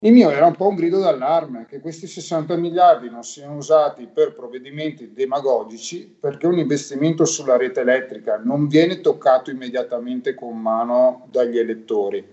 Il 0.04 0.14
mio 0.14 0.30
era 0.30 0.46
un 0.46 0.56
po' 0.56 0.68
un 0.68 0.76
grido 0.76 1.00
d'allarme 1.00 1.66
che 1.68 1.80
questi 1.80 2.06
60 2.06 2.56
miliardi 2.56 3.10
non 3.10 3.24
siano 3.24 3.56
usati 3.56 4.08
per 4.12 4.34
provvedimenti 4.34 5.12
demagogici, 5.14 6.16
perché 6.20 6.46
un 6.48 6.60
investimento 6.60 7.26
sulla 7.26 7.58
rete 7.58 7.82
elettrica 7.82 8.40
non 8.44 8.68
viene 8.68 9.02
toccato 9.02 9.50
immediatamente 9.50 10.36
con 10.36 10.60
mano 10.60 11.28
dagli 11.32 11.58
elettori, 11.58 12.24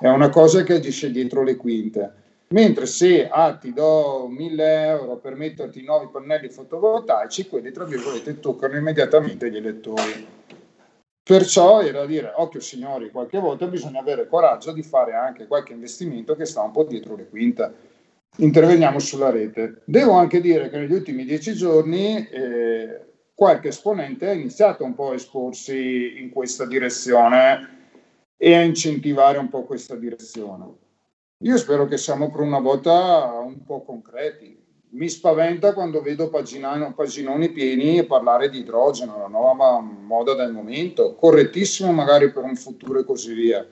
è 0.00 0.08
una 0.08 0.28
cosa 0.28 0.62
che 0.62 0.74
agisce 0.74 1.10
dietro 1.10 1.42
le 1.42 1.56
quinte. 1.56 2.12
Mentre 2.48 2.86
se 2.86 3.28
ah, 3.28 3.54
ti 3.56 3.72
do 3.72 4.26
1000 4.28 4.86
euro 4.86 5.16
per 5.16 5.34
metterti 5.34 5.82
nuovi 5.82 6.08
pannelli 6.10 6.48
fotovoltaici, 6.48 7.46
quelli 7.46 7.70
tra 7.72 7.84
virgolette 7.84 8.40
toccano 8.40 8.76
immediatamente 8.76 9.50
gli 9.50 9.56
elettori. 9.56 10.36
Perciò 11.28 11.82
era 11.82 12.06
dire, 12.06 12.32
occhio 12.36 12.58
signori, 12.58 13.10
qualche 13.10 13.38
volta 13.38 13.66
bisogna 13.66 14.00
avere 14.00 14.26
coraggio 14.26 14.72
di 14.72 14.82
fare 14.82 15.12
anche 15.12 15.46
qualche 15.46 15.74
investimento 15.74 16.34
che 16.34 16.46
sta 16.46 16.62
un 16.62 16.70
po' 16.70 16.84
dietro 16.84 17.16
le 17.16 17.28
quinte. 17.28 17.74
Interveniamo 18.36 18.98
sulla 18.98 19.28
rete. 19.28 19.82
Devo 19.84 20.12
anche 20.12 20.40
dire 20.40 20.70
che 20.70 20.78
negli 20.78 20.94
ultimi 20.94 21.26
dieci 21.26 21.52
giorni 21.52 22.26
eh, 22.28 23.00
qualche 23.34 23.68
esponente 23.68 24.26
ha 24.26 24.32
iniziato 24.32 24.84
un 24.84 24.94
po' 24.94 25.10
a 25.10 25.16
esporsi 25.16 26.18
in 26.18 26.30
questa 26.30 26.64
direzione 26.64 27.90
e 28.38 28.54
a 28.54 28.62
incentivare 28.62 29.36
un 29.36 29.50
po' 29.50 29.64
questa 29.64 29.96
direzione. 29.96 30.64
Io 31.42 31.58
spero 31.58 31.84
che 31.84 31.98
siamo 31.98 32.30
per 32.30 32.40
una 32.40 32.60
volta 32.60 33.32
un 33.44 33.64
po' 33.64 33.82
concreti. 33.82 34.57
Mi 34.98 35.08
spaventa 35.08 35.74
quando 35.74 36.02
vedo 36.02 36.28
pagina- 36.28 36.92
paginoni 36.92 37.50
pieni 37.50 37.98
e 37.98 38.04
parlare 38.04 38.50
di 38.50 38.58
idrogeno, 38.58 39.16
la 39.16 39.28
nuova 39.28 39.78
moda 39.78 40.34
del 40.34 40.50
momento, 40.50 41.14
correttissimo 41.14 41.92
magari 41.92 42.32
per 42.32 42.42
un 42.42 42.56
futuro 42.56 42.98
e 42.98 43.04
così 43.04 43.32
via. 43.32 43.64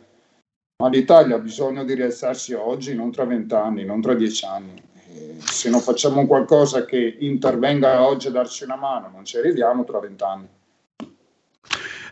Ma 0.80 0.88
l'Italia 0.88 1.34
ha 1.34 1.40
bisogno 1.40 1.82
di 1.82 1.94
rialzarsi 1.94 2.52
oggi, 2.52 2.94
non 2.94 3.10
tra 3.10 3.24
vent'anni, 3.24 3.84
non 3.84 4.00
tra 4.00 4.14
dieci 4.14 4.44
anni. 4.44 4.80
E 5.12 5.34
se 5.40 5.68
non 5.68 5.80
facciamo 5.80 6.24
qualcosa 6.28 6.84
che 6.84 7.16
intervenga 7.18 8.06
oggi 8.06 8.28
a 8.28 8.30
darci 8.30 8.62
una 8.62 8.76
mano, 8.76 9.10
non 9.12 9.24
ci 9.24 9.36
arriviamo 9.36 9.82
tra 9.82 9.98
vent'anni. 9.98 10.46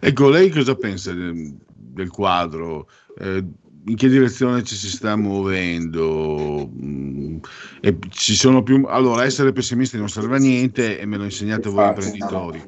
Ecco, 0.01 0.29
lei 0.29 0.51
cosa 0.51 0.75
pensa 0.75 1.13
del, 1.13 1.55
del 1.69 2.11
quadro? 2.11 2.89
Eh, 3.17 3.45
in 3.87 3.97
che 3.97 4.09
direzione 4.09 4.63
ci 4.63 4.75
si 4.77 4.89
sta 4.89 5.17
muovendo? 5.17 6.71
Mm, 6.71 7.37
e 7.81 7.99
ci 8.11 8.35
sono 8.35 8.63
più... 8.63 8.85
Allora, 8.89 9.25
essere 9.25 9.53
pessimisti 9.53 9.99
non 9.99 10.09
serve 10.09 10.37
a 10.37 10.39
niente 10.39 10.99
e 10.99 11.07
me 11.07 11.17
lo 11.17 11.25
insegnate 11.25 11.69
voi 11.69 11.89
imprenditori. 11.89 12.63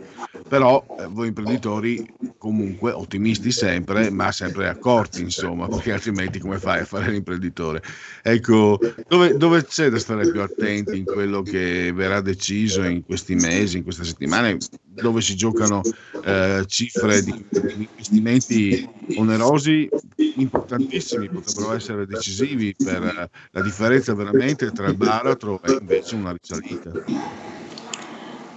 Però 0.49 0.85
eh, 0.99 1.07
voi 1.07 1.29
imprenditori 1.29 2.07
comunque 2.39 2.93
ottimisti 2.93 3.51
sempre, 3.51 4.11
ma 4.11 4.31
sempre 4.31 4.69
accorti, 4.69 5.21
insomma, 5.21 5.67
perché 5.69 5.93
altrimenti 5.93 6.39
come 6.39 6.59
fai 6.59 6.81
a 6.81 6.85
fare 6.85 7.11
l'imprenditore? 7.11 7.83
Ecco, 8.23 8.79
dove, 9.09 9.37
dove 9.37 9.65
c'è 9.65 9.89
da 9.89 9.99
stare 9.99 10.31
più 10.31 10.41
attenti 10.41 10.99
in 10.99 11.05
quello 11.05 11.43
che 11.43 11.93
verrà 11.93 12.21
deciso 12.21 12.85
in 12.85 13.05
questi 13.05 13.35
mesi, 13.35 13.79
in 13.79 13.83
queste 13.83 14.05
settimane, 14.05 14.59
dove 14.85 15.21
si 15.21 15.35
giocano 15.35 15.81
eh, 16.25 16.65
cifre 16.67 17.23
di, 17.23 17.45
di 17.51 17.89
investimenti 17.91 18.89
onerosi 19.17 19.89
importantissimi, 20.37 21.29
potrebbero 21.29 21.75
essere 21.75 22.07
decisivi 22.07 22.75
per 22.77 23.31
la 23.51 23.63
differenza 23.63 24.15
veramente 24.15 24.71
tra 24.71 24.87
il 24.87 24.97
baratro 24.97 25.61
e 25.63 25.77
invece 25.81 26.15
una 26.15 26.33
risalita. 26.33 27.56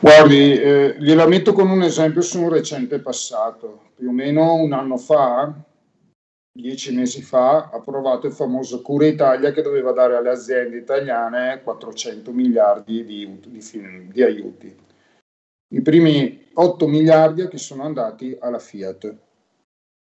Guardi, 0.02 0.54
eh, 0.54 0.96
gliela 0.98 1.28
metto 1.28 1.52
con 1.52 1.70
un 1.70 1.82
esempio 1.82 2.22
su 2.22 2.42
un 2.42 2.50
recente 2.50 3.00
passato. 3.00 3.92
Più 3.96 4.08
o 4.08 4.14
meno 4.14 4.54
un 4.54 4.72
anno 4.72 4.98
fa 4.98 5.54
dieci 6.52 6.94
mesi 6.94 7.22
fa, 7.22 7.70
ha 7.70 7.70
approvato 7.74 8.28
il 8.28 8.34
famoso 8.34 8.82
Cura 8.82 9.06
Italia 9.06 9.52
che 9.52 9.62
doveva 9.62 9.92
dare 9.92 10.16
alle 10.16 10.30
aziende 10.30 10.78
italiane 10.78 11.62
400 11.64 12.32
miliardi 12.32 13.06
di, 13.06 13.40
di, 13.40 14.10
di 14.12 14.24
aiuti. 14.24 14.76
I 15.72 15.82
primi 15.82 16.48
8 16.54 16.88
miliardi 16.88 17.48
che 17.48 17.58
sono 17.58 17.84
andati 17.84 18.36
alla 18.40 18.60
Fiat. 18.60 19.16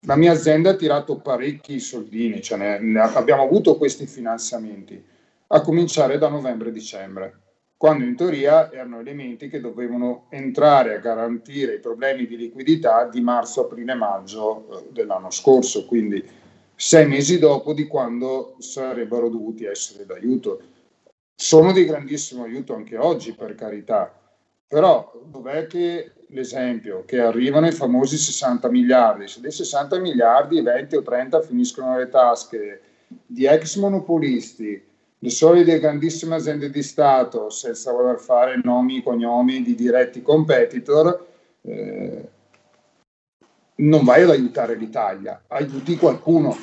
La 0.06 0.16
mia 0.16 0.32
azienda 0.34 0.72
ha 0.72 0.76
tirato 0.76 1.20
parecchi 1.20 1.80
soldini, 1.80 2.42
cioè 2.42 2.58
ne, 2.58 2.80
ne 2.80 3.00
abbiamo 3.00 3.44
avuto 3.44 3.78
questi 3.78 4.06
finanziamenti, 4.06 5.02
a 5.48 5.62
cominciare 5.62 6.18
da 6.18 6.28
novembre-dicembre 6.28 7.43
quando 7.84 8.06
in 8.06 8.16
teoria 8.16 8.72
erano 8.72 9.02
elementi 9.02 9.50
che 9.50 9.60
dovevano 9.60 10.28
entrare 10.30 10.96
a 10.96 11.00
garantire 11.00 11.74
i 11.74 11.80
problemi 11.82 12.26
di 12.26 12.38
liquidità 12.38 13.10
di 13.10 13.20
marzo, 13.20 13.66
aprile 13.66 13.94
maggio 13.94 14.70
eh, 14.70 14.88
dell'anno 14.94 15.30
scorso, 15.30 15.86
quindi 15.86 16.26
sei 16.76 17.06
mesi 17.10 17.40
dopo 17.40 17.74
di 17.74 17.86
quando 17.86 18.56
sarebbero 18.60 19.28
dovuti 19.28 19.66
essere 19.66 20.06
d'aiuto. 20.06 20.62
Sono 21.36 21.74
di 21.74 21.84
grandissimo 21.84 22.46
aiuto 22.46 22.74
anche 22.74 22.96
oggi, 22.96 23.34
per 23.34 23.54
carità, 23.54 24.18
però 24.66 25.22
dov'è 25.26 25.68
che 25.68 26.14
l'esempio 26.28 27.04
che 27.06 27.20
arrivano 27.20 27.68
i 27.68 27.74
famosi 27.74 28.16
60 28.16 28.70
miliardi, 28.70 29.28
se 29.28 29.42
dei 29.42 29.52
60 29.52 30.00
miliardi 30.00 30.62
20 30.62 30.96
o 30.96 31.02
30 31.02 31.42
finiscono 31.42 31.92
nelle 31.92 32.08
tasche 32.08 32.82
di 33.26 33.46
ex 33.46 33.76
monopolisti, 33.76 34.92
le 35.24 35.30
solite 35.30 35.80
grandissime 35.80 36.36
aziende 36.36 36.70
di 36.70 36.84
Stato, 36.84 37.50
senza 37.50 37.94
voler 37.94 38.20
fare 38.20 38.60
nomi 38.62 38.98
e 38.98 39.04
cognomi 39.04 39.64
di 39.64 39.74
diretti 39.74 40.22
competitor, 40.22 41.28
eh, 41.62 42.30
non 43.76 44.04
vai 44.04 44.24
ad 44.24 44.32
aiutare 44.32 44.76
l'Italia, 44.76 45.44
aiuti 45.48 45.96
qualcuno. 45.96 46.58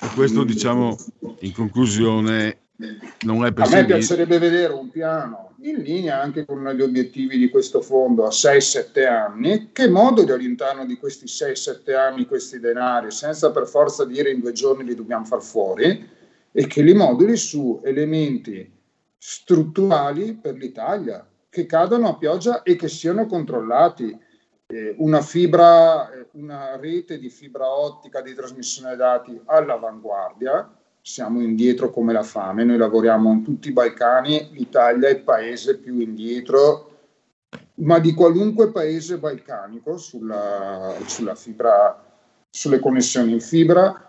E 0.00 0.06
questo, 0.14 0.44
diciamo, 0.44 0.96
in 1.40 1.52
conclusione, 1.52 2.58
non 3.24 3.44
è 3.44 3.52
per 3.52 3.66
A 3.66 3.68
me 3.68 3.84
piacerebbe 3.84 4.38
vedere 4.38 4.72
un 4.72 4.88
piano 4.88 5.54
in 5.62 5.78
linea 5.78 6.20
anche 6.20 6.44
con 6.44 6.64
gli 6.68 6.82
obiettivi 6.82 7.36
di 7.36 7.48
questo 7.48 7.80
fondo 7.80 8.26
a 8.26 8.28
6-7 8.28 9.08
anni. 9.08 9.70
Che 9.72 9.88
modo 9.88 10.22
di 10.22 10.30
all'interno 10.30 10.86
di 10.86 10.96
questi 10.98 11.24
6-7 11.24 11.96
anni 11.96 12.26
questi 12.26 12.60
denari, 12.60 13.10
senza 13.10 13.50
per 13.50 13.66
forza 13.66 14.04
dire 14.04 14.30
in 14.30 14.38
due 14.38 14.52
giorni 14.52 14.84
li 14.84 14.94
dobbiamo 14.94 15.24
far 15.24 15.42
fuori, 15.42 16.14
e 16.58 16.66
che 16.66 16.80
li 16.80 16.94
moduli 16.94 17.36
su 17.36 17.82
elementi 17.84 18.72
strutturali 19.18 20.38
per 20.40 20.54
l'Italia, 20.54 21.28
che 21.50 21.66
cadano 21.66 22.08
a 22.08 22.16
pioggia 22.16 22.62
e 22.62 22.76
che 22.76 22.88
siano 22.88 23.26
controllati. 23.26 24.18
Eh, 24.66 24.94
una 24.96 25.20
fibra, 25.20 26.10
eh, 26.10 26.28
una 26.32 26.76
rete 26.76 27.18
di 27.18 27.28
fibra 27.28 27.68
ottica 27.70 28.22
di 28.22 28.32
trasmissione 28.32 28.96
dati 28.96 29.38
all'avanguardia, 29.44 30.74
siamo 31.02 31.42
indietro 31.42 31.90
come 31.90 32.14
la 32.14 32.22
fame, 32.22 32.64
noi 32.64 32.78
lavoriamo 32.78 33.30
in 33.32 33.44
tutti 33.44 33.68
i 33.68 33.72
Balcani, 33.72 34.48
l'Italia 34.52 35.08
è 35.08 35.12
il 35.12 35.22
paese 35.24 35.76
più 35.76 36.00
indietro, 36.00 36.90
ma 37.74 37.98
di 37.98 38.14
qualunque 38.14 38.72
paese 38.72 39.18
balcanico 39.18 39.98
sulla, 39.98 40.94
sulla 41.04 41.34
fibra, 41.34 42.02
sulle 42.48 42.80
connessioni 42.80 43.32
in 43.32 43.40
fibra, 43.40 44.05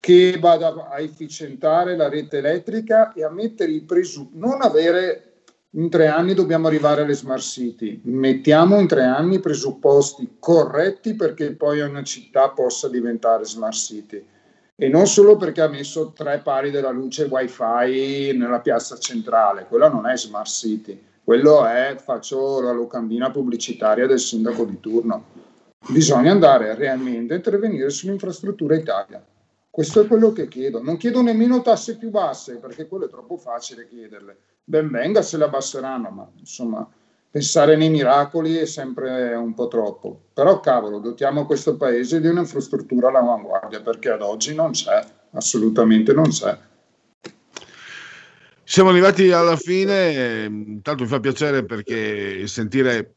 che 0.00 0.38
vada 0.40 0.88
a 0.88 0.98
efficientare 0.98 1.94
la 1.94 2.08
rete 2.08 2.38
elettrica 2.38 3.12
e 3.12 3.22
a 3.22 3.28
mettere 3.28 3.70
i 3.72 3.82
presupposti, 3.82 4.38
non 4.38 4.62
avere 4.62 5.42
in 5.74 5.90
tre 5.90 6.08
anni 6.08 6.34
dobbiamo 6.34 6.66
arrivare 6.66 7.02
alle 7.02 7.12
smart 7.12 7.42
city, 7.42 8.00
mettiamo 8.04 8.80
in 8.80 8.88
tre 8.88 9.04
anni 9.04 9.36
i 9.36 9.40
presupposti 9.40 10.36
corretti 10.40 11.14
perché 11.14 11.54
poi 11.54 11.80
una 11.80 12.02
città 12.02 12.48
possa 12.48 12.88
diventare 12.88 13.44
smart 13.44 13.74
city 13.74 14.26
e 14.74 14.88
non 14.88 15.06
solo 15.06 15.36
perché 15.36 15.60
ha 15.60 15.68
messo 15.68 16.12
tre 16.12 16.40
pari 16.42 16.70
della 16.70 16.90
luce 16.90 17.24
wifi 17.24 18.34
nella 18.34 18.60
piazza 18.60 18.96
centrale, 18.98 19.66
quella 19.68 19.90
non 19.90 20.06
è 20.06 20.16
smart 20.16 20.48
city, 20.48 20.98
quello 21.22 21.66
è 21.66 21.96
faccio 22.02 22.60
la 22.62 22.72
locandina 22.72 23.30
pubblicitaria 23.30 24.06
del 24.06 24.18
sindaco 24.18 24.64
di 24.64 24.80
turno. 24.80 25.24
Bisogna 25.88 26.30
andare 26.30 26.74
realmente 26.74 27.34
a 27.34 27.36
intervenire 27.36 27.90
sull'infrastruttura 27.90 28.74
Italia. 28.74 29.22
Questo 29.70 30.00
è 30.00 30.06
quello 30.06 30.32
che 30.32 30.48
chiedo. 30.48 30.82
Non 30.82 30.96
chiedo 30.96 31.22
nemmeno 31.22 31.62
tasse 31.62 31.96
più 31.96 32.10
basse, 32.10 32.56
perché 32.56 32.88
quello 32.88 33.06
è 33.06 33.08
troppo 33.08 33.36
facile 33.36 33.86
chiederle. 33.86 34.36
Ben 34.64 34.90
venga 34.90 35.22
se 35.22 35.36
le 35.36 35.44
abbasseranno, 35.44 36.10
ma 36.10 36.28
insomma, 36.38 36.88
pensare 37.30 37.76
nei 37.76 37.88
miracoli 37.88 38.56
è 38.56 38.66
sempre 38.66 39.32
un 39.34 39.54
po' 39.54 39.68
troppo. 39.68 40.22
Però 40.34 40.58
cavolo, 40.58 40.98
dotiamo 40.98 41.46
questo 41.46 41.76
paese 41.76 42.20
di 42.20 42.26
un'infrastruttura 42.26 43.08
all'avanguardia, 43.08 43.80
perché 43.80 44.10
ad 44.10 44.22
oggi 44.22 44.54
non 44.54 44.72
c'è, 44.72 45.04
assolutamente 45.32 46.12
non 46.12 46.28
c'è. 46.28 46.58
Siamo 48.64 48.90
arrivati 48.90 49.30
alla 49.30 49.56
fine, 49.56 50.44
intanto 50.44 51.04
mi 51.04 51.08
fa 51.08 51.20
piacere 51.20 51.64
perché 51.64 52.46
sentire 52.46 53.14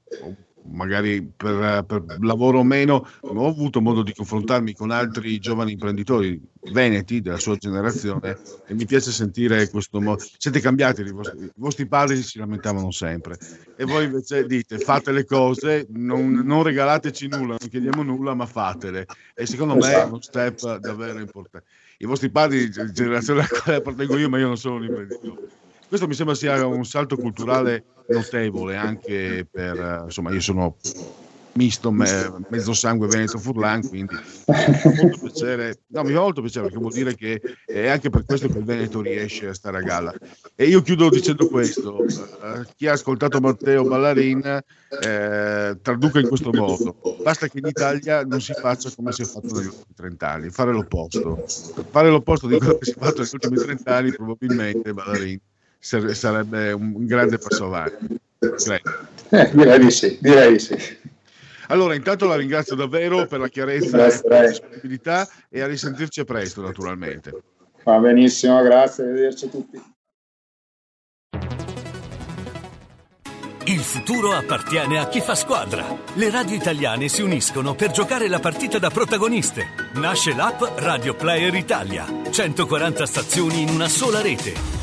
magari 0.72 1.24
per, 1.24 1.84
per, 1.86 2.04
lavoro 2.22 2.60
o 2.60 2.64
meno, 2.64 3.08
ho 3.22 3.48
avuto 3.48 3.82
modo 3.82 4.04
di 4.04 4.14
confrontarmi 4.14 4.74
con 4.74 4.92
altri 4.92 5.40
giovani 5.40 5.74
imprenditori 5.74 6.42
veneti 6.72 7.22
della 7.22 7.38
sua 7.38 7.56
generazione 7.56 8.38
e 8.68 8.74
mi 8.74 8.86
piace 8.86 9.12
sentire 9.12 9.70
questo 9.70 10.00
modo. 10.00 10.24
Siete 10.38 10.60
cambiati, 10.60 11.02
i 11.02 11.12
vostri, 11.12 11.44
i 11.44 11.52
vostri 11.56 11.88
padri 11.88 12.22
si 12.22 12.40
lamentavano 12.40 12.92
sempre 12.92 13.38
e 13.76 13.86
voi 13.86 14.06
invece 14.06 14.46
dite 14.46 14.78
fate 14.80 15.12
le 15.12 15.26
cose, 15.26 15.88
non, 15.90 16.32
non 16.32 16.64
regalateci 16.64 17.28
nulla, 17.28 17.56
non 17.60 17.70
chiediamo 17.70 18.04
nulla, 18.04 18.34
ma 18.34 18.46
fatele. 18.46 19.06
E 19.34 19.46
secondo 19.46 19.76
me 19.76 19.94
è 19.94 20.04
uno 20.04 20.22
step 20.22 20.78
davvero 20.78 21.20
importante. 21.20 21.68
I 21.98 22.06
vostri 22.06 22.30
padri, 22.30 22.70
generazione 22.70 23.42
alla 23.42 23.50
quale 23.50 23.78
appartengo 23.78 24.18
io, 24.18 24.30
ma 24.30 24.38
io 24.38 24.48
non 24.48 24.58
sono 24.58 24.76
un 24.76 24.84
imprenditore 24.84 25.62
questo 25.94 26.10
mi 26.10 26.16
sembra 26.16 26.34
sia 26.34 26.66
un 26.66 26.86
salto 26.86 27.16
culturale 27.18 27.84
notevole 28.08 28.76
anche 28.76 29.48
per, 29.50 30.06
insomma, 30.06 30.32
io 30.32 30.40
sono 30.40 30.76
misto, 31.52 31.92
me, 31.92 32.34
mezzo 32.50 32.74
sangue 32.74 33.06
veneto 33.06 33.38
furlan, 33.38 33.88
quindi 33.88 34.16
molto 34.48 35.20
piacere, 35.22 35.82
no, 35.90 36.02
mi 36.02 36.14
fa 36.14 36.22
molto 36.22 36.42
piacere 36.42 36.66
perché 36.66 36.80
vuol 36.80 36.94
dire 36.94 37.14
che 37.14 37.40
è 37.68 37.90
anche 37.90 38.10
per 38.10 38.26
questo 38.26 38.48
che 38.48 38.58
il 38.58 38.64
Veneto 38.64 39.02
riesce 39.02 39.50
a 39.50 39.54
stare 39.54 39.78
a 39.78 39.82
galla. 39.82 40.12
E 40.56 40.66
io 40.66 40.82
chiudo 40.82 41.10
dicendo 41.10 41.48
questo, 41.48 41.98
uh, 41.98 42.64
chi 42.76 42.88
ha 42.88 42.94
ascoltato 42.94 43.40
Matteo 43.40 43.84
Ballarin 43.84 44.62
eh, 45.00 45.78
traduca 45.80 46.20
in 46.20 46.28
questo 46.28 46.52
modo, 46.52 46.96
basta 47.22 47.48
che 47.48 47.60
in 47.60 47.68
Italia 47.68 48.24
non 48.24 48.42
si 48.42 48.54
faccia 48.54 48.90
come 48.96 49.12
si 49.12 49.22
è 49.22 49.26
fatto 49.26 49.54
negli 49.54 49.68
ultimi 49.68 49.94
30 49.96 50.28
anni, 50.28 50.50
fare 50.50 50.72
l'opposto, 50.72 51.46
fare 51.92 52.10
l'opposto 52.10 52.48
di 52.48 52.58
quello 52.58 52.80
che 52.80 52.86
si 52.86 52.92
è 52.94 52.96
fatto 52.98 53.22
negli 53.22 53.30
ultimi 53.32 53.58
30 53.58 53.96
anni 53.96 54.12
probabilmente 54.12 54.92
Ballarin 54.92 55.40
sarebbe 55.84 56.72
un 56.72 57.06
grande 57.06 57.38
passo 57.38 57.66
avanti. 57.66 58.20
Eh, 59.30 59.50
direi 59.52 59.80
di 59.80 59.92
sì, 59.92 60.18
direi 60.22 60.54
di 60.54 60.60
sì. 60.60 60.76
Allora, 61.68 61.96
intanto 61.96 62.26
la 62.26 62.36
ringrazio 62.36 62.76
davvero 62.76 63.26
per 63.26 63.40
la 63.40 63.48
chiarezza 63.48 63.98
grazie, 63.98 64.26
e 64.26 64.30
la 64.30 64.48
disponibilità 64.48 65.28
e 65.50 65.62
a 65.62 65.68
risentirci 65.68 66.24
presto, 66.24 66.62
naturalmente. 66.62 67.34
Va 67.84 67.98
benissimo, 68.00 68.62
grazie, 68.62 69.04
arrivederci 69.04 69.46
a 69.46 69.48
tutti. 69.50 69.92
Il 73.66 73.80
futuro 73.80 74.34
appartiene 74.34 75.00
a 75.00 75.08
chi 75.08 75.22
fa 75.22 75.36
squadra. 75.36 75.86
Le 76.16 76.30
radio 76.30 76.56
italiane 76.56 77.08
si 77.08 77.22
uniscono 77.22 77.76
per 77.76 77.92
giocare 77.92 78.28
la 78.28 78.40
partita 78.40 78.78
da 78.78 78.90
protagoniste. 78.90 79.66
Nasce 79.96 80.36
l'app 80.36 80.62
Radio 80.80 81.16
Player 81.16 81.54
Italia. 81.56 82.06
140 82.30 83.06
stazioni 83.06 83.62
in 83.62 83.70
una 83.70 83.88
sola 83.88 84.22
rete. 84.22 84.83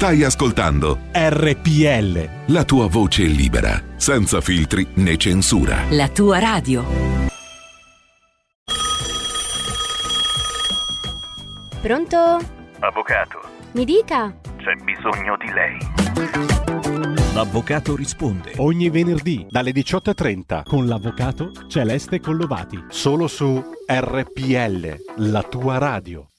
Stai 0.00 0.22
ascoltando 0.24 0.98
RPL. 1.12 2.52
La 2.54 2.64
tua 2.64 2.86
voce 2.88 3.24
libera, 3.24 3.78
senza 3.96 4.40
filtri 4.40 4.86
né 4.94 5.18
censura. 5.18 5.82
La 5.90 6.08
tua 6.08 6.38
radio. 6.38 6.82
Pronto? 11.82 12.16
Avvocato, 12.78 13.40
Mi 13.72 13.84
dica. 13.84 14.34
c'è 14.56 14.74
bisogno 14.82 15.36
di 15.36 15.52
lei. 15.52 15.76
L'avvocato 17.34 17.94
risponde. 17.94 18.54
Ogni 18.56 18.88
venerdì 18.88 19.44
dalle 19.50 19.72
18.30 19.72 20.62
con 20.64 20.86
l'avvocato 20.86 21.52
Celeste 21.68 22.20
Collovati. 22.20 22.82
Solo 22.88 23.26
su 23.26 23.62
RPL, 23.86 24.96
la 25.16 25.42
tua 25.42 25.76
radio. 25.76 26.29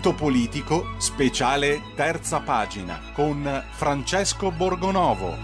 Punto 0.00 0.14
politico, 0.14 0.86
speciale 0.96 1.82
terza 1.94 2.40
pagina, 2.40 2.98
con 3.12 3.62
Francesco 3.72 4.50
Borgonovo. 4.50 5.36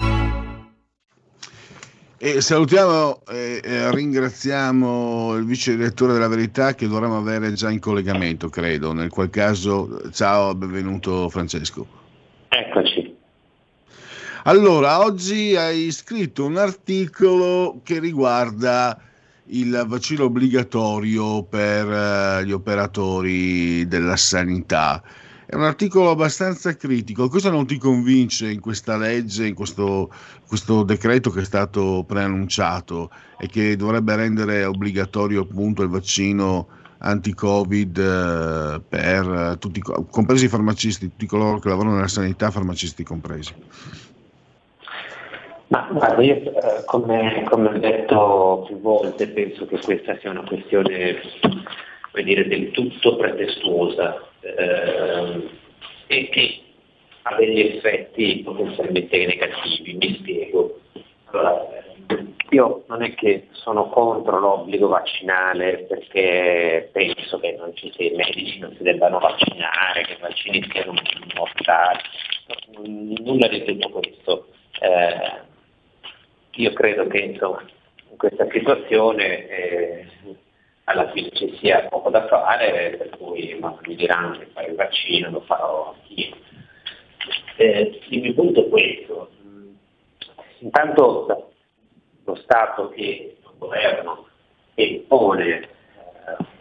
E 2.17 2.41
salutiamo 2.41 3.21
e 3.29 3.61
e 3.63 3.91
ringraziamo 3.95 5.35
il 5.35 5.45
vice 5.45 5.77
direttore 5.77 6.15
della 6.15 6.29
Verità 6.29 6.75
che 6.75 6.89
dovremmo 6.89 7.19
avere 7.19 7.53
già 7.53 7.69
in 7.71 7.81
collegamento, 7.81 8.49
credo. 8.49 8.95
Nel 8.95 9.11
qual 9.11 9.29
caso, 9.29 10.11
ciao, 10.11 10.55
benvenuto 10.55 11.29
Francesco. 11.29 11.87
Eccoci. 12.49 13.15
Allora, 14.45 15.05
oggi 15.05 15.55
hai 15.55 15.91
scritto 15.91 16.47
un 16.47 16.57
articolo 16.57 17.81
che 17.83 17.99
riguarda 17.99 18.99
il 19.49 19.85
vaccino 19.87 20.25
obbligatorio 20.25 21.45
per 21.45 21.91
eh, 21.91 22.45
gli 22.45 22.53
operatori 22.53 23.87
della 23.87 24.17
sanità. 24.17 25.03
È 25.47 25.55
un 25.55 25.63
articolo 25.63 26.11
abbastanza 26.11 26.75
critico. 26.75 27.29
Cosa 27.29 27.51
non 27.51 27.67
ti 27.67 27.79
convince 27.79 28.51
in 28.51 28.59
questa 28.59 28.97
legge, 28.97 29.47
in 29.47 29.55
questo, 29.55 30.11
questo 30.47 30.83
decreto 30.83 31.31
che 31.31 31.43
è 31.43 31.45
stato 31.45 32.05
preannunciato 32.07 33.11
e 33.39 33.47
che 33.47 33.77
dovrebbe 33.77 34.17
rendere 34.17 34.65
obbligatorio 34.65 35.43
appunto 35.43 35.83
il 35.83 35.89
vaccino 35.89 36.67
anti-Covid 36.99 37.99
eh, 37.99 38.81
per 38.89 39.57
tutti, 39.61 39.81
compresi 40.11 40.47
i 40.47 40.49
farmacisti, 40.49 41.11
tutti 41.11 41.27
coloro 41.27 41.61
che 41.61 41.69
lavorano 41.69 41.95
nella 41.95 42.09
sanità, 42.09 42.51
farmacisti 42.51 43.05
compresi? 43.05 43.55
Ma 45.69 45.89
guarda, 45.91 46.23
io 46.23 46.35
eh, 46.37 46.85
come, 46.85 47.45
come 47.49 47.69
ho 47.69 47.79
detto 47.79 48.65
più 48.67 48.81
volte 48.81 49.29
penso 49.29 49.67
che 49.67 49.79
questa 49.81 50.17
sia 50.19 50.31
una 50.31 50.45
questione 50.45 51.21
come 52.17 52.23
dire, 52.23 52.47
del 52.47 52.71
tutto 52.71 53.17
pretestuosa 53.17 54.27
eh, 54.41 55.49
e 56.07 56.29
che 56.29 56.61
ha 57.23 57.35
degli 57.37 57.61
effetti 57.61 58.43
potenzialmente 58.45 59.27
negativi, 59.27 59.95
mi 59.95 60.17
spiego. 60.21 60.81
Allora, 61.27 61.67
io 62.51 62.85
non 62.87 63.03
è 63.03 63.13
che 63.15 63.49
sono 63.51 63.89
contro 63.89 64.39
l'obbligo 64.39 64.87
vaccinale 64.87 65.85
perché 65.89 66.89
penso 66.93 67.39
che 67.41 67.59
ci 67.75 67.93
i 67.97 68.15
medici 68.15 68.61
non 68.61 68.73
si 68.77 68.83
debbano 68.85 69.19
vaccinare, 69.19 70.03
che 70.03 70.13
i 70.13 70.21
vaccini 70.21 70.67
siano 70.71 70.95
mortali, 71.35 72.01
nulla 73.25 73.49
di 73.49 73.65
tutto 73.65 73.91
questo. 73.91 74.47
Eh, 74.81 75.46
io 76.57 76.73
credo 76.73 77.07
che 77.07 77.19
insomma, 77.19 77.63
in 78.11 78.17
questa 78.17 78.47
situazione 78.51 79.49
eh, 79.49 80.07
alla 80.85 81.11
fine 81.11 81.31
ci 81.33 81.57
sia 81.59 81.87
poco 81.89 82.11
da 82.11 82.27
fare, 82.27 82.97
per 82.97 83.11
cui 83.19 83.57
ma, 83.61 83.77
mi 83.85 83.95
diranno 83.95 84.39
che 84.39 84.47
fare 84.53 84.69
il 84.69 84.77
vaccino, 84.77 85.31
lo 85.31 85.41
farò 85.41 85.95
anch'io. 85.95 86.37
Eh, 87.57 88.01
il 88.09 88.21
mio 88.21 88.35
punto 88.35 88.65
è 88.65 88.69
questo. 88.69 89.31
Intanto 90.59 91.53
lo 92.25 92.35
Stato 92.37 92.91
che 92.91 93.37
il 93.41 93.59
governo 93.59 94.27
che 94.75 95.05
pone 95.07 95.61
eh, 95.61 95.67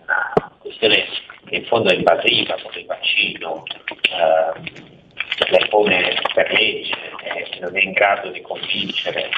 una 0.03 0.51
questione 0.59 1.05
che 1.45 1.55
in 1.55 1.65
fondo 1.65 1.89
è 1.89 1.95
invasiva 1.95 2.55
come 2.61 2.79
il 2.79 2.85
vaccino, 2.85 3.63
eh, 4.01 5.51
la 5.51 5.67
pone 5.69 6.13
per 6.33 6.51
legge, 6.51 6.95
che 7.17 7.59
non 7.59 7.75
è 7.75 7.81
in 7.81 7.91
grado 7.91 8.29
di 8.31 8.41
convincere 8.41 9.29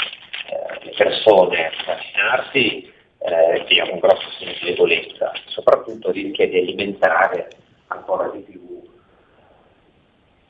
eh, 0.50 0.86
le 0.86 0.94
persone 0.96 1.68
a 1.68 1.72
vaccinarsi, 1.86 2.92
eh, 3.20 3.60
vediamo 3.60 3.94
un 3.94 4.00
grosso 4.00 4.30
segno 4.38 4.54
di 4.60 4.66
debolezza, 4.70 5.32
soprattutto 5.48 6.12
rischia 6.12 6.48
di 6.48 6.58
alimentare 6.58 7.50
ancora 7.88 8.30
di 8.30 8.40
più 8.40 8.66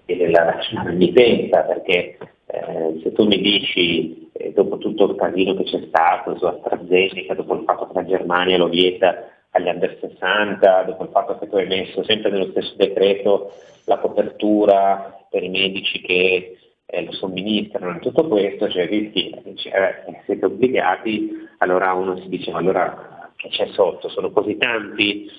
della 0.05 0.59
rendipensa, 0.83 1.61
perché 1.63 2.17
eh, 2.45 2.99
se 3.03 3.11
tu 3.11 3.25
mi 3.25 3.39
dici, 3.39 4.29
eh, 4.33 4.53
dopo 4.53 4.77
tutto 4.77 5.05
il 5.05 5.15
casino 5.15 5.53
che 5.55 5.63
c'è 5.63 5.81
stato 5.87 6.37
su 6.37 6.45
AstraZeneca, 6.45 7.33
dopo 7.33 7.55
il 7.55 7.63
fatto 7.65 7.87
che 7.87 7.93
la 7.93 8.05
Germania 8.05 8.57
lo 8.57 8.69
vieta 8.69 9.27
agli 9.51 9.67
under 9.67 9.97
60, 9.99 10.83
dopo 10.83 11.03
il 11.03 11.09
fatto 11.09 11.37
che 11.37 11.49
tu 11.49 11.55
hai 11.57 11.67
messo 11.67 12.03
sempre 12.03 12.29
nello 12.31 12.51
stesso 12.51 12.73
decreto 12.75 13.51
la 13.85 13.97
copertura 13.97 15.25
per 15.29 15.43
i 15.43 15.49
medici 15.49 16.01
che 16.01 16.57
eh, 16.89 17.03
lo 17.03 17.11
somministrano, 17.11 17.99
tutto 17.99 18.27
questo, 18.27 18.69
cioè 18.69 18.87
rischi, 18.87 19.29
cioè, 19.55 20.05
eh, 20.07 20.21
siete 20.25 20.45
obbligati, 20.45 21.47
allora 21.57 21.93
uno 21.93 22.17
si 22.17 22.29
dice, 22.29 22.51
ma 22.51 22.59
allora 22.59 23.31
che 23.35 23.49
c'è 23.49 23.67
sotto? 23.67 24.09
Sono 24.09 24.31
così 24.31 24.57
tanti 24.57 25.29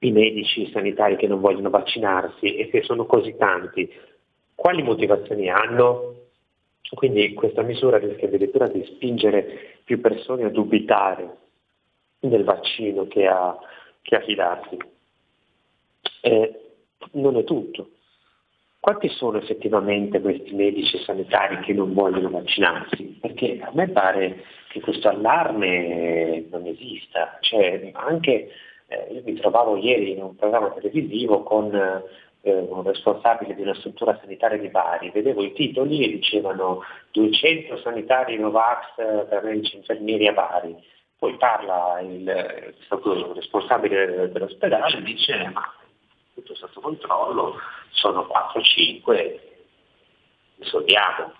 i 0.00 0.12
medici 0.12 0.70
sanitari 0.70 1.16
che 1.16 1.26
non 1.26 1.40
vogliono 1.40 1.70
vaccinarsi 1.70 2.54
e 2.54 2.68
se 2.70 2.82
sono 2.82 3.04
così 3.06 3.34
tanti, 3.36 3.90
quali 4.54 4.82
motivazioni 4.82 5.50
hanno? 5.50 6.14
Quindi 6.94 7.34
questa 7.34 7.62
misura 7.62 7.98
rischia 7.98 8.28
addirittura 8.28 8.68
di 8.68 8.84
spingere 8.84 9.80
più 9.84 10.00
persone 10.00 10.44
a 10.44 10.50
dubitare 10.50 11.36
del 12.20 12.44
vaccino 12.44 13.06
che 13.08 13.26
a, 13.26 13.56
che 14.00 14.16
a 14.16 14.20
fidarsi. 14.20 14.76
Eh, 16.22 16.60
non 17.12 17.36
è 17.36 17.44
tutto. 17.44 17.90
Quanti 18.88 19.10
sono 19.10 19.36
effettivamente 19.36 20.18
questi 20.18 20.54
medici 20.54 20.96
sanitari 21.00 21.60
che 21.60 21.74
non 21.74 21.92
vogliono 21.92 22.30
vaccinarsi? 22.30 23.18
Perché 23.20 23.60
a 23.60 23.68
me 23.74 23.90
pare 23.90 24.44
che 24.68 24.80
questo 24.80 25.10
allarme 25.10 26.46
non 26.50 26.64
esista. 26.64 27.36
Cioè, 27.40 27.90
anche 27.92 28.48
eh, 28.86 29.08
io 29.12 29.20
mi 29.26 29.34
trovavo 29.34 29.76
ieri 29.76 30.12
in 30.12 30.22
un 30.22 30.36
programma 30.36 30.70
televisivo 30.70 31.42
con 31.42 31.74
eh, 31.74 32.50
un 32.50 32.82
responsabile 32.82 33.54
di 33.54 33.60
una 33.60 33.74
struttura 33.74 34.18
sanitaria 34.22 34.56
di 34.56 34.68
Bari, 34.68 35.10
vedevo 35.10 35.44
i 35.44 35.52
titoli 35.52 36.04
e 36.04 36.08
dicevano 36.08 36.80
200 37.12 37.76
sanitari 37.80 38.38
Novax 38.38 38.94
per 39.28 39.42
medici 39.44 39.76
infermieri 39.76 40.28
a 40.28 40.32
Bari. 40.32 40.74
Poi 41.18 41.36
parla 41.36 42.00
il, 42.00 42.22
il 42.22 43.32
responsabile 43.34 44.30
dell'ospedale 44.32 44.96
e 44.96 45.02
dice 45.02 45.50
ma 45.52 45.60
tutto 46.38 46.54
sotto 46.54 46.80
controllo, 46.80 47.56
sono 47.90 48.28
4-5, 48.28 49.38
risolviamo. 50.58 51.32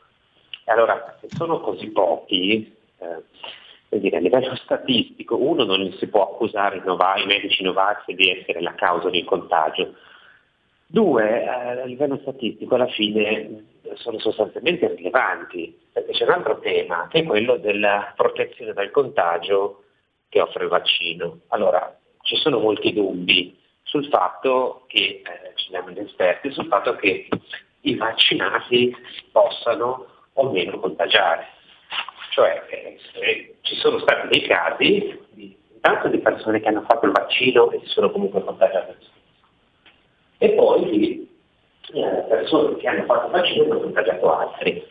Allora 0.64 1.16
se 1.20 1.28
sono 1.30 1.60
così 1.60 1.88
pochi, 1.90 2.76
eh, 2.98 3.98
dire, 3.98 4.16
a 4.16 4.20
livello 4.20 4.54
statistico, 4.56 5.36
uno 5.36 5.64
non 5.64 5.92
si 5.98 6.08
può 6.08 6.32
accusare 6.32 6.76
i, 6.76 6.82
Novax, 6.84 7.22
i 7.22 7.26
medici 7.26 7.62
Novax 7.62 8.04
di 8.06 8.30
essere 8.30 8.60
la 8.60 8.74
causa 8.74 9.08
del 9.08 9.24
contagio. 9.24 9.94
Due, 10.86 11.42
eh, 11.42 11.48
a 11.48 11.84
livello 11.84 12.18
statistico 12.22 12.74
alla 12.74 12.88
fine 12.88 13.66
sono 13.94 14.18
sostanzialmente 14.18 14.94
rilevanti, 14.94 15.78
perché 15.92 16.12
c'è 16.12 16.24
un 16.24 16.32
altro 16.32 16.58
tema, 16.58 17.06
che 17.08 17.20
è 17.20 17.24
quello 17.24 17.56
della 17.56 18.12
protezione 18.16 18.72
dal 18.72 18.90
contagio 18.90 19.84
che 20.28 20.40
offre 20.40 20.64
il 20.64 20.70
vaccino. 20.70 21.40
Allora, 21.48 21.96
ci 22.22 22.36
sono 22.36 22.58
molti 22.58 22.92
dubbi 22.92 23.57
sul 23.88 24.06
fatto 24.08 24.84
che, 24.86 25.22
eh, 25.24 25.52
ci 25.54 25.70
diamo 25.70 25.90
gli 25.90 25.98
esperti, 25.98 26.52
sul 26.52 26.66
fatto 26.66 26.94
che 26.96 27.28
i 27.80 27.94
vaccinati 27.96 28.94
possano 29.32 30.06
o 30.34 30.50
meno 30.50 30.78
contagiare. 30.78 31.46
Cioè 32.30 32.64
eh, 33.14 33.54
ci 33.62 33.74
sono 33.76 33.98
stati 34.00 34.28
dei 34.28 34.46
casi 34.46 35.18
di, 35.30 35.56
intanto 35.72 36.08
di 36.08 36.18
persone 36.18 36.60
che 36.60 36.68
hanno 36.68 36.84
fatto 36.86 37.06
il 37.06 37.12
vaccino 37.12 37.70
e 37.70 37.80
si 37.80 37.86
sono 37.86 38.10
comunque 38.10 38.44
contagiate 38.44 38.96
e 40.38 40.50
poi 40.50 40.90
di 40.90 41.28
eh, 41.94 42.24
persone 42.28 42.76
che 42.76 42.86
hanno 42.86 43.04
fatto 43.04 43.26
il 43.26 43.32
vaccino 43.32 43.64
e 43.64 43.70
hanno 43.70 43.80
contagiato 43.80 44.36
altri. 44.36 44.86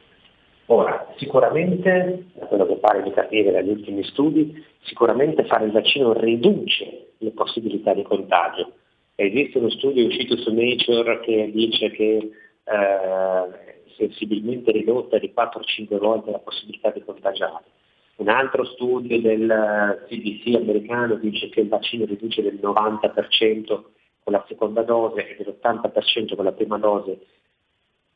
Ora, 0.70 1.08
sicuramente, 1.16 2.26
da 2.34 2.46
quello 2.48 2.66
che 2.66 2.76
pare 2.76 3.04
di 3.04 3.12
capire 3.12 3.52
dagli 3.52 3.70
ultimi 3.70 4.04
studi, 4.04 4.66
sicuramente 4.82 5.46
fare 5.46 5.66
il 5.66 5.72
vaccino 5.72 6.12
riduce 6.12 7.12
le 7.20 7.32
possibilità 7.32 7.94
di 7.94 8.04
contagio, 8.04 8.74
Esiste 9.20 9.58
uno 9.58 9.72
studio 9.72 10.06
uscito 10.06 10.38
su 10.38 10.54
Nature 10.54 11.22
che 11.22 11.50
dice 11.52 11.90
che 11.90 12.32
eh, 12.64 13.84
sensibilmente 13.98 14.72
ridotta 14.72 15.18
di 15.18 15.34
4-5 15.36 15.98
volte 15.98 16.30
la 16.30 16.38
possibilità 16.38 16.92
di 16.92 17.04
contagiare. 17.04 17.64
Un 18.18 18.30
altro 18.30 18.64
studio 18.66 19.20
del 19.20 20.06
CDC 20.08 20.54
americano 20.56 21.16
dice 21.16 21.50
che 21.50 21.62
il 21.62 21.68
vaccino 21.68 22.06
riduce 22.06 22.44
del 22.44 22.60
90% 22.62 23.66
con 24.24 24.34
la 24.34 24.46
seconda 24.48 24.84
dose 24.84 25.28
e 25.28 25.44
dell'80% 25.44 26.36
con 26.36 26.46
la 26.46 26.52
prima 26.52 26.78
dose 26.78 27.18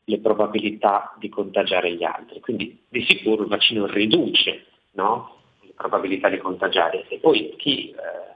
le 0.04 0.18
probabilità 0.20 1.16
di 1.18 1.28
contagiare 1.28 1.94
gli 1.94 2.04
altri. 2.04 2.38
Quindi 2.38 2.80
di 2.88 3.04
sicuro 3.04 3.42
il 3.42 3.48
vaccino 3.48 3.86
riduce 3.86 4.66
no? 4.92 5.38
le 5.62 5.72
probabilità 5.74 6.28
di 6.28 6.38
contagiare. 6.38 7.08
E 7.08 7.18
poi 7.18 7.54
chi 7.56 7.90
eh, 7.90 8.31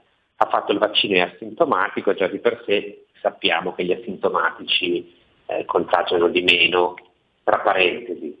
fatto 0.49 0.71
il 0.71 0.79
vaccino 0.79 1.15
è 1.15 1.19
asintomatico, 1.19 2.13
già 2.13 2.27
di 2.27 2.39
per 2.39 2.63
sé 2.65 3.05
sappiamo 3.21 3.73
che 3.73 3.83
gli 3.83 3.91
asintomatici 3.91 5.15
eh, 5.47 5.65
contagiano 5.65 6.27
di 6.27 6.41
meno, 6.41 6.95
tra 7.43 7.59
parentesi. 7.59 8.37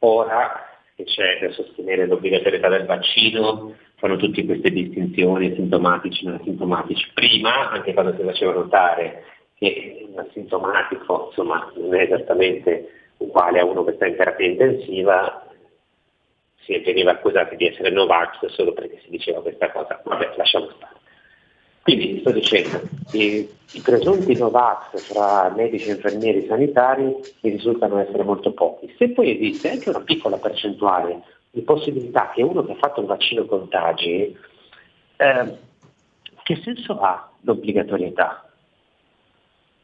Ora 0.00 0.68
che 0.94 1.04
c'è 1.04 1.38
da 1.40 1.52
sostenere 1.52 2.06
l'obbligatorietà 2.06 2.68
del 2.68 2.86
vaccino, 2.86 3.74
fanno 3.96 4.16
tutte 4.16 4.44
queste 4.44 4.70
distinzioni 4.70 5.52
asintomatici 5.52 6.24
e 6.24 6.28
non 6.28 6.40
asintomatici. 6.40 7.10
Prima, 7.14 7.70
anche 7.70 7.92
quando 7.92 8.16
si 8.16 8.24
faceva 8.24 8.52
notare 8.52 9.24
che 9.58 10.06
un 10.08 10.18
asintomatico 10.18 11.26
insomma, 11.28 11.70
non 11.76 11.94
è 11.94 12.02
esattamente 12.02 12.90
uguale 13.18 13.60
a 13.60 13.64
uno 13.64 13.84
che 13.84 13.92
sta 13.92 14.06
in 14.06 14.16
terapia 14.16 14.46
intensiva, 14.46 15.46
si 16.64 16.78
veniva 16.78 17.12
accusati 17.12 17.56
di 17.56 17.66
essere 17.66 17.90
Novax 17.90 18.46
solo 18.46 18.72
perché 18.72 19.00
si 19.04 19.10
diceva 19.10 19.40
questa 19.40 19.70
cosa. 19.70 20.00
Vabbè, 20.04 20.34
lasciamo 20.36 20.70
stare. 20.76 21.00
Quindi 21.82 22.20
sto 22.20 22.30
dicendo, 22.30 22.80
i, 23.12 23.48
i 23.72 23.80
presunti 23.80 24.36
Novax 24.36 25.12
tra 25.12 25.52
medici, 25.54 25.90
infermieri 25.90 26.44
e 26.44 26.46
sanitari 26.46 27.04
mi 27.40 27.50
risultano 27.50 27.98
essere 27.98 28.22
molto 28.22 28.52
pochi. 28.52 28.94
Se 28.96 29.10
poi 29.10 29.36
esiste 29.36 29.70
anche 29.70 29.88
una 29.88 30.00
piccola 30.00 30.36
percentuale 30.36 31.22
di 31.50 31.62
possibilità 31.62 32.30
che 32.32 32.42
uno 32.42 32.64
che 32.64 32.72
ha 32.72 32.76
fatto 32.76 33.00
il 33.00 33.06
vaccino 33.06 33.46
contagi, 33.46 34.36
eh, 35.16 35.56
che 36.44 36.56
senso 36.62 37.00
ha 37.00 37.30
l'obbligatorietà? 37.40 38.48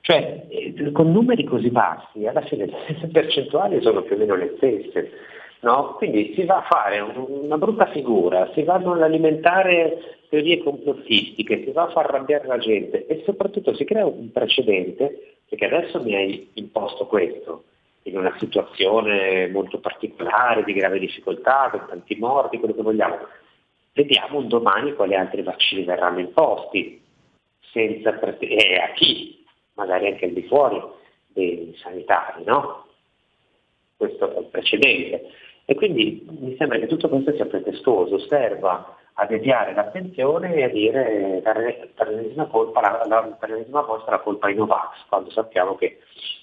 Cioè, 0.00 0.46
eh, 0.48 0.92
con 0.92 1.10
numeri 1.10 1.44
così 1.44 1.68
bassi, 1.70 2.26
alla 2.26 2.42
fine 2.42 2.66
le 2.66 3.08
percentuali 3.08 3.82
sono 3.82 4.02
più 4.02 4.14
o 4.14 4.18
meno 4.18 4.36
le 4.36 4.54
stesse. 4.56 5.10
No? 5.60 5.94
Quindi 5.94 6.34
si 6.34 6.44
va 6.44 6.58
a 6.58 6.66
fare 6.68 7.00
una 7.00 7.58
brutta 7.58 7.86
figura, 7.86 8.50
si 8.54 8.62
vanno 8.62 8.92
ad 8.92 9.02
alimentare 9.02 10.18
teorie 10.28 10.62
complottistiche, 10.62 11.64
si 11.64 11.72
va 11.72 11.84
a 11.84 11.90
far 11.90 12.06
arrabbiare 12.06 12.46
la 12.46 12.58
gente 12.58 13.06
e 13.06 13.22
soprattutto 13.24 13.74
si 13.74 13.84
crea 13.84 14.06
un 14.06 14.30
precedente, 14.30 15.38
perché 15.48 15.64
adesso 15.64 16.00
mi 16.02 16.14
hai 16.14 16.50
imposto 16.54 17.06
questo, 17.06 17.64
in 18.02 18.16
una 18.16 18.36
situazione 18.38 19.48
molto 19.48 19.80
particolare, 19.80 20.62
di 20.64 20.72
grave 20.74 20.98
difficoltà, 20.98 21.68
con 21.70 21.86
tanti 21.88 22.14
morti, 22.16 22.58
quello 22.58 22.74
che 22.74 22.82
vogliamo. 22.82 23.18
Vediamo 23.92 24.38
un 24.38 24.48
domani 24.48 24.94
quali 24.94 25.16
altri 25.16 25.42
vaccini 25.42 25.82
verranno 25.82 26.20
imposti, 26.20 27.02
e 27.72 28.78
a 28.80 28.92
chi, 28.94 29.44
magari 29.74 30.06
anche 30.06 30.24
al 30.24 30.32
di 30.32 30.42
fuori 30.42 30.80
dei 31.26 31.74
sanitari, 31.82 32.44
no? 32.44 32.86
Questo 33.96 34.34
è 34.34 34.38
il 34.38 34.46
precedente. 34.46 35.30
E 35.70 35.74
quindi 35.74 36.26
mi 36.40 36.56
sembra 36.56 36.78
che 36.78 36.86
tutto 36.86 37.10
questo 37.10 37.34
sia 37.34 37.44
pretestuoso, 37.44 38.18
serva 38.20 38.96
a 39.12 39.26
deviare 39.26 39.74
l'attenzione 39.74 40.54
e 40.54 40.62
a 40.64 40.68
dire 40.68 41.42
per 41.44 42.08
l'ennesima, 42.08 42.46
colpa, 42.46 42.80
la, 42.80 43.04
la, 43.06 43.22
per 43.38 43.50
l'ennesima 43.50 43.82
volta 43.82 44.12
la 44.12 44.20
colpa 44.20 44.46
ai 44.46 44.54
Novax, 44.54 45.04
quando 45.10 45.30
sappiamo 45.30 45.76
che 45.76 45.98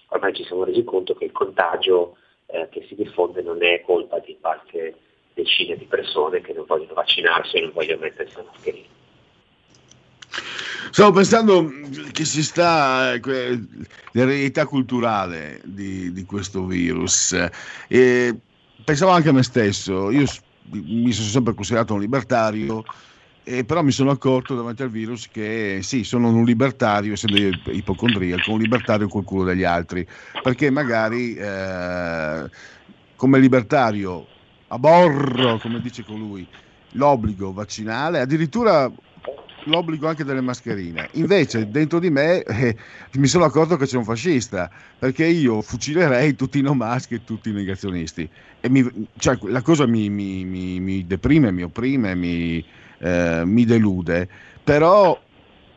ormai 0.09 0.31
ci 0.35 0.43
siamo 0.43 0.63
resi 0.63 0.83
conto 0.83 1.15
che 1.15 1.25
il 1.25 1.31
contagio 1.31 2.17
eh, 2.45 2.67
che 2.69 2.85
si 2.87 2.93
diffonde 2.93 3.41
non 3.41 3.63
è 3.63 3.81
colpa 3.81 4.19
di 4.19 4.37
qualche 4.39 4.93
decine 5.33 5.75
di 5.75 5.85
persone 5.85 6.41
che 6.41 6.53
non 6.53 6.65
vogliono 6.67 6.93
vaccinarsi 6.93 7.57
e 7.57 7.61
non 7.61 7.71
vogliono 7.73 8.01
mettersi 8.01 8.35
la 8.35 8.43
mascherina. 8.45 8.87
Stavo 10.91 11.11
pensando 11.13 11.65
che 12.11 12.25
si 12.25 12.43
sta 12.43 13.13
eh, 13.13 13.59
l'eredità 14.11 14.67
culturale 14.67 15.61
di, 15.63 16.11
di 16.11 16.25
questo 16.25 16.63
virus. 16.65 17.35
E 17.87 18.39
pensavo 18.85 19.11
anche 19.11 19.29
a 19.29 19.33
me 19.33 19.43
stesso, 19.43 20.11
io 20.11 20.25
mi 20.71 21.11
sono 21.11 21.27
sempre 21.27 21.53
considerato 21.53 21.95
un 21.95 21.99
libertario, 21.99 22.83
eh, 23.43 23.65
però 23.65 23.81
mi 23.81 23.91
sono 23.91 24.11
accorto 24.11 24.55
davanti 24.55 24.83
al 24.83 24.89
virus 24.89 25.27
che 25.27 25.79
sì, 25.81 26.03
sono 26.03 26.29
un 26.29 26.45
libertario, 26.45 27.13
essendo 27.13 27.37
ipocondriaco, 27.71 28.51
un 28.51 28.59
libertario 28.59 29.07
col 29.07 29.23
culo 29.23 29.43
degli 29.43 29.63
altri, 29.63 30.07
perché 30.41 30.69
magari 30.69 31.35
eh, 31.35 32.49
come 33.15 33.39
libertario 33.39 34.25
aborro, 34.67 35.57
come 35.59 35.81
dice 35.81 36.03
colui, 36.03 36.47
l'obbligo 36.91 37.53
vaccinale, 37.53 38.19
addirittura 38.19 38.91
l'obbligo 39.65 40.07
anche 40.07 40.23
delle 40.23 40.41
mascherine. 40.41 41.09
Invece 41.13 41.69
dentro 41.69 41.99
di 41.99 42.09
me 42.09 42.43
eh, 42.43 42.75
mi 43.13 43.27
sono 43.27 43.45
accorto 43.45 43.77
che 43.77 43.85
c'è 43.85 43.97
un 43.97 44.03
fascista, 44.03 44.69
perché 44.97 45.25
io 45.25 45.61
fucilerei 45.61 46.35
tutti 46.35 46.59
i 46.59 46.61
no 46.61 46.73
mask 46.73 47.11
e 47.11 47.23
tutti 47.23 47.49
i 47.49 47.53
negazionisti. 47.53 48.29
Mi, 48.69 49.07
cioè, 49.17 49.37
la 49.43 49.61
cosa 49.61 49.85
mi, 49.85 50.09
mi, 50.09 50.43
mi, 50.43 51.05
deprime, 51.05 51.51
mi 51.51 51.63
opprime, 51.63 52.15
mi, 52.15 52.63
eh, 52.99 53.43
mi 53.45 53.65
delude, 53.65 54.27
però 54.63 55.21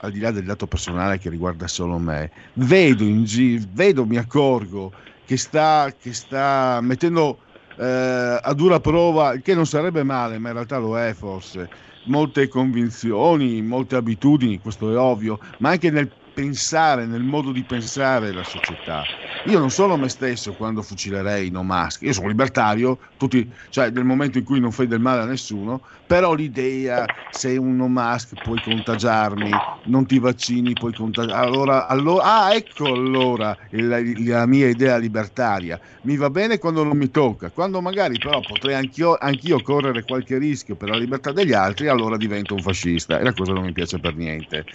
al 0.00 0.12
di 0.12 0.20
là 0.20 0.30
del 0.30 0.44
dato 0.44 0.66
personale 0.66 1.18
che 1.18 1.28
riguarda 1.28 1.66
solo 1.66 1.98
me, 1.98 2.30
vedo, 2.54 3.02
in 3.04 3.24
gi- 3.24 3.66
vedo 3.72 4.06
mi 4.06 4.16
accorgo 4.16 4.92
che 5.24 5.36
sta, 5.36 5.92
che 5.98 6.12
sta 6.12 6.78
mettendo 6.80 7.40
eh, 7.76 8.40
a 8.42 8.52
dura 8.54 8.80
prova, 8.80 9.36
che 9.36 9.54
non 9.54 9.66
sarebbe 9.66 10.02
male, 10.02 10.38
ma 10.38 10.48
in 10.48 10.54
realtà 10.54 10.78
lo 10.78 10.98
è 10.98 11.12
forse, 11.14 11.68
molte 12.04 12.48
convinzioni, 12.48 13.62
molte 13.62 13.96
abitudini, 13.96 14.60
questo 14.60 14.90
è 14.92 14.98
ovvio, 14.98 15.38
ma 15.58 15.70
anche 15.70 15.90
nel 15.90 16.10
pensare, 16.38 17.04
nel 17.06 17.24
modo 17.24 17.50
di 17.50 17.64
pensare 17.64 18.30
la 18.30 18.44
società. 18.44 19.10
Io 19.42 19.58
non 19.58 19.70
sono 19.72 19.96
me 19.96 20.08
stesso 20.08 20.54
quando 20.54 20.82
fucilerei 20.82 21.50
no 21.50 21.64
mask, 21.64 22.02
io 22.02 22.12
sono 22.12 22.28
libertario, 22.28 23.00
tutti, 23.16 23.52
cioè 23.70 23.90
nel 23.90 24.04
momento 24.04 24.38
in 24.38 24.44
cui 24.44 24.60
non 24.60 24.70
fai 24.70 24.86
del 24.86 25.00
male 25.00 25.22
a 25.22 25.24
nessuno, 25.24 25.84
però 26.06 26.34
l'idea 26.34 27.10
sei 27.28 27.56
un 27.56 27.74
no 27.74 27.88
mask 27.88 28.36
puoi 28.36 28.60
contagiarmi, 28.60 29.64
non 29.82 30.06
ti 30.06 30.20
vaccini 30.20 30.76
puoi 30.76 30.92
contagiarmi, 30.92 31.42
allora, 31.44 31.88
allora, 31.88 32.22
ah 32.24 32.54
ecco 32.54 32.92
allora 32.92 33.56
la, 33.70 33.98
la, 34.18 34.46
mia 34.46 34.68
idea 34.68 34.96
libertaria, 34.96 35.80
mi 36.02 36.16
va 36.16 36.30
bene 36.30 36.58
quando 36.58 36.84
non 36.84 36.96
mi 36.96 37.10
tocca, 37.10 37.50
quando 37.50 37.80
magari 37.80 38.20
però 38.20 38.44
potrei 38.44 38.74
anch'io, 38.76 39.16
anch'io 39.16 39.60
correre 39.60 40.04
qualche 40.04 40.38
rischio 40.38 40.76
per 40.76 40.88
la 40.90 40.96
libertà 40.98 41.32
degli 41.32 41.52
altri, 41.52 41.88
allora 41.88 42.16
divento 42.16 42.54
un 42.54 42.62
fascista 42.62 43.18
e 43.18 43.24
la 43.24 43.32
cosa 43.32 43.52
non 43.54 43.64
mi 43.64 43.72
piace 43.72 43.98
per 43.98 44.14
niente. 44.14 44.66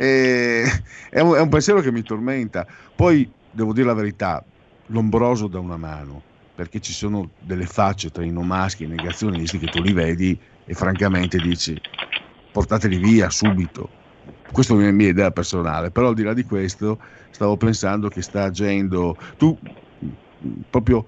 E, 0.00 0.64
è, 1.10 1.20
un, 1.20 1.34
è 1.34 1.40
un 1.40 1.50
pensiero 1.50 1.82
che 1.82 1.92
mi 1.92 2.02
tormenta. 2.02 2.66
Poi 2.96 3.30
devo 3.50 3.74
dire 3.74 3.86
la 3.86 3.92
verità, 3.92 4.42
lombroso 4.86 5.46
da 5.46 5.58
una 5.58 5.76
mano, 5.76 6.22
perché 6.54 6.80
ci 6.80 6.94
sono 6.94 7.28
delle 7.38 7.66
facce 7.66 8.10
tra 8.10 8.24
i 8.24 8.30
no 8.30 8.40
maschi 8.40 8.84
e 8.84 8.86
i 8.86 8.88
negazionisti 8.88 9.58
che 9.58 9.66
tu 9.66 9.82
li 9.82 9.92
vedi 9.92 10.40
e 10.64 10.72
francamente 10.72 11.36
dici 11.36 11.78
portateli 12.50 12.96
via 12.96 13.28
subito. 13.28 13.90
Questa 14.50 14.72
è 14.72 14.76
una 14.76 14.90
mia 14.90 15.08
idea 15.08 15.30
personale, 15.32 15.90
però 15.90 16.08
al 16.08 16.14
di 16.14 16.22
là 16.22 16.32
di 16.32 16.44
questo 16.44 16.98
stavo 17.30 17.58
pensando 17.58 18.08
che 18.08 18.22
sta 18.22 18.44
agendo, 18.44 19.18
tu 19.36 19.56
proprio 20.70 21.06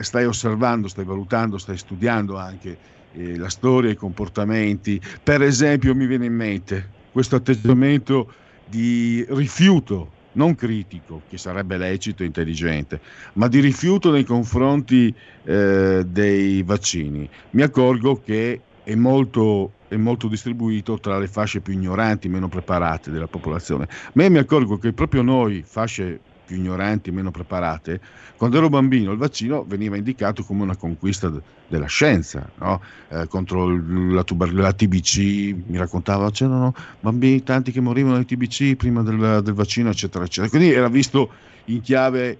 stai 0.00 0.24
osservando, 0.24 0.88
stai 0.88 1.04
valutando, 1.04 1.58
stai 1.58 1.76
studiando 1.76 2.38
anche 2.38 2.78
eh, 3.12 3.36
la 3.36 3.50
storia, 3.50 3.90
i 3.90 3.94
comportamenti. 3.94 5.00
Per 5.22 5.42
esempio 5.42 5.94
mi 5.94 6.06
viene 6.06 6.24
in 6.24 6.34
mente 6.34 6.98
questo 7.12 7.36
atteggiamento 7.36 8.32
di 8.66 9.24
rifiuto, 9.30 10.18
non 10.32 10.54
critico, 10.54 11.22
che 11.28 11.38
sarebbe 11.38 11.76
lecito 11.76 12.22
e 12.22 12.26
intelligente, 12.26 13.00
ma 13.34 13.48
di 13.48 13.60
rifiuto 13.60 14.10
nei 14.10 14.24
confronti 14.24 15.12
eh, 15.44 16.04
dei 16.06 16.62
vaccini. 16.62 17.28
Mi 17.50 17.62
accorgo 17.62 18.20
che 18.24 18.60
è 18.84 18.94
molto, 18.94 19.72
è 19.88 19.96
molto 19.96 20.28
distribuito 20.28 20.98
tra 20.98 21.18
le 21.18 21.26
fasce 21.26 21.60
più 21.60 21.72
ignoranti, 21.72 22.28
meno 22.28 22.48
preparate 22.48 23.10
della 23.10 23.26
popolazione. 23.26 23.88
Ma 24.14 24.28
mi 24.28 24.38
accorgo 24.38 24.78
che 24.78 24.92
proprio 24.92 25.22
noi, 25.22 25.62
fasce 25.66 26.20
più 26.50 26.56
ignoranti, 26.56 27.12
meno 27.12 27.30
preparate, 27.30 28.00
quando 28.36 28.56
ero 28.56 28.68
bambino 28.68 29.12
il 29.12 29.18
vaccino 29.18 29.64
veniva 29.64 29.96
indicato 29.96 30.42
come 30.42 30.64
una 30.64 30.74
conquista 30.74 31.28
de- 31.28 31.40
della 31.68 31.86
scienza, 31.86 32.50
no? 32.56 32.80
eh, 33.08 33.28
contro 33.28 33.68
la, 33.68 34.24
tuber- 34.24 34.52
la, 34.52 34.72
TBC, 34.72 35.54
mi 35.66 35.76
raccontava 35.76 36.28
c'erano 36.32 36.74
bambini 36.98 37.44
tanti 37.44 37.70
che 37.70 37.80
morivano 37.80 38.18
di 38.18 38.24
TBC 38.24 38.74
prima 38.74 39.02
del, 39.02 39.42
del 39.44 39.54
vaccino, 39.54 39.90
eccetera, 39.90 40.24
eccetera. 40.24 40.48
Quindi 40.48 40.72
era 40.72 40.88
visto 40.88 41.30
in 41.66 41.80
chiave 41.82 42.36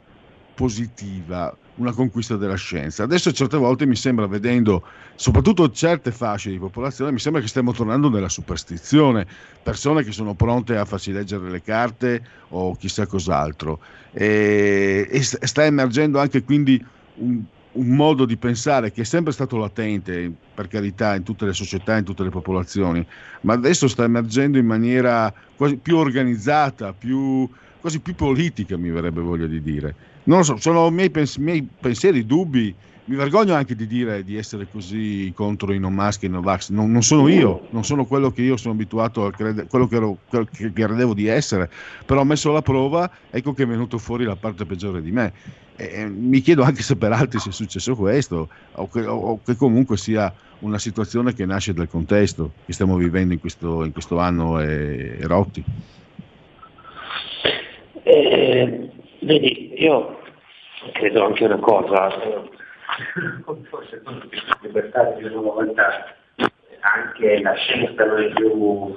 positiva, 0.54 1.56
una 1.80 1.92
conquista 1.92 2.36
della 2.36 2.56
scienza. 2.56 3.02
Adesso 3.02 3.32
certe 3.32 3.56
volte 3.56 3.86
mi 3.86 3.96
sembra, 3.96 4.26
vedendo 4.26 4.84
soprattutto 5.14 5.70
certe 5.70 6.12
fasce 6.12 6.50
di 6.50 6.58
popolazione, 6.58 7.10
mi 7.10 7.18
sembra 7.18 7.40
che 7.40 7.48
stiamo 7.48 7.72
tornando 7.72 8.10
nella 8.10 8.28
superstizione, 8.28 9.26
persone 9.62 10.04
che 10.04 10.12
sono 10.12 10.34
pronte 10.34 10.76
a 10.76 10.84
farsi 10.84 11.10
leggere 11.10 11.50
le 11.50 11.62
carte 11.62 12.22
o 12.48 12.76
chissà 12.76 13.06
cos'altro. 13.06 13.80
E, 14.12 15.08
e 15.10 15.22
sta 15.22 15.64
emergendo 15.64 16.20
anche 16.20 16.42
quindi 16.42 16.84
un, 17.14 17.42
un 17.72 17.88
modo 17.88 18.26
di 18.26 18.36
pensare 18.36 18.92
che 18.92 19.00
è 19.00 19.04
sempre 19.04 19.32
stato 19.32 19.56
latente, 19.56 20.30
per 20.54 20.68
carità, 20.68 21.14
in 21.14 21.22
tutte 21.22 21.46
le 21.46 21.54
società, 21.54 21.96
in 21.96 22.04
tutte 22.04 22.24
le 22.24 22.30
popolazioni, 22.30 23.04
ma 23.42 23.54
adesso 23.54 23.88
sta 23.88 24.04
emergendo 24.04 24.58
in 24.58 24.66
maniera 24.66 25.32
quasi 25.56 25.76
più 25.76 25.96
organizzata, 25.96 26.92
più, 26.92 27.48
quasi 27.80 28.00
più 28.00 28.14
politica, 28.14 28.76
mi 28.76 28.90
verrebbe 28.90 29.22
voglia 29.22 29.46
di 29.46 29.62
dire 29.62 30.09
non 30.24 30.38
lo 30.38 30.44
so, 30.44 30.56
sono 30.56 30.90
miei, 30.90 31.10
pens- 31.10 31.36
miei 31.36 31.66
pensieri, 31.80 32.26
dubbi. 32.26 32.74
Mi 33.04 33.16
vergogno 33.16 33.54
anche 33.54 33.74
di 33.74 33.88
dire 33.88 34.22
di 34.22 34.36
essere 34.36 34.68
così 34.70 35.32
contro 35.34 35.72
i 35.72 35.80
non 35.80 35.92
maschi 35.92 36.26
e 36.26 36.28
i 36.28 36.30
Novax. 36.30 36.70
Non, 36.70 36.92
non 36.92 37.02
sono 37.02 37.26
io, 37.26 37.66
non 37.70 37.82
sono 37.82 38.04
quello 38.04 38.30
che 38.30 38.42
io 38.42 38.56
sono 38.56 38.74
abituato 38.74 39.24
a 39.24 39.32
credere, 39.32 39.66
quello 39.66 39.88
che, 39.88 39.96
ero, 39.96 40.18
quello 40.28 40.44
che 40.44 40.72
credevo 40.72 41.12
di 41.12 41.26
essere, 41.26 41.68
però 42.06 42.20
ho 42.20 42.24
messo 42.24 42.50
alla 42.50 42.62
prova, 42.62 43.10
ecco 43.30 43.52
che 43.52 43.64
è 43.64 43.66
venuto 43.66 43.98
fuori 43.98 44.24
la 44.24 44.36
parte 44.36 44.64
peggiore 44.64 45.02
di 45.02 45.10
me. 45.10 45.32
E 45.74 46.06
mi 46.06 46.40
chiedo 46.40 46.62
anche 46.62 46.82
se 46.82 46.94
per 46.94 47.10
altri 47.10 47.40
sia 47.40 47.50
successo 47.50 47.96
questo, 47.96 48.48
o 48.72 48.86
che, 48.86 49.04
o 49.04 49.40
che, 49.42 49.56
comunque 49.56 49.96
sia 49.96 50.32
una 50.60 50.78
situazione 50.78 51.32
che 51.32 51.46
nasce 51.46 51.72
dal 51.72 51.88
contesto 51.88 52.52
che 52.66 52.74
stiamo 52.74 52.96
vivendo 52.96 53.32
in 53.32 53.40
questo, 53.40 53.82
in 53.82 53.90
questo 53.90 54.18
anno 54.18 54.60
e, 54.60 55.16
e 55.18 55.26
rotti. 55.26 55.64
Eh, 58.02 58.90
vedi, 59.20 59.69
io 59.80 60.18
credo 60.92 61.24
anche 61.24 61.44
una 61.44 61.58
cosa, 61.58 62.10
forse 63.68 64.02
più 64.28 64.40
libertà 64.60 65.04
di 65.12 65.24
una 65.24 65.40
volta, 65.40 66.14
anche 66.80 67.40
la 67.40 67.54
scienza 67.54 68.04
non 68.04 68.22
è 68.22 68.32
più 68.32 68.96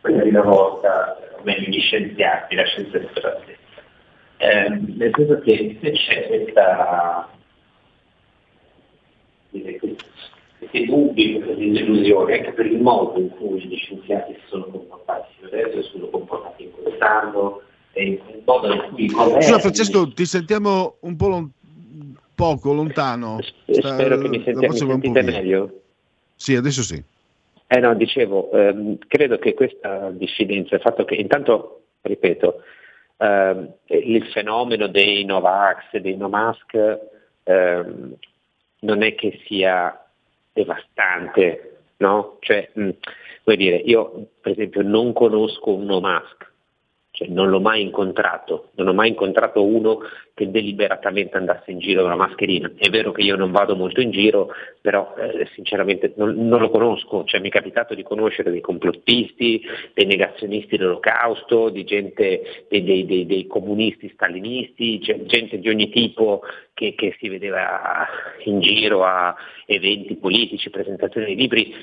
quella 0.00 0.22
di 0.22 0.28
una 0.30 0.42
volta, 0.42 1.18
o 1.36 1.40
meglio 1.42 1.68
gli 1.68 1.80
scienziati, 1.80 2.54
la 2.54 2.64
scienza 2.64 2.98
estratta. 2.98 3.56
Eh, 4.38 4.68
nel 4.68 5.10
senso 5.14 5.40
che 5.40 5.78
se 5.82 5.90
c'è 5.90 6.26
questa 6.28 7.28
questi 10.58 10.86
dubbi, 10.86 11.34
questa 11.34 11.54
disillusione, 11.54 12.34
anche 12.34 12.52
per 12.52 12.66
il 12.66 12.80
modo 12.80 13.18
in 13.18 13.28
cui 13.30 13.60
gli 13.60 13.76
scienziati 13.76 14.32
si 14.34 14.46
sono 14.46 14.64
comportati 14.64 15.34
fino 15.36 15.48
adesso, 15.48 15.82
si 15.82 15.90
sono 15.90 16.06
comportati 16.08 16.64
in 16.64 16.70
quest'anno, 16.70 17.62
e 17.98 18.04
il 18.10 18.42
modo 18.44 18.72
in 18.72 18.80
cui 18.92 19.08
Scusa 19.08 19.58
Francesco, 19.58 20.12
ti 20.12 20.24
sentiamo 20.24 20.98
un 21.00 21.16
po' 21.16 21.28
lon- 21.28 21.52
poco, 22.34 22.72
lontano. 22.72 23.40
Sta, 23.66 23.94
Spero 23.94 24.18
che 24.18 24.28
mi, 24.28 24.42
senti- 24.44 24.66
mi 24.68 24.76
sentite 24.76 25.22
meglio. 25.22 25.80
Sì, 26.36 26.54
adesso 26.54 26.82
sì. 26.82 27.02
Eh 27.66 27.80
no, 27.80 27.94
dicevo, 27.96 28.50
ehm, 28.52 28.98
credo 29.08 29.38
che 29.38 29.54
questa 29.54 30.10
diffidenza, 30.10 30.76
il 30.76 30.80
fatto 30.80 31.04
che 31.04 31.16
intanto, 31.16 31.86
ripeto, 32.02 32.62
ehm, 33.16 33.74
il 33.86 34.24
fenomeno 34.28 34.86
dei 34.86 35.24
Novax 35.24 35.96
dei 35.98 36.16
No-Mask 36.16 36.98
ehm, 37.42 38.14
non 38.80 39.02
è 39.02 39.14
che 39.16 39.40
sia 39.46 40.00
devastante, 40.52 41.78
no? 41.96 42.36
Cioè, 42.40 42.70
mh, 42.72 42.90
vuoi 43.42 43.56
dire, 43.56 43.76
io 43.76 44.28
per 44.40 44.52
esempio 44.52 44.82
non 44.82 45.12
conosco 45.12 45.74
un 45.74 45.84
No-Mask, 45.84 46.46
cioè, 47.10 47.28
non 47.28 47.48
l'ho 47.48 47.60
mai 47.60 47.82
incontrato, 47.82 48.70
non 48.74 48.88
ho 48.88 48.92
mai 48.92 49.08
incontrato 49.08 49.64
uno 49.64 50.00
che 50.34 50.50
deliberatamente 50.50 51.36
andasse 51.36 51.72
in 51.72 51.80
giro 51.80 52.02
con 52.02 52.10
la 52.10 52.16
mascherina. 52.16 52.70
È 52.76 52.88
vero 52.90 53.10
che 53.10 53.22
io 53.22 53.34
non 53.34 53.50
vado 53.50 53.74
molto 53.74 54.00
in 54.00 54.12
giro, 54.12 54.50
però 54.80 55.14
eh, 55.16 55.48
sinceramente 55.54 56.12
non, 56.16 56.34
non, 56.46 56.60
lo 56.60 56.70
conosco, 56.70 57.24
cioè, 57.24 57.40
mi 57.40 57.48
è 57.48 57.50
capitato 57.50 57.94
di 57.94 58.04
conoscere 58.04 58.52
dei 58.52 58.60
complottisti, 58.60 59.60
dei 59.94 60.06
negazionisti 60.06 60.76
dell'olocausto, 60.76 61.70
di 61.70 61.82
gente, 61.82 62.66
dei, 62.68 62.84
dei, 62.84 63.04
dei, 63.04 63.26
dei 63.26 63.46
comunisti 63.48 64.08
stalinisti, 64.10 65.02
cioè, 65.02 65.24
gente 65.24 65.58
di 65.58 65.68
ogni 65.68 65.90
tipo 65.90 66.42
che, 66.78 66.94
che, 66.94 67.16
si 67.18 67.28
vedeva 67.28 68.06
in 68.44 68.60
giro 68.60 69.04
a 69.04 69.34
eventi 69.66 70.14
politici, 70.14 70.70
presentazioni 70.70 71.26
di 71.26 71.34
libri, 71.34 71.74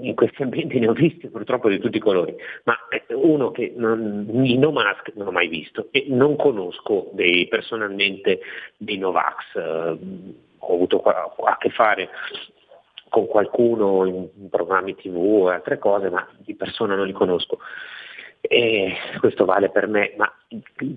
in 0.00 0.12
questi 0.16 0.42
ambienti 0.42 0.80
ne 0.80 0.88
ho 0.88 0.92
visti 0.92 1.28
purtroppo 1.28 1.68
di 1.68 1.78
tutti 1.78 1.98
i 1.98 2.00
colori, 2.00 2.34
ma 2.64 2.76
uno 3.10 3.52
che 3.52 3.72
non, 3.76 4.26
i 4.42 4.58
No 4.58 4.72
Mask 4.72 5.12
non 5.14 5.28
ho 5.28 5.30
mai 5.30 5.46
visto 5.46 5.86
e 5.92 6.06
non 6.08 6.34
conosco 6.34 7.10
dei, 7.12 7.46
personalmente 7.46 8.40
dei 8.76 8.98
Novax, 8.98 9.54
eh, 9.54 9.98
ho 10.58 10.74
avuto 10.74 11.00
a, 11.02 11.32
a 11.44 11.56
che 11.56 11.70
fare 11.70 12.08
con 13.08 13.28
qualcuno 13.28 14.04
in, 14.04 14.28
in 14.36 14.48
programmi 14.48 14.96
tv 14.96 15.46
e 15.48 15.54
altre 15.54 15.78
cose, 15.78 16.10
ma 16.10 16.26
di 16.38 16.56
persona 16.56 16.96
non 16.96 17.06
li 17.06 17.12
conosco. 17.12 17.60
E 18.40 18.94
questo 19.18 19.44
vale 19.44 19.70
per 19.70 19.86
me, 19.86 20.14
ma 20.16 20.32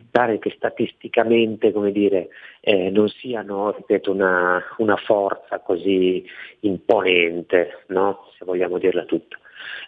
pare 0.10 0.40
che 0.40 0.54
statisticamente 0.56 1.74
dire, 1.92 2.30
eh, 2.62 2.90
non 2.90 3.10
siano 3.10 3.72
ripeto, 3.72 4.12
una, 4.12 4.64
una 4.78 4.96
forza 4.96 5.60
così 5.60 6.26
imponente, 6.62 7.84
no? 7.88 8.30
se 8.38 8.46
vogliamo 8.46 8.78
dirla 8.78 9.04
tutta. 9.04 9.38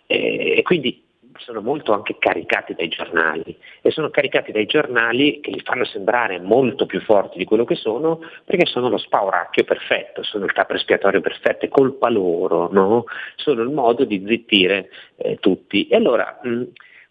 E, 0.05 0.57
e 0.57 0.61
quindi 0.63 1.03
sono 1.37 1.61
molto 1.61 1.93
anche 1.93 2.15
caricati 2.17 2.73
dai 2.73 2.87
giornali 2.87 3.57
e 3.81 3.91
sono 3.91 4.09
caricati 4.09 4.51
dai 4.51 4.65
giornali 4.65 5.39
che 5.41 5.51
li 5.51 5.61
fanno 5.63 5.85
sembrare 5.85 6.39
molto 6.39 6.85
più 6.85 7.01
forti 7.01 7.37
di 7.37 7.45
quello 7.45 7.65
che 7.65 7.75
sono 7.75 8.19
perché 8.45 8.65
sono 8.65 8.89
lo 8.89 8.97
spauracchio 8.97 9.63
perfetto, 9.63 10.23
sono 10.23 10.45
il 10.45 10.53
capo 10.53 10.73
espiatorio 10.73 11.21
perfetto, 11.21 11.65
è 11.65 11.69
colpa 11.69 12.09
loro, 12.09 12.69
no? 12.71 13.05
sono 13.35 13.61
il 13.61 13.69
modo 13.69 14.05
di 14.05 14.23
zittire 14.25 14.89
eh, 15.17 15.37
tutti. 15.39 15.87
E 15.87 15.95
allora 15.95 16.39
mh, 16.41 16.63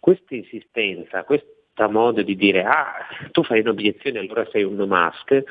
questa 0.05 0.35
insistenza, 0.35 1.25
questo 1.25 1.49
modo 1.89 2.21
di 2.21 2.37
dire 2.37 2.63
ah 2.63 3.07
tu 3.31 3.43
fai 3.43 3.61
un'obiezione 3.61 4.19
allora 4.19 4.47
sei 4.53 4.63
un 4.63 4.75
no 4.75 4.87
mask, 4.87 5.43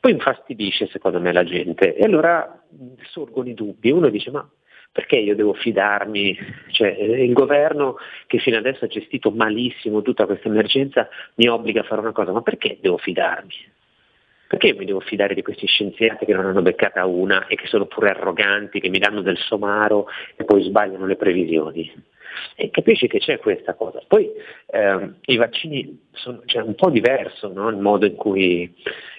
poi 0.00 0.10
infastidisce 0.10 0.88
secondo 0.88 1.20
me 1.20 1.32
la 1.32 1.44
gente 1.44 1.94
e 1.94 2.02
allora 2.02 2.60
sorgono 3.02 3.48
i 3.48 3.54
dubbi, 3.54 3.92
uno 3.92 4.08
dice 4.08 4.32
ma 4.32 4.44
perché 4.90 5.14
io 5.14 5.36
devo 5.36 5.52
fidarmi? 5.52 6.36
Cioè, 6.72 6.88
il 6.88 7.32
governo 7.32 7.98
che 8.26 8.38
fino 8.38 8.56
adesso 8.56 8.84
ha 8.84 8.88
gestito 8.88 9.30
malissimo 9.30 10.02
tutta 10.02 10.26
questa 10.26 10.48
emergenza 10.48 11.08
mi 11.36 11.46
obbliga 11.46 11.82
a 11.82 11.84
fare 11.84 12.00
una 12.00 12.10
cosa, 12.10 12.32
ma 12.32 12.42
perché 12.42 12.78
devo 12.80 12.98
fidarmi? 12.98 13.54
Perché 14.48 14.74
mi 14.74 14.86
devo 14.86 14.98
fidare 14.98 15.34
di 15.34 15.42
questi 15.42 15.68
scienziati 15.68 16.26
che 16.26 16.34
non 16.34 16.46
hanno 16.46 16.62
beccata 16.62 17.06
una 17.06 17.46
e 17.46 17.54
che 17.54 17.68
sono 17.68 17.86
pure 17.86 18.10
arroganti, 18.10 18.80
che 18.80 18.88
mi 18.88 18.98
danno 18.98 19.20
del 19.22 19.38
somaro 19.38 20.08
e 20.34 20.42
poi 20.42 20.64
sbagliano 20.64 21.06
le 21.06 21.14
previsioni? 21.14 22.18
E 22.54 22.70
capisci 22.70 23.06
che 23.06 23.18
c'è 23.18 23.38
questa 23.38 23.74
cosa. 23.74 24.02
Poi 24.06 24.30
ehm, 24.66 25.16
i 25.26 25.36
vaccini 25.36 26.08
sono 26.12 26.42
cioè, 26.44 26.62
un 26.62 26.74
po' 26.74 26.90
diverso 26.90 27.52
no? 27.52 27.68
il 27.68 27.78
modo 27.78 28.06
in 28.06 28.14
cui 28.14 28.72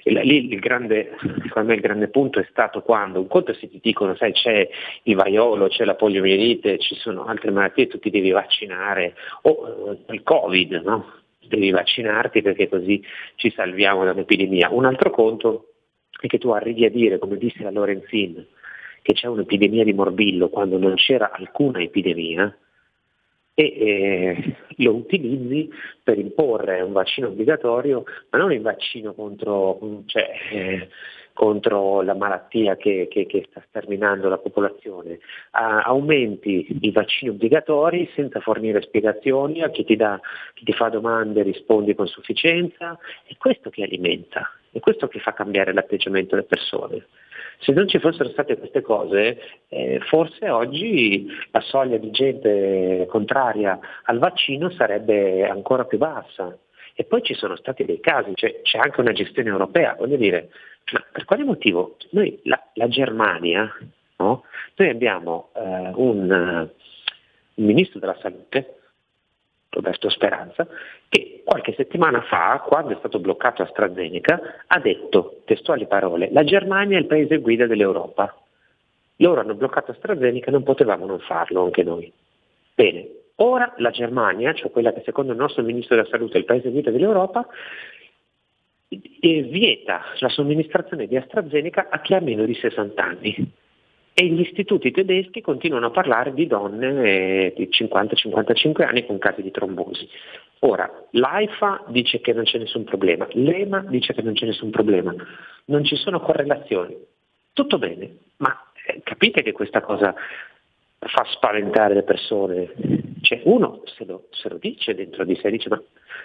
lì 0.04 0.52
il 0.52 0.60
grande, 0.60 1.16
secondo 1.44 1.70
me 1.70 1.76
il 1.76 1.82
grande 1.82 2.08
punto 2.10 2.40
è 2.40 2.48
stato 2.50 2.82
quando 2.82 3.20
un 3.20 3.28
conto 3.28 3.54
se 3.54 3.70
ti 3.70 3.80
dicono 3.82 4.16
sai 4.16 4.32
c'è 4.34 4.68
il 5.04 5.16
vaiolo, 5.16 5.68
c'è 5.68 5.86
la 5.86 5.96
poliomielite, 5.96 6.80
ci 6.80 6.96
sono 6.96 7.26
altre 7.26 7.52
malattie, 7.52 7.88
tu 7.88 8.00
ti 8.00 8.10
devi 8.10 8.32
vaccinare, 8.32 9.16
o 9.44 9.98
eh, 10.08 10.14
il 10.14 10.24
covid, 10.24 10.82
no? 10.84 11.20
devi 11.48 11.72
vaccinarti 11.72 12.42
perché 12.42 12.70
così 12.70 13.04
ci 13.36 13.52
salviamo 13.52 14.04
da 14.04 14.12
un'epidemia. 14.12 14.70
Un 14.72 14.86
altro 14.86 15.10
conto 15.10 15.74
è 16.20 16.28
che 16.28 16.38
tu 16.38 16.50
arrivi 16.50 16.86
a 16.86 16.90
dire, 16.90 17.18
come 17.18 17.38
disse 17.38 17.64
la 17.64 17.72
Lorenzin, 17.72 18.46
che 19.02 19.14
c'è 19.14 19.28
un'epidemia 19.28 19.84
di 19.84 19.94
morbillo 19.94 20.50
quando 20.50 20.78
non 20.78 20.96
c'era 20.96 21.32
alcuna 21.32 21.82
epidemia, 21.82 22.56
e 23.54 23.64
eh, 23.64 24.56
lo 24.78 24.96
utilizzi 24.96 25.70
per 26.04 26.18
imporre 26.18 26.82
un 26.82 26.94
vaccino 26.94 27.28
obbligatorio, 27.28 28.04
ma 28.30 28.38
non 28.38 28.52
il 28.52 28.62
vaccino 28.62 29.14
contro, 29.14 30.04
cioè, 30.06 30.30
eh, 30.52 30.90
contro 31.34 32.02
la 32.02 32.14
malattia 32.14 32.76
che, 32.76 33.08
che, 33.10 33.26
che, 33.26 33.48
sta 33.50 33.64
sterminando 33.68 34.30
la 34.30 34.38
popolazione. 34.38 35.20
A, 35.52 35.82
aumenti 35.82 36.78
i 36.82 36.92
vaccini 36.92 37.32
obbligatori 37.32 38.10
senza 38.16 38.40
fornire 38.40 38.82
spiegazioni 38.82 39.62
a 39.62 39.70
chi 39.70 39.84
ti, 39.84 39.96
dà, 39.96 40.20
chi 40.54 40.64
ti 40.64 40.74
fa 40.74 40.90
domande 40.90 41.44
rispondi 41.44 41.96
con 41.96 42.08
sufficienza, 42.08 42.98
è 43.26 43.36
questo 43.38 43.70
che 43.70 43.84
alimenta, 43.84 44.50
è 44.72 44.80
questo 44.80 45.08
che 45.08 45.20
fa 45.20 45.34
cambiare 45.34 45.74
l'atteggiamento 45.74 46.36
delle 46.36 46.48
persone. 46.48 47.06
Se 47.62 47.72
non 47.74 47.88
ci 47.88 48.00
fossero 48.00 48.30
state 48.30 48.58
queste 48.58 48.82
cose, 48.82 49.40
eh, 49.68 50.00
forse 50.08 50.50
oggi 50.50 51.28
la 51.52 51.62
soglia 51.62 51.98
di 51.98 52.10
gente 52.10 53.06
contraria 53.08 53.80
al 54.04 54.18
vaccino 54.18 54.72
sarebbe 54.72 55.48
ancora 55.48 55.86
più 55.86 55.98
bassa. 56.00 56.58
E 56.94 57.04
poi 57.06 57.22
ci 57.24 57.34
sono 57.36 57.56
stati 57.56 57.86
dei 57.86 58.00
casi, 58.00 58.32
cioè, 58.34 58.62
c'è 58.64 58.78
anche 58.78 59.00
una 59.00 59.14
gestione 59.14 59.50
europea, 59.50 59.96
voglio 59.98 60.18
dire, 60.18 60.50
ma 60.92 61.04
per 61.12 61.24
quale 61.26 61.44
motivo? 61.44 61.98
Noi, 62.12 62.40
la, 62.44 62.62
la 62.74 62.88
Germania, 62.88 63.72
no? 64.18 64.44
noi 64.76 64.90
abbiamo 64.90 65.50
eh, 65.56 65.92
un, 65.96 66.70
un 67.54 67.66
ministro 67.66 68.00
della 68.00 68.18
salute 68.20 68.76
Roberto 69.70 70.10
Speranza, 70.10 70.68
che 71.12 71.42
qualche 71.44 71.74
settimana 71.74 72.22
fa, 72.22 72.64
quando 72.66 72.94
è 72.94 72.96
stato 73.00 73.20
bloccato 73.20 73.62
AstraZeneca, 73.62 74.64
ha 74.66 74.80
detto, 74.80 75.42
testuali 75.44 75.86
parole, 75.86 76.30
la 76.32 76.46
Germania 76.46 76.98
è 76.98 77.02
il 77.02 77.08
paese 77.08 77.40
guida 77.40 77.68
dell'Europa. 77.68 78.34
Loro 79.18 79.42
hanno 79.42 79.56
bloccato 79.56 79.92
AstraZeneca, 79.92 80.52
non 80.52 80.64
potevamo 80.64 81.06
non 81.06 81.20
farlo 81.20 81.66
anche 81.66 81.84
noi. 81.84 82.10
Bene, 82.74 83.10
ora 83.36 83.74
la 83.80 83.90
Germania, 83.90 84.54
cioè 84.54 84.72
quella 84.72 84.94
che 84.94 85.02
secondo 85.04 85.34
il 85.34 85.38
nostro 85.38 85.64
Ministro 85.64 85.98
della 85.98 86.08
Salute 86.08 86.36
è 86.36 86.40
il 86.40 86.46
paese 86.46 86.72
guida 86.72 86.92
dell'Europa, 86.92 87.46
vieta 89.20 90.04
la 90.20 90.30
somministrazione 90.30 91.08
di 91.08 91.18
AstraZeneca 91.18 91.90
a 91.90 92.00
chi 92.00 92.14
ha 92.14 92.22
meno 92.22 92.46
di 92.46 92.54
60 92.54 93.04
anni 93.04 93.54
e 94.14 94.26
gli 94.26 94.42
istituti 94.42 94.92
tedeschi 94.92 95.42
continuano 95.42 95.88
a 95.88 95.92
parlare 95.92 96.34
di 96.34 96.46
donne 96.48 97.04
eh, 97.04 97.54
di 97.56 97.70
50-55 97.72 98.84
anni 98.84 99.06
con 99.06 99.18
casi 99.18 99.42
di 99.42 99.52
trombosi. 99.52 100.08
Ora, 100.60 100.90
l'AIFA 101.12 101.86
dice 101.88 102.20
che 102.20 102.34
non 102.34 102.44
c'è 102.44 102.60
nessun 102.60 102.84
problema, 102.84 103.28
l'EMA 103.32 103.86
dice 103.88 104.14
che 104.14 104.22
non 104.22 104.34
c'è 104.34 104.46
nessun 104.46 104.70
problema, 104.70 105.14
non 105.66 105.84
ci 105.84 105.96
sono 105.96 106.20
correlazioni. 106.20 106.96
Tutto 107.54 107.80
bene, 107.80 108.18
ma 108.38 108.56
eh, 108.86 109.02
capite 109.04 109.42
che 109.42 109.54
questa 109.54 109.82
cosa 109.82 110.14
fa 111.00 111.26
spaventare 111.32 111.96
le 111.96 112.04
persone. 112.04 112.72
Cioè, 113.22 113.42
uno 113.46 113.82
se 113.86 114.06
lo, 114.06 114.28
se 114.32 114.50
lo, 114.50 114.58
dice 114.58 114.94
dentro 114.94 115.26
di 115.26 115.36
sé, 115.36 115.50
dice 115.50 115.70
ma 115.70 115.82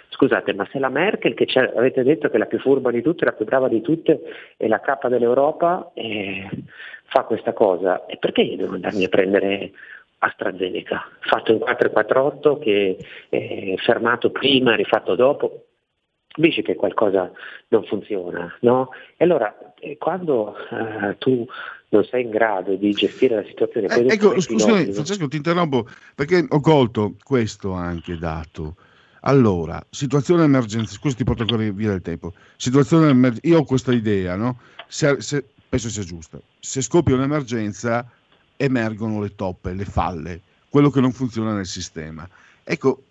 scusate, 0.09 0.53
ma 0.53 0.67
se 0.71 0.77
la 0.77 0.89
Merkel, 0.89 1.33
che 1.33 1.47
avete 1.59 2.03
detto 2.03 2.29
che 2.29 2.35
è 2.35 2.39
la 2.39 2.45
più 2.45 2.59
furba 2.59 2.91
di 2.91 3.01
tutte, 3.01 3.25
la 3.25 3.33
più 3.33 3.45
brava 3.45 3.67
di 3.67 3.81
tutte, 3.81 4.21
è 4.55 4.67
la 4.67 4.79
capa 4.79 5.09
dell'Europa, 5.09 5.91
eh, 5.95 6.47
fa 7.07 7.23
questa 7.23 7.53
cosa, 7.53 8.05
e 8.05 8.17
perché 8.17 8.41
io 8.41 8.57
devo 8.57 8.75
andarmi 8.75 9.03
a 9.03 9.09
prendere 9.09 9.71
AstraZeneca, 10.19 11.07
fatto 11.21 11.51
in 11.51 11.59
448 11.59 12.59
che 12.59 12.97
è 13.29 13.75
fermato 13.77 14.31
prima, 14.31 14.75
rifatto 14.75 15.15
dopo? 15.15 15.63
Capisci 16.27 16.61
che 16.61 16.75
qualcosa 16.75 17.31
non 17.69 17.83
funziona, 17.85 18.55
no? 18.61 18.89
E 19.15 19.23
allora 19.23 19.73
eh, 19.79 19.97
quando 19.97 20.55
eh, 20.69 21.17
tu 21.17 21.47
non 21.89 22.03
sei 22.03 22.23
in 22.23 22.29
grado 22.29 22.75
di 22.75 22.91
gestire 22.91 23.35
la 23.35 23.43
situazione. 23.43 23.87
Eh, 23.87 24.13
ecco, 24.13 24.39
scusami, 24.39 24.91
Francesco, 24.91 25.27
ti 25.27 25.37
interrompo 25.37 25.87
perché 26.13 26.45
ho 26.47 26.59
colto 26.59 27.13
questo 27.23 27.71
anche 27.71 28.17
dato. 28.17 28.75
Allora, 29.21 29.81
situazione 29.89 30.43
emergenza, 30.43 30.93
scusa 30.93 31.15
ti 31.15 31.23
porto 31.23 31.41
ancora 31.41 31.63
via 31.71 31.89
del 31.89 32.01
tempo. 32.01 32.33
Situazione 32.55 33.09
emergenza, 33.09 33.47
io 33.47 33.59
ho 33.59 33.63
questa 33.63 33.93
idea, 33.93 34.35
no? 34.35 34.59
Se, 34.87 35.21
se, 35.21 35.45
penso 35.69 35.89
sia 35.89 36.03
giusta. 36.03 36.39
Se 36.59 36.81
scoppia 36.81 37.15
un'emergenza, 37.15 38.09
emergono 38.55 39.21
le 39.21 39.35
toppe, 39.35 39.73
le 39.73 39.85
falle, 39.85 40.41
quello 40.69 40.89
che 40.89 41.01
non 41.01 41.11
funziona 41.11 41.53
nel 41.53 41.65
sistema. 41.65 42.27
Ecco, 42.63 43.03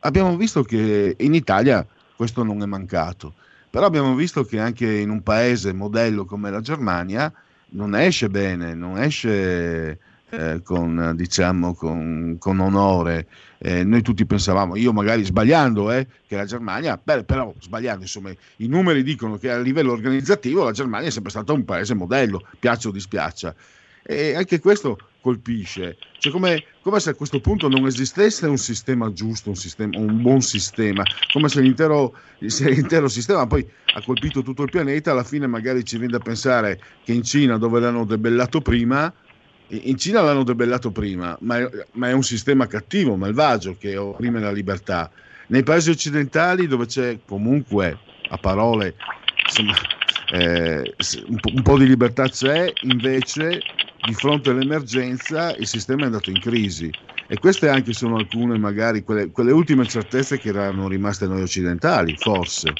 abbiamo 0.00 0.36
visto 0.36 0.62
che 0.62 1.16
in 1.18 1.34
Italia 1.34 1.86
questo 2.16 2.42
non 2.42 2.62
è 2.62 2.66
mancato, 2.66 3.34
però 3.70 3.86
abbiamo 3.86 4.14
visto 4.14 4.44
che 4.44 4.58
anche 4.58 4.98
in 4.98 5.10
un 5.10 5.22
paese 5.22 5.72
modello 5.72 6.24
come 6.24 6.50
la 6.50 6.60
Germania 6.60 7.32
non 7.70 7.94
esce 7.94 8.28
bene, 8.28 8.74
non 8.74 8.98
esce 8.98 9.98
eh, 10.30 10.62
con, 10.62 11.12
diciamo, 11.16 11.74
con, 11.74 12.36
con 12.38 12.60
onore. 12.60 13.26
Eh, 13.58 13.84
noi 13.84 14.02
tutti 14.02 14.24
pensavamo, 14.24 14.76
io 14.76 14.92
magari 14.92 15.24
sbagliando, 15.24 15.90
eh, 15.90 16.06
che 16.26 16.36
la 16.36 16.46
Germania, 16.46 16.98
beh, 17.02 17.24
però 17.24 17.52
sbagliando, 17.58 18.02
insomma, 18.02 18.30
i 18.56 18.66
numeri 18.66 19.02
dicono 19.02 19.36
che 19.36 19.50
a 19.50 19.58
livello 19.58 19.92
organizzativo 19.92 20.64
la 20.64 20.72
Germania 20.72 21.08
è 21.08 21.12
sempre 21.12 21.30
stata 21.30 21.52
un 21.52 21.64
paese 21.64 21.94
modello, 21.94 22.46
piaccia 22.58 22.88
o 22.88 22.92
dispiaccia. 22.92 23.54
E 24.02 24.34
anche 24.34 24.60
questo 24.60 24.98
colpisce, 25.20 25.98
cioè 26.18 26.32
come, 26.32 26.64
come, 26.80 26.98
se 27.00 27.10
a 27.10 27.14
questo 27.14 27.40
punto 27.40 27.68
non 27.68 27.86
esistesse 27.86 28.46
un 28.46 28.56
sistema 28.56 29.12
giusto, 29.12 29.50
un, 29.50 29.56
sistema, 29.56 29.98
un 29.98 30.22
buon 30.22 30.40
sistema, 30.40 31.04
come 31.32 31.48
se 31.48 31.60
l'intero, 31.60 32.14
se 32.46 32.70
l'intero, 32.70 33.08
sistema 33.08 33.46
poi 33.46 33.68
ha 33.94 34.02
colpito 34.02 34.42
tutto 34.42 34.62
il 34.62 34.70
pianeta, 34.70 35.10
alla 35.10 35.22
fine 35.22 35.46
magari 35.46 35.84
ci 35.84 35.98
viene 35.98 36.12
da 36.12 36.18
pensare 36.18 36.80
che 37.04 37.12
in 37.12 37.22
Cina 37.22 37.58
dove 37.58 37.80
l'hanno 37.80 38.06
debellato 38.06 38.62
prima, 38.62 39.12
in 39.70 39.96
Cina 39.96 40.20
l'hanno 40.20 40.42
debellato 40.42 40.90
prima, 40.90 41.36
ma 41.40 41.58
è, 41.58 41.68
ma 41.92 42.08
è 42.08 42.12
un 42.12 42.22
sistema 42.22 42.66
cattivo, 42.66 43.16
malvagio, 43.16 43.76
che 43.78 43.96
opprime 43.96 44.40
la 44.40 44.50
libertà. 44.50 45.10
Nei 45.48 45.62
paesi 45.62 45.90
occidentali 45.90 46.66
dove 46.66 46.86
c'è 46.86 47.18
comunque, 47.26 47.98
a 48.28 48.36
parole, 48.38 48.94
insomma, 49.44 49.74
eh, 50.32 50.94
un, 51.26 51.36
po', 51.40 51.50
un 51.54 51.62
po' 51.62 51.78
di 51.78 51.86
libertà 51.86 52.28
c'è, 52.28 52.72
invece 52.82 53.60
di 54.06 54.14
fronte 54.14 54.50
all'emergenza 54.50 55.54
il 55.56 55.66
sistema 55.66 56.02
è 56.02 56.04
andato 56.06 56.30
in 56.30 56.40
crisi 56.40 56.90
e 57.26 57.38
queste 57.38 57.68
anche 57.68 57.92
sono 57.92 58.16
alcune 58.16 58.58
magari 58.58 59.02
quelle, 59.04 59.30
quelle 59.30 59.52
ultime 59.52 59.86
certezze 59.86 60.38
che 60.38 60.48
erano 60.48 60.88
rimaste 60.88 61.26
noi 61.26 61.42
occidentali, 61.42 62.16
forse. 62.16 62.72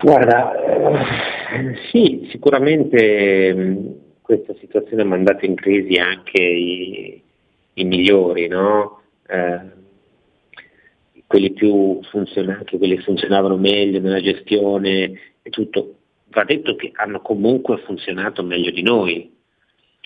Guarda, 0.00 0.52
eh, 0.54 1.74
sì, 1.90 2.28
sicuramente 2.30 3.54
mh, 3.54 4.07
questa 4.28 4.54
situazione 4.60 5.00
ha 5.00 5.06
mandato 5.06 5.46
in 5.46 5.54
crisi 5.54 5.96
anche 5.96 6.42
i, 6.42 7.22
i 7.72 7.84
migliori, 7.84 8.46
no? 8.46 9.00
eh, 9.26 9.60
quelli 11.26 11.52
più 11.54 11.98
funzionanti, 12.10 12.76
quelli 12.76 12.96
che 12.96 13.04
funzionavano 13.04 13.56
meglio 13.56 14.00
nella 14.00 14.20
gestione 14.20 15.18
e 15.40 15.48
tutto, 15.48 15.94
va 16.26 16.44
detto 16.44 16.76
che 16.76 16.90
hanno 16.96 17.22
comunque 17.22 17.78
funzionato 17.86 18.42
meglio 18.42 18.70
di 18.70 18.82
noi. 18.82 19.34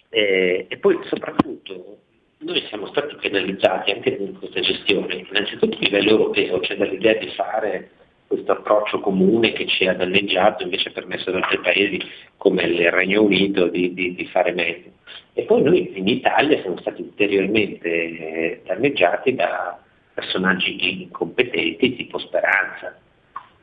Eh, 0.08 0.66
e 0.68 0.76
poi 0.76 1.00
soprattutto 1.06 1.98
noi 2.38 2.62
siamo 2.68 2.86
stati 2.86 3.16
penalizzati 3.16 3.90
anche 3.90 4.10
in 4.10 4.38
questa 4.38 4.60
gestione, 4.60 5.26
innanzitutto 5.28 5.76
a 5.76 5.80
livello 5.80 6.10
europeo, 6.10 6.60
c'è 6.60 6.76
dall'idea 6.76 7.14
di 7.14 7.26
fare 7.30 7.90
questo 8.32 8.52
approccio 8.52 9.00
comune 9.00 9.52
che 9.52 9.66
ci 9.66 9.86
ha 9.86 9.94
danneggiato, 9.94 10.62
invece 10.62 10.88
ha 10.88 10.92
permesso 10.92 11.28
ad 11.28 11.36
altri 11.36 11.59
paesi 11.59 12.00
come 12.38 12.62
il 12.62 12.90
Regno 12.90 13.22
Unito 13.22 13.68
di, 13.68 13.92
di, 13.92 14.14
di 14.14 14.26
fare 14.26 14.52
meglio. 14.52 14.90
E 15.34 15.42
poi 15.42 15.60
noi 15.60 15.98
in 15.98 16.09
Italia 16.09 16.59
siamo 16.62 16.78
stati 16.78 17.02
ulteriormente 17.02 17.88
eh, 17.88 18.62
danneggiati 18.64 19.34
da 19.34 19.78
personaggi 20.14 21.02
incompetenti 21.02 21.94
tipo 21.94 22.18
Speranza. 22.18 22.96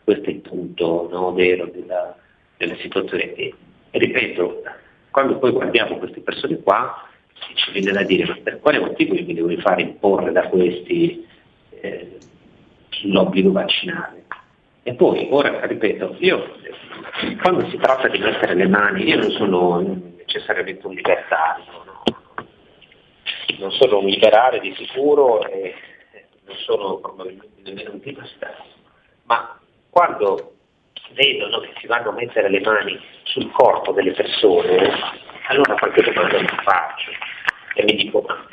Questo 0.04 0.26
è 0.30 0.34
il 0.34 0.42
punto 0.42 1.08
no, 1.12 1.34
vero 1.34 1.66
della, 1.66 2.16
della 2.58 2.76
situazione. 2.76 3.34
E, 3.34 3.54
ripeto, 3.90 4.62
quando 5.10 5.40
poi 5.40 5.52
guardiamo 5.52 5.98
queste 5.98 6.22
persone 6.22 6.62
qua, 6.62 7.08
ci 7.56 7.72
viene 7.72 7.92
da 7.92 8.04
dire 8.04 8.28
ma 8.28 8.38
per 8.44 8.60
quale 8.60 8.78
motivo 8.78 9.16
io 9.16 9.26
mi 9.26 9.34
devo 9.34 9.50
fare 9.62 9.82
imporre 9.82 10.32
da 10.32 10.48
questi 10.48 11.26
eh, 11.82 12.18
l'obbligo 13.06 13.52
vaccinale? 13.52 14.19
E 14.90 14.96
poi, 14.96 15.28
ora 15.30 15.68
ripeto, 15.68 16.16
io 16.18 16.56
quando 17.44 17.70
si 17.70 17.78
tratta 17.78 18.08
di 18.08 18.18
mettere 18.18 18.56
le 18.56 18.68
mani, 18.68 19.08
io 19.08 19.18
non 19.18 19.30
sono 19.30 19.80
necessariamente 20.18 20.88
un 20.88 20.96
libertario, 20.96 21.84
no? 21.86 22.04
non 23.60 23.72
sono 23.74 24.00
un 24.00 24.08
liberale 24.08 24.60
di 24.60 24.74
sicuro 24.76 25.48
e 25.48 25.76
non 26.44 26.56
sono 26.56 26.98
probabilmente 26.98 27.62
nemmeno 27.62 27.92
un 27.92 28.00
tipasta, 28.00 28.52
ma 29.26 29.60
quando 29.92 30.56
vedo 31.12 31.50
no, 31.50 31.60
che 31.60 31.74
si 31.80 31.86
vanno 31.86 32.10
a 32.10 32.14
mettere 32.14 32.50
le 32.50 32.62
mani 32.62 33.00
sul 33.26 33.52
corpo 33.52 33.92
delle 33.92 34.14
persone, 34.14 34.90
allora 35.50 35.76
qualche 35.76 36.02
domanda 36.02 36.40
mi 36.40 36.48
faccio 36.64 37.12
e 37.76 37.84
mi 37.84 37.94
dico 37.94 38.26
ma 38.28 38.44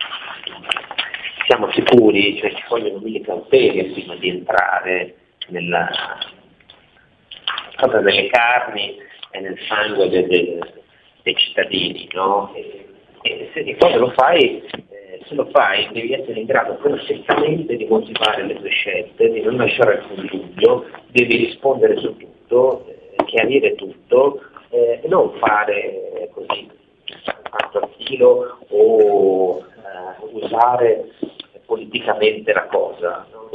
siamo 1.46 1.70
sicuri, 1.72 2.36
cioè 2.36 2.52
ci 2.52 2.64
vogliono 2.68 2.98
mille 2.98 3.22
cautele 3.22 3.84
prima 3.84 4.14
di 4.16 4.28
entrare 4.28 5.14
nella, 5.48 5.88
proprio 7.76 8.00
nelle 8.00 8.28
carni 8.28 8.96
e 9.30 9.40
nel 9.40 9.58
sangue 9.68 10.08
de, 10.08 10.26
de, 10.26 10.58
dei 11.22 11.34
cittadini, 11.36 12.08
no? 12.12 12.52
E, 12.54 12.86
e 13.22 13.50
se 13.52 13.76
poi 13.78 13.98
lo 13.98 14.10
fai, 14.10 14.62
eh, 14.62 15.20
se 15.26 15.34
lo 15.34 15.48
fai 15.52 15.88
devi 15.92 16.12
essere 16.12 16.40
in 16.40 16.46
grado 16.46 16.74
perfettamente 16.76 17.76
di 17.76 17.86
motivare 17.86 18.44
le 18.44 18.54
tue 18.54 18.70
scelte, 18.70 19.30
di 19.30 19.40
non 19.42 19.56
lasciare 19.56 19.98
alcun 19.98 20.26
dubbio, 20.26 20.86
devi 21.08 21.36
rispondere 21.36 21.96
su 21.96 22.16
tutto, 22.16 22.86
eh, 22.86 23.24
chiarire 23.24 23.74
tutto 23.74 24.40
eh, 24.70 25.00
e 25.02 25.08
non 25.08 25.32
fare 25.38 26.28
così 26.32 26.70
fatto 27.50 27.78
a 27.78 27.88
filo 27.96 28.58
o 28.68 29.58
eh, 29.58 30.24
usare 30.32 31.10
politicamente 31.66 32.52
la 32.52 32.66
cosa. 32.66 33.26
No? 33.32 33.50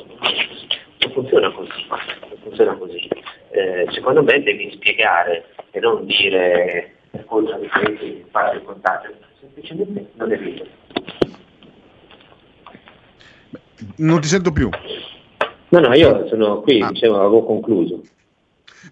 Non 1.13 1.23
funziona 1.23 1.51
così, 1.51 1.88
non 1.89 2.38
funziona 2.41 2.75
così. 2.75 3.09
Eh, 3.51 3.85
secondo 3.91 4.23
me 4.23 4.41
devi 4.41 4.71
spiegare 4.71 5.45
e 5.71 5.79
non 5.81 6.05
dire 6.05 6.95
cosa 7.25 7.57
di 7.57 7.67
fare 8.31 8.55
il 8.55 8.63
contatto, 8.63 9.09
semplicemente 9.39 10.07
non 10.15 10.31
è 10.31 10.38
vero. 10.38 10.65
Non 13.97 14.21
ti 14.21 14.27
sento 14.27 14.51
più. 14.51 14.69
No, 15.69 15.79
no, 15.79 15.93
io 15.93 16.27
sono 16.27 16.61
qui, 16.61 16.81
ah. 16.81 16.89
dicevo, 16.89 17.19
avevo 17.19 17.43
concluso. 17.43 18.01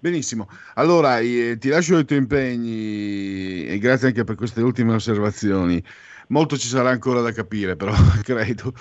Benissimo, 0.02 0.48
allora 0.76 1.20
eh, 1.20 1.58
ti 1.58 1.70
lascio 1.70 1.98
i 1.98 2.06
tuoi 2.06 2.20
impegni 2.20 3.66
e 3.66 3.78
grazie 3.80 4.08
anche 4.08 4.24
per 4.24 4.36
queste 4.36 4.62
ultime 4.62 4.94
osservazioni. 4.94 5.82
Molto 6.28 6.58
ci 6.58 6.68
sarà 6.68 6.90
ancora 6.90 7.22
da 7.22 7.32
capire, 7.32 7.76
però 7.76 7.91
credo, 8.24 8.74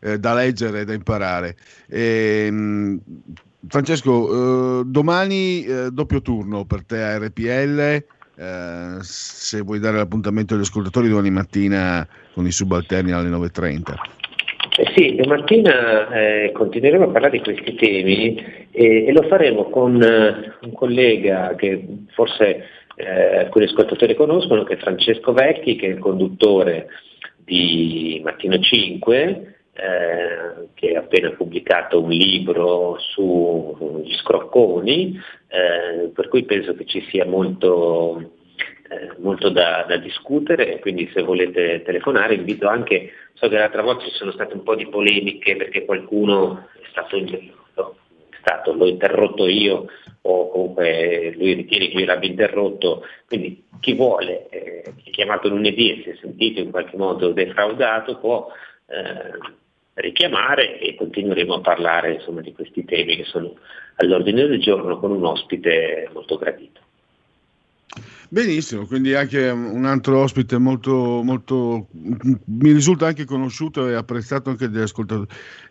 eh, 0.00 0.18
da 0.18 0.34
leggere 0.34 0.80
e 0.80 0.84
da 0.84 0.92
imparare. 0.92 1.56
E, 1.88 2.50
mh, 2.50 3.00
Francesco, 3.68 4.80
eh, 4.80 4.84
domani 4.86 5.64
eh, 5.64 5.90
doppio 5.90 6.22
turno 6.22 6.64
per 6.64 6.84
te 6.84 7.02
a 7.02 7.18
RPL. 7.18 8.04
Eh, 8.38 8.98
se 9.00 9.60
vuoi 9.62 9.78
dare 9.78 9.96
l'appuntamento 9.96 10.54
agli 10.54 10.60
ascoltatori 10.60 11.08
domani 11.08 11.30
mattina 11.30 12.06
con 12.34 12.46
i 12.46 12.52
subalterni 12.52 13.12
alle 13.12 13.30
9.30. 13.30 13.94
Eh 14.78 14.92
sì, 14.94 15.14
domattina 15.14 16.10
eh, 16.10 16.52
continueremo 16.52 17.04
a 17.04 17.08
parlare 17.08 17.38
di 17.38 17.42
questi 17.42 17.74
temi 17.76 18.36
e, 18.70 19.06
e 19.06 19.12
lo 19.12 19.22
faremo 19.22 19.70
con 19.70 20.02
eh, 20.02 20.52
un 20.60 20.72
collega 20.72 21.54
che 21.56 21.82
forse 22.12 22.64
eh, 22.96 23.38
alcuni 23.38 23.64
ascoltatori 23.64 24.14
conoscono, 24.14 24.64
che 24.64 24.74
è 24.74 24.78
Francesco 24.78 25.32
Vecchi, 25.32 25.76
che 25.76 25.86
è 25.86 25.90
il 25.90 25.98
conduttore 25.98 26.88
di 27.38 28.20
Mattino 28.22 28.58
5, 28.58 29.55
eh, 29.76 30.68
che 30.72 30.96
ha 30.96 31.00
appena 31.00 31.30
pubblicato 31.32 32.00
un 32.00 32.10
libro 32.10 32.96
sugli 32.98 34.14
scrocconi, 34.14 35.20
eh, 35.48 36.08
per 36.08 36.28
cui 36.28 36.44
penso 36.44 36.74
che 36.74 36.86
ci 36.86 37.04
sia 37.10 37.26
molto, 37.26 38.32
eh, 38.88 39.12
molto 39.18 39.50
da, 39.50 39.84
da, 39.86 39.98
discutere, 39.98 40.78
quindi 40.80 41.10
se 41.12 41.22
volete 41.22 41.82
telefonare 41.82 42.34
invito 42.34 42.68
anche, 42.68 43.10
so 43.34 43.48
che 43.48 43.58
l'altra 43.58 43.82
volta 43.82 44.04
ci 44.04 44.12
sono 44.12 44.32
state 44.32 44.54
un 44.54 44.62
po' 44.62 44.74
di 44.74 44.88
polemiche 44.88 45.56
perché 45.56 45.84
qualcuno 45.84 46.68
è 46.80 46.86
stato 46.90 47.16
è 47.18 47.52
stato, 48.40 48.72
l'ho 48.72 48.86
interrotto 48.86 49.46
io 49.46 49.86
o 50.22 50.48
comunque 50.48 51.34
lui 51.36 51.52
ritiene 51.52 51.88
che 51.88 51.98
io 51.98 52.06
l'abbia 52.06 52.30
interrotto, 52.30 53.04
quindi 53.26 53.64
chi 53.80 53.92
vuole, 53.92 54.48
eh, 54.48 54.82
chi 55.02 55.10
è 55.10 55.12
chiamato 55.12 55.48
lunedì 55.48 55.90
e 55.90 56.02
si 56.02 56.08
è 56.10 56.16
sentito 56.20 56.60
in 56.60 56.70
qualche 56.70 56.96
modo 56.96 57.32
defraudato 57.32 58.18
può 58.18 58.48
eh, 58.88 59.64
richiamare 59.96 60.78
e 60.78 60.94
continueremo 60.94 61.54
a 61.54 61.60
parlare 61.60 62.14
insomma, 62.14 62.40
di 62.40 62.52
questi 62.52 62.84
temi 62.84 63.16
che 63.16 63.24
sono 63.24 63.54
all'ordine 63.96 64.46
del 64.46 64.60
giorno 64.60 64.98
con 64.98 65.10
un 65.10 65.24
ospite 65.24 66.08
molto 66.12 66.36
gradito. 66.36 66.80
Benissimo, 68.28 68.86
quindi 68.86 69.14
anche 69.14 69.48
un 69.48 69.84
altro 69.84 70.20
ospite 70.20 70.58
molto, 70.58 71.22
molto 71.22 71.86
mi 71.92 72.72
risulta 72.72 73.06
anche 73.06 73.24
conosciuto 73.24 73.88
e 73.88 73.94
apprezzato 73.94 74.50
anche 74.50 74.68
dagli 74.68 74.82
ascoltatori. 74.82 75.28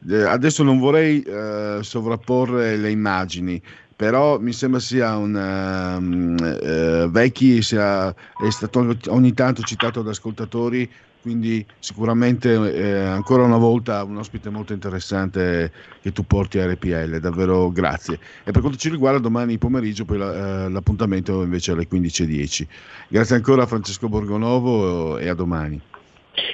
Eh, 0.10 0.22
adesso 0.22 0.64
non 0.64 0.80
vorrei 0.80 1.22
eh, 1.22 1.80
sovrapporre 1.82 2.78
le 2.78 2.90
immagini, 2.90 3.62
però 3.94 4.40
mi 4.40 4.54
sembra 4.54 4.80
sia 4.80 5.18
un 5.18 5.36
um, 5.36 6.36
uh, 6.40 7.10
vecchi 7.12 7.62
sia, 7.62 8.10
è 8.10 8.50
stato 8.50 8.96
ogni 9.08 9.34
tanto 9.34 9.62
citato 9.62 10.02
da 10.02 10.12
ascoltatori 10.12 10.90
quindi 11.26 11.66
sicuramente 11.80 12.54
eh, 12.54 13.00
ancora 13.00 13.42
una 13.42 13.58
volta 13.58 14.04
un 14.04 14.18
ospite 14.18 14.52
molto 14.52 14.74
interessante 14.74 15.72
che 16.00 16.12
tu 16.12 16.24
porti 16.24 16.60
a 16.60 16.68
RPL, 16.68 17.18
davvero 17.18 17.72
grazie. 17.72 18.20
E 18.44 18.52
per 18.52 18.62
quanto 18.62 18.78
ci 18.78 18.90
riguarda 18.90 19.18
domani 19.18 19.58
pomeriggio 19.58 20.06
poi 20.06 20.20
la, 20.20 20.66
eh, 20.66 20.70
l'appuntamento 20.70 21.42
invece 21.42 21.72
alle 21.72 21.88
15.10. 21.88 22.68
Grazie 23.08 23.38
ancora 23.38 23.64
a 23.64 23.66
Francesco 23.66 24.08
Borgonovo 24.08 25.18
e 25.18 25.28
a 25.28 25.34
domani. 25.34 25.82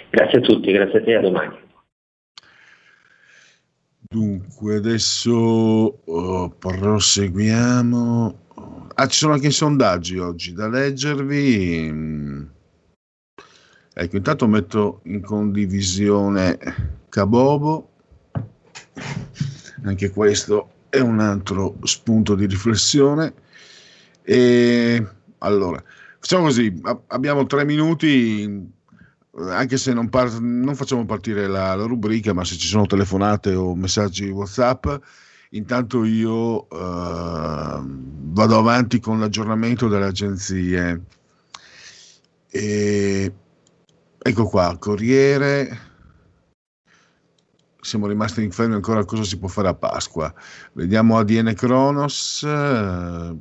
Grazie 0.10 0.38
a 0.38 0.42
tutti, 0.42 0.72
grazie 0.72 1.00
a 1.00 1.04
te, 1.04 1.16
a 1.16 1.20
domani. 1.20 1.54
Dunque, 4.00 4.76
adesso 4.76 5.34
oh, 5.34 6.50
proseguiamo. 6.50 8.40
Ah, 8.96 9.08
ci 9.08 9.18
sono 9.18 9.34
anche 9.34 9.48
i 9.48 9.52
sondaggi 9.52 10.18
oggi 10.18 10.54
da 10.54 10.70
leggervi. 10.70 12.60
Ecco, 13.94 14.16
intanto 14.16 14.48
metto 14.48 15.02
in 15.04 15.22
condivisione 15.22 16.58
Cabobo, 17.10 17.90
anche 19.84 20.10
questo 20.12 20.70
è 20.88 21.00
un 21.00 21.20
altro 21.20 21.76
spunto 21.84 22.36
di 22.36 22.46
riflessione. 22.46 23.34
E 24.24 25.06
allora, 25.40 25.84
facciamo 26.20 26.44
così, 26.44 26.82
abbiamo 27.08 27.46
tre 27.46 27.66
minuti, 27.66 28.72
anche 29.36 29.78
se 29.78 29.92
non, 29.92 30.08
par- 30.08 30.40
non 30.40 30.76
facciamo 30.76 31.06
partire 31.06 31.48
la, 31.48 31.76
la, 31.76 31.86
rubrica, 31.86 32.32
ma 32.32 32.46
se 32.46 32.56
ci 32.56 32.68
sono 32.68 32.86
telefonate 32.86 33.54
o 33.56 33.76
messaggi 33.76 34.30
WhatsApp, 34.30 34.88
intanto 35.50 36.06
io 36.06 36.62
uh, 36.62 37.84
vado 37.84 38.58
avanti 38.58 39.02
con 39.02 39.20
l'aggiornamento 39.20 39.90
delle 39.90 40.06
agenzie. 40.06 41.02
E 42.54 43.34
Ecco 44.24 44.46
qua, 44.46 44.78
Corriere. 44.78 45.90
Siamo 47.80 48.06
rimasti 48.08 48.44
in 48.44 48.52
fermo 48.52 48.76
ancora 48.76 49.04
cosa 49.04 49.24
si 49.24 49.40
può 49.40 49.48
fare 49.48 49.70
a 49.70 49.74
Pasqua. 49.74 50.32
Vediamo 50.74 51.18
ADN 51.18 51.54
Kronos. 51.56 52.44
Allora. 52.44 53.36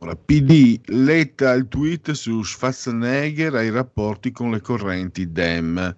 Ora, 0.00 0.14
PD, 0.14 0.78
Letta 0.90 1.52
il 1.54 1.66
tweet 1.66 2.12
su 2.12 2.44
Schwarzenegger 2.44 3.56
ai 3.56 3.70
rapporti 3.70 4.30
con 4.30 4.52
le 4.52 4.60
correnti 4.60 5.32
Dem. 5.32 5.92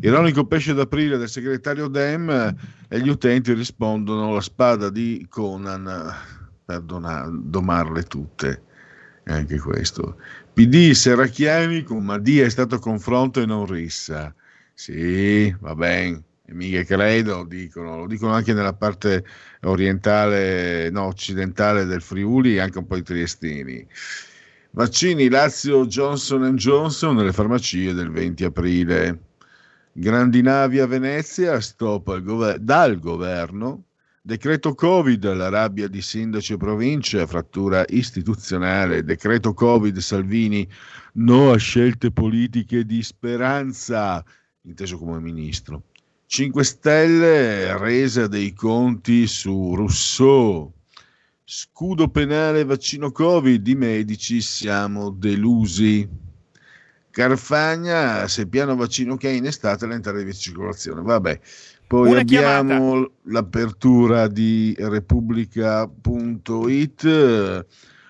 Ironico 0.00 0.44
pesce 0.44 0.74
d'aprile 0.74 1.18
del 1.18 1.28
segretario 1.28 1.86
Dem 1.86 2.56
e 2.88 3.00
gli 3.00 3.08
utenti 3.08 3.52
rispondono 3.52 4.34
la 4.34 4.40
spada 4.40 4.90
di 4.90 5.24
Conan 5.30 6.12
per 6.64 6.80
domarle 6.80 8.02
tutte. 8.02 8.62
Anche 9.26 9.60
questo. 9.60 10.16
PD, 10.54 10.92
Serracchiani 10.92 11.82
con 11.82 12.04
Madia 12.04 12.44
è 12.44 12.48
stato 12.48 12.78
confronto 12.78 13.40
e 13.40 13.44
non 13.44 13.66
rissa. 13.66 14.32
Sì, 14.72 15.50
va 15.58 15.74
bene. 15.74 16.22
E 16.46 16.54
mica 16.54 16.84
credo, 16.84 17.42
dicono, 17.42 17.96
lo 17.98 18.06
dicono 18.06 18.34
anche 18.34 18.52
nella 18.52 18.72
parte 18.72 19.24
orientale, 19.62 20.90
no, 20.90 21.06
occidentale 21.06 21.86
del 21.86 22.02
Friuli 22.02 22.54
e 22.54 22.60
anche 22.60 22.78
un 22.78 22.86
po' 22.86 22.96
i 22.96 23.02
triestini. 23.02 23.84
Vaccini 24.70 25.28
Lazio 25.28 25.86
Johnson 25.86 26.54
Johnson 26.54 27.16
nelle 27.16 27.32
farmacie 27.32 27.92
del 27.92 28.10
20 28.12 28.44
aprile. 28.44 29.18
Grandi 29.92 30.40
navi 30.40 30.78
a 30.78 30.86
Venezia, 30.86 31.60
stop 31.60 32.20
gover- 32.22 32.58
dal 32.58 33.00
governo. 33.00 33.86
Decreto 34.26 34.74
Covid, 34.74 35.34
la 35.34 35.50
rabbia 35.50 35.86
di 35.86 36.00
sindaci 36.00 36.54
e 36.54 36.56
province, 36.56 37.26
frattura 37.26 37.84
istituzionale. 37.86 39.04
Decreto 39.04 39.52
Covid, 39.52 39.98
Salvini, 39.98 40.66
no 41.16 41.50
a 41.50 41.58
scelte 41.58 42.10
politiche 42.10 42.86
di 42.86 43.02
speranza, 43.02 44.24
inteso 44.62 44.96
come 44.96 45.20
ministro. 45.20 45.82
5 46.24 46.64
Stelle, 46.64 47.76
resa 47.76 48.26
dei 48.26 48.54
conti 48.54 49.26
su 49.26 49.74
Rousseau. 49.74 50.72
Scudo 51.44 52.08
penale 52.08 52.64
vaccino 52.64 53.12
Covid, 53.12 53.66
i 53.66 53.74
medici 53.74 54.40
siamo 54.40 55.10
delusi. 55.10 56.08
Carfagna, 57.10 58.26
se 58.26 58.48
piano 58.48 58.74
vaccino 58.74 59.16
che 59.16 59.28
è 59.28 59.32
in 59.32 59.44
estate 59.44 59.86
l'entrata 59.86 60.22
di 60.22 60.34
circolazione. 60.34 61.02
Vabbè, 61.02 61.40
poi 61.94 62.10
Una 62.10 62.20
abbiamo 62.20 63.10
l'apertura 63.26 64.26
di 64.26 64.74
Repubblica.it. 64.76 67.66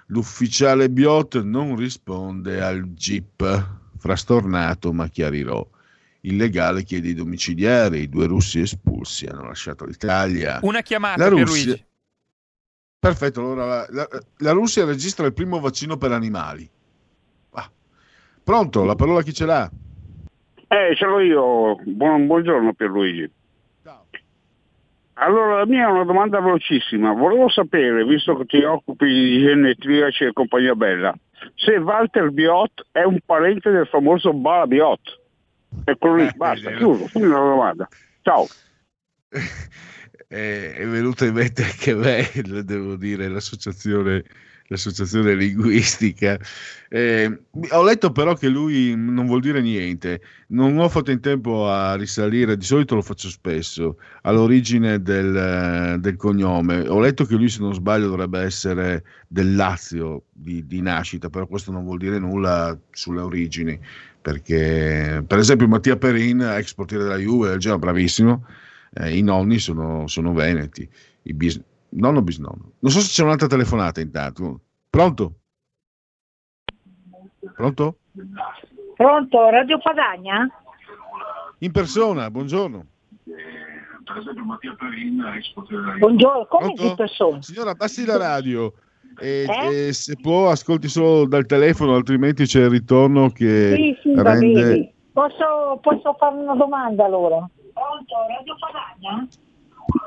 L'ufficiale 0.06 0.88
Biot 0.88 1.42
non 1.42 1.76
risponde 1.76 2.62
al 2.62 2.94
GIP. 2.94 3.68
Frastornato, 3.98 4.90
ma 4.94 5.06
chiarirò. 5.08 5.66
Il 6.22 6.36
legale 6.36 6.82
chiede 6.82 7.08
i 7.08 7.14
domiciliari, 7.14 8.00
i 8.00 8.08
due 8.08 8.24
russi 8.26 8.60
espulsi 8.60 9.26
hanno 9.26 9.48
lasciato 9.48 9.84
l'Italia. 9.84 10.60
Una 10.62 10.80
chiamata 10.80 11.22
La 11.22 11.28
per 11.28 11.38
Russia- 11.44 11.64
Luigi. 11.66 11.84
Perfetto, 12.98 13.40
allora 13.40 13.66
la, 13.66 13.86
la- 13.90 14.08
la 14.38 14.50
Russia 14.52 14.86
registra 14.86 15.26
il 15.26 15.34
primo 15.34 15.60
vaccino 15.60 15.98
per 15.98 16.10
animali. 16.12 16.66
Ah. 17.50 17.70
Pronto, 18.42 18.84
la 18.84 18.94
parola 18.94 19.20
chi 19.22 19.34
ce 19.34 19.44
l'ha? 19.44 19.70
Eh, 20.68 20.94
ce 20.96 21.04
l'ho 21.04 21.20
io. 21.20 21.76
Buon- 21.84 22.26
buongiorno 22.26 22.72
Pierluigi. 22.72 23.30
Allora, 25.14 25.58
la 25.58 25.66
mia 25.66 25.86
è 25.86 25.90
una 25.90 26.04
domanda 26.04 26.40
velocissima. 26.40 27.12
Volevo 27.12 27.48
sapere, 27.48 28.04
visto 28.04 28.36
che 28.36 28.44
ti 28.46 28.62
occupi 28.62 29.06
di 29.06 29.42
genetriaci 29.42 30.24
e 30.24 30.32
compagnia 30.32 30.74
bella, 30.74 31.14
se 31.54 31.76
Walter 31.76 32.30
Biot 32.30 32.86
è 32.90 33.02
un 33.02 33.18
parente 33.24 33.70
del 33.70 33.86
famoso 33.86 34.32
Bala 34.32 34.66
Biot. 34.66 35.20
Eccolo 35.84 36.16
lì, 36.16 36.28
basta, 36.34 36.72
chiuso, 36.72 37.06
fine 37.06 37.28
la 37.28 37.38
domanda. 37.38 37.88
Ciao. 38.22 38.46
Eh, 40.26 40.74
è 40.74 40.86
venuta 40.86 41.26
in 41.26 41.34
mente 41.34 41.62
anche 41.62 41.92
a 41.92 41.96
me, 41.96 42.28
devo 42.64 42.96
dire, 42.96 43.28
l'associazione, 43.28 44.24
l'associazione 44.68 45.34
linguistica. 45.34 46.38
Eh, 46.88 47.40
ho 47.70 47.82
letto 47.82 48.12
però 48.12 48.34
che 48.34 48.48
lui 48.48 48.94
non 48.96 49.26
vuol 49.26 49.40
dire 49.40 49.60
niente, 49.60 50.20
non 50.48 50.78
ho 50.78 50.88
fatto 50.88 51.10
in 51.10 51.20
tempo 51.20 51.68
a 51.68 51.96
risalire, 51.96 52.56
di 52.56 52.64
solito 52.64 52.94
lo 52.94 53.02
faccio 53.02 53.28
spesso, 53.28 53.98
all'origine 54.22 55.02
del, 55.02 55.36
eh, 55.36 55.98
del 55.98 56.16
cognome. 56.16 56.86
Ho 56.88 57.00
letto 57.00 57.24
che 57.24 57.34
lui, 57.34 57.48
se 57.48 57.60
non 57.60 57.74
sbaglio, 57.74 58.08
dovrebbe 58.08 58.40
essere 58.40 59.04
del 59.26 59.54
Lazio 59.54 60.24
di, 60.32 60.66
di 60.66 60.80
nascita, 60.80 61.28
però 61.28 61.46
questo 61.46 61.72
non 61.72 61.84
vuol 61.84 61.98
dire 61.98 62.18
nulla 62.18 62.78
sulle 62.90 63.20
origini, 63.20 63.78
perché 64.20 65.22
per 65.26 65.38
esempio 65.38 65.68
Mattia 65.68 65.96
Perin, 65.96 66.40
ex 66.40 66.72
portiere 66.74 67.04
della 67.04 67.18
Juve, 67.18 67.50
del 67.50 67.58
Genoa, 67.58 67.78
bravissimo, 67.78 68.46
eh, 68.94 69.16
i 69.16 69.22
nonni 69.22 69.58
sono, 69.58 70.06
sono 70.06 70.32
veneti, 70.32 70.88
i 71.22 71.34
bis- 71.34 71.60
nonno 71.94 72.22
bisnonno. 72.22 72.72
Non 72.78 72.90
so 72.92 73.00
se 73.00 73.08
c'è 73.08 73.22
un'altra 73.22 73.46
telefonata 73.46 74.00
intanto. 74.00 74.60
Pronto? 74.90 75.32
Pronto? 77.54 77.96
Pronto, 78.96 79.50
Radio 79.50 79.78
Padagna? 79.78 80.48
In 81.58 81.72
persona, 81.72 82.30
buongiorno. 82.30 82.86
Buongiorno, 85.98 86.46
come 86.46 86.64
Pronto? 86.72 86.82
di 86.88 86.94
persona? 86.94 87.42
Signora, 87.42 87.70
abbassi 87.70 88.04
la 88.04 88.16
radio. 88.16 88.72
E, 89.18 89.46
Eh? 89.48 89.86
e 89.88 89.92
se 89.92 90.16
può, 90.20 90.50
ascolti 90.50 90.88
solo 90.88 91.26
dal 91.26 91.46
telefono, 91.46 91.94
altrimenti 91.94 92.44
c'è 92.44 92.62
il 92.62 92.70
ritorno 92.70 93.30
che 93.30 93.74
Sì, 93.76 93.98
sì, 94.02 94.14
rende. 94.20 94.92
Posso, 95.12 95.78
posso 95.80 96.14
fare 96.18 96.34
una 96.36 96.56
domanda 96.56 97.04
allora? 97.04 97.48
Pronto, 97.72 98.14
Radio 98.28 98.56
Padagna? 98.58 99.28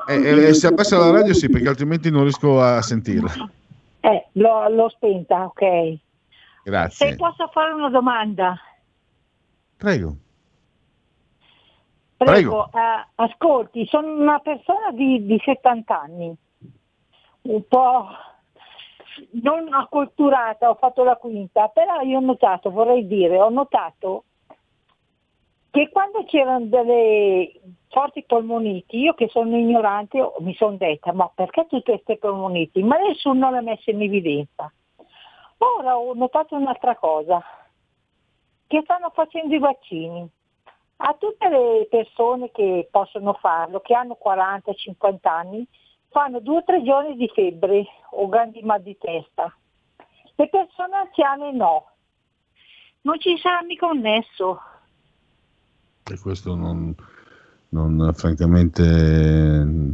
E, 0.06 0.14
e- 0.14 0.46
e 0.48 0.54
se 0.54 0.66
abbassa 0.66 0.98
la 0.98 1.10
radio, 1.10 1.34
sì, 1.34 1.48
perché 1.48 1.68
altrimenti 1.68 2.10
non 2.10 2.22
riesco 2.22 2.60
a 2.60 2.80
sentirla. 2.82 3.32
Eh, 4.00 4.26
l'ho, 4.32 4.68
l'ho 4.68 4.88
spenta, 4.88 5.44
ok. 5.44 5.60
Se 5.60 6.00
Grazie. 6.64 7.16
posso 7.16 7.48
fare 7.48 7.72
una 7.72 7.90
domanda? 7.90 8.58
Prego. 9.76 10.16
Prego, 12.16 12.68
Prego. 12.68 12.70
eh, 12.72 13.06
ascolti, 13.14 13.86
sono 13.86 14.12
una 14.12 14.40
persona 14.40 14.90
di, 14.92 15.24
di 15.24 15.40
70 15.42 16.00
anni, 16.00 16.34
un 17.42 17.62
po' 17.68 18.08
non 19.42 19.72
acculturata, 19.72 20.68
ho 20.68 20.74
fatto 20.74 21.04
la 21.04 21.16
quinta, 21.16 21.68
però 21.68 22.00
io 22.00 22.18
ho 22.18 22.20
notato, 22.20 22.70
vorrei 22.70 23.06
dire, 23.06 23.40
ho 23.40 23.50
notato 23.50 24.24
che 25.70 25.88
quando 25.90 26.24
c'erano 26.24 26.64
delle 26.66 27.52
forti 27.90 28.24
polmoniti, 28.24 28.98
io 28.98 29.14
che 29.14 29.28
sono 29.28 29.56
ignorante 29.56 30.18
mi 30.40 30.54
sono 30.54 30.76
detta, 30.76 31.12
ma 31.12 31.30
perché 31.34 31.66
tutte 31.68 31.92
queste 31.92 32.18
polmoniti? 32.18 32.82
Ma 32.82 32.96
nessuno 32.96 33.50
le 33.50 33.58
ha 33.58 33.62
messe 33.62 33.90
in 33.90 34.02
evidenza. 34.02 34.70
Ora 35.58 35.98
ho 35.98 36.14
notato 36.14 36.54
un'altra 36.54 36.96
cosa, 36.96 37.42
che 38.66 38.80
stanno 38.84 39.10
facendo 39.10 39.54
i 39.54 39.58
vaccini. 39.58 40.28
A 41.00 41.14
tutte 41.14 41.48
le 41.48 41.86
persone 41.88 42.50
che 42.50 42.88
possono 42.90 43.32
farlo, 43.34 43.80
che 43.80 43.94
hanno 43.94 44.18
40-50 44.22 45.16
anni, 45.22 45.66
fanno 46.10 46.40
due 46.40 46.58
o 46.58 46.64
tre 46.64 46.82
giorni 46.82 47.16
di 47.16 47.28
febbre 47.28 47.86
o 48.10 48.28
grandi 48.28 48.62
mal 48.62 48.82
di 48.82 48.96
testa. 48.98 49.54
Le 50.34 50.48
persone 50.48 50.96
anziane 50.96 51.52
no. 51.52 51.90
Non 53.02 53.18
ci 53.20 53.36
sarà 53.38 53.62
mica 53.62 53.86
un 53.86 54.00
nesso. 54.00 54.60
E 56.04 56.18
questo 56.18 56.54
non, 56.54 56.94
non, 57.70 58.12
francamente 58.14 58.82
mm, 59.64 59.90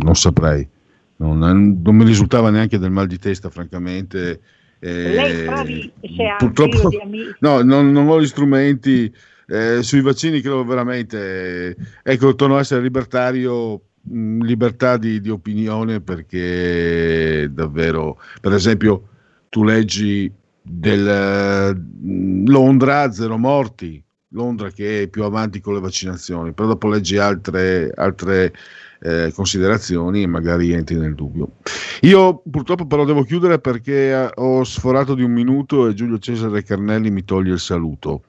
non 0.00 0.14
saprei. 0.16 0.68
Non, 1.16 1.38
non 1.82 1.96
mi 1.96 2.04
risultava 2.04 2.50
neanche 2.50 2.78
del 2.78 2.90
mal 2.90 3.06
di 3.06 3.18
testa, 3.18 3.50
francamente. 3.50 4.40
Eh, 4.80 5.12
Lei 5.12 5.34
bravi 5.44 5.92
purtroppo 6.36 6.88
no, 7.40 7.62
non, 7.62 7.92
non 7.92 8.08
ho 8.08 8.20
gli 8.20 8.26
strumenti. 8.26 9.12
eh, 9.46 9.82
sui 9.82 10.00
vaccini 10.00 10.40
credo 10.40 10.64
veramente. 10.64 11.76
ecco, 12.02 12.34
torno 12.34 12.56
a 12.56 12.60
essere 12.60 12.82
libertario. 12.82 13.80
mh, 14.02 14.42
Libertà 14.44 14.96
di, 14.96 15.20
di 15.20 15.30
opinione 15.30 16.00
perché 16.00 17.48
davvero, 17.52 18.18
per 18.40 18.52
esempio, 18.52 19.08
tu 19.48 19.62
leggi 19.64 20.32
del 20.60 21.76
mh, 21.76 22.48
Londra, 22.50 23.10
zero 23.12 23.38
morti, 23.38 24.02
Londra 24.32 24.70
che 24.70 25.02
è 25.02 25.08
più 25.08 25.24
avanti 25.24 25.60
con 25.60 25.74
le 25.74 25.80
vaccinazioni, 25.80 26.52
però 26.52 26.68
dopo 26.68 26.88
leggi 26.88 27.18
altre, 27.18 27.92
altre 27.94 28.52
eh, 29.00 29.32
considerazioni 29.34 30.22
e 30.22 30.26
magari 30.26 30.72
entri 30.72 30.96
nel 30.96 31.14
dubbio. 31.14 31.56
Io 32.02 32.42
purtroppo 32.50 32.86
però 32.86 33.04
devo 33.04 33.24
chiudere 33.24 33.58
perché 33.58 34.10
eh, 34.10 34.30
ho 34.34 34.64
sforato 34.64 35.14
di 35.14 35.22
un 35.22 35.32
minuto 35.32 35.88
e 35.88 35.94
Giulio 35.94 36.18
Cesare 36.18 36.62
Carnelli 36.62 37.10
mi 37.10 37.24
toglie 37.24 37.52
il 37.52 37.60
saluto. 37.60 38.22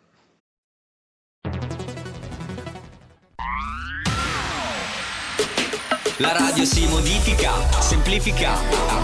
La 6.18 6.32
radio 6.32 6.64
si 6.64 6.88
modifica, 6.88 7.52
semplifica, 7.82 8.54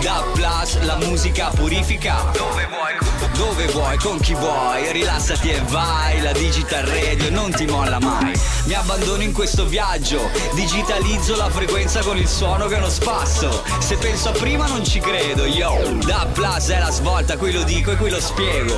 da 0.01 0.23
plus 0.34 0.49
Plus, 0.69 0.85
la 0.85 0.97
musica 0.97 1.49
purifica. 1.49 2.15
Dove 2.34 2.67
vuoi, 2.67 2.93
dove 3.40 3.68
vuoi, 3.68 3.98
con 3.98 4.20
chi 4.20 4.34
vuoi, 4.34 4.91
rilassati 4.91 5.49
e 5.49 5.61
vai. 5.70 6.22
La 6.22 6.34
Digital 6.34 6.84
Radio 6.84 7.32
non 7.32 7.52
ti 7.52 7.66
molla 7.66 7.98
mai. 7.98 8.38
Mi 8.66 8.74
abbandono 8.74 9.24
in 9.24 9.32
questo 9.32 9.66
viaggio, 9.66 10.30
digitalizzo 10.53 11.38
la 11.38 11.49
frequenza 11.49 12.02
con 12.02 12.18
il 12.18 12.28
suono 12.28 12.68
che 12.68 12.76
è 12.76 12.78
uno 12.78 12.90
spasso. 12.90 13.64
Se 13.80 13.95
penso 13.95 14.30
a 14.30 14.32
prima 14.34 14.68
non 14.68 14.84
ci 14.84 14.99
credo, 14.99 15.45
yo. 15.45 15.74
Da 16.06 16.28
Plus 16.34 16.68
è 16.68 16.80
la 16.80 16.91
svolta, 16.91 17.38
qui 17.38 17.53
lo 17.53 17.64
dico 17.64 17.91
e 17.91 17.95
qui 17.95 18.10
lo 18.10 18.20
spiego. 18.20 18.76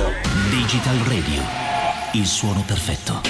Digital 0.48 0.96
Radio, 1.08 1.42
il 2.12 2.26
suono 2.26 2.62
perfetto. 2.64 3.20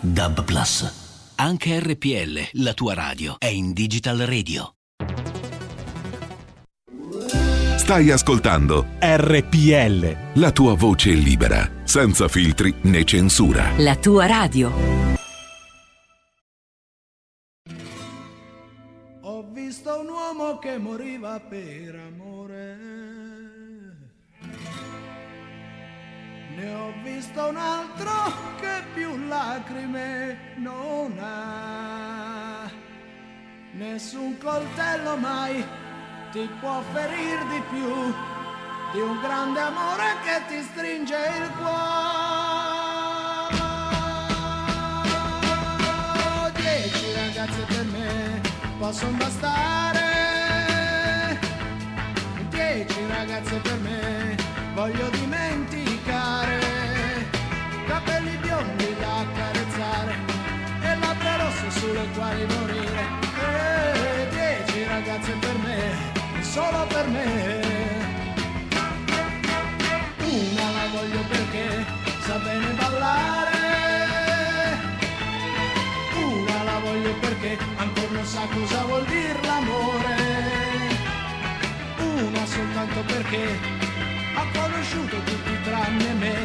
Dub 0.00 0.44
Plus. 0.44 0.92
Anche 1.34 1.80
RPL, 1.80 2.62
la 2.62 2.74
tua 2.74 2.94
radio, 2.94 3.34
è 3.38 3.46
in 3.46 3.72
Digital 3.72 4.18
Radio. 4.18 4.77
Stai 7.88 8.10
ascoltando 8.10 8.84
RPL. 8.98 10.38
la 10.38 10.52
tua 10.52 10.74
voce 10.74 11.08
libera, 11.12 11.66
senza 11.84 12.28
filtri 12.28 12.74
né 12.82 13.02
censura. 13.04 13.70
La 13.78 13.96
tua 13.96 14.26
radio. 14.26 14.70
Ho 19.22 19.42
visto 19.54 20.00
un 20.00 20.06
uomo 20.06 20.58
che 20.58 20.76
moriva 20.76 21.40
per 21.40 21.98
amore. 22.12 22.76
Ne 26.56 26.74
ho 26.74 26.92
visto 27.02 27.42
un 27.42 27.56
altro 27.56 28.10
che 28.60 28.82
più 28.92 29.16
lacrime 29.28 30.36
non 30.58 31.16
ha. 31.18 32.70
Nessun 33.72 34.36
coltello 34.36 35.16
mai 35.16 35.64
ti 36.30 36.48
può 36.60 36.82
ferir 36.92 37.38
di 37.46 37.62
più 37.70 38.14
di 38.92 39.00
un 39.00 39.18
grande 39.20 39.60
amore 39.60 40.16
che 40.22 40.42
ti 40.48 40.62
stringe 40.62 41.16
il 41.16 41.50
cuore. 41.56 42.06
Dieci 46.54 47.12
ragazze 47.14 47.62
per 47.62 47.84
me 47.86 48.40
possono 48.78 49.16
bastare. 49.16 50.00
Dieci 52.50 53.06
ragazze 53.08 53.56
per 53.60 53.78
me 53.78 54.36
voglio 54.74 55.08
dimenticare. 55.10 56.60
Capelli 57.86 58.36
biondi 58.36 58.96
da 59.00 59.18
accarezzare 59.20 60.16
e 60.82 60.98
labbra 60.98 61.36
rosse 61.36 61.70
sulle 61.70 62.06
quali 62.14 62.46
morire. 62.46 62.77
Solo 66.58 66.86
per 66.94 67.06
me. 67.14 67.26
Una 70.36 70.66
la 70.76 70.86
voglio 70.94 71.22
perché 71.32 71.66
sa 72.26 72.36
bene 72.46 72.70
ballare. 72.80 73.60
Una 76.16 76.58
la 76.68 76.78
voglio 76.86 77.12
perché 77.24 77.58
ancora 77.76 78.12
non 78.16 78.26
sa 78.34 78.44
cosa 78.54 78.78
vuol 78.88 79.04
dire 79.04 79.40
l'amore. 79.48 80.16
Una 81.98 82.44
soltanto 82.54 83.00
perché 83.12 83.44
ha 84.38 84.44
conosciuto 84.58 85.16
tutti 85.28 85.54
tranne 85.66 86.12
me. 86.22 86.36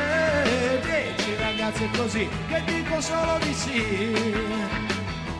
E 0.00 0.80
dieci 0.88 1.30
ragazze 1.38 1.88
così 1.96 2.28
che 2.48 2.62
dico 2.64 3.00
solo 3.00 3.38
di 3.44 3.52
sì. 3.52 3.80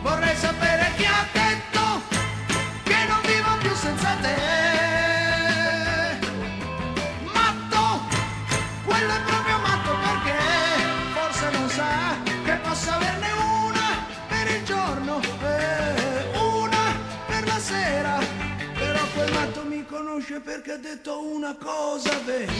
Vorrei 0.03 0.35
sapere 0.35 0.85
chi 0.97 1.05
ha 1.05 1.25
detto 1.33 1.70
perché 20.43 20.71
ha 20.73 20.77
detto 20.77 21.23
una 21.23 21.55
cosa 21.55 22.17
vera. 22.25 22.51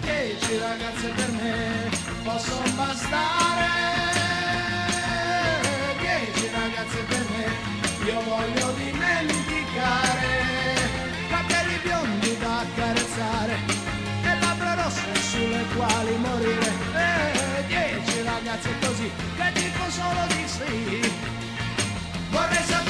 Dieci 0.00 0.58
ragazze 0.58 1.08
per 1.08 1.30
me 1.32 1.90
possono 2.22 2.70
bastare. 2.76 3.68
Dieci 5.98 6.50
ragazze 6.52 7.02
per 7.08 7.18
me 7.18 7.29
io 8.04 8.20
voglio 8.22 8.72
dimenticare. 8.72 10.28
Capelli 11.28 11.78
biondi 11.82 12.38
da 12.38 12.60
accarezzare 12.60 13.58
e 14.22 14.40
labbra 14.40 14.74
rosse 14.74 15.14
sulle 15.20 15.64
quali 15.76 16.16
morire. 16.16 16.72
Eh, 16.94 17.66
dieci 17.66 18.22
ragazze 18.22 18.70
così 18.80 19.10
che 19.36 19.52
dico 19.52 19.90
solo 19.90 20.26
di 20.28 20.44
sì. 20.46 21.12
Vorrei 22.30 22.64
sapere 22.64 22.89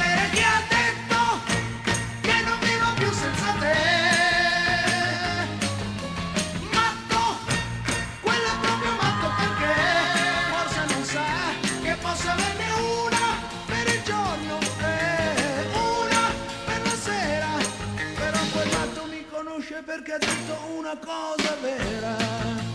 perché 20.11 20.15
ha 20.15 20.19
detto 20.19 20.59
una 20.77 20.97
cosa 20.99 21.57
vera. 21.61 22.70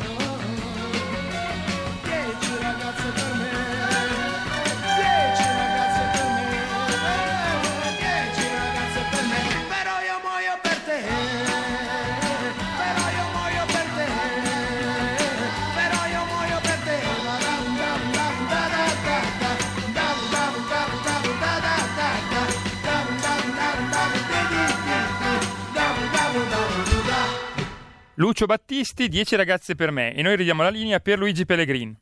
Lucio 28.16 28.46
Battisti, 28.46 29.10
10 29.10 29.36
ragazze 29.36 29.76
per 29.76 29.92
me. 29.92 30.16
E 30.16 30.22
noi 30.22 30.36
ridiamo 30.36 30.64
la 30.64 30.70
linea 30.70 31.00
per 31.00 31.18
Luigi 31.20 31.46
Pellegrin. 31.46 31.96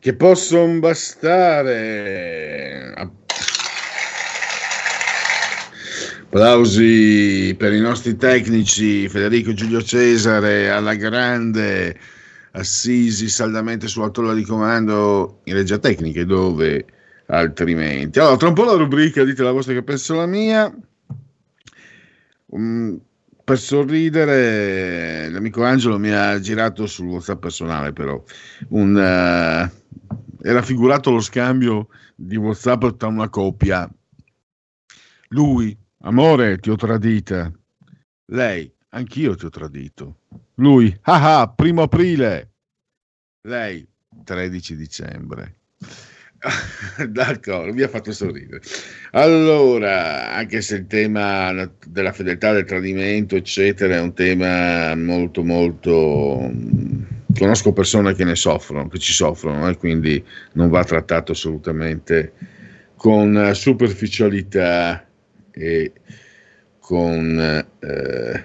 che 0.00 0.14
possono 0.14 0.78
bastare. 0.78 1.74
Applausi 6.30 7.54
per 7.58 7.72
i 7.72 7.80
nostri 7.80 8.16
tecnici, 8.16 9.08
Federico 9.08 9.52
Giulio 9.52 9.82
Cesare, 9.82 10.70
alla 10.70 10.94
grande, 10.94 11.98
Assisi 12.52 13.28
saldamente 13.28 13.86
sulla 13.88 14.10
tolla 14.10 14.34
di 14.34 14.44
comando 14.44 15.40
in 15.44 15.54
regia 15.54 15.78
tecnica, 15.78 16.24
dove 16.24 16.84
altrimenti. 17.26 18.18
Allora, 18.18 18.36
tra 18.36 18.48
un 18.48 18.54
po' 18.54 18.64
la 18.64 18.72
rubrica, 18.72 19.24
dite 19.24 19.42
la 19.42 19.52
vostra 19.52 19.74
che 19.74 19.82
penso 19.82 20.14
la 20.14 20.26
mia. 20.26 20.74
Mm, 22.56 22.96
per 23.48 23.58
sorridere, 23.58 25.30
l'amico 25.30 25.64
Angelo 25.64 25.98
mi 25.98 26.10
ha 26.10 26.38
girato 26.38 26.86
sul 26.86 27.06
WhatsApp 27.06 27.40
personale, 27.40 27.94
però 27.94 28.22
un, 28.68 28.94
eh, 28.94 29.72
era 30.42 30.60
figurato 30.60 31.10
lo 31.10 31.20
scambio 31.20 31.88
di 32.14 32.36
WhatsApp 32.36 32.98
tra 32.98 33.08
una 33.08 33.30
coppia. 33.30 33.90
Lui, 35.28 35.74
amore, 36.02 36.58
ti 36.58 36.68
ho 36.68 36.76
tradita. 36.76 37.50
Lei, 38.26 38.70
anch'io 38.90 39.34
ti 39.34 39.46
ho 39.46 39.48
tradito. 39.48 40.18
Lui, 40.56 40.94
ah 41.04 41.40
ah, 41.40 41.48
primo 41.48 41.80
aprile. 41.80 42.52
Lei, 43.46 43.88
13 44.24 44.76
dicembre. 44.76 45.60
D'accordo, 47.08 47.72
mi 47.72 47.82
ha 47.82 47.88
fatto 47.88 48.12
sorridere. 48.12 48.60
Allora, 49.12 50.32
anche 50.32 50.60
se 50.60 50.76
il 50.76 50.86
tema 50.86 51.70
della 51.86 52.12
fedeltà, 52.12 52.52
del 52.52 52.64
tradimento, 52.64 53.34
eccetera, 53.34 53.96
è 53.96 54.00
un 54.00 54.14
tema 54.14 54.94
molto, 54.94 55.42
molto. 55.42 56.50
Conosco 57.36 57.72
persone 57.72 58.14
che 58.14 58.24
ne 58.24 58.36
soffrono, 58.36 58.88
che 58.88 58.98
ci 58.98 59.12
soffrono, 59.12 59.68
e 59.68 59.76
quindi 59.76 60.24
non 60.52 60.70
va 60.70 60.84
trattato 60.84 61.32
assolutamente 61.32 62.32
con 62.96 63.50
superficialità 63.54 65.06
e 65.50 65.92
con 66.78 67.66
eh, 67.80 68.44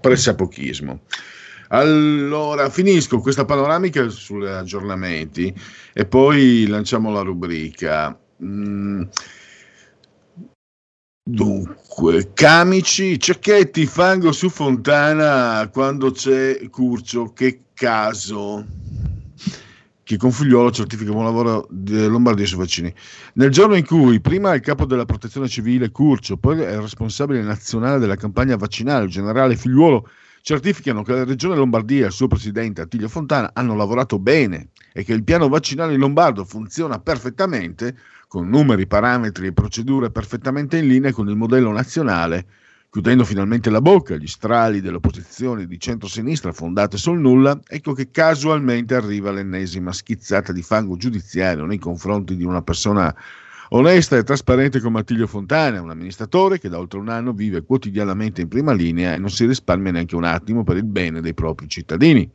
pressapochismo. 0.00 1.00
Allora, 1.68 2.70
finisco 2.70 3.20
questa 3.20 3.44
panoramica 3.44 4.08
sugli 4.08 4.46
aggiornamenti 4.46 5.54
e 5.92 6.06
poi 6.06 6.66
lanciamo 6.66 7.10
la 7.10 7.20
rubrica. 7.20 8.18
Mm, 8.42 9.02
Dunque, 11.30 12.32
camici, 12.32 13.20
cecchetti, 13.20 13.84
fango 13.84 14.32
su 14.32 14.48
fontana 14.48 15.68
quando 15.70 16.10
c'è 16.10 16.70
Curcio, 16.70 17.34
che 17.34 17.64
caso. 17.74 18.64
Chi 20.04 20.16
con 20.16 20.32
figliolo 20.32 20.70
certifica 20.70 21.12
buon 21.12 21.24
lavoro 21.24 21.66
di 21.68 22.06
Lombardia 22.06 22.46
sui 22.46 22.56
vaccini. 22.56 22.94
Nel 23.34 23.50
giorno 23.50 23.74
in 23.74 23.84
cui 23.84 24.22
prima 24.22 24.54
il 24.54 24.62
capo 24.62 24.86
della 24.86 25.04
protezione 25.04 25.48
civile 25.48 25.90
Curcio, 25.90 26.38
poi 26.38 26.60
il 26.60 26.80
responsabile 26.80 27.42
nazionale 27.42 27.98
della 27.98 28.16
campagna 28.16 28.56
vaccinale, 28.56 29.04
il 29.04 29.10
generale 29.10 29.54
Figliuolo, 29.54 30.08
certificano 30.42 31.02
che 31.02 31.12
la 31.12 31.24
regione 31.24 31.56
Lombardia 31.56 32.04
e 32.04 32.06
il 32.08 32.12
suo 32.12 32.28
presidente 32.28 32.80
Attilio 32.80 33.08
Fontana 33.08 33.50
hanno 33.52 33.74
lavorato 33.74 34.18
bene 34.18 34.68
e 34.92 35.04
che 35.04 35.12
il 35.12 35.24
piano 35.24 35.48
vaccinale 35.48 35.94
in 35.94 36.00
lombardo 36.00 36.44
funziona 36.44 36.98
perfettamente, 36.98 37.96
con 38.26 38.48
numeri, 38.48 38.86
parametri 38.86 39.46
e 39.46 39.52
procedure 39.52 40.10
perfettamente 40.10 40.78
in 40.78 40.86
linea 40.86 41.12
con 41.12 41.28
il 41.28 41.36
modello 41.36 41.70
nazionale, 41.72 42.46
chiudendo 42.90 43.24
finalmente 43.24 43.70
la 43.70 43.80
bocca 43.80 44.14
agli 44.14 44.26
strali 44.26 44.80
delle 44.80 44.96
opposizioni 44.96 45.66
di 45.66 45.78
centrosinistra 45.78 46.52
fondate 46.52 46.96
sul 46.96 47.18
nulla, 47.18 47.58
ecco 47.66 47.92
che 47.92 48.10
casualmente 48.10 48.94
arriva 48.94 49.30
l'ennesima 49.30 49.92
schizzata 49.92 50.52
di 50.52 50.62
fango 50.62 50.96
giudiziario 50.96 51.64
nei 51.64 51.78
confronti 51.78 52.34
di 52.34 52.44
una 52.44 52.62
persona 52.62 53.14
onesta 53.70 54.16
e 54.16 54.22
trasparente 54.22 54.80
come 54.80 55.00
Attilio 55.00 55.26
Fontana, 55.26 55.82
un 55.82 55.90
amministratore 55.90 56.58
che 56.58 56.68
da 56.68 56.78
oltre 56.78 56.98
un 56.98 57.08
anno 57.08 57.32
vive 57.32 57.62
quotidianamente 57.62 58.40
in 58.40 58.48
prima 58.48 58.72
linea 58.72 59.14
e 59.14 59.18
non 59.18 59.30
si 59.30 59.44
risparmia 59.46 59.92
neanche 59.92 60.16
un 60.16 60.24
attimo 60.24 60.64
per 60.64 60.76
il 60.76 60.84
bene 60.84 61.20
dei 61.20 61.34
propri 61.34 61.68
cittadini. 61.68 62.30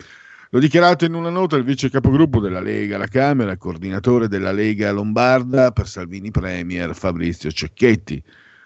L'ho 0.50 0.60
dichiarato 0.60 1.06
in 1.06 1.16
una 1.16 1.32
nota 1.32 1.56
il 1.56 1.64
vice 1.64 1.90
capogruppo 1.90 2.40
della 2.40 2.62
Lega 2.62 2.96
alla 2.96 3.08
Camera, 3.08 3.58
coordinatore 3.58 4.28
della 4.28 4.52
Lega 4.52 4.92
Lombarda 4.92 5.72
per 5.72 5.88
Salvini 5.88 6.30
Premier 6.30 6.94
Fabrizio 6.94 7.50
Cecchetti. 7.50 8.22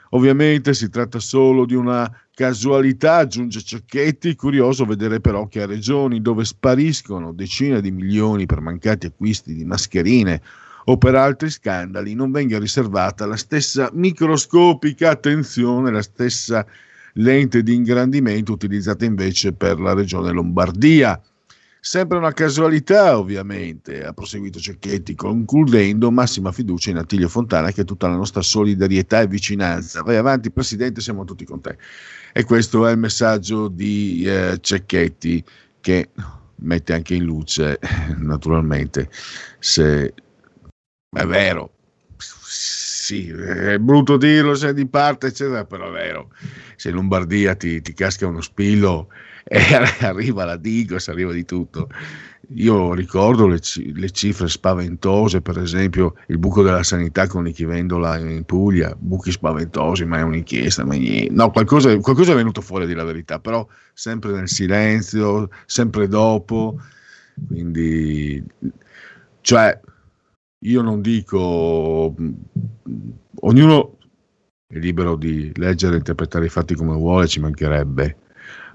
Ovviamente 0.09 0.73
si 0.73 0.89
tratta 0.89 1.19
solo 1.19 1.65
di 1.65 1.75
una 1.75 2.09
casualità, 2.33 3.15
aggiunge 3.15 3.61
Cecchetti, 3.61 4.35
curioso 4.35 4.83
vedere 4.83 5.21
però 5.21 5.47
che 5.47 5.61
a 5.61 5.65
regioni 5.65 6.21
dove 6.21 6.43
spariscono 6.43 7.31
decine 7.31 7.79
di 7.79 7.91
milioni 7.91 8.45
per 8.45 8.59
mancati 8.59 9.05
acquisti 9.05 9.53
di 9.53 9.63
mascherine 9.63 10.41
o 10.89 10.97
per 10.97 11.15
altri 11.15 11.49
scandali 11.49 12.13
non 12.13 12.31
venga 12.31 12.59
riservata 12.59 13.25
la 13.25 13.35
stessa 13.35 13.89
microscopica 13.93 15.09
attenzione, 15.09 15.91
la 15.91 16.01
stessa 16.01 16.65
lente 17.13 17.61
di 17.61 17.73
ingrandimento 17.73 18.53
utilizzata 18.53 19.03
invece 19.03 19.51
per 19.53 19.79
la 19.79 19.93
regione 19.93 20.31
Lombardia. 20.31 21.21
Sempre 21.79 22.17
una 22.17 22.31
casualità, 22.33 23.17
ovviamente, 23.17 24.03
ha 24.03 24.13
proseguito 24.13 24.59
Cecchetti, 24.59 25.15
concludendo 25.15 26.11
massima 26.11 26.51
fiducia 26.51 26.89
in 26.89 26.97
Attilio 26.97 27.29
Fontana, 27.29 27.71
che 27.71 27.81
è 27.81 27.85
tutta 27.85 28.07
la 28.07 28.15
nostra 28.15 28.41
solidarietà 28.41 29.21
e 29.21 29.27
vicinanza. 29.27 30.01
Vai 30.01 30.17
avanti, 30.17 30.51
Presidente, 30.51 31.01
siamo 31.01 31.23
tutti 31.23 31.45
con 31.45 31.61
te. 31.61 31.77
E 32.33 32.43
questo 32.43 32.85
è 32.87 32.91
il 32.91 32.97
messaggio 32.97 33.67
di 33.67 34.23
eh, 34.25 34.57
Cecchetti, 34.59 35.43
che 35.79 36.09
mette 36.55 36.93
anche 36.93 37.13
in 37.13 37.23
luce, 37.23 37.79
naturalmente, 38.17 39.09
se 39.59 40.13
è 41.09 41.25
vero, 41.25 41.71
sì, 43.07 43.29
è 43.29 43.77
brutto 43.79 44.17
dirlo 44.17 44.53
se 44.53 44.69
è 44.69 44.73
di 44.73 44.85
parte, 44.85 45.27
eccetera, 45.27 45.63
però 45.63 45.87
è 45.87 45.91
vero. 45.91 46.31
Se 46.75 46.89
in 46.89 46.95
Lombardia 46.95 47.55
ti, 47.55 47.81
ti 47.81 47.93
casca 47.93 48.27
uno 48.27 48.41
spillo 48.41 49.07
e 49.47 49.59
arriva 50.01 50.43
la 50.43 50.57
Digos, 50.57 51.07
arriva 51.07 51.31
di 51.31 51.45
tutto. 51.45 51.89
Io 52.55 52.93
ricordo 52.93 53.47
le, 53.47 53.59
le, 53.93 54.09
cifre 54.11 54.49
spaventose, 54.49 55.41
per 55.41 55.57
esempio 55.59 56.15
il 56.27 56.37
buco 56.37 56.63
della 56.63 56.83
sanità 56.83 57.27
con 57.27 57.43
Nichivendola 57.43 58.17
in 58.17 58.43
Puglia, 58.43 58.93
buchi 58.97 59.31
spaventosi, 59.31 60.05
ma 60.05 60.19
è 60.19 60.21
un'inchiesta, 60.21 60.83
ma. 60.83 60.95
No, 61.29 61.51
qualcosa, 61.51 61.97
qualcosa 61.99 62.33
è 62.33 62.35
venuto 62.35 62.61
fuori 62.61 62.85
di 62.85 62.93
la 62.93 63.05
verità, 63.05 63.39
però 63.39 63.65
sempre 63.93 64.31
nel 64.31 64.49
silenzio, 64.49 65.49
sempre 65.65 66.09
dopo, 66.09 66.77
quindi, 67.47 68.43
cioè, 69.41 69.79
io 70.59 70.81
non 70.81 71.01
dico, 71.01 72.15
ognuno 73.41 73.97
è 74.67 74.77
libero 74.77 75.15
di 75.15 75.51
leggere 75.55 75.95
e 75.95 75.97
interpretare 75.97 76.45
i 76.45 76.49
fatti 76.49 76.75
come 76.75 76.93
vuole, 76.93 77.27
ci 77.27 77.39
mancherebbe, 77.39 78.17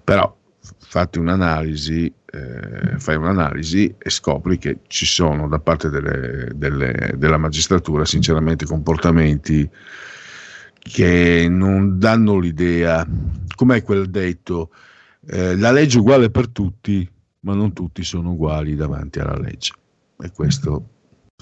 però 0.04 0.34
fatti 0.78 1.18
un'analisi, 1.18 2.12
eh, 2.32 2.98
fai 2.98 3.16
un'analisi 3.16 3.94
e 3.98 4.10
scopri 4.10 4.59
che 4.59 4.80
ci 4.86 5.06
sono 5.06 5.48
da 5.48 5.59
parte 5.59 5.90
delle, 5.90 6.50
delle, 6.54 7.14
della 7.16 7.36
magistratura 7.36 8.04
sinceramente 8.04 8.64
comportamenti 8.64 9.68
che 10.78 11.46
non 11.48 11.98
danno 11.98 12.38
l'idea, 12.38 13.06
com'è 13.54 13.82
quel 13.82 14.09
detto, 14.09 14.70
eh, 15.26 15.56
la 15.56 15.70
legge 15.70 15.98
è 15.98 16.00
uguale 16.00 16.30
per 16.30 16.48
tutti, 16.48 17.09
ma 17.40 17.54
non 17.54 17.72
tutti 17.72 18.02
sono 18.02 18.32
uguali 18.32 18.74
davanti 18.74 19.18
alla 19.20 19.38
legge. 19.38 19.74
E 20.18 20.30
questo, 20.32 20.91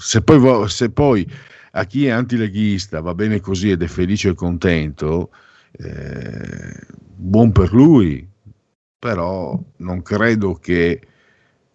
se 0.01 0.21
poi, 0.21 0.67
se 0.69 0.89
poi 0.89 1.31
a 1.73 1.85
chi 1.85 2.07
è 2.07 2.09
antileghista 2.09 2.99
va 3.01 3.13
bene 3.13 3.39
così 3.39 3.69
ed 3.69 3.83
è 3.83 3.87
felice 3.87 4.29
e 4.29 4.33
contento, 4.33 5.29
eh, 5.73 6.75
buon 7.15 7.51
per 7.51 7.71
lui, 7.71 8.27
però 8.97 9.57
non 9.77 10.01
credo 10.01 10.55
che 10.55 10.99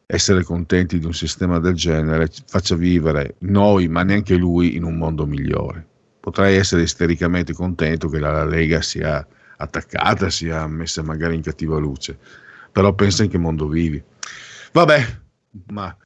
essere 0.07 0.43
contenti 0.43 0.99
di 0.99 1.07
un 1.07 1.15
sistema 1.15 1.59
del 1.59 1.75
genere 1.75 2.29
faccia 2.47 2.75
vivere 2.75 3.37
noi, 3.41 3.89
ma 3.89 4.03
neanche 4.03 4.35
lui, 4.37 4.77
in 4.77 4.85
un 4.85 4.97
mondo 4.97 5.27
migliore. 5.27 5.87
Potrei 6.21 6.57
essere 6.57 6.83
istericamente 6.83 7.53
contento 7.53 8.09
che 8.09 8.19
la 8.19 8.45
Lega 8.45 8.83
sia 8.83 9.27
attaccata, 9.57 10.31
sia 10.31 10.67
messa 10.67 11.03
magari 11.03 11.37
in 11.37 11.43
cattiva 11.43 11.79
luce, 11.79 12.19
però 12.71 12.93
pensa 12.95 13.25
in 13.25 13.31
che 13.31 13.39
mondo 13.39 13.69
vivi. 13.69 14.03
Vabbè, 14.73 15.05
ma 15.69 15.97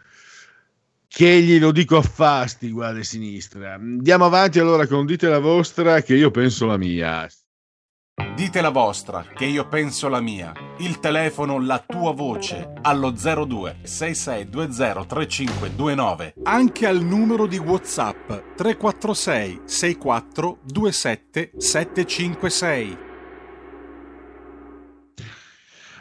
che 1.12 1.42
glielo 1.42 1.72
dico 1.72 1.96
a 1.96 2.02
fasti, 2.02 2.70
guarda 2.70 3.02
sinistra. 3.02 3.74
Andiamo 3.74 4.26
avanti 4.26 4.60
allora 4.60 4.86
con 4.86 5.06
dite 5.06 5.28
la 5.28 5.40
vostra 5.40 6.02
che 6.02 6.14
io 6.14 6.30
penso 6.30 6.66
la 6.66 6.76
mia. 6.76 7.28
Dite 8.36 8.60
la 8.60 8.68
vostra, 8.68 9.26
che 9.34 9.44
io 9.44 9.66
penso 9.66 10.08
la 10.08 10.20
mia. 10.20 10.52
Il 10.78 11.00
telefono, 11.00 11.60
la 11.60 11.82
tua 11.84 12.12
voce, 12.12 12.74
allo 12.82 13.10
02 13.10 13.78
6620 13.82 15.06
3529. 15.08 16.34
Anche 16.44 16.86
al 16.86 17.02
numero 17.02 17.46
di 17.46 17.58
WhatsApp 17.58 18.28
346 18.54 19.62
64 19.64 20.58
27 20.62 21.50
756. 21.56 22.98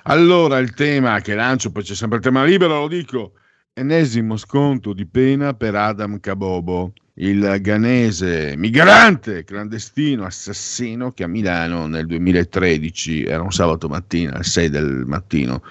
Allora 0.03 0.60
il 0.60 0.73
tema 0.76 1.19
che 1.19 1.34
lancio, 1.34 1.72
poi 1.72 1.81
c'è 1.81 1.95
sempre 1.95 2.18
il 2.19 2.23
tema 2.23 2.44
libero, 2.44 2.81
lo 2.81 2.88
dico. 2.88 3.34
Ennesimo 3.74 4.36
sconto 4.36 4.94
di 4.94 5.06
pena 5.06 5.54
per 5.54 5.76
Adam 5.76 6.20
Kabobo 6.20 6.94
il 7.22 7.58
ghanese 7.60 8.56
migrante 8.56 9.44
clandestino 9.44 10.24
assassino 10.24 11.12
che 11.12 11.24
a 11.24 11.28
Milano 11.28 11.86
nel 11.86 12.06
2013, 12.06 13.26
era 13.26 13.41
un 13.41 13.52
sabato 13.52 13.90
mattina, 13.90 14.34
alle 14.34 14.44
6 14.44 14.70
del 14.70 15.04
mattino, 15.06 15.62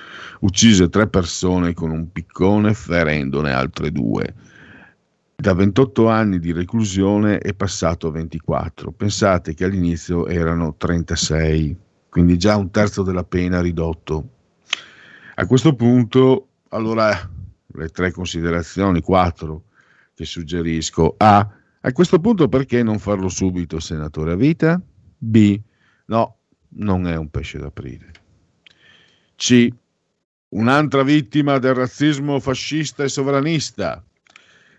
uccise 0.40 0.90
tre 0.90 1.08
persone 1.08 1.72
con 1.72 1.90
un 1.90 2.12
piccone 2.12 2.74
ferendone 2.74 3.52
altre 3.52 3.90
due. 3.90 4.34
Da 5.36 5.54
28 5.54 6.08
anni 6.08 6.38
di 6.38 6.52
reclusione 6.52 7.38
è 7.38 7.54
passato 7.54 8.08
a 8.08 8.10
24. 8.10 8.90
Pensate 8.90 9.54
che 9.54 9.64
all'inizio 9.64 10.26
erano 10.26 10.74
36, 10.76 11.76
quindi 12.10 12.36
già 12.36 12.56
un 12.56 12.70
terzo 12.70 13.02
della 13.02 13.24
pena 13.24 13.62
ridotto. 13.62 14.28
A 15.36 15.46
questo 15.46 15.74
punto, 15.74 16.48
allora, 16.70 17.36
le 17.74 17.88
tre 17.88 18.10
considerazioni, 18.12 19.00
quattro 19.00 19.64
che 20.14 20.24
suggerisco. 20.24 21.14
A. 21.18 21.48
A 21.80 21.92
questo 21.92 22.18
punto 22.18 22.48
perché 22.48 22.82
non 22.82 22.98
farlo 22.98 23.28
subito 23.28 23.78
senatore 23.78 24.32
a 24.32 24.36
vita? 24.36 24.80
B. 25.16 25.60
No, 26.06 26.36
non 26.70 27.06
è 27.06 27.16
un 27.16 27.30
pesce 27.30 27.58
d'aprile. 27.58 28.10
C. 29.36 29.68
Un'altra 30.50 31.02
vittima 31.02 31.58
del 31.58 31.74
razzismo 31.74 32.40
fascista 32.40 33.04
e 33.04 33.08
sovranista. 33.08 34.02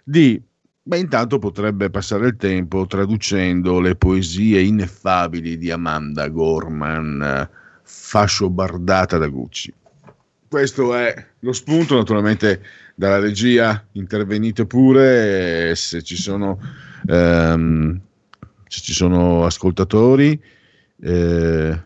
D. 0.03 0.41
Beh, 0.81 0.97
intanto 0.97 1.37
potrebbe 1.37 1.91
passare 1.91 2.29
il 2.29 2.35
tempo 2.35 2.87
traducendo 2.87 3.79
le 3.79 3.95
poesie 3.95 4.61
ineffabili 4.61 5.57
di 5.57 5.69
Amanda 5.69 6.27
Gorman, 6.29 7.47
fascio 7.83 8.49
bardata 8.49 9.19
da 9.19 9.27
Gucci. 9.27 9.71
Questo 10.49 10.95
è 10.95 11.13
lo 11.41 11.53
spunto, 11.53 11.95
naturalmente 11.95 12.59
dalla 12.95 13.19
regia 13.19 13.85
intervenite 13.91 14.65
pure 14.65 15.75
se 15.75 16.01
ci 16.01 16.15
sono, 16.15 16.57
ehm, 17.07 18.01
se 18.67 18.81
ci 18.81 18.93
sono 18.93 19.45
ascoltatori. 19.45 20.41
Eh, 21.01 21.83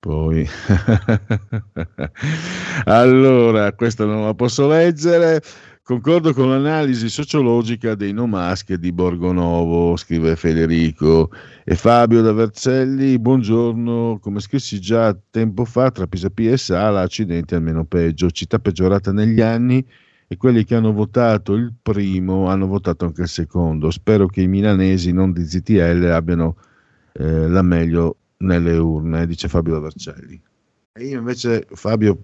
poi 0.00 0.48
allora, 2.84 3.72
questa 3.74 4.04
non 4.04 4.24
la 4.24 4.34
posso 4.34 4.66
leggere. 4.66 5.40
Concordo 5.88 6.34
con 6.34 6.50
l'analisi 6.50 7.08
sociologica 7.08 7.94
dei 7.94 8.12
no 8.12 8.26
mask 8.26 8.74
di 8.74 8.92
Borgonovo, 8.92 9.96
scrive 9.96 10.36
Federico. 10.36 11.30
E 11.64 11.76
Fabio 11.76 12.20
da 12.20 12.34
Vercelli, 12.34 13.18
buongiorno. 13.18 14.18
Come 14.20 14.40
scrissi 14.40 14.82
già 14.82 15.16
tempo 15.30 15.64
fa, 15.64 15.90
tra 15.90 16.06
Pisapia 16.06 16.52
e 16.52 16.58
Sala, 16.58 17.00
accidenti 17.00 17.54
almeno 17.54 17.86
peggio. 17.86 18.30
Città 18.30 18.58
peggiorata 18.58 19.12
negli 19.12 19.40
anni 19.40 19.82
e 20.26 20.36
quelli 20.36 20.62
che 20.64 20.74
hanno 20.74 20.92
votato 20.92 21.54
il 21.54 21.72
primo 21.80 22.48
hanno 22.48 22.66
votato 22.66 23.06
anche 23.06 23.22
il 23.22 23.28
secondo. 23.28 23.90
Spero 23.90 24.26
che 24.26 24.42
i 24.42 24.46
milanesi, 24.46 25.10
non 25.10 25.32
di 25.32 25.42
ZTL, 25.42 26.04
abbiano 26.12 26.56
eh, 27.14 27.48
la 27.48 27.62
meglio 27.62 28.16
nelle 28.40 28.76
urne, 28.76 29.26
dice 29.26 29.48
Fabio 29.48 29.72
da 29.72 29.80
Vercelli. 29.80 30.38
E 30.92 31.04
io 31.06 31.18
invece, 31.18 31.66
Fabio, 31.70 32.20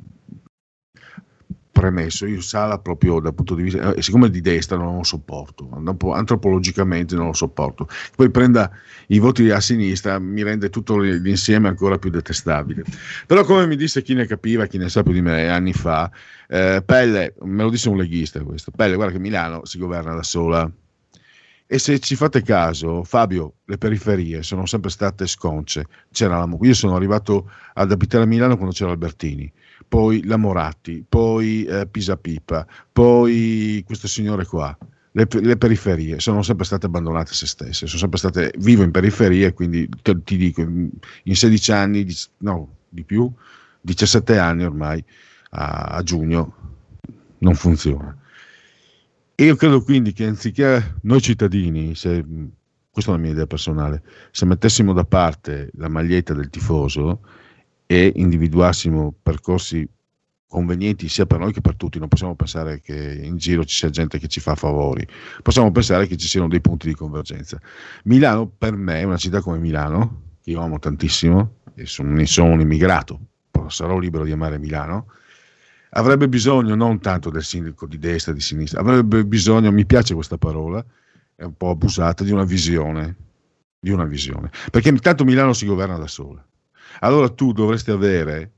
premesso, 1.74 2.24
io 2.24 2.40
Sala 2.40 2.78
proprio 2.78 3.18
dal 3.18 3.34
punto 3.34 3.56
di 3.56 3.64
vista, 3.64 3.92
eh, 3.92 4.00
siccome 4.00 4.28
è 4.28 4.30
di 4.30 4.40
destra 4.40 4.76
non 4.76 4.96
lo 4.96 5.02
sopporto, 5.02 5.68
antropologicamente 6.12 7.16
non 7.16 7.26
lo 7.26 7.32
sopporto, 7.32 7.88
poi 8.14 8.30
prenda 8.30 8.70
i 9.08 9.18
voti 9.18 9.50
a 9.50 9.60
sinistra 9.60 10.20
mi 10.20 10.44
rende 10.44 10.70
tutto 10.70 10.96
l'insieme 10.98 11.66
ancora 11.66 11.98
più 11.98 12.10
detestabile. 12.10 12.84
Però 13.26 13.42
come 13.42 13.66
mi 13.66 13.74
disse 13.74 14.02
chi 14.02 14.14
ne 14.14 14.24
capiva, 14.24 14.66
chi 14.66 14.78
ne 14.78 14.88
sa 14.88 15.02
più 15.02 15.12
di 15.12 15.20
me 15.20 15.48
anni 15.48 15.72
fa, 15.72 16.08
eh, 16.48 16.80
Pelle, 16.86 17.34
me 17.42 17.64
lo 17.64 17.70
disse 17.70 17.88
un 17.88 17.96
leghista 17.96 18.40
questo, 18.40 18.70
Pelle 18.70 18.94
guarda 18.94 19.12
che 19.12 19.18
Milano 19.18 19.64
si 19.64 19.78
governa 19.78 20.14
da 20.14 20.22
sola. 20.22 20.70
E 21.66 21.78
se 21.78 21.98
ci 21.98 22.14
fate 22.14 22.42
caso, 22.42 23.02
Fabio, 23.02 23.54
le 23.64 23.78
periferie 23.78 24.42
sono 24.42 24.64
sempre 24.66 24.90
state 24.90 25.26
sconce. 25.26 25.86
C'era 26.12 26.38
la, 26.38 26.48
io 26.60 26.74
sono 26.74 26.94
arrivato 26.94 27.50
ad 27.72 27.90
abitare 27.90 28.24
a 28.24 28.26
Milano 28.26 28.56
quando 28.56 28.74
c'era 28.74 28.90
Albertini 28.90 29.50
poi 29.86 30.24
la 30.24 30.36
Moratti, 30.36 31.04
poi 31.08 31.64
eh, 31.64 31.86
Pisapipa, 31.86 32.66
poi 32.92 33.82
questo 33.86 34.08
signore 34.08 34.44
qua. 34.44 34.76
Le, 35.12 35.28
le, 35.30 35.56
periferie 35.56 36.18
sono 36.18 36.42
sempre 36.42 36.64
state 36.64 36.86
abbandonate 36.86 37.30
a 37.30 37.34
se 37.34 37.46
stesse, 37.46 37.86
sono 37.86 38.00
sempre 38.00 38.18
state 38.18 38.52
vivo 38.58 38.82
in 38.82 38.90
periferie, 38.90 39.52
quindi 39.52 39.88
te, 40.02 40.20
ti 40.24 40.36
dico, 40.36 40.62
in 40.62 41.36
16 41.36 41.72
anni, 41.72 42.06
no, 42.38 42.78
di 42.88 43.04
più, 43.04 43.32
17 43.80 44.36
anni 44.38 44.64
ormai, 44.64 45.04
a, 45.50 45.84
a 45.96 46.02
giugno, 46.02 46.54
non 47.38 47.54
funziona. 47.54 48.16
E 49.36 49.44
io 49.44 49.56
credo 49.56 49.82
quindi 49.82 50.12
che 50.12 50.26
anziché 50.26 50.96
noi 51.02 51.20
cittadini, 51.20 51.94
se, 51.94 52.24
questa 52.90 53.12
è 53.12 53.14
la 53.14 53.20
mia 53.20 53.32
idea 53.32 53.46
personale, 53.46 54.02
se 54.30 54.44
mettessimo 54.46 54.92
da 54.92 55.04
parte 55.04 55.70
la 55.74 55.88
maglietta 55.88 56.34
del 56.34 56.50
tifoso, 56.50 57.20
e 57.86 58.12
individuassimo 58.16 59.14
percorsi 59.22 59.88
convenienti 60.54 61.08
sia 61.08 61.26
per 61.26 61.40
noi 61.40 61.52
che 61.52 61.60
per 61.60 61.74
tutti, 61.74 61.98
non 61.98 62.06
possiamo 62.06 62.36
pensare 62.36 62.80
che 62.80 62.94
in 62.94 63.36
giro 63.36 63.64
ci 63.64 63.74
sia 63.74 63.90
gente 63.90 64.18
che 64.20 64.28
ci 64.28 64.38
fa 64.38 64.54
favori, 64.54 65.04
possiamo 65.42 65.72
pensare 65.72 66.06
che 66.06 66.16
ci 66.16 66.28
siano 66.28 66.46
dei 66.46 66.60
punti 66.60 66.86
di 66.86 66.94
convergenza. 66.94 67.60
Milano 68.04 68.46
per 68.46 68.76
me, 68.76 69.02
una 69.02 69.16
città 69.16 69.40
come 69.40 69.58
Milano, 69.58 70.36
che 70.42 70.50
io 70.50 70.60
amo 70.60 70.78
tantissimo, 70.78 71.56
e 71.74 71.86
sono, 71.86 72.24
sono 72.24 72.52
un 72.52 72.60
immigrato, 72.60 73.18
sarò 73.66 73.98
libero 73.98 74.22
di 74.22 74.30
amare 74.30 74.58
Milano, 74.58 75.06
avrebbe 75.90 76.28
bisogno 76.28 76.76
non 76.76 77.00
tanto 77.00 77.30
del 77.30 77.42
sindaco 77.42 77.86
di 77.86 77.98
destra 77.98 78.30
e 78.30 78.36
di 78.36 78.40
sinistra, 78.40 78.80
avrebbe 78.80 79.24
bisogno, 79.24 79.72
mi 79.72 79.84
piace 79.86 80.14
questa 80.14 80.38
parola, 80.38 80.84
è 81.34 81.42
un 81.42 81.56
po' 81.56 81.70
abusata, 81.70 82.22
di 82.22 82.30
una 82.30 82.44
visione, 82.44 83.16
di 83.80 83.90
una 83.90 84.04
visione, 84.04 84.52
perché 84.70 84.90
intanto 84.90 85.24
Milano 85.24 85.52
si 85.52 85.66
governa 85.66 85.96
da 85.96 86.06
sola 86.06 86.46
allora 87.00 87.28
tu 87.28 87.52
dovresti 87.52 87.90
avere 87.90 88.52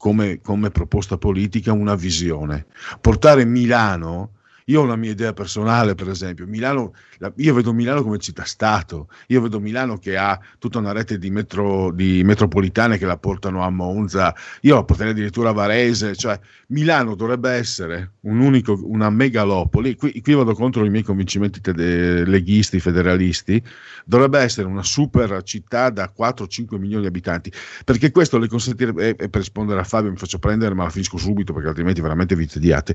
come, 0.00 0.40
come 0.40 0.70
proposta 0.70 1.18
politica 1.18 1.72
una 1.72 1.94
visione. 1.94 2.66
Portare 3.00 3.44
Milano 3.44 4.38
io 4.66 4.80
ho 4.80 4.84
una 4.84 4.96
mia 4.96 5.10
idea 5.10 5.32
personale, 5.32 5.94
per 5.94 6.08
esempio. 6.08 6.46
Milano, 6.46 6.92
io 7.36 7.54
vedo 7.54 7.72
Milano 7.72 8.02
come 8.02 8.18
città-stato. 8.18 9.08
Io 9.28 9.40
vedo 9.40 9.60
Milano 9.60 9.98
che 9.98 10.16
ha 10.16 10.38
tutta 10.58 10.78
una 10.78 10.92
rete 10.92 11.18
di, 11.18 11.30
metro, 11.30 11.90
di 11.92 12.22
metropolitane 12.24 12.98
che 12.98 13.06
la 13.06 13.16
portano 13.16 13.62
a 13.62 13.70
Monza. 13.70 14.34
Io 14.62 14.74
la 14.74 14.84
porterei 14.84 15.12
addirittura 15.12 15.50
a 15.50 15.52
Varese. 15.52 16.14
Cioè, 16.14 16.38
Milano 16.68 17.14
dovrebbe 17.14 17.50
essere 17.50 18.12
un 18.20 18.40
unico, 18.40 18.78
una 18.82 19.10
megalopoli. 19.10 19.96
Qui, 19.96 20.20
qui 20.20 20.34
vado 20.34 20.54
contro 20.54 20.84
i 20.84 20.90
miei 20.90 21.02
convincimenti 21.02 21.60
tede- 21.60 22.24
leghisti, 22.24 22.80
federalisti. 22.80 23.62
Dovrebbe 24.04 24.38
essere 24.40 24.66
una 24.66 24.82
super 24.82 25.42
città 25.42 25.90
da 25.90 26.12
4-5 26.16 26.78
milioni 26.78 27.02
di 27.02 27.08
abitanti. 27.08 27.52
Perché 27.84 28.10
questo 28.10 28.38
le 28.38 28.48
consentirebbe, 28.48 29.16
e 29.16 29.28
per 29.28 29.40
rispondere 29.40 29.80
a 29.80 29.84
Fabio 29.84 30.10
mi 30.10 30.16
faccio 30.16 30.38
prendere, 30.38 30.74
ma 30.74 30.84
la 30.84 30.90
finisco 30.90 31.16
subito 31.16 31.52
perché 31.52 31.68
altrimenti 31.68 32.00
veramente 32.00 32.36
vi 32.36 32.46
tediate. 32.46 32.94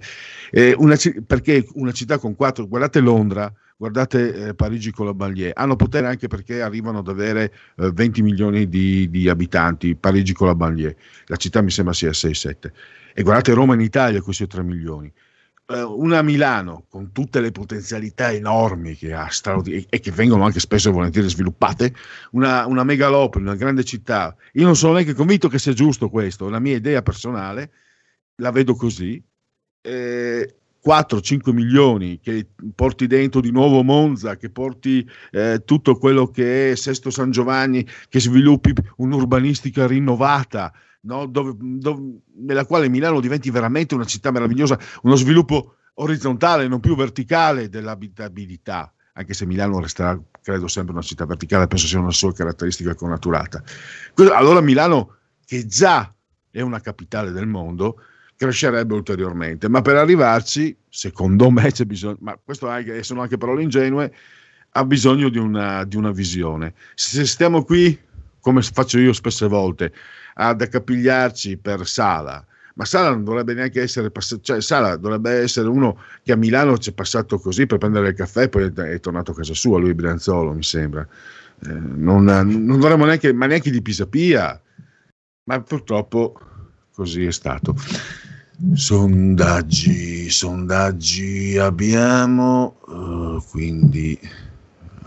Eh, 0.51 0.73
una, 0.77 0.95
perché 1.25 1.54
una 1.73 1.91
città 1.91 2.17
con 2.17 2.35
quattro, 2.35 2.67
guardate 2.67 2.99
Londra, 2.99 3.51
guardate 3.77 4.47
eh, 4.47 4.53
Parigi 4.55 4.91
con 4.91 5.05
la 5.05 5.13
banlieue, 5.13 5.51
hanno 5.53 5.75
potere 5.75 6.07
anche 6.07 6.27
perché 6.27 6.61
arrivano 6.61 6.99
ad 6.99 7.07
avere 7.07 7.53
eh, 7.77 7.91
20 7.91 8.21
milioni 8.21 8.69
di, 8.69 9.09
di, 9.09 9.29
abitanti, 9.29 9.95
Parigi 9.95 10.33
con 10.33 10.47
la 10.47 10.55
banlieue, 10.55 10.95
la 11.25 11.35
città 11.35 11.61
mi 11.61 11.71
sembra 11.71 11.93
sia 11.93 12.09
6-7, 12.09 12.71
e 13.13 13.23
guardate 13.23 13.53
Roma 13.53 13.73
in 13.73 13.81
Italia, 13.81 14.21
questi 14.21 14.47
sono 14.49 14.63
3 14.63 14.73
milioni. 14.75 15.11
Eh, 15.67 15.81
una 15.81 16.21
Milano 16.21 16.85
con 16.89 17.11
tutte 17.11 17.41
le 17.41 17.51
potenzialità 17.51 18.31
enormi 18.31 18.95
che 18.95 19.13
ha 19.13 19.27
straordin- 19.29 19.85
e 19.89 19.99
che 19.99 20.11
vengono 20.11 20.43
anche 20.45 20.59
spesso 20.59 20.89
e 20.89 20.91
volentieri 20.91 21.27
sviluppate, 21.27 21.93
una, 22.31 22.67
una 22.67 22.83
megalopoli, 22.83 23.43
una 23.45 23.55
grande 23.55 23.83
città. 23.83 24.35
Io 24.53 24.65
non 24.65 24.75
sono 24.75 24.93
neanche 24.93 25.13
convinto 25.13 25.47
che 25.47 25.57
sia 25.57 25.73
giusto 25.73 26.09
questo, 26.09 26.49
la 26.49 26.59
mia 26.59 26.75
idea 26.75 27.01
personale, 27.01 27.71
la 28.35 28.51
vedo 28.51 28.75
così. 28.75 29.21
Eh, 29.81 30.55
4-5 30.85 31.51
milioni, 31.51 32.19
che 32.19 32.47
porti 32.75 33.07
dentro 33.07 33.41
di 33.41 33.49
nuovo 33.49 33.81
Monza, 33.81 34.37
che 34.37 34.51
porti 34.51 35.07
eh, 35.31 35.63
tutto 35.65 35.97
quello 35.97 36.27
che 36.27 36.71
è 36.71 36.75
Sesto 36.75 37.09
San 37.09 37.31
Giovanni, 37.31 37.87
che 38.07 38.19
sviluppi 38.19 38.71
un'urbanistica 38.97 39.87
rinnovata, 39.87 40.71
no? 41.01 41.25
dove, 41.25 41.53
dove, 41.57 42.19
nella 42.37 42.65
quale 42.65 42.87
Milano 42.87 43.19
diventi 43.19 43.49
veramente 43.49 43.95
una 43.95 44.05
città 44.05 44.29
meravigliosa, 44.29 44.77
uno 45.01 45.15
sviluppo 45.15 45.77
orizzontale, 45.95 46.67
non 46.67 46.79
più 46.79 46.95
verticale 46.95 47.67
dell'abitabilità, 47.67 48.93
anche 49.13 49.33
se 49.33 49.45
Milano 49.45 49.79
resterà, 49.79 50.19
credo, 50.41 50.67
sempre 50.67 50.93
una 50.93 51.01
città 51.01 51.25
verticale, 51.25 51.67
penso 51.67 51.87
sia 51.87 51.99
una 51.99 52.11
sua 52.11 52.33
caratteristica 52.33 52.93
connaturata. 52.93 53.63
Allora 54.33 54.61
Milano, 54.61 55.15
che 55.45 55.65
già 55.65 56.13
è 56.51 56.61
una 56.61 56.79
capitale 56.79 57.31
del 57.31 57.47
mondo, 57.47 58.01
crescerebbe 58.35 58.93
ulteriormente. 58.93 59.69
Ma 59.69 59.81
per 59.81 59.95
arrivarci, 59.95 60.75
secondo 60.89 61.49
me, 61.49 61.71
c'è 61.71 61.85
bisogno, 61.85 62.17
ma 62.19 62.37
questo 62.43 62.67
anche, 62.67 63.03
sono 63.03 63.21
anche 63.21 63.37
parole 63.37 63.63
ingenue, 63.63 64.11
ha 64.71 64.85
bisogno 64.85 65.29
di 65.29 65.37
una, 65.37 65.83
di 65.85 65.95
una 65.95 66.11
visione. 66.11 66.73
Se 66.95 67.25
stiamo 67.25 67.63
qui, 67.63 67.97
come 68.39 68.61
faccio 68.61 68.99
io 68.99 69.13
spesse 69.13 69.47
volte, 69.47 69.93
ad 70.35 70.61
accapigliarci 70.61 71.57
per 71.57 71.87
Sala, 71.87 72.45
ma 72.75 72.83
Sala 72.83 73.09
non 73.09 73.23
dovrebbe 73.23 73.53
neanche 73.53 73.81
essere 73.81 74.11
passato, 74.11 74.41
cioè 74.41 74.61
Sala 74.61 74.97
dovrebbe 74.97 75.31
essere 75.31 75.69
uno 75.69 75.97
che 76.23 76.33
a 76.33 76.35
Milano 76.35 76.77
ci 76.77 76.89
è 76.89 76.93
passato 76.93 77.39
così 77.39 77.65
per 77.65 77.77
prendere 77.77 78.09
il 78.09 78.15
caffè 78.15 78.43
e 78.43 78.49
poi 78.49 78.71
è, 78.75 78.99
tornato 78.99 79.31
a 79.31 79.35
casa 79.35 79.53
sua, 79.53 79.79
lui 79.79 79.93
Brianzolo 79.93 80.51
mi 80.51 80.63
sembra. 80.63 81.07
Eh, 81.65 81.69
non, 81.71 82.25
non 82.25 82.79
dovremmo 82.79 83.05
neanche, 83.05 83.31
ma 83.31 83.45
neanche 83.45 83.71
di 83.71 83.81
Pisapia, 83.81 84.61
ma 85.45 85.61
purtroppo 85.61 86.37
così 86.95 87.25
è 87.25 87.31
stato. 87.31 87.75
Sondaggi, 88.73 90.29
sondaggi 90.29 91.57
abbiamo, 91.57 92.77
uh, 92.87 93.43
quindi 93.49 94.17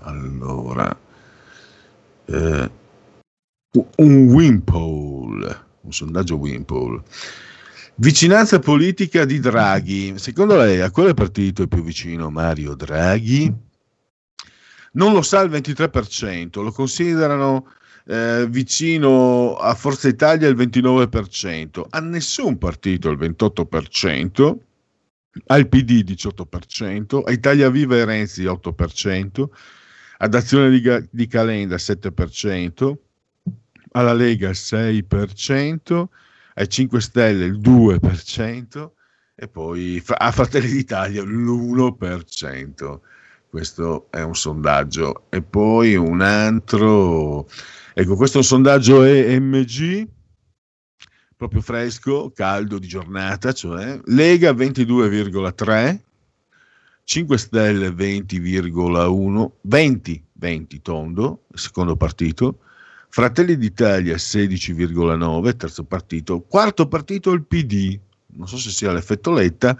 allora 0.03 0.95
eh, 2.27 2.71
un 3.97 4.27
Wimpole, 4.27 5.65
un 5.81 5.93
sondaggio 5.93 6.37
Wimpole. 6.37 7.03
Vicinanza 7.97 8.59
politica 8.59 9.25
di 9.25 9.41
Draghi. 9.41 10.19
Secondo 10.19 10.57
lei 10.57 10.81
a 10.81 10.91
quale 10.91 11.15
partito 11.15 11.63
è 11.63 11.67
più 11.67 11.83
vicino 11.83 12.31
Mario 12.31 12.75
Draghi? 12.75 13.53
Non 14.93 15.13
lo 15.13 15.23
sa 15.23 15.41
il 15.41 15.51
23%, 15.51 16.63
lo 16.63 16.71
considerano 16.73 17.73
eh, 18.11 18.47
vicino 18.49 19.57
a 19.57 19.75
Forza 19.75 20.09
Italia 20.09 20.49
il 20.49 20.57
29%, 20.57 21.85
a 21.91 22.01
nessun 22.01 22.57
partito 22.57 23.11
il 23.11 23.19
28%, 23.19 24.57
al 25.47 25.69
PD 25.69 25.91
il 25.91 26.05
18%, 26.05 27.23
a 27.27 27.31
Italia 27.31 27.69
Viva 27.69 27.97
e 27.97 28.05
Renzi 28.07 28.41
il 28.41 28.49
8%, 28.49 29.45
ad 30.19 30.35
Azione 30.35 30.71
di, 30.71 31.09
di 31.11 31.27
Calenda 31.27 31.75
il 31.75 31.83
7%, 31.85 32.95
alla 33.93 34.15
Lega 34.15 34.49
il 34.49 34.57
6%, 34.59 36.05
ai 36.55 36.69
5 36.69 37.01
Stelle 37.03 37.45
il 37.45 37.61
2% 37.61 38.91
e 39.35 39.49
poi 39.49 40.03
a 40.07 40.33
Fratelli 40.33 40.71
d'Italia 40.71 41.23
l'1%. 41.23 43.01
Questo 43.51 44.09
è 44.11 44.21
un 44.21 44.35
sondaggio. 44.35 45.27
E 45.29 45.43
poi 45.43 45.95
un 45.95 46.21
altro 46.21 47.49
Ecco, 48.01 48.15
questo 48.15 48.37
è 48.37 48.41
un 48.43 48.47
sondaggio 48.47 49.03
EMG. 49.03 50.07
proprio 51.37 51.61
fresco, 51.61 52.31
caldo 52.31 52.79
di 52.79 52.87
giornata, 52.87 53.53
cioè 53.53 53.99
Lega 54.05 54.53
22,3, 54.53 55.99
5 57.03 57.39
Stelle 57.39 57.89
20,1, 57.89 59.51
20, 59.63 60.25
20 60.33 60.81
tondo, 60.81 61.43
secondo 61.53 61.97
partito, 61.97 62.61
Fratelli 63.09 63.57
d'Italia 63.57 64.15
16,9, 64.15 65.57
terzo 65.57 65.83
partito, 65.83 66.43
quarto 66.43 66.87
partito 66.87 67.33
il 67.33 67.45
PD, 67.45 67.99
non 68.35 68.47
so 68.47 68.59
se 68.59 68.71
sia 68.71 68.93
l'effetto 68.93 69.33
Letta, 69.33 69.77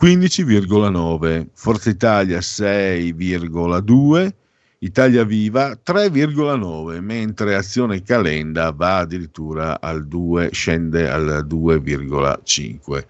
15,9, 0.00 1.46
Forza 1.52 1.90
Italia 1.90 2.40
6,2, 2.40 4.34
Italia 4.82 5.22
Viva 5.22 5.78
3,9, 5.84 7.00
mentre 7.00 7.54
Azione 7.54 8.02
Calenda 8.02 8.72
va 8.72 8.98
addirittura 8.98 9.80
al 9.80 10.08
2, 10.08 10.50
scende 10.52 11.08
al 11.08 11.46
2,5. 11.48 13.04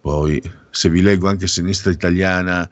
Poi 0.00 0.42
se 0.70 0.88
vi 0.88 1.02
leggo 1.02 1.28
anche 1.28 1.46
Sinistra 1.46 1.90
Italiana, 1.90 2.68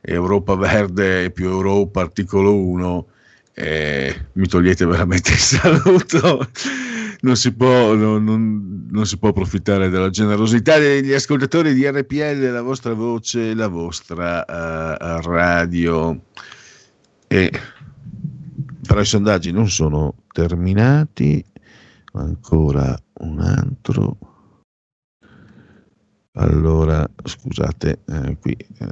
Europa 0.00 0.54
Verde 0.54 1.32
più 1.32 1.48
Europa, 1.48 2.02
articolo 2.02 2.54
1, 2.54 3.06
eh, 3.54 4.26
mi 4.34 4.46
togliete 4.46 4.86
veramente 4.86 5.32
il 5.32 5.38
saluto. 5.38 6.48
Non 7.20 7.34
si, 7.34 7.52
può, 7.52 7.94
non, 7.94 8.22
non- 8.22 8.86
non 8.92 9.06
si 9.06 9.18
può 9.18 9.30
approfittare 9.30 9.88
della 9.88 10.10
generosità 10.10 10.78
degli 10.78 11.12
ascoltatori 11.12 11.74
di 11.74 11.84
RPL, 11.84 12.52
la 12.52 12.62
vostra 12.62 12.92
voce, 12.94 13.54
la 13.54 13.66
vostra 13.66 14.44
eh, 14.44 15.20
radio. 15.22 16.16
E 17.26 17.50
però 18.88 19.00
i 19.02 19.04
sondaggi 19.04 19.52
non 19.52 19.68
sono 19.68 20.14
terminati, 20.32 21.44
ancora 22.12 22.98
un 23.20 23.38
altro. 23.38 24.16
Allora, 26.32 27.06
scusate, 27.22 28.00
eh, 28.06 28.38
qui 28.38 28.52
eh, 28.52 28.86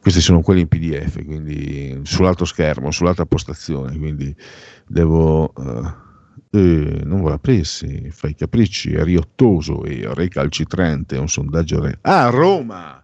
questi 0.00 0.22
sono 0.22 0.40
quelli 0.40 0.62
in 0.62 0.68
PDF, 0.68 1.22
quindi 1.26 2.00
sull'altro 2.04 2.46
schermo, 2.46 2.90
sull'altra 2.90 3.26
postazione, 3.26 3.98
quindi 3.98 4.34
devo... 4.86 5.52
eh, 5.54 6.10
eh, 6.54 7.02
non 7.04 7.20
vuole 7.20 7.34
aprirsi, 7.34 8.08
fa 8.10 8.28
i 8.28 8.34
capricci, 8.34 8.94
è 8.94 9.04
riottoso 9.04 9.84
e 9.84 10.06
recalcitrante, 10.14 11.16
è 11.16 11.18
un 11.18 11.28
sondaggio... 11.28 11.80
Re- 11.82 11.98
ah, 12.00 12.30
Roma! 12.30 13.01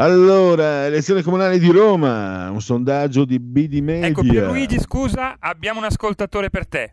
Allora, 0.00 0.86
elezione 0.86 1.20
comunale 1.20 1.58
di 1.58 1.70
Roma, 1.70 2.50
un 2.50 2.62
sondaggio 2.62 3.26
di 3.26 3.38
BD 3.38 3.80
Media 3.80 4.06
Ecco, 4.06 4.22
Pierluigi, 4.22 4.78
scusa, 4.78 5.36
abbiamo 5.38 5.78
un 5.78 5.84
ascoltatore 5.84 6.48
per 6.48 6.66
te. 6.66 6.92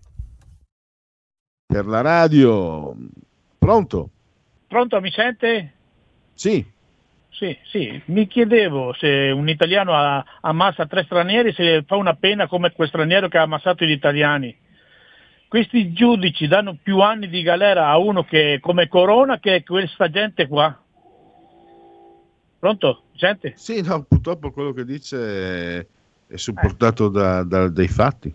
per 1.66 1.86
la 1.86 2.02
radio. 2.02 2.94
Pronto? 3.58 4.10
Pronto, 4.68 5.00
mi 5.00 5.10
sente? 5.12 5.74
Sì. 6.34 6.66
Sì, 7.30 7.58
sì, 7.72 8.02
mi 8.08 8.28
chiedevo 8.28 8.94
se 8.94 9.32
un 9.34 9.48
italiano 9.48 9.94
ha- 9.94 10.26
ammassa 10.42 10.86
tre 10.86 11.04
stranieri, 11.04 11.54
se 11.54 11.84
fa 11.88 11.96
una 11.96 12.16
pena 12.16 12.48
come 12.48 12.74
quel 12.74 12.90
straniero 12.90 13.30
che 13.30 13.38
ha 13.38 13.44
ammassato 13.44 13.86
gli 13.86 13.92
italiani. 13.92 14.54
Questi 15.48 15.94
giudici 15.94 16.46
danno 16.48 16.78
più 16.84 17.00
anni 17.00 17.30
di 17.30 17.42
galera 17.42 17.88
a 17.88 17.98
uno 17.98 18.26
che 18.26 18.58
come 18.60 18.90
Corona 18.90 19.40
che 19.40 19.64
questa 19.64 20.10
gente 20.10 20.46
qua. 20.48 20.78
Pronto? 22.60 23.04
Mi 23.14 23.20
sente? 23.20 23.54
Sì, 23.56 23.82
no, 23.82 24.04
purtroppo 24.04 24.52
quello 24.52 24.74
che 24.74 24.84
dice 24.84 25.80
è, 26.28 26.36
supportato 26.36 27.10
da- 27.10 27.44
da- 27.44 27.70
dai 27.70 27.88
fatti. 27.88 28.34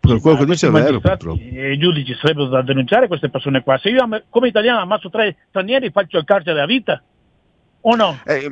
Quello 0.00 0.36
che 0.36 0.44
dice 0.46 0.68
è 0.68 0.70
vero, 0.70 1.00
purtroppo. 1.00 1.40
I 1.42 1.78
giudici 1.78 2.14
sarebbero 2.14 2.48
da 2.48 2.62
denunciare 2.62 3.06
queste 3.06 3.28
persone 3.28 3.62
qua. 3.62 3.76
Se 3.78 3.90
io 3.90 4.06
come 4.30 4.48
italiano 4.48 4.80
ammazzo 4.80 5.10
tre 5.10 5.36
stranieri 5.48 5.90
faccio 5.90 6.18
il 6.18 6.24
carcere 6.24 6.60
a 6.60 6.66
vita? 6.66 7.02
O 7.82 7.94
no? 7.96 8.16
Eh, 8.26 8.50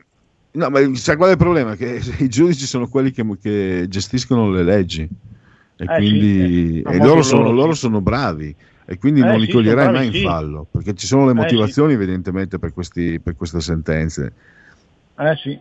no, 0.53 0.71
ma 0.71 0.95
sa 0.95 1.17
qual 1.17 1.31
è 1.31 1.33
il 1.33 1.39
problema? 1.39 1.75
Che 1.75 2.01
i 2.21 2.29
giudici 2.29 2.67
sono 2.67 2.89
quelli 2.89 3.11
che, 3.11 3.25
che 3.41 3.87
gestiscono 3.89 4.51
le 4.51 4.63
leggi 4.63 5.03
e 5.03 5.85
Eh, 5.85 5.97
quindi 5.97 6.35
sì, 6.35 6.83
eh, 6.83 6.95
e 6.95 6.99
loro, 6.99 7.23
sono, 7.23 7.43
loro, 7.45 7.55
loro 7.55 7.73
sì. 7.73 7.79
sono 7.81 8.01
bravi 8.01 8.55
e 8.85 8.99
quindi 8.99 9.21
Eh, 9.21 9.25
non 9.25 9.39
li 9.39 9.47
sì, 9.47 9.53
coglierai 9.53 9.85
sono 9.85 9.97
mai 9.97 10.07
bravi, 10.07 10.17
in 10.17 10.23
sì. 10.23 10.29
fallo 10.29 10.67
perché 10.71 10.95
ci 10.95 11.07
sono 11.07 11.25
le 11.25 11.31
Eh, 11.31 11.35
sì. 11.35 11.41
motivazioni 11.41 11.93
evidentemente 11.95 12.59
per, 12.59 12.73
questi, 12.73 13.21
per 13.21 13.37
queste 13.37 13.61
sentenze. 13.61 14.33
Eh 15.19 15.37
sì. 15.37 15.59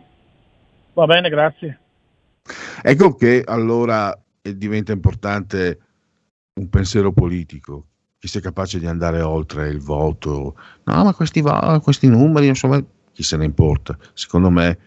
Va 0.94 1.06
bene, 1.06 1.30
grazie. 1.30 1.80
Ecco 2.82 3.16
che 3.16 3.44
allora 3.46 4.18
eh, 4.42 4.58
diventa 4.58 4.92
importante 4.92 5.80
un 6.60 6.70
pensiero 6.70 7.12
politico, 7.12 7.88
chi 8.20 8.28
sia 8.28 8.40
capace 8.40 8.80
di 8.80 8.88
andare 8.88 9.22
oltre 9.22 9.70
il 9.70 9.80
voto. 9.80 10.56
No, 10.84 11.04
ma 11.04 11.14
questi, 11.14 11.44
questi 11.82 12.08
numeri, 12.08 12.48
insomma, 12.48 12.84
chi 13.12 13.24
se 13.24 13.38
ne 13.38 13.46
importa? 13.46 13.98
Secondo 14.14 14.50
me 14.50 14.78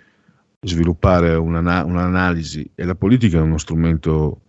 sviluppare 0.61 1.35
un'ana- 1.35 1.85
un'analisi 1.85 2.71
e 2.75 2.85
la 2.85 2.95
politica 2.95 3.39
è 3.39 3.43
uno 3.43 3.59
strumento 3.59 4.41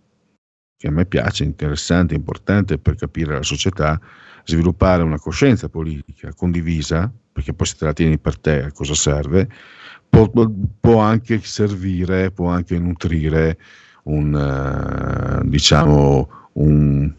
che 0.76 0.88
a 0.88 0.90
me 0.90 1.06
piace, 1.06 1.44
interessante, 1.44 2.14
importante 2.14 2.78
per 2.78 2.96
capire 2.96 3.34
la 3.34 3.42
società, 3.42 4.00
sviluppare 4.44 5.02
una 5.02 5.18
coscienza 5.18 5.68
politica 5.68 6.34
condivisa, 6.34 7.10
perché 7.32 7.54
poi 7.54 7.66
se 7.66 7.76
te 7.76 7.84
la 7.84 7.92
tieni 7.92 8.18
per 8.18 8.38
te 8.38 8.64
a 8.64 8.72
cosa 8.72 8.94
serve, 8.94 9.48
può, 10.12 10.30
può 10.80 10.98
anche 10.98 11.40
servire, 11.42 12.30
può 12.32 12.48
anche 12.48 12.78
nutrire 12.78 13.58
un, 14.04 14.34
eh, 14.34 15.48
diciamo, 15.48 16.28
un- 16.54 17.10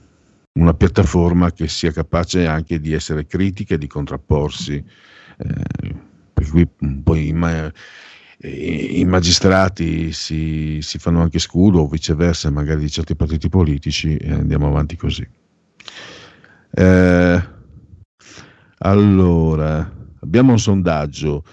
una 0.54 0.74
piattaforma 0.76 1.52
che 1.52 1.68
sia 1.68 1.92
capace 1.92 2.46
anche 2.46 2.80
di 2.80 2.94
essere 2.94 3.26
critica 3.26 3.74
e 3.76 3.78
di 3.80 3.88
contrapporsi. 3.88 4.84
eh, 5.38 5.96
per 6.34 6.48
cui 6.50 6.68
mm, 6.86 7.00
poi 7.00 7.34
ma- 7.34 7.72
i- 8.44 9.00
i 9.00 9.06
magistrati 9.06 10.12
si, 10.12 10.78
si 10.82 11.00
fanno 11.00 11.22
anche 11.22 11.40
scudo 11.40 11.80
o 11.80 11.88
viceversa, 11.88 12.52
magari 12.52 12.82
di 12.82 12.90
certi 12.92 13.16
partiti 13.16 13.50
politici 13.50 14.16
e 14.18 14.32
andiamo 14.32 14.68
avanti 14.68 14.96
così. 14.96 15.28
Eh, 16.76 17.42
allora, 18.80 19.92
abbiamo 20.22 20.52
un 20.52 20.60
sondaggio. 20.60 21.44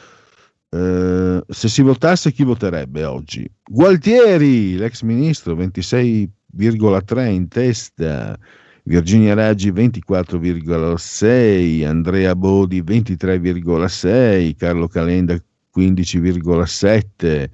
Eh, 0.73 1.43
se 1.49 1.69
si 1.69 1.83
votasse, 1.83 2.31
chi 2.33 2.45
voterebbe 2.45 3.05
oggi? 3.05 3.51
Gualtieri, 3.65 4.77
l'ex 4.77 5.03
ministro, 5.03 5.57
26,3 5.57 7.27
in 7.27 7.49
testa. 7.49 8.39
Virginia 8.85 9.35
Raggi 9.35 9.71
24,6, 9.73 11.87
Andrea 11.87 12.35
Bodi 12.35 12.83
23,6, 12.83 14.57
Carlo 14.57 14.89
Calenda 14.89 15.37
15,7 15.77 17.51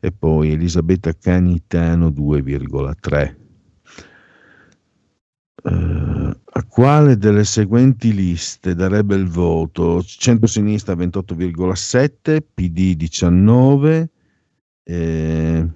e 0.00 0.12
poi 0.12 0.52
Elisabetta 0.52 1.12
Canitano 1.12 2.08
2,3. 2.08 3.43
Eh, 5.66 6.36
a 6.56 6.62
quale 6.68 7.16
delle 7.16 7.44
seguenti 7.44 8.12
liste 8.12 8.74
darebbe 8.74 9.14
il 9.16 9.28
voto? 9.28 10.02
Centro-sinistra 10.02 10.94
28,7, 10.94 12.40
PD 12.54 12.94
19, 12.94 14.10
eh, 14.84 15.68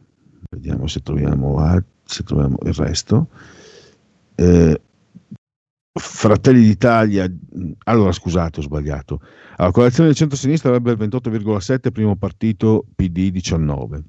vediamo 0.51 0.86
se 0.86 1.01
troviamo, 1.01 1.82
se 2.05 2.23
troviamo 2.23 2.59
il 2.65 2.74
resto. 2.74 3.28
Eh, 4.35 4.81
Fratelli 5.98 6.62
d'Italia, 6.62 7.27
mh, 7.27 7.70
allora 7.85 8.12
scusate, 8.12 8.60
ho 8.60 8.62
sbagliato. 8.62 9.20
La 9.56 9.70
coalizione 9.70 10.09
del 10.09 10.16
centro-sinistra 10.19 10.69
avrebbe 10.69 10.93
il 10.93 10.98
28,7, 10.98 11.90
primo 11.90 12.15
partito 12.15 12.85
PD 12.94 13.31
19. 13.31 14.02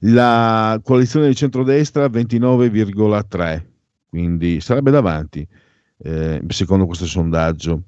La 0.00 0.80
coalizione 0.82 1.28
di 1.28 1.34
centrodestra 1.36 2.06
29,3, 2.06 3.71
quindi 4.12 4.60
sarebbe 4.60 4.90
davanti, 4.90 5.48
eh, 5.96 6.42
secondo 6.48 6.84
questo 6.84 7.06
sondaggio, 7.06 7.84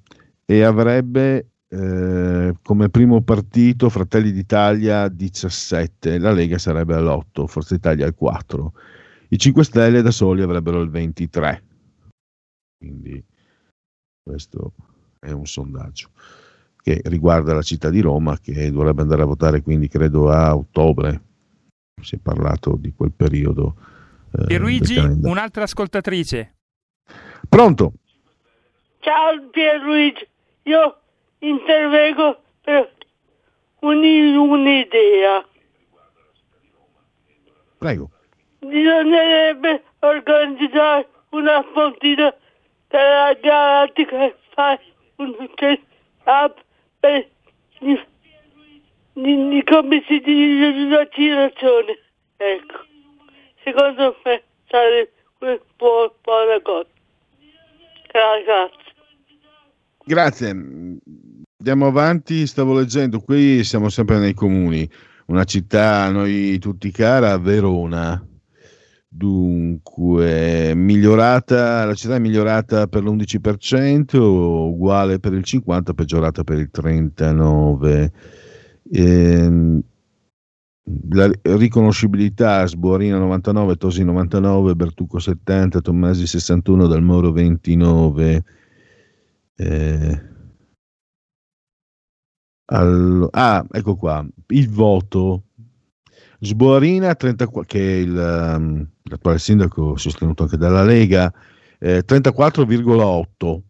e 0.47 0.63
avrebbe 0.63 1.51
eh, 1.69 2.55
come 2.63 2.89
primo 2.89 3.21
partito 3.21 3.91
Fratelli 3.91 4.33
d'Italia 4.33 5.09
17, 5.09 6.19
la 6.19 6.33
Lega 6.33 6.57
sarebbe 6.57 6.95
all'8, 6.95 7.45
Forza 7.45 7.75
Italia 7.75 8.07
al 8.07 8.15
4. 8.15 8.73
I 9.29 9.37
5 9.37 9.65
Stelle 9.65 10.01
da 10.01 10.11
soli 10.11 10.41
avrebbero 10.41 10.81
il 10.81 10.89
23. 10.89 11.63
Quindi 12.79 13.23
questo 14.23 14.73
è 15.21 15.31
un 15.31 15.45
sondaggio 15.45 16.09
che 16.83 17.03
riguarda 17.05 17.53
la 17.53 17.61
città 17.61 17.91
di 17.91 18.01
Roma 18.01 18.39
che 18.39 18.71
dovrebbe 18.71 19.03
andare 19.03 19.21
a 19.21 19.27
votare 19.27 19.61
quindi 19.61 19.89
credo 19.89 20.31
a 20.31 20.57
ottobre. 20.57 21.21
Si 22.01 22.15
è 22.15 22.19
parlato 22.19 22.77
di 22.77 22.95
quel 22.95 23.13
periodo. 23.13 23.77
Eh, 24.39 24.47
Pierluigi, 24.47 24.99
un'altra 24.99 25.63
ascoltatrice. 25.65 26.55
Pronto? 27.49 27.93
Ciao 29.01 29.49
Pierluigi, 29.51 30.27
io 30.65 30.97
intervengo 31.41 32.43
per 32.63 32.91
un- 33.81 34.37
un'idea. 34.37 35.47
Prego. 37.79 38.11
Bisognerebbe 38.61 39.83
organizzare 40.01 41.07
una 41.31 41.63
spontina 41.71 42.35
della 42.89 43.35
galattica 43.35 44.25
e 44.25 44.37
fare 44.55 44.81
un 45.17 45.35
setup 45.57 46.65
per 47.01 47.29
di, 47.81 48.01
di, 49.13 49.63
come 49.67 50.03
si 50.07 50.19
dice 50.21 50.73
di 50.73 50.89
vaccinazione. 50.89 51.99
Ecco, 52.39 52.84
secondo 53.65 54.17
me 54.25 54.43
sarebbe 54.69 55.11
una 55.41 55.59
buona, 56.23 56.61
cosa. 56.63 56.89
Grazie. 58.13 58.71
Grazie. 60.05 60.49
Andiamo 61.59 61.87
avanti, 61.87 62.47
stavo 62.47 62.75
leggendo, 62.75 63.21
qui 63.21 63.65
siamo 63.65 63.89
sempre 63.89 64.19
nei 64.19 64.35
comuni, 64.35 64.89
una 65.27 65.45
città 65.45 66.03
a 66.03 66.11
noi 66.11 66.59
tutti 66.59 66.91
cara, 66.91 67.39
Verona. 67.39 68.23
Dunque, 69.09 70.75
migliorata, 70.75 71.85
la 71.85 71.95
città 71.95 72.17
è 72.17 72.19
migliorata 72.19 72.89
per 72.89 73.05
l'11%, 73.05 74.17
uguale 74.17 75.21
per 75.21 75.33
il 75.33 75.45
50%, 75.47 75.95
peggiorata 75.95 76.43
per 76.43 76.59
il 76.59 76.71
39%. 76.73 78.11
Ehm, 78.93 79.83
la 81.11 81.31
riconoscibilità 81.43 82.67
Sbuarina 82.67 83.19
99, 83.19 83.77
Tosi 83.77 84.05
99, 84.05 84.75
Bertucco 84.75 85.19
70, 85.19 85.81
Tommasi 85.81 86.27
61, 86.27 86.87
Dal 86.87 87.03
Moro 87.03 87.33
29. 87.33 88.45
Eh, 89.57 90.23
allo- 92.67 93.29
ah, 93.31 93.65
ecco 93.71 93.97
qua, 93.97 94.27
il 94.49 94.69
voto. 94.69 95.45
Sbuarina 96.41 97.15
34, 97.15 97.63
che 97.63 97.79
è 97.79 98.01
il, 98.01 98.11
um, 98.59 98.87
l'attuale 99.05 99.39
sindaco 99.39 99.97
sostenuto 99.97 100.43
anche 100.43 100.59
dalla 100.59 100.83
Lega, 100.85 101.33
eh, 101.79 102.05
34,8. 102.05 103.63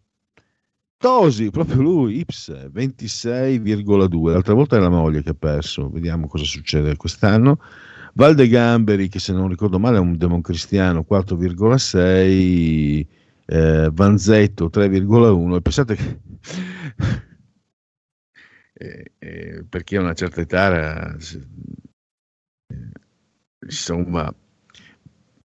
Tosi, 1.05 1.51
proprio 1.51 1.83
lui, 1.83 2.17
Ips, 2.21 2.49
26,2. 2.73 4.31
L'altra 4.31 4.55
volta 4.55 4.75
è 4.75 4.79
la 4.79 4.89
moglie 4.89 5.21
che 5.21 5.29
ha 5.29 5.35
perso, 5.35 5.87
vediamo 5.91 6.25
cosa 6.25 6.45
succede 6.45 6.95
quest'anno. 6.95 7.59
Valde 8.15 8.47
Gamberi, 8.47 9.07
che 9.07 9.19
se 9.19 9.31
non 9.31 9.47
ricordo 9.47 9.77
male 9.77 9.97
è 9.97 9.99
un 9.99 10.17
democristiano, 10.17 11.05
4,6. 11.07 13.05
Eh, 13.45 13.89
Vanzetto 13.93 14.71
3,1. 14.73 15.55
E 15.55 15.61
pensate 15.61 15.95
che 15.95 16.19
eh, 18.73 19.11
eh, 19.19 19.63
per 19.69 19.83
chi 19.83 19.97
ha 19.97 20.01
una 20.01 20.13
certa 20.13 20.41
età, 20.41 21.13
eh, 21.13 21.17
insomma, 23.63 24.33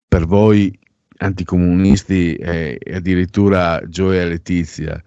per 0.09 0.25
voi 0.25 0.75
anticomunisti 1.19 2.37
è, 2.37 2.79
addirittura 2.91 3.87
gioia 3.87 4.25
letizia. 4.25 4.99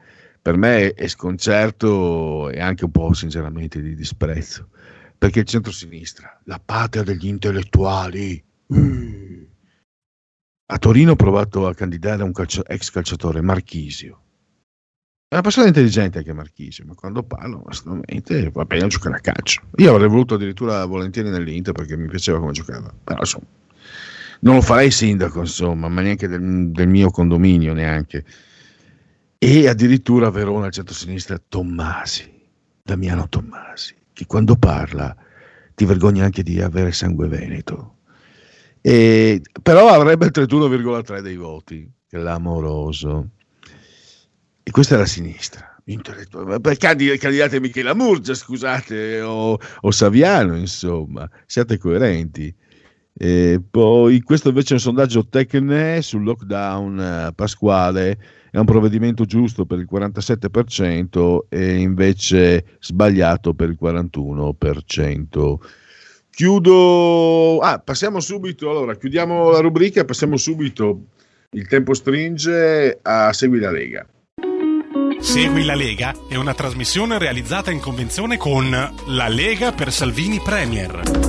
Per 0.46 0.58
me 0.58 0.94
è 0.94 1.08
sconcerto 1.08 2.52
e 2.52 2.60
anche 2.60 2.86
un 2.86 2.92
po' 2.92 3.12
sinceramente 3.14 3.82
di 3.82 3.96
disprezzo, 3.96 4.70
perché 5.18 5.40
il 5.40 5.46
centro-sinistra, 5.48 6.40
la 6.44 6.62
patria 6.64 7.02
degli 7.02 7.26
intellettuali, 7.26 8.44
mm. 8.72 9.44
a 10.68 10.78
Torino 10.78 11.14
ho 11.14 11.16
provato 11.16 11.66
a 11.66 11.74
candidare 11.74 12.22
un 12.22 12.32
calcio- 12.32 12.64
ex 12.64 12.92
calciatore, 12.92 13.42
Marchisio. 13.42 14.22
È 15.28 15.34
una 15.34 15.42
persona 15.42 15.66
intelligente 15.66 16.20
anche 16.20 16.34
Marchisio, 16.34 16.86
ma 16.86 16.94
quando 16.94 17.24
parlo 17.24 17.64
onestamente 17.64 18.52
va 18.52 18.66
bene 18.66 18.84
a 18.84 18.88
giocare 18.88 19.16
a 19.16 19.22
calcio. 19.22 19.64
Io 19.78 19.96
avrei 19.96 20.08
voluto 20.08 20.36
addirittura 20.36 20.86
volentieri 20.86 21.32
nell'Inter 21.32 21.74
perché 21.74 21.98
mi 21.98 22.08
piaceva 22.08 22.38
come 22.38 22.52
giocava, 22.52 22.94
però 23.04 23.22
insomma, 23.22 23.48
non 24.42 24.54
lo 24.54 24.62
farei 24.62 24.92
sindaco, 24.92 25.40
insomma, 25.40 25.88
ma 25.88 26.02
neanche 26.02 26.28
del, 26.28 26.70
del 26.70 26.88
mio 26.88 27.10
condominio 27.10 27.74
neanche. 27.74 28.24
E 29.48 29.68
addirittura 29.68 30.32
Verona 30.32 30.66
al 30.66 30.72
centro-sinistra 30.72 31.40
Tommasi, 31.48 32.28
Damiano 32.82 33.30
Tommasi, 33.30 33.94
che 34.12 34.26
quando 34.26 34.56
parla 34.56 35.16
ti 35.76 35.86
vergogna 35.86 36.26
anche 36.26 36.42
di 36.42 36.60
avere 36.60 36.92
sangue 36.92 37.28
veneto. 37.28 37.98
E, 38.82 39.44
però 39.62 39.90
avrebbe 39.90 40.26
il 40.26 40.32
31,3 40.34 41.20
dei 41.20 41.36
voti, 41.36 41.88
clamoroso. 42.10 43.30
E 44.64 44.72
questa 44.72 44.96
è 44.96 44.98
la 44.98 45.06
sinistra. 45.06 45.80
Per 45.84 46.78
candid- 46.78 47.20
candidate 47.20 47.60
Michela 47.60 47.94
Murgia, 47.94 48.34
scusate, 48.34 49.22
o, 49.22 49.60
o 49.82 49.92
Saviano, 49.92 50.56
insomma, 50.56 51.30
siate 51.46 51.78
coerenti. 51.78 52.52
E 53.18 53.62
poi 53.70 54.22
questo 54.22 54.50
invece 54.50 54.72
è 54.72 54.74
un 54.74 54.80
sondaggio 54.80 55.28
Tecne 55.28 56.02
sul 56.02 56.24
lockdown 56.24 57.00
eh, 57.00 57.34
pasquale, 57.34 58.20
è 58.56 58.58
un 58.58 58.66
provvedimento 58.66 59.26
giusto 59.26 59.66
per 59.66 59.80
il 59.80 59.88
47% 59.92 61.40
e 61.50 61.76
invece 61.76 62.78
sbagliato 62.80 63.54
per 63.54 63.68
il 63.68 63.78
41%. 63.82 65.56
Chiudo, 66.30 67.60
ah, 67.60 67.80
passiamo 67.80 68.22
subito, 68.22 68.70
allora 68.70 68.96
chiudiamo 68.96 69.52
la 69.52 69.60
rubrica, 69.60 70.06
passiamo 70.06 70.38
subito, 70.38 71.02
il 71.50 71.68
tempo 71.68 71.94
stringe 71.94 72.98
a 73.02 73.34
Segui 73.34 73.60
la 73.60 73.72
Lega. 73.72 74.08
Segui 75.20 75.66
la 75.66 75.76
Lega 75.76 76.14
è 76.30 76.36
una 76.36 76.54
trasmissione 76.54 77.18
realizzata 77.18 77.72
in 77.72 77.82
convenzione 77.82 78.38
con 78.38 78.70
La 78.70 79.28
Lega 79.28 79.74
per 79.74 79.92
Salvini 79.92 80.40
Premier. 80.42 81.25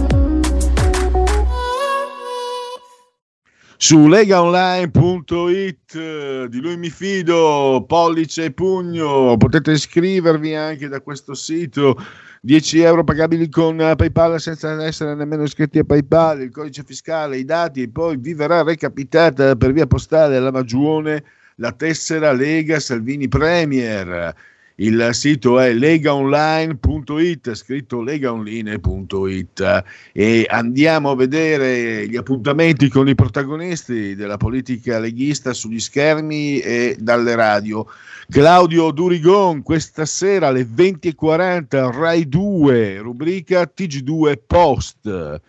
Su 3.78 4.08
legaonline.it 4.08 6.48
di 6.48 6.60
lui 6.60 6.76
mi 6.76 6.90
fido 6.90 7.84
pollice 7.86 8.44
e 8.44 8.52
pugno. 8.52 9.36
Potete 9.36 9.72
iscrivervi 9.72 10.54
anche 10.54 10.88
da 10.88 11.00
questo 11.00 11.34
sito. 11.34 11.96
10 12.40 12.80
euro 12.80 13.04
pagabili 13.04 13.48
con 13.48 13.76
PayPal 13.76 14.40
senza 14.40 14.82
essere 14.84 15.14
nemmeno 15.14 15.42
iscritti 15.42 15.78
a 15.78 15.84
PayPal. 15.84 16.42
Il 16.42 16.50
codice 16.50 16.84
fiscale, 16.84 17.38
i 17.38 17.44
dati 17.44 17.82
e 17.82 17.90
poi 17.90 18.16
vi 18.16 18.34
verrà 18.34 18.62
recapitata 18.62 19.56
per 19.56 19.72
via 19.72 19.86
postale 19.86 20.36
alla 20.36 20.52
Magione 20.52 21.24
la 21.56 21.72
tessera 21.72 22.32
Lega 22.32 22.80
Salvini 22.80 23.28
Premier 23.28 24.34
il 24.78 25.08
sito 25.12 25.58
è 25.58 25.72
legaonline.it, 25.72 27.54
scritto 27.54 28.02
legaonline.it 28.02 29.84
e 30.12 30.46
andiamo 30.50 31.10
a 31.10 31.16
vedere 31.16 32.06
gli 32.06 32.16
appuntamenti 32.16 32.88
con 32.88 33.08
i 33.08 33.14
protagonisti 33.14 34.14
della 34.14 34.36
politica 34.36 34.98
leghista 34.98 35.54
sugli 35.54 35.80
schermi 35.80 36.58
e 36.58 36.96
dalle 37.00 37.34
radio. 37.34 37.86
Claudio 38.28 38.90
Durigon 38.90 39.62
questa 39.62 40.04
sera 40.04 40.48
alle 40.48 40.66
20.40 40.66 41.96
Rai 41.96 42.28
2, 42.28 42.98
rubrica 42.98 43.62
TG2 43.62 44.38
Post. 44.46 45.40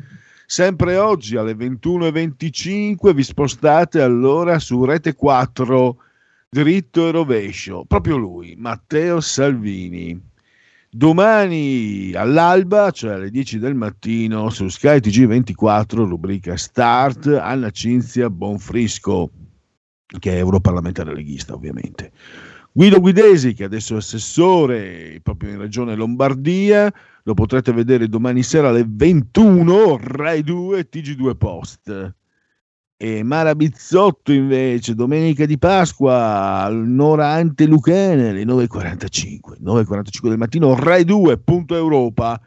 Sempre 0.46 0.96
oggi 0.96 1.36
alle 1.36 1.54
21.25 1.54 3.14
vi 3.14 3.24
spostate 3.24 4.02
allora 4.02 4.58
su 4.60 4.86
Rete 4.86 5.16
4 5.16 5.98
dritto 6.50 7.08
e 7.08 7.12
rovescio, 7.12 7.84
proprio 7.86 8.18
lui, 8.18 8.56
Matteo 8.58 9.20
Salvini. 9.20 10.20
Domani 10.90 12.14
all'alba, 12.14 12.90
cioè 12.92 13.14
alle 13.14 13.30
10 13.30 13.60
del 13.60 13.76
mattino, 13.76 14.50
su 14.50 14.68
Sky 14.70 14.98
TG24, 14.98 16.08
rubrica 16.08 16.56
Start, 16.56 17.28
Anna 17.28 17.70
Cinzia 17.70 18.30
Bonfrisco, 18.30 19.30
che 20.20 20.32
è 20.32 20.38
europarlamentare 20.38 21.14
leghista 21.14 21.54
ovviamente. 21.54 22.12
Guido 22.72 23.00
Guidesi, 23.00 23.54
che 23.54 23.66
adesso 23.66 23.96
è 23.96 23.98
assessore 23.98 25.20
proprio 25.22 25.52
in 25.52 25.58
regione 25.60 25.96
Lombardia, 25.96 26.92
lo 27.24 27.34
potrete 27.34 27.74
vedere 27.74 28.08
domani 28.08 28.42
sera 28.42 28.70
alle 28.70 28.86
21, 28.88 29.98
Rai 30.02 30.44
2, 30.44 30.88
TG2 30.90 31.36
Post. 31.36 32.16
E 33.00 33.22
Mara 33.22 33.54
Bizzotto 33.54 34.32
invece, 34.32 34.96
domenica 34.96 35.46
di 35.46 35.60
Pasqua, 35.60 36.68
un'ora 36.72 37.28
ante 37.28 37.68
Lucene, 37.68 38.30
alle 38.30 38.44
9.45, 38.44 39.62
9.45 39.62 40.30
del 40.30 40.38
mattino, 40.40 40.74
Rai 40.74 41.04
2, 41.04 41.38
punto 41.38 41.76
Europa, 41.76 42.42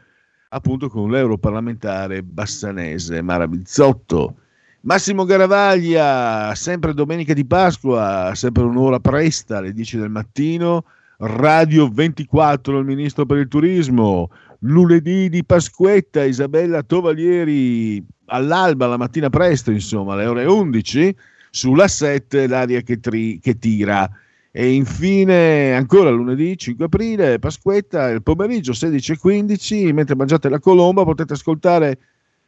appunto 0.49 0.89
con 0.89 1.09
l'europarlamentare 1.09 2.21
bassanese 2.21 3.21
Mara 3.21 3.47
Bizzotto. 3.47 4.35
Massimo 4.81 5.23
Garavaglia, 5.23 6.53
sempre 6.53 6.93
domenica 6.93 7.33
di 7.33 7.45
Pasqua, 7.45 8.33
sempre 8.35 8.63
un'ora 8.63 8.99
presta, 8.99 9.59
alle 9.59 9.71
10 9.71 9.99
del 9.99 10.09
mattino, 10.09 10.83
Radio 11.19 11.87
24, 11.87 12.77
il 12.77 12.85
ministro 12.85 13.25
per 13.25 13.37
il 13.37 13.47
turismo, 13.47 14.29
lunedì 14.59 15.29
di 15.29 15.45
Pasquetta, 15.45 16.25
Isabella 16.25 16.83
Tovalieri, 16.83 18.05
all'alba, 18.31 18.87
la 18.87 18.97
mattina 18.97 19.29
presto, 19.29 19.71
insomma, 19.71 20.13
alle 20.13 20.25
ore 20.25 20.45
11, 20.45 21.15
sulla 21.49 21.87
7, 21.87 22.47
l'aria 22.47 22.81
che, 22.81 22.99
tri- 22.99 23.39
che 23.39 23.57
tira. 23.57 24.09
E 24.53 24.71
infine, 24.73 25.73
ancora 25.73 26.09
lunedì 26.09 26.57
5 26.57 26.85
aprile, 26.85 27.39
Pasquetta, 27.39 28.09
il 28.09 28.21
pomeriggio 28.21 28.73
16.15, 28.73 29.93
mentre 29.93 30.15
mangiate 30.15 30.49
la 30.49 30.59
colomba 30.59 31.03
potete 31.03 31.33
ascoltare 31.33 31.97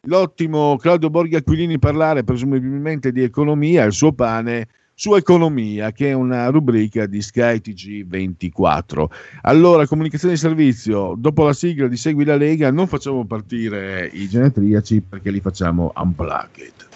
l'ottimo 0.08 0.76
Claudio 0.78 1.10
Borghi 1.10 1.36
Aquilini 1.36 1.80
parlare 1.80 2.24
presumibilmente 2.24 3.12
di 3.12 3.24
economia, 3.24 3.86
il 3.86 3.94
suo 3.94 4.12
pane, 4.12 4.68
su 4.94 5.15
economia, 5.15 5.91
che 5.91 6.10
è 6.10 6.14
una 6.14 6.48
rubrica 6.49 7.06
di 7.06 7.22
Sky 7.22 7.57
TG24. 7.57 9.06
Allora, 9.41 9.88
comunicazione 9.88 10.34
di 10.34 10.40
servizio, 10.40 11.15
dopo 11.18 11.44
la 11.44 11.53
sigla 11.53 11.88
di 11.88 11.98
Segui 11.98 12.26
la 12.26 12.38
Lega, 12.38 12.72
non 12.72 12.88
facciamo 12.88 13.26
partire 13.26 14.10
i 14.11 14.28
genetriaci 14.28 15.02
perché 15.02 15.32
li 15.32 15.40
facciamo 15.40 15.91
unplugged. 15.95 16.91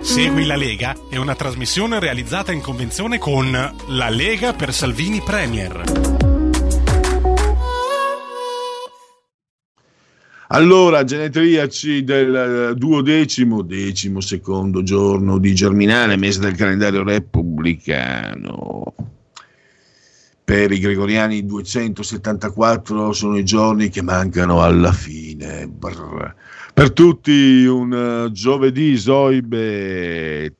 Segui 0.00 0.44
la 0.44 0.56
Lega 0.56 0.94
è 1.08 1.16
una 1.16 1.34
trasmissione 1.34 1.98
realizzata 1.98 2.52
in 2.52 2.60
convenzione 2.60 3.18
con 3.18 3.50
La 3.52 4.10
Lega 4.10 4.52
per 4.52 4.72
Salvini 4.74 5.22
Premier. 5.24 6.33
Allora, 10.48 11.04
genetriaci 11.04 12.04
del 12.04 12.34
eh, 12.34 12.74
duodecimo, 12.74 13.62
decimo 13.62 14.20
secondo 14.20 14.82
giorno 14.82 15.38
di 15.38 15.54
Germinale, 15.54 16.16
mese 16.16 16.40
del 16.40 16.54
calendario 16.54 17.02
repubblicano. 17.02 18.94
Per 20.44 20.70
i 20.70 20.78
gregoriani 20.78 21.46
274 21.46 23.12
sono 23.12 23.38
i 23.38 23.44
giorni 23.44 23.88
che 23.88 24.02
mancano 24.02 24.62
alla 24.62 24.92
fine. 24.92 25.66
Brr. 25.66 26.34
Per 26.74 26.92
tutti 26.92 27.64
un 27.64 28.26
eh, 28.26 28.32
giovedì 28.32 28.98
Zoibe, 28.98 30.54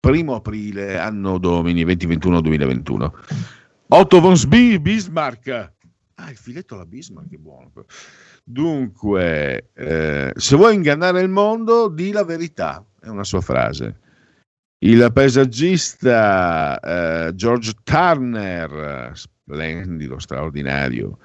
primo 0.00 0.34
aprile, 0.34 0.98
anno 0.98 1.38
domini 1.38 1.84
2021-2021. 1.84 3.10
Otto 3.86 4.20
von 4.20 4.36
Sbi- 4.36 4.80
Bismarck. 4.80 5.72
Ah, 6.16 6.30
il 6.30 6.36
filetto 6.36 6.74
alla 6.74 6.86
Bismarck, 6.86 7.30
che 7.30 7.38
buono. 7.38 7.70
Dunque, 8.50 9.70
eh, 9.74 10.32
se 10.34 10.56
vuoi 10.56 10.74
ingannare 10.74 11.20
il 11.20 11.28
mondo, 11.28 11.88
di 11.88 12.10
la 12.10 12.24
verità, 12.24 12.84
è 13.00 13.06
una 13.06 13.22
sua 13.22 13.40
frase. 13.40 14.00
Il 14.78 15.08
paesaggista 15.12 16.80
eh, 16.80 17.34
George 17.36 17.74
Turner, 17.84 19.12
splendido, 19.14 20.18
straordinario, 20.18 21.18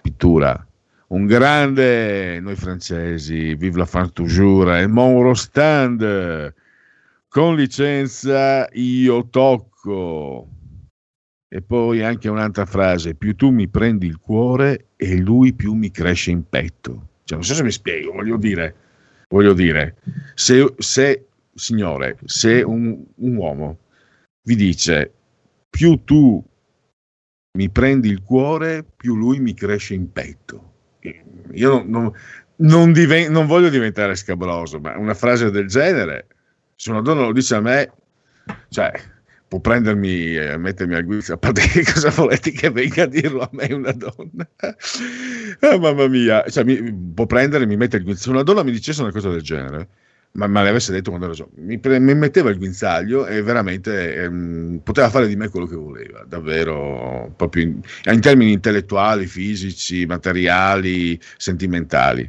pittura, 0.00 0.66
un 1.08 1.26
grande, 1.26 2.40
noi 2.40 2.56
francesi, 2.56 3.54
vive 3.54 3.78
la 3.78 3.86
fin 3.86 4.12
toujours, 4.12 4.80
e 4.80 4.88
Monro 4.88 5.34
Stand, 5.34 6.52
con 7.28 7.54
licenza 7.54 8.66
io 8.72 9.28
tocco. 9.28 10.48
E 11.54 11.60
poi 11.60 12.02
anche 12.02 12.30
un'altra 12.30 12.64
frase, 12.64 13.14
più 13.14 13.36
tu 13.36 13.50
mi 13.50 13.68
prendi 13.68 14.06
il 14.06 14.16
cuore 14.16 14.86
e 14.96 15.18
lui 15.18 15.52
più 15.52 15.74
mi 15.74 15.90
cresce 15.90 16.30
in 16.30 16.48
petto. 16.48 17.08
Cioè, 17.24 17.36
non 17.36 17.46
so 17.46 17.52
se 17.52 17.62
mi 17.62 17.70
spiego, 17.70 18.12
voglio 18.12 18.38
dire, 18.38 18.74
voglio 19.28 19.52
dire 19.52 19.96
se, 20.32 20.72
se 20.78 21.26
signore, 21.52 22.16
se 22.24 22.62
un, 22.62 23.04
un 23.16 23.36
uomo 23.36 23.78
vi 24.44 24.56
dice 24.56 25.12
più 25.68 26.02
tu 26.04 26.42
mi 27.58 27.68
prendi 27.68 28.08
il 28.08 28.22
cuore, 28.22 28.82
più 28.82 29.14
lui 29.14 29.38
mi 29.38 29.52
cresce 29.52 29.92
in 29.92 30.10
petto. 30.10 30.72
Io 31.52 31.68
non, 31.68 31.90
non, 31.90 32.12
non, 32.56 32.92
diven- 32.94 33.30
non 33.30 33.46
voglio 33.46 33.68
diventare 33.68 34.14
scabroso, 34.14 34.80
ma 34.80 34.96
una 34.96 35.12
frase 35.12 35.50
del 35.50 35.66
genere, 35.66 36.28
se 36.76 36.90
una 36.90 37.02
donna 37.02 37.26
lo 37.26 37.32
dice 37.32 37.56
a 37.56 37.60
me, 37.60 37.92
cioè, 38.70 38.90
può 39.52 39.60
prendermi 39.60 40.34
e 40.34 40.56
mettermi 40.56 40.94
al 40.94 41.04
guizzo, 41.04 41.34
a 41.34 41.36
parte 41.36 41.60
che 41.60 41.84
cosa 41.84 42.08
volete 42.08 42.52
che 42.52 42.70
venga 42.70 43.02
a 43.02 43.06
dirlo 43.06 43.42
a 43.42 43.50
me 43.52 43.68
una 43.70 43.92
donna? 43.92 44.48
Ah, 45.60 45.78
mamma 45.78 46.08
mia, 46.08 46.42
cioè, 46.48 46.64
mi, 46.64 46.92
può 46.92 47.26
prendere 47.26 47.64
e 47.64 47.66
mi 47.66 47.76
mette 47.76 47.98
il 47.98 48.02
guizzo. 48.02 48.22
Se 48.22 48.30
una 48.30 48.42
donna 48.42 48.62
mi 48.62 48.72
dicesse 48.72 49.02
una 49.02 49.12
cosa 49.12 49.28
del 49.28 49.42
genere, 49.42 49.88
ma 50.32 50.46
me 50.46 50.64
l'avesse 50.64 50.90
detto 50.90 51.10
quando 51.10 51.26
ero 51.26 51.34
giovane, 51.34 51.60
mi, 51.60 51.78
pre- 51.78 51.98
mi 51.98 52.14
metteva 52.14 52.48
il 52.48 52.56
guinzaglio 52.56 53.26
e 53.26 53.42
veramente 53.42 54.14
ehm, 54.14 54.80
poteva 54.82 55.10
fare 55.10 55.28
di 55.28 55.36
me 55.36 55.48
quello 55.50 55.66
che 55.66 55.76
voleva, 55.76 56.24
davvero, 56.26 57.30
proprio 57.36 57.64
in, 57.64 57.80
in 58.04 58.20
termini 58.20 58.52
intellettuali, 58.52 59.26
fisici, 59.26 60.06
materiali, 60.06 61.20
sentimentali. 61.36 62.26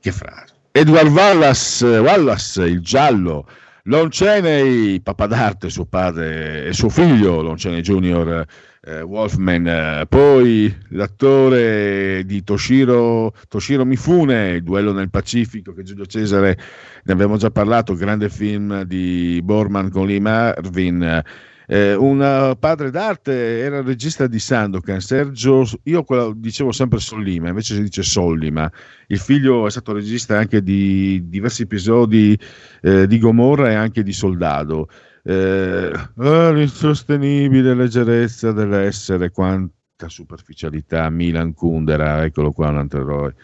Che 0.00 0.10
frase. 0.10 0.54
Edward 0.72 1.08
Wallace, 1.08 1.86
Wallace 1.86 2.64
il 2.64 2.80
giallo, 2.80 3.46
Loncene, 3.86 5.00
papà 5.02 5.26
d'arte, 5.26 5.68
suo 5.68 5.86
padre 5.86 6.66
e 6.66 6.72
suo 6.72 6.88
figlio, 6.88 7.42
Loncene 7.42 7.80
Junior 7.80 8.46
eh, 8.80 9.02
Wolfman, 9.02 9.66
eh, 9.66 10.06
poi 10.08 10.72
l'attore 10.90 12.22
di 12.24 12.44
Toshiro, 12.44 13.34
Toshiro 13.48 13.84
Mifune, 13.84 14.50
Il 14.50 14.62
duello 14.62 14.92
nel 14.92 15.10
Pacifico, 15.10 15.72
che 15.72 15.82
Giulio 15.82 16.06
Cesare 16.06 16.56
ne 17.02 17.12
abbiamo 17.12 17.36
già 17.36 17.50
parlato, 17.50 17.96
grande 17.96 18.28
film 18.28 18.82
di 18.82 19.40
Borman 19.42 19.90
con 19.90 20.06
Lee 20.06 20.20
Marvin. 20.20 21.22
Eh, 21.66 21.94
un 21.94 22.56
padre 22.58 22.90
d'arte 22.90 23.60
era 23.60 23.78
il 23.78 23.84
regista 23.84 24.26
di 24.26 24.38
Sandokan, 24.38 25.00
Sergio, 25.00 25.64
io 25.84 26.04
dicevo 26.36 26.72
sempre 26.72 26.98
Sollima, 26.98 27.48
invece 27.48 27.74
si 27.74 27.82
dice 27.82 28.02
Sollima. 28.02 28.70
Il 29.06 29.18
figlio 29.18 29.66
è 29.66 29.70
stato 29.70 29.92
regista 29.92 30.38
anche 30.38 30.62
di 30.62 31.28
diversi 31.28 31.62
episodi 31.62 32.38
eh, 32.82 33.06
di 33.06 33.18
Gomorra 33.18 33.70
e 33.70 33.74
anche 33.74 34.02
di 34.02 34.12
Soldado. 34.12 34.88
Eh, 35.24 35.92
oh, 36.16 36.50
l'insostenibile 36.52 37.74
leggerezza 37.74 38.52
dell'essere, 38.52 39.30
quanta 39.30 40.08
superficialità, 40.08 41.08
Milan 41.10 41.54
Kundera, 41.54 42.24
eccolo 42.24 42.52
qua 42.52 42.68
un 42.68 42.78
altro 42.78 43.00
eroe. 43.00 43.34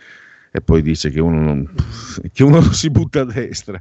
E 0.58 0.60
poi 0.60 0.82
dice 0.82 1.10
che 1.10 1.20
uno 1.20 1.40
non, 1.40 1.70
che 2.32 2.42
uno 2.42 2.60
si 2.72 2.90
butta 2.90 3.20
a 3.20 3.24
destra. 3.24 3.80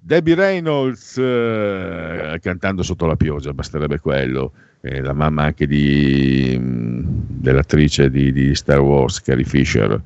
Debbie 0.00 0.34
Reynolds 0.34 1.18
eh, 1.18 2.38
cantando 2.40 2.82
sotto 2.82 3.04
la 3.04 3.14
pioggia, 3.14 3.52
basterebbe 3.52 3.98
quello. 3.98 4.52
Eh, 4.80 5.02
la 5.02 5.12
mamma 5.12 5.42
anche 5.42 5.66
di, 5.66 6.58
dell'attrice 6.58 8.08
di, 8.08 8.32
di 8.32 8.54
Star 8.54 8.80
Wars, 8.80 9.20
Carrie 9.20 9.44
Fisher. 9.44 10.00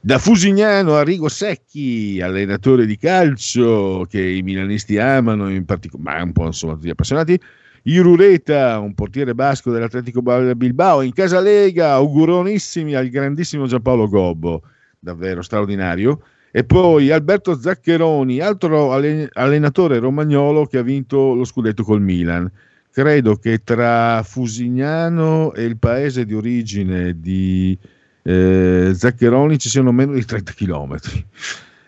Da 0.00 0.18
Fusignano 0.18 0.96
a 0.96 1.04
Rigo 1.04 1.28
Secchi, 1.28 2.20
allenatore 2.20 2.84
di 2.84 2.96
calcio 2.96 4.06
che 4.08 4.20
i 4.20 4.42
milanisti 4.42 4.98
amano, 4.98 5.50
in 5.50 5.64
particolare, 5.66 6.18
ma 6.18 6.24
un 6.24 6.32
po' 6.32 6.46
insomma 6.46 6.74
tutti 6.74 6.90
appassionati. 6.90 7.40
Irureta, 7.82 8.80
un 8.80 8.94
portiere 8.94 9.36
basco 9.36 9.70
dell'Atletico 9.70 10.20
Bilbao, 10.20 11.02
in 11.02 11.12
casa 11.12 11.38
Lega, 11.38 11.92
auguronissimi 11.92 12.94
al 12.94 13.08
grandissimo 13.08 13.66
Giampaolo 13.66 14.08
Gobbo, 14.08 14.62
davvero 15.00 15.42
straordinario. 15.42 16.22
E 16.52 16.64
poi 16.64 17.10
Alberto 17.10 17.58
Zaccheroni, 17.58 18.40
altro 18.40 18.92
allenatore 18.92 19.98
romagnolo 19.98 20.66
che 20.66 20.78
ha 20.78 20.82
vinto 20.82 21.34
lo 21.34 21.44
scudetto 21.44 21.82
col 21.82 22.02
Milan. 22.02 22.50
Credo 22.92 23.36
che 23.36 23.62
tra 23.62 24.22
Fusignano 24.24 25.54
e 25.54 25.64
il 25.64 25.78
paese 25.78 26.24
di 26.24 26.34
origine 26.34 27.18
di 27.20 27.78
eh, 28.22 28.90
Zaccheroni 28.92 29.58
ci 29.58 29.68
siano 29.68 29.92
meno 29.92 30.12
di 30.12 30.24
30 30.24 30.52
km. 30.52 30.96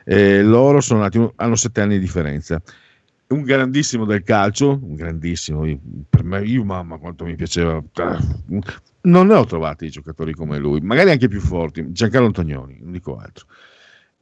Eh, 0.05 0.43
loro 0.43 0.81
nati, 0.97 1.29
hanno 1.37 1.57
7 1.57 1.81
anni 1.81 1.95
di 1.95 2.01
differenza. 2.01 2.63
Un 3.29 3.43
grandissimo 3.43 4.05
del 4.05 4.23
calcio, 4.23 4.79
un 4.81 4.95
grandissimo, 4.95 5.67
per 6.09 6.23
me, 6.23 6.45
io 6.45 6.63
mamma 6.65 6.99
quanto 6.99 7.25
mi 7.25 7.35
piaceva. 7.35 7.83
Non 9.03 9.27
ne 9.27 9.35
ho 9.35 9.45
trovati 9.45 9.91
giocatori 9.91 10.33
come 10.33 10.59
lui, 10.59 10.81
magari 10.81 11.11
anche 11.11 11.29
più 11.29 11.41
forti. 11.41 11.91
Giancarlo 11.91 12.27
Antonioni, 12.27 12.79
non 12.81 12.93
dico 12.93 13.17
altro 13.17 13.47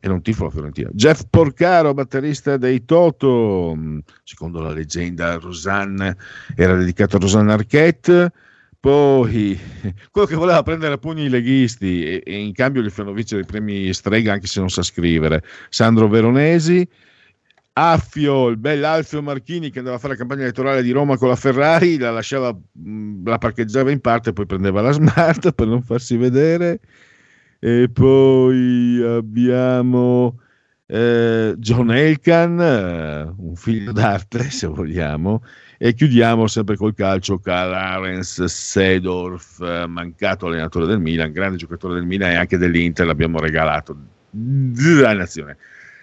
e 0.01 0.09
non 0.09 0.23
tifo 0.23 0.45
la 0.45 0.51
Fiorentina. 0.51 0.89
Jeff 0.93 1.25
Porcaro, 1.29 1.93
batterista 1.93 2.57
dei 2.57 2.85
Toto, 2.85 3.77
secondo 4.25 4.61
la 4.61 4.73
leggenda 4.73 5.37
Rosanne, 5.37 6.17
era 6.57 6.75
dedicato 6.75 7.17
a 7.17 7.21
Rosanne 7.21 7.53
Arquette. 7.53 8.33
Poi 8.81 9.59
quello 10.11 10.27
che 10.27 10.35
voleva 10.35 10.63
prendere 10.63 10.95
a 10.95 10.99
pugni 10.99 11.25
i 11.25 11.29
leghisti 11.29 12.03
e, 12.03 12.23
e 12.25 12.39
in 12.39 12.55
cambio 12.55 12.81
gli 12.81 12.89
fanno 12.89 13.13
vincere 13.13 13.43
i 13.43 13.45
premi 13.45 13.93
Strega 13.93 14.33
anche 14.33 14.47
se 14.47 14.59
non 14.59 14.71
sa 14.71 14.83
scrivere. 14.83 15.45
Sandro 15.69 16.09
Veronesi, 16.09 16.89
Affio, 17.81 18.49
il 18.49 18.59
bel 18.59 18.85
Alfio 18.85 19.23
Marchini 19.23 19.71
che 19.71 19.79
andava 19.79 19.97
a 19.97 19.99
fare 19.99 20.13
la 20.13 20.19
campagna 20.19 20.43
elettorale 20.43 20.83
di 20.83 20.91
Roma 20.91 21.17
con 21.17 21.29
la 21.29 21.37
Ferrari, 21.37 21.97
la 21.97 22.11
lasciava, 22.11 22.55
la 23.25 23.39
parcheggiava 23.39 23.91
in 23.91 24.01
parte 24.01 24.35
poi 24.35 24.45
prendeva 24.45 24.83
la 24.83 24.93
smart 24.93 25.53
per 25.57 25.67
non 25.67 25.83
farsi 25.83 26.17
vedere. 26.19 26.81
E 27.59 27.89
poi 27.91 29.03
abbiamo 29.03 30.41
eh, 30.87 31.55
John 31.57 31.91
Elkan, 31.91 32.61
eh, 32.61 33.35
un 33.35 33.57
figlio 33.57 33.93
d'arte 33.93 34.49
se 34.51 34.67
vogliamo, 34.67 35.43
e 35.79 35.95
chiudiamo 35.95 36.47
sempre 36.49 36.77
col 36.77 36.95
calcio 36.95 37.41
Arens 37.43 38.45
Sedorf, 38.45 39.87
mancato 39.87 40.47
allenatore 40.47 40.85
del 40.85 41.01
Milan, 41.01 41.33
grande 41.33 41.57
giocatore 41.57 41.95
del 41.95 42.05
Milan 42.05 42.33
e 42.33 42.35
anche 42.35 42.59
dell'Inter, 42.59 43.07
l'abbiamo 43.07 43.39
regalato 43.39 43.97
dalla 44.31 45.15
nazione. 45.15 45.57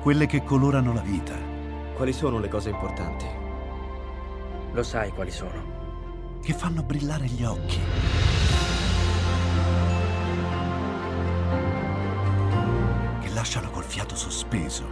Quelle 0.00 0.26
che 0.26 0.44
colorano 0.44 0.92
la 0.92 1.00
vita. 1.00 1.34
Quali 1.94 2.12
sono 2.12 2.38
le 2.38 2.48
cose 2.48 2.70
importanti? 2.70 3.26
Lo 4.72 4.82
sai 4.84 5.10
quali 5.10 5.32
sono. 5.32 6.38
Che 6.40 6.52
fanno 6.52 6.82
brillare 6.82 7.26
gli 7.26 7.42
occhi. 7.42 7.80
Che 13.20 13.28
lasciano 13.34 13.70
col 13.70 13.82
fiato 13.82 14.14
sospeso. 14.14 14.84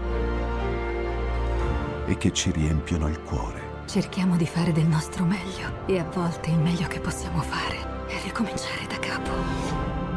E 2.04 2.16
che 2.16 2.32
ci 2.32 2.50
riempiono 2.50 3.06
il 3.06 3.22
cuore. 3.22 3.84
Cerchiamo 3.86 4.36
di 4.36 4.46
fare 4.46 4.72
del 4.72 4.86
nostro 4.86 5.24
meglio 5.24 5.86
e 5.86 6.00
a 6.00 6.04
volte 6.04 6.50
il 6.50 6.58
meglio 6.58 6.88
che 6.88 6.98
possiamo 6.98 7.40
fare 7.42 8.06
è 8.08 8.20
ricominciare 8.24 8.86
da 8.88 8.98
capo. 8.98 10.16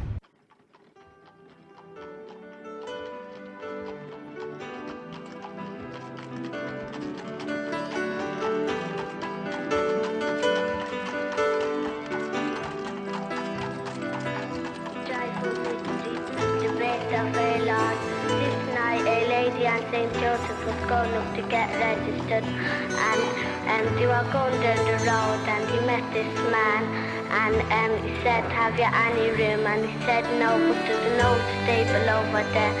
St. 19.91 20.13
Joseph 20.13 20.65
was 20.65 20.79
going 20.87 21.11
up 21.19 21.35
to 21.35 21.41
get 21.51 21.67
registered, 21.75 22.47
and 22.47 23.21
um, 23.67 23.95
they 23.99 24.07
were 24.07 24.23
going 24.31 24.55
down 24.63 24.79
the 24.87 24.97
road, 25.03 25.43
and 25.51 25.67
he 25.67 25.79
met 25.85 26.05
this 26.15 26.31
man, 26.47 26.87
and 27.27 27.59
um, 27.59 27.91
he 28.07 28.15
said, 28.23 28.47
"Have 28.55 28.79
you 28.79 28.87
any 28.87 29.35
room?" 29.35 29.67
And 29.67 29.83
he 29.83 29.99
said, 30.07 30.23
"No, 30.39 30.55
but 30.55 30.79
there's 30.87 31.05
an 31.11 31.19
old 31.27 31.43
stable 31.67 32.07
over 32.07 32.43
there 32.55 32.75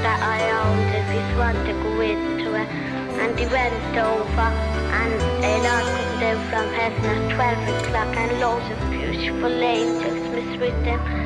that 0.00 0.20
I 0.24 0.48
owned. 0.56 0.88
If 0.96 1.06
you 1.12 1.36
want 1.36 1.60
to 1.68 1.74
go 1.76 2.00
into 2.00 2.48
it." 2.56 2.68
And 3.20 3.38
he 3.38 3.44
went 3.52 3.76
over, 3.92 4.48
and 4.96 5.12
a 5.44 5.52
Lord 5.60 5.86
come 5.92 6.20
down 6.24 6.40
from 6.48 6.66
heaven 6.72 7.04
at 7.04 7.36
twelve 7.36 7.68
o'clock, 7.68 8.16
and 8.16 8.40
loads 8.40 8.64
of 8.72 8.80
beautiful 8.90 9.52
angels 9.52 10.24
miss 10.32 10.58
with 10.58 10.84
them. 10.88 11.25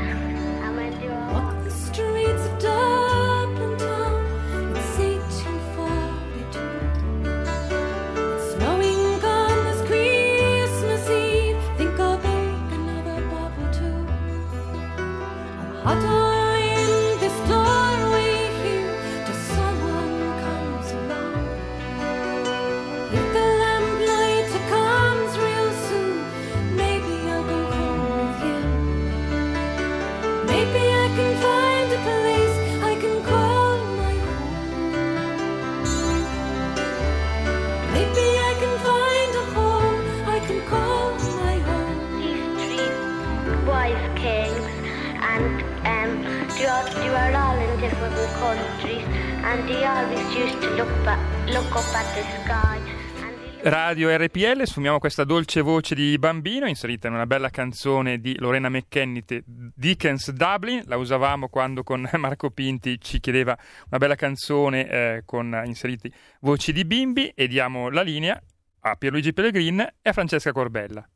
And 49.51 49.67
they 49.67 49.85
always 49.85 50.33
used 50.33 50.61
to 50.61 50.71
look, 50.77 50.89
ba- 51.03 51.19
look 51.47 51.75
up 51.75 51.95
at 51.95 52.07
the 52.15 52.23
sky. 52.45 52.79
Radio 53.63 54.09
RPL, 54.17 54.63
sfumiamo 54.63 54.99
questa 54.99 55.25
dolce 55.25 55.61
voce 55.61 55.95
di 55.95 56.17
bambino 56.19 56.67
inserita 56.67 57.09
in 57.09 57.15
una 57.15 57.27
bella 57.27 57.51
canzone 57.51 58.19
di 58.19 58.39
Lorena 58.39 58.71
McKennitt, 58.71 59.43
Dickens 59.45 60.31
Dublin, 60.31 60.83
la 60.87 60.97
usavamo 60.97 61.49
quando 61.49 61.83
con 61.83 62.09
Marco 62.17 62.51
Pinti 62.51 62.99
ci 63.01 63.21
chiedeva 63.21 63.59
una 63.89 63.99
bella 63.99 64.15
canzone 64.15 64.89
eh, 64.89 65.23
con 65.27 65.61
inseriti 65.67 66.11
voci 66.41 66.73
di 66.73 66.87
bimbi 66.87 67.33
e 67.35 67.49
diamo 67.49 67.91
la 67.91 68.03
linea 68.03 68.41
a 68.83 68.95
Pierluigi 68.95 69.35
Pellegrin 69.35 69.81
e 69.81 70.09
a 70.09 70.13
Francesca 70.13 70.53
Corbella. 70.53 71.07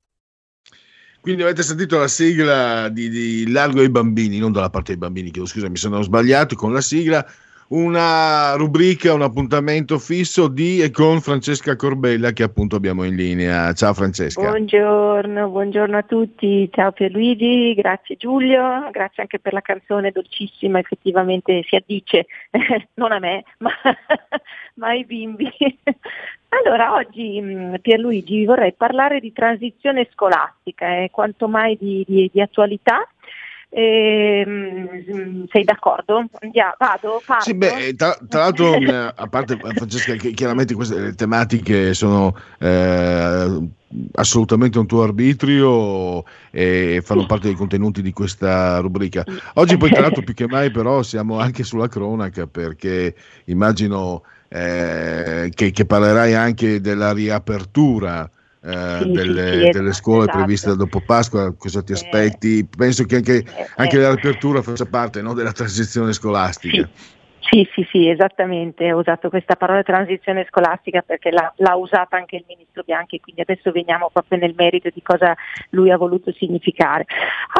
Quindi 1.22 1.40
avete 1.40 1.62
sentito 1.62 1.98
la 1.98 2.08
sigla 2.08 2.90
di, 2.90 3.08
di 3.08 3.50
Largo 3.50 3.80
ai 3.80 3.88
bambini, 3.88 4.36
non 4.38 4.52
dalla 4.52 4.68
parte 4.68 4.90
dei 4.90 5.00
bambini, 5.00 5.30
chiedo 5.30 5.46
scusa, 5.46 5.70
mi 5.70 5.78
sono 5.78 6.02
sbagliato 6.02 6.54
con 6.56 6.74
la 6.74 6.82
sigla. 6.82 7.26
Una 7.68 8.54
rubrica, 8.56 9.14
un 9.14 9.22
appuntamento 9.22 9.98
fisso 9.98 10.48
di 10.48 10.80
e 10.82 10.90
con 10.90 11.22
Francesca 11.22 11.76
Corbella 11.76 12.32
che 12.32 12.42
appunto 12.42 12.76
abbiamo 12.76 13.04
in 13.04 13.14
linea. 13.14 13.72
Ciao 13.72 13.94
Francesca. 13.94 14.42
Buongiorno, 14.42 15.48
buongiorno 15.48 15.96
a 15.96 16.02
tutti, 16.02 16.68
ciao 16.70 16.92
Pierluigi, 16.92 17.72
grazie 17.72 18.16
Giulio, 18.16 18.90
grazie 18.90 19.22
anche 19.22 19.38
per 19.38 19.54
la 19.54 19.62
canzone 19.62 20.10
dolcissima, 20.10 20.78
effettivamente 20.78 21.62
si 21.66 21.74
addice 21.74 22.26
non 22.94 23.12
a 23.12 23.18
me, 23.18 23.44
ma, 23.58 23.70
ma 24.74 24.88
ai 24.88 25.04
bimbi. 25.04 25.50
Allora, 26.54 26.94
oggi 26.94 27.40
mh, 27.40 27.78
Pierluigi 27.80 28.44
vorrei 28.44 28.72
parlare 28.74 29.18
di 29.18 29.32
transizione 29.32 30.08
scolastica, 30.12 30.86
è 30.86 31.10
quanto 31.10 31.48
mai 31.48 31.76
di, 31.76 32.04
di- 32.06 32.30
di 32.32 32.40
attualità. 32.40 33.08
Ehm, 33.76 35.46
sei 35.50 35.64
d'accordo? 35.64 36.24
Andiamo, 36.40 36.74
vado, 36.78 37.20
parto? 37.26 37.44
Sì, 37.44 37.54
beh, 37.54 37.88
eh, 37.88 37.94
tra, 37.96 38.16
tra 38.28 38.42
l'altro, 38.42 38.74
eh, 38.78 39.12
a 39.16 39.26
parte 39.26 39.54
eh, 39.54 39.72
Francesca, 39.72 40.14
chiaramente 40.14 40.74
queste 40.74 41.12
tematiche 41.16 41.92
sono 41.92 42.36
eh, 42.60 43.68
assolutamente 44.12 44.78
un 44.78 44.86
tuo 44.86 45.02
arbitrio 45.02 46.22
e 46.52 47.00
fanno 47.02 47.26
parte 47.26 47.48
dei 47.48 47.56
contenuti 47.56 48.00
di 48.00 48.12
questa 48.12 48.78
rubrica. 48.78 49.24
Oggi 49.54 49.76
poi 49.76 49.90
tra 49.90 50.02
l'altro 50.02 50.22
più 50.24 50.34
che 50.34 50.46
mai 50.46 50.70
però 50.70 51.02
siamo 51.02 51.40
anche 51.40 51.64
sulla 51.64 51.88
cronaca 51.88 52.46
perché 52.46 53.12
immagino 53.46 54.22
eh, 54.50 55.50
che, 55.52 55.72
che 55.72 55.84
parlerai 55.84 56.34
anche 56.34 56.80
della 56.80 57.12
riapertura 57.12 58.30
eh, 58.64 58.98
Sì, 59.02 59.10
delle, 59.10 59.52
sì, 59.52 59.64
sì, 59.64 59.70
delle 59.70 59.92
scuole 59.92 60.22
esatto. 60.22 60.38
previste 60.38 60.76
dopo 60.76 61.00
Pasqua, 61.04 61.54
cosa 61.56 61.82
ti 61.82 61.92
aspetti? 61.92 62.66
Penso 62.66 63.04
che 63.04 63.16
anche, 63.16 63.44
anche 63.76 63.96
eh. 63.96 64.00
la 64.00 64.14
riapertura 64.14 64.62
faccia 64.62 64.86
parte 64.86 65.20
no, 65.20 65.34
della 65.34 65.52
transizione 65.52 66.12
scolastica. 66.12 66.88
Sì, 67.40 67.68
sì, 67.74 67.86
sì, 67.90 68.08
esattamente, 68.08 68.90
ho 68.90 68.98
usato 68.98 69.28
questa 69.28 69.54
parola 69.54 69.82
transizione 69.82 70.46
scolastica 70.48 71.02
perché 71.02 71.30
l'ha, 71.30 71.52
l'ha 71.58 71.76
usata 71.76 72.16
anche 72.16 72.36
il 72.36 72.44
ministro 72.48 72.82
Bianchi, 72.84 73.20
quindi 73.20 73.42
adesso 73.42 73.70
veniamo 73.70 74.08
proprio 74.10 74.38
nel 74.38 74.54
merito 74.56 74.88
di 74.92 75.02
cosa 75.02 75.36
lui 75.70 75.90
ha 75.90 75.98
voluto 75.98 76.32
significare. 76.32 77.04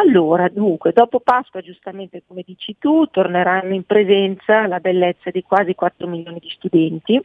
Allora, 0.01 0.49
dunque, 0.49 0.93
dopo 0.93 1.21
Pasqua, 1.21 1.61
giustamente 1.61 2.23
come 2.27 2.43
dici 2.47 2.77
tu, 2.79 3.07
torneranno 3.11 3.75
in 3.75 3.85
presenza 3.85 4.67
la 4.67 4.81
bellezza 4.81 5.31
di 5.31 5.43
quasi 5.43 5.75
4 5.75 6.07
milioni 6.07 6.39
di 6.41 6.49
studenti 6.49 7.23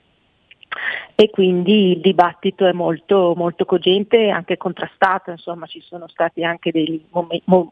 e 1.16 1.30
quindi 1.30 1.92
il 1.94 2.00
dibattito 2.00 2.66
è 2.66 2.72
molto, 2.72 3.34
molto 3.36 3.66
cogente 3.66 4.18
e 4.18 4.30
anche 4.30 4.58
contrastato, 4.58 5.32
insomma 5.32 5.66
ci 5.66 5.82
sono 5.82 6.08
stati 6.08 6.44
anche 6.44 6.72
dei 6.72 7.04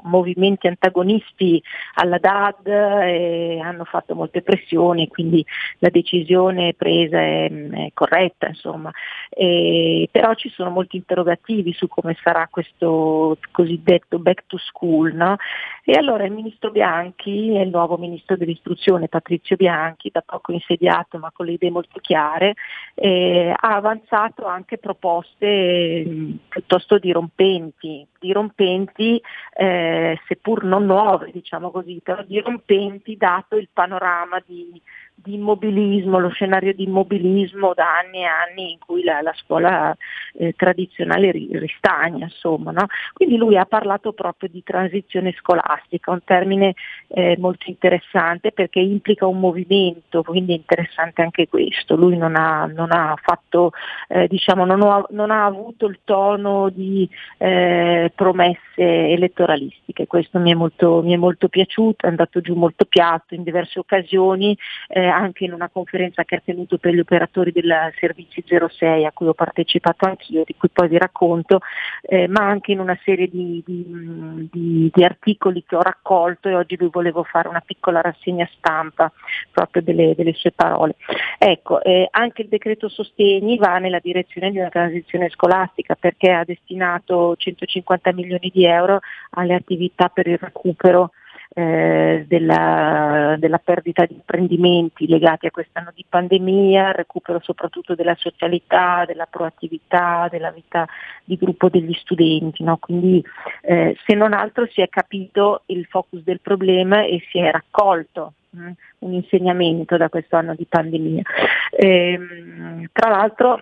movimenti 0.04 0.68
antagonisti 0.68 1.62
alla 1.96 2.18
DAD 2.18 2.68
e 2.68 3.60
hanno 3.64 3.86
fatto 3.86 4.16
molte 4.16 4.42
pressioni, 4.42 5.08
quindi 5.08 5.46
la 5.80 5.90
decisione 5.90 6.74
presa 6.74 7.20
è, 7.20 7.50
è 7.50 7.90
corretta, 7.94 8.48
insomma. 8.48 8.92
E, 9.30 10.10
però 10.12 10.34
ci 10.34 10.50
sono 10.50 10.70
molti 10.70 10.98
interrogativi 10.98 11.74
su 11.74 11.88
come 11.88 12.18
sarà 12.22 12.48
questo 12.50 13.38
cosiddetto 13.52 14.20
back 14.20 14.44
to 14.48 14.58
school, 14.58 15.14
no? 15.14 15.38
E 15.86 15.94
allora 15.94 16.26
il 16.26 16.34
ministro 16.34 16.72
Bianchi 16.72 17.56
il 17.62 17.70
nuovo 17.70 17.98
ministro 17.98 18.36
dell'istruzione 18.36 19.08
Patrizio 19.08 19.56
Bianchi, 19.56 20.10
da 20.12 20.24
poco 20.26 20.52
insediato 20.52 21.18
ma 21.18 21.32
con 21.34 21.46
le 21.46 21.54
idee 21.54 21.72
molto 21.72 22.00
chiare, 22.00 22.56
eh, 23.00 23.54
ha 23.56 23.76
avanzato 23.76 24.46
anche 24.48 24.80
proposte 24.80 26.04
mh, 26.04 26.40
piuttosto 26.50 26.98
dirompenti, 26.98 28.08
dirompenti 28.20 29.22
eh, 29.54 30.20
seppur 30.28 30.64
non 30.64 30.86
nuove, 30.86 31.30
diciamo 31.32 31.70
così, 31.70 32.02
però 32.04 32.24
dirompenti 32.24 33.16
dato 33.16 33.56
il 33.56 33.70
panorama 33.72 34.42
di, 34.44 34.82
di 35.20 35.34
immobilismo, 35.34 36.20
lo 36.20 36.30
scenario 36.30 36.74
di 36.74 36.84
immobilismo 36.84 37.74
da 37.74 37.98
anni 37.98 38.20
e 38.20 38.26
anni 38.26 38.72
in 38.74 38.78
cui 38.80 39.04
la, 39.04 39.22
la 39.22 39.34
scuola 39.36 39.96
eh, 40.34 40.54
tradizionale 40.56 41.32
ri- 41.32 41.50
ristagna, 41.54 42.26
insomma. 42.26 42.72
No? 42.72 42.86
Quindi 43.14 43.36
lui 43.36 43.58
ha 43.58 43.66
parlato 43.66 44.14
proprio 44.14 44.48
di 44.48 44.62
transizione 44.64 45.34
scolastica, 45.40 46.12
un 46.12 46.24
termine 46.24 46.76
eh, 47.08 47.36
molto 47.40 47.66
interessante 47.68 48.52
perché 48.52 48.80
implica 48.80 49.26
un 49.26 49.40
movimento, 49.40 50.22
quindi 50.22 50.54
è 50.54 50.56
interessante 50.56 51.24
anche 51.24 51.48
questo. 51.48 51.96
Lui 51.96 52.16
non 52.16 52.36
ha, 52.36 52.66
non 52.66 52.92
ha 52.92 53.16
fatto, 53.20 53.72
eh, 54.08 54.28
diciamo, 54.28 54.66
non 54.66 54.84
ha, 54.84 55.04
non 55.10 55.32
ha 55.32 55.46
avuto 55.46 55.88
il 55.88 56.00
tono 56.04 56.70
di 56.70 57.10
eh, 57.40 58.12
promesse 58.14 58.62
elettoralistiche, 58.76 60.06
questo 60.06 60.38
mi 60.38 60.52
è, 60.52 60.56
molto, 60.56 61.02
mi 61.02 61.14
è 61.14 61.18
molto 61.18 61.48
piaciuto, 61.48 62.06
è 62.06 62.10
andato 62.10 62.40
giù 62.40 62.54
molto 62.54 62.86
piatto 62.86 63.34
in 63.34 63.42
diverse 63.42 63.80
occasioni, 63.80 64.56
eh, 64.90 65.07
anche 65.08 65.46
in 65.46 65.54
una 65.54 65.70
conferenza 65.70 66.24
che 66.24 66.36
ha 66.36 66.42
tenuto 66.44 66.78
per 66.78 66.94
gli 66.94 67.00
operatori 67.00 67.52
del 67.52 67.74
Servizi 68.00 68.44
06 68.46 69.06
a 69.06 69.12
cui 69.12 69.28
ho 69.28 69.34
partecipato 69.34 70.06
anch'io, 70.06 70.44
di 70.46 70.56
cui 70.58 70.70
poi 70.70 70.88
vi 70.88 70.98
racconto, 70.98 71.60
eh, 72.02 72.28
ma 72.28 72.42
anche 72.42 72.72
in 72.72 72.80
una 72.80 72.98
serie 73.04 73.28
di, 73.28 73.64
di, 73.66 74.50
di- 74.52 74.92
di 74.94 75.04
articoli 75.04 75.64
che 75.66 75.76
ho 75.76 75.82
raccolto 75.82 76.50
e 76.50 76.56
oggi 76.56 76.76
vi 76.76 76.90
volevo 76.92 77.24
fare 77.24 77.48
una 77.48 77.64
piccola 77.66 78.02
rassegna 78.02 78.48
stampa 78.58 79.12
proprio 79.52 79.82
delle, 79.82 80.16
delle 80.16 80.34
sue 80.34 80.52
parole. 80.52 80.96
Ecco, 81.38 81.82
eh, 81.82 82.08
anche 82.12 82.44
il 82.44 82.48
decreto 82.48 82.90
sostegni 82.90 83.58
va 83.58 83.78
nella 83.78 84.00
direzione 84.00 84.52
di 84.52 84.60
una 84.60 84.70
transizione 84.70 85.30
scolastica 85.30 85.96
perché 85.96 86.32
ha 86.32 86.44
destinato 86.44 87.36
150 87.36 88.14
milioni 88.14 88.52
di 88.54 88.66
euro 88.66 89.00
alle 89.32 89.54
attività 89.54 90.10
per 90.10 90.28
il 90.28 90.38
recupero 90.38 91.12
eh, 91.58 92.24
della, 92.28 93.36
della 93.40 93.58
perdita 93.58 94.06
di 94.06 94.16
apprendimenti 94.20 95.08
legati 95.08 95.48
a 95.48 95.52
quest'anno 95.52 95.92
di 95.92 96.06
pandemia, 96.08 96.92
recupero 96.92 97.40
soprattutto 97.42 97.96
della 97.96 98.14
socialità, 98.16 99.06
della 99.08 99.26
proattività, 99.26 100.28
della 100.30 100.52
vita 100.52 100.88
di 101.24 101.36
gruppo 101.36 101.68
degli 101.70 101.94
studenti. 101.94 102.62
no? 102.62 102.78
Quindi 102.78 103.24
eh, 103.62 103.98
se 104.06 104.14
non 104.14 104.34
altro 104.34 104.68
si 104.68 104.82
è 104.82 104.88
capito 104.88 105.64
il 105.68 105.86
focus 105.86 106.22
del 106.22 106.42
problema 106.42 107.04
e 107.04 107.24
si 107.32 107.40
è 107.40 107.50
raccolto 107.50 108.34
mh, 108.52 108.72
un 109.00 109.14
insegnamento 109.14 109.98
da 109.98 110.10
questo 110.10 110.36
anno 110.36 110.54
di 110.54 110.68
pandemia. 110.70 111.24
Ehm, 111.72 112.88
tra 112.92 113.10
l'altro 113.10 113.60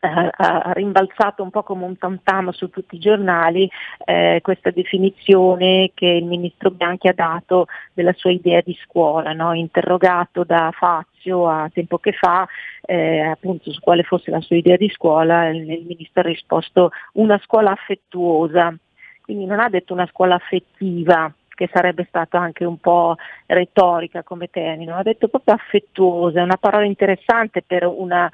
ha 0.00 0.72
rimbalzato 0.72 1.42
un 1.42 1.50
po' 1.50 1.62
come 1.62 1.84
un 1.84 1.96
tam 2.22 2.50
su 2.50 2.70
tutti 2.70 2.96
i 2.96 3.00
giornali 3.00 3.68
eh, 4.04 4.40
questa 4.42 4.70
definizione 4.70 5.90
che 5.94 6.06
il 6.06 6.24
ministro 6.24 6.70
Bianchi 6.70 7.08
ha 7.08 7.12
dato 7.12 7.66
della 7.92 8.12
sua 8.14 8.30
idea 8.30 8.60
di 8.60 8.76
scuola, 8.82 9.32
no? 9.32 9.52
interrogato 9.52 10.44
da 10.44 10.70
Fazio 10.72 11.48
a 11.48 11.70
tempo 11.72 11.98
che 11.98 12.12
fa 12.12 12.46
eh, 12.82 13.20
appunto 13.20 13.72
su 13.72 13.80
quale 13.80 14.02
fosse 14.02 14.30
la 14.30 14.40
sua 14.40 14.56
idea 14.56 14.76
di 14.76 14.88
scuola, 14.88 15.48
il, 15.48 15.70
il 15.70 15.84
ministro 15.86 16.22
ha 16.22 16.24
risposto 16.24 16.90
una 17.14 17.38
scuola 17.44 17.70
affettuosa, 17.70 18.74
quindi 19.22 19.44
non 19.44 19.60
ha 19.60 19.68
detto 19.68 19.92
una 19.92 20.06
scuola 20.06 20.36
affettiva 20.36 21.32
che 21.58 21.68
sarebbe 21.72 22.06
stato 22.08 22.36
anche 22.36 22.64
un 22.64 22.78
po' 22.78 23.16
retorica 23.46 24.22
come 24.22 24.48
termine, 24.48 24.92
ha 24.92 25.02
detto 25.02 25.26
proprio 25.26 25.56
affettuosa, 25.56 26.38
è 26.38 26.44
una 26.44 26.56
parola 26.56 26.84
interessante 26.84 27.62
per 27.62 27.84
una 27.84 28.30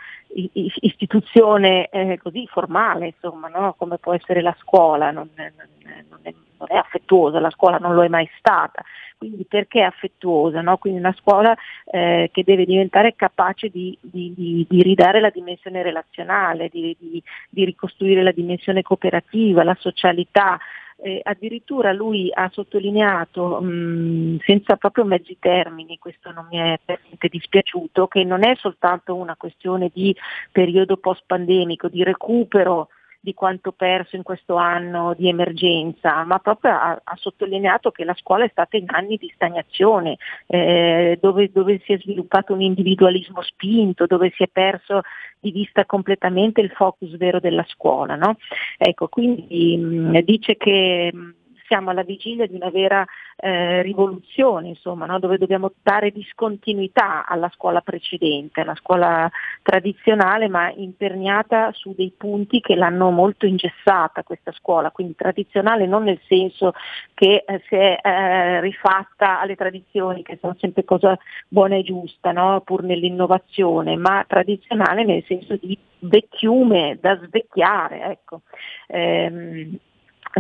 istituzione 0.81 1.89
eh, 1.89 2.19
così 2.23 2.47
formale, 2.47 3.07
insomma, 3.07 3.49
no? 3.49 3.75
come 3.79 3.97
può 3.97 4.13
essere 4.13 4.43
la 4.43 4.55
scuola, 4.61 5.11
non 5.11 5.31
non 5.35 5.47
è- 5.47 6.35
non 6.59 6.69
è- 6.69 6.75
affettuosa, 6.77 7.41
la 7.41 7.51
scuola 7.51 7.79
non 7.79 7.95
lo 7.95 8.05
è 8.05 8.09
mai 8.09 8.29
stata, 8.39 8.83
quindi 9.17 9.45
perché 9.45 9.81
affettuosa? 9.83 10.61
no? 10.61 10.77
Quindi 10.77 10.99
una 10.99 11.15
scuola 11.19 11.57
eh, 11.91 12.29
che 12.31 12.45
deve 12.45 12.67
diventare 12.67 13.15
capace 13.17 13.71
di, 13.71 13.97
di- 14.03 14.35
di- 14.37 14.67
di 14.69 14.83
ridare 14.83 15.21
la 15.21 15.31
dimensione 15.31 15.83
relazionale, 15.83 16.69
di 16.69 17.65
ricostruire 17.65 18.23
la 18.23 18.33
dimensione 18.33 18.83
cooperativa, 18.83 19.65
la 19.65 19.77
socialità, 19.79 20.59
eh, 20.97 21.21
addirittura 21.23 21.93
lui 21.93 22.31
ha 22.33 22.49
sottolineato 22.53 23.61
mh, 23.61 24.39
senza 24.45 24.77
proprio 24.77 25.05
mezzi 25.05 25.37
termini, 25.39 25.99
questo 25.99 26.31
non 26.31 26.47
mi 26.51 26.59
è 26.59 26.79
per 26.85 27.01
niente 27.03 27.29
dispiaciuto, 27.29 28.07
che 28.07 28.25
non 28.25 28.45
è 28.45 28.55
soltanto 28.57 29.15
una 29.15 29.37
questione 29.37 29.91
di 29.93 30.15
periodo 30.53 30.97
post 30.97 31.23
pandemico, 31.27 31.89
di 31.89 32.03
recupero 32.03 32.89
di 33.25 33.33
quanto 33.33 33.73
perso 33.73 34.17
in 34.17 34.23
questo 34.23 34.57
anno 34.57 35.15
di 35.17 35.31
emergenza, 35.31 36.25
ma 36.25 36.39
proprio 36.41 36.73
ha, 36.73 37.01
ha 37.03 37.17
sottolineato 37.17 37.91
che 37.91 38.05
la 38.05 38.13
scuola 38.13 38.45
è 38.45 38.51
stata 38.51 38.77
in 38.77 38.85
anni 38.89 39.17
di 39.17 39.33
stagnazione, 39.35 40.19
eh, 40.47 41.19
dove, 41.23 41.51
dove 41.51 41.81
si 41.87 41.95
è 41.95 41.99
sviluppato 41.99 42.53
un 42.53 42.61
individualismo 42.61 43.41
spinto, 43.41 44.05
dove 44.05 44.31
si 44.37 44.43
è 44.43 44.49
perso 44.49 45.01
di 45.41 45.53
vista 45.53 45.87
completamente 45.87 46.61
il 46.61 46.71
focus 46.71 47.17
vero 47.17 47.41
della 47.41 47.65
scuola. 47.67 48.15
No? 48.15 48.37
Ecco, 48.77 49.09
quindi 49.09 49.75
mh, 49.79 50.21
dice 50.21 50.59
che 50.59 51.11
mh, 51.11 51.35
siamo 51.67 51.91
alla 51.91 52.03
vigilia 52.03 52.47
di 52.47 52.55
una 52.55 52.71
vera 52.71 53.05
eh, 53.37 53.83
rivoluzione, 53.83 54.69
insomma, 54.69 55.07
no? 55.07 55.19
dove 55.19 55.39
dobbiamo 55.39 55.73
dare 55.83 56.11
discontinuità 56.11 57.27
alla 57.27 57.51
scuola 57.55 57.81
precedente, 57.81 58.61
alla 58.61 58.75
scuola 58.75 59.31
tradizionale, 59.63 60.49
ma 60.49 60.71
imperniata 60.71 61.71
su 61.73 61.95
dei 61.97 62.13
punti 62.17 62.61
che 62.61 62.75
l'hanno 62.75 63.11
molto 63.11 63.47
ingessata 63.47 64.23
questa 64.23 64.53
scuola, 64.53 64.91
quindi 64.91 65.15
tradizionale 65.15 65.87
non 65.87 66.05
nel 66.05 66.21
senso 66.27 66.73
che 67.15 67.45
eh, 67.47 67.63
si 67.69 67.75
è 67.75 67.99
eh, 68.03 68.61
rifatta 68.61 69.41
alle 69.41 69.57
tradizioni, 69.57 70.23
che 70.23 70.39
sono 70.41 70.57
sempre 70.59 70.85
cosa 70.85 71.19
buona 71.49 71.77
e 71.77 71.83
giusta, 71.83 72.33
no? 72.33 72.61
pur 72.61 72.83
nell'innovazione, 72.83 73.97
ma 73.97 74.25
tradizionale 74.27 75.05
nel 75.05 75.25
senso 75.27 75.57
di 75.57 75.77
vecchiume 76.01 76.99
da 77.01 77.17
svecchiare. 77.17 78.03
Ecco. 78.05 78.43
Ehm, 78.89 79.79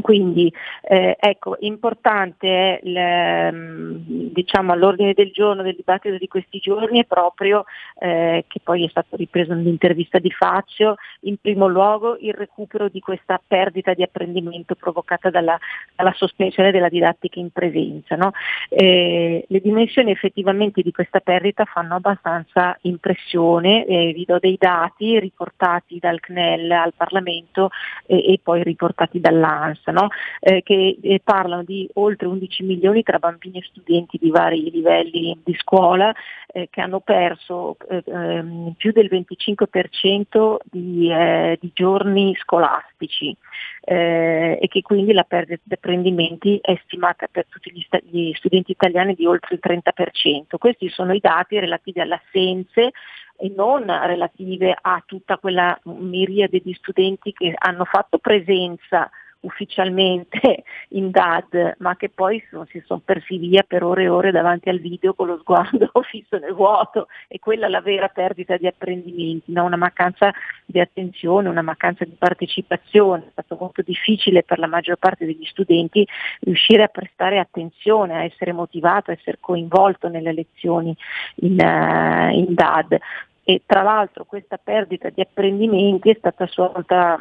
quindi 0.00 0.52
eh, 0.82 1.16
ecco, 1.18 1.56
importante 1.60 2.48
è 2.48 2.80
il, 2.82 2.96
ehm, 2.96 4.02
diciamo, 4.32 4.72
all'ordine 4.72 5.12
del 5.12 5.30
giorno 5.30 5.62
del 5.62 5.76
dibattito 5.76 6.16
di 6.18 6.28
questi 6.28 6.58
giorni 6.58 7.00
è 7.00 7.04
proprio, 7.04 7.64
eh, 7.98 8.44
che 8.48 8.60
poi 8.62 8.84
è 8.84 8.88
stato 8.88 9.16
ripreso 9.16 9.54
nell'intervista 9.54 10.18
di 10.18 10.30
Fazio, 10.30 10.96
in 11.20 11.36
primo 11.40 11.68
luogo 11.68 12.16
il 12.20 12.34
recupero 12.34 12.88
di 12.88 13.00
questa 13.00 13.40
perdita 13.46 13.94
di 13.94 14.02
apprendimento 14.02 14.74
provocata 14.74 15.30
dalla, 15.30 15.58
dalla 15.94 16.12
sospensione 16.14 16.70
della 16.70 16.88
didattica 16.88 17.38
in 17.38 17.50
presenza. 17.50 18.16
no? 18.16 18.32
Eh, 18.68 19.44
le 19.46 19.60
dimensioni 19.60 20.10
effettivamente 20.10 20.82
di 20.82 20.92
questa 20.92 21.20
perdita 21.20 21.64
fanno 21.64 21.94
abbastanza 21.94 22.76
impressione, 22.82 23.84
eh, 23.86 24.12
vi 24.12 24.24
do 24.24 24.38
dei 24.38 24.56
dati 24.58 25.18
riportati 25.18 25.98
dal 26.00 26.20
CNEL 26.20 26.70
al 26.70 26.94
Parlamento 26.96 27.70
e 28.06 28.38
poi 28.42 28.62
riportati 28.62 29.20
dall'ANS. 29.20 29.83
Stessa, 29.84 29.92
no? 29.92 30.08
Eh, 30.40 30.62
che 30.62 30.98
eh, 31.00 31.20
parlano 31.22 31.62
di 31.62 31.88
oltre 31.94 32.26
11 32.26 32.62
milioni 32.62 33.02
tra 33.02 33.18
bambini 33.18 33.58
e 33.58 33.66
studenti 33.68 34.18
di 34.18 34.30
vari 34.30 34.70
livelli 34.70 35.38
di 35.44 35.54
scuola 35.54 36.12
eh, 36.46 36.68
che 36.70 36.80
hanno 36.80 37.00
perso 37.00 37.76
eh, 37.88 38.02
ehm, 38.06 38.74
più 38.76 38.92
del 38.92 39.08
25% 39.10 40.56
di, 40.64 41.10
eh, 41.10 41.58
di 41.60 41.70
giorni 41.74 42.34
scolastici 42.36 43.36
eh, 43.82 44.58
e 44.60 44.68
che 44.68 44.82
quindi 44.82 45.12
la 45.12 45.24
perdita 45.24 45.62
di 45.62 45.74
apprendimenti 45.74 46.58
è 46.62 46.78
stimata 46.84 47.26
per 47.30 47.46
tutti 47.48 47.70
gli, 47.72 47.82
sta- 47.82 48.00
gli 48.02 48.32
studenti 48.34 48.72
italiani 48.72 49.14
di 49.14 49.26
oltre 49.26 49.54
il 49.54 49.60
30%. 49.62 50.56
Questi 50.58 50.88
sono 50.88 51.12
i 51.12 51.20
dati 51.20 51.58
relativi 51.58 52.00
alle 52.00 52.20
assenze 52.24 52.92
e 53.36 53.52
non 53.54 53.84
relative 53.86 54.76
a 54.80 55.02
tutta 55.04 55.38
quella 55.38 55.78
miriade 55.84 56.60
di 56.62 56.72
studenti 56.74 57.32
che 57.32 57.52
hanno 57.56 57.84
fatto 57.84 58.18
presenza 58.18 59.10
ufficialmente 59.44 60.64
in 60.90 61.10
DAD, 61.10 61.76
ma 61.78 61.96
che 61.96 62.08
poi 62.08 62.44
sono- 62.50 62.66
si 62.66 62.82
sono 62.84 63.00
persi 63.04 63.38
via 63.38 63.62
per 63.62 63.82
ore 63.82 64.04
e 64.04 64.08
ore 64.08 64.30
davanti 64.30 64.68
al 64.68 64.80
video 64.80 65.14
con 65.14 65.28
lo 65.28 65.38
sguardo 65.38 65.90
fisso 66.10 66.38
nel 66.38 66.52
vuoto 66.52 67.08
e 67.28 67.38
quella 67.38 67.66
è 67.66 67.68
la 67.70 67.80
vera 67.80 68.08
perdita 68.08 68.56
di 68.56 68.66
apprendimenti, 68.66 69.52
no? 69.52 69.64
una 69.64 69.76
mancanza 69.76 70.32
di 70.64 70.80
attenzione, 70.80 71.48
una 71.48 71.62
mancanza 71.62 72.04
di 72.04 72.16
partecipazione. 72.18 73.26
È 73.26 73.30
stato 73.32 73.56
molto 73.58 73.82
difficile 73.82 74.42
per 74.42 74.58
la 74.58 74.66
maggior 74.66 74.96
parte 74.96 75.24
degli 75.24 75.44
studenti 75.44 76.06
riuscire 76.40 76.82
a 76.82 76.88
prestare 76.88 77.38
attenzione, 77.38 78.14
a 78.14 78.24
essere 78.24 78.52
motivato, 78.52 79.10
a 79.10 79.14
essere 79.14 79.38
coinvolto 79.40 80.08
nelle 80.08 80.32
lezioni 80.32 80.94
in, 81.36 81.58
eh, 81.60 82.32
in 82.34 82.54
DAD 82.54 82.98
e 83.46 83.62
tra 83.66 83.82
l'altro 83.82 84.24
questa 84.24 84.56
perdita 84.56 85.10
di 85.10 85.20
apprendimenti 85.20 86.08
è 86.08 86.16
stata 86.18 86.44
a 86.44 86.46
sua 86.46 86.68
volta 86.68 87.18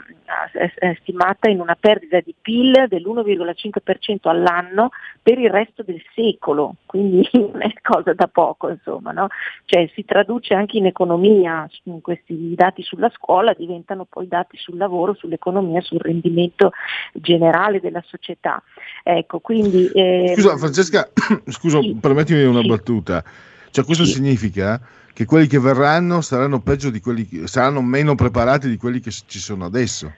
eh, 0.54 0.72
eh, 0.80 0.98
stimata 1.02 1.50
in 1.50 1.60
una 1.60 1.76
perdita 1.78 2.22
di 2.22 2.34
PIL 2.40 2.86
dell'1,5% 2.88 4.30
all'anno 4.30 4.90
per 5.22 5.38
il 5.38 5.50
resto 5.50 5.84
del 5.84 6.02
secolo, 6.16 6.76
quindi 6.86 7.28
non 7.34 7.62
è 7.62 7.74
cosa 7.82 8.14
da 8.14 8.28
poco, 8.28 8.70
insomma, 8.70 9.12
no? 9.12 9.28
cioè, 9.66 9.90
si 9.94 10.06
traduce 10.06 10.54
anche 10.54 10.78
in 10.78 10.86
economia, 10.86 11.70
questi 12.02 12.54
dati 12.56 12.84
sulla 12.84 13.12
scuola 13.14 13.54
diventano 13.54 14.06
poi 14.06 14.28
dati 14.28 14.56
sul 14.58 14.78
lavoro, 14.78 15.14
sull'economia, 15.16 15.82
sul 15.82 16.00
rendimento 16.00 16.72
generale 17.14 17.82
della 17.82 18.04
società. 18.06 18.64
Ecco, 19.04 19.40
quindi, 19.40 19.90
ehm, 19.94 20.36
Scusa 20.36 20.58
Francesca, 20.58 21.10
scusa, 21.48 21.80
permettimi 22.00 22.44
una 22.44 22.62
battuta. 22.62 23.24
Cioè 23.72 23.84
questo 23.84 24.06
significa 24.06 24.80
che 25.14 25.26
quelli 25.26 25.48
che 25.48 25.60
verranno 25.60 26.22
saranno 26.22 26.60
peggio 26.60 26.90
di 26.90 27.00
quelli 27.00 27.28
che 27.28 27.48
saranno 27.48 27.82
meno 27.82 28.16
preparati 28.16 28.68
di 28.68 28.78
quelli 28.78 29.00
che 29.00 29.12
ci 29.12 29.40
sono 29.40 29.66
adesso. 29.66 30.12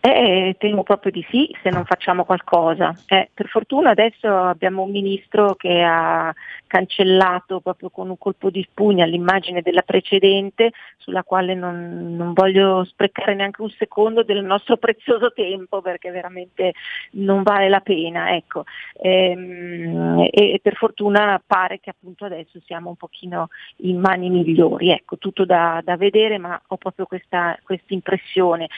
Eh, 0.00 0.56
temo 0.58 0.82
proprio 0.82 1.10
di 1.10 1.24
sì 1.30 1.54
se 1.62 1.70
non 1.70 1.84
facciamo 1.84 2.24
qualcosa. 2.24 2.94
Eh, 3.06 3.30
per 3.32 3.48
fortuna 3.48 3.90
adesso 3.90 4.28
abbiamo 4.28 4.82
un 4.82 4.90
ministro 4.90 5.54
che 5.54 5.82
ha 5.82 6.32
cancellato 6.66 7.60
proprio 7.60 7.90
con 7.90 8.08
un 8.08 8.18
colpo 8.18 8.50
di 8.50 8.66
spugna 8.68 9.04
l'immagine 9.04 9.62
della 9.62 9.82
precedente 9.82 10.72
sulla 10.96 11.22
quale 11.22 11.54
non, 11.54 12.16
non 12.16 12.32
voglio 12.32 12.84
sprecare 12.84 13.34
neanche 13.34 13.62
un 13.62 13.70
secondo 13.70 14.22
del 14.22 14.44
nostro 14.44 14.76
prezioso 14.78 15.32
tempo 15.32 15.80
perché 15.80 16.10
veramente 16.10 16.72
non 17.12 17.42
vale 17.42 17.68
la 17.68 17.80
pena. 17.80 18.34
Ecco. 18.34 18.64
Ehm, 19.00 20.26
e, 20.30 20.58
per 20.62 20.74
fortuna 20.74 21.40
pare 21.44 21.80
che 21.80 21.90
appunto 21.90 22.24
adesso 22.24 22.60
siamo 22.64 22.90
un 22.90 22.96
pochino 22.96 23.48
in 23.78 23.98
mani 23.98 24.30
migliori. 24.30 24.90
Ecco, 24.90 25.18
tutto 25.18 25.44
da, 25.44 25.80
da 25.84 25.96
vedere 25.96 26.38
ma 26.38 26.60
ho 26.66 26.76
proprio 26.76 27.06
questa 27.06 27.56
impressione. 27.88 28.68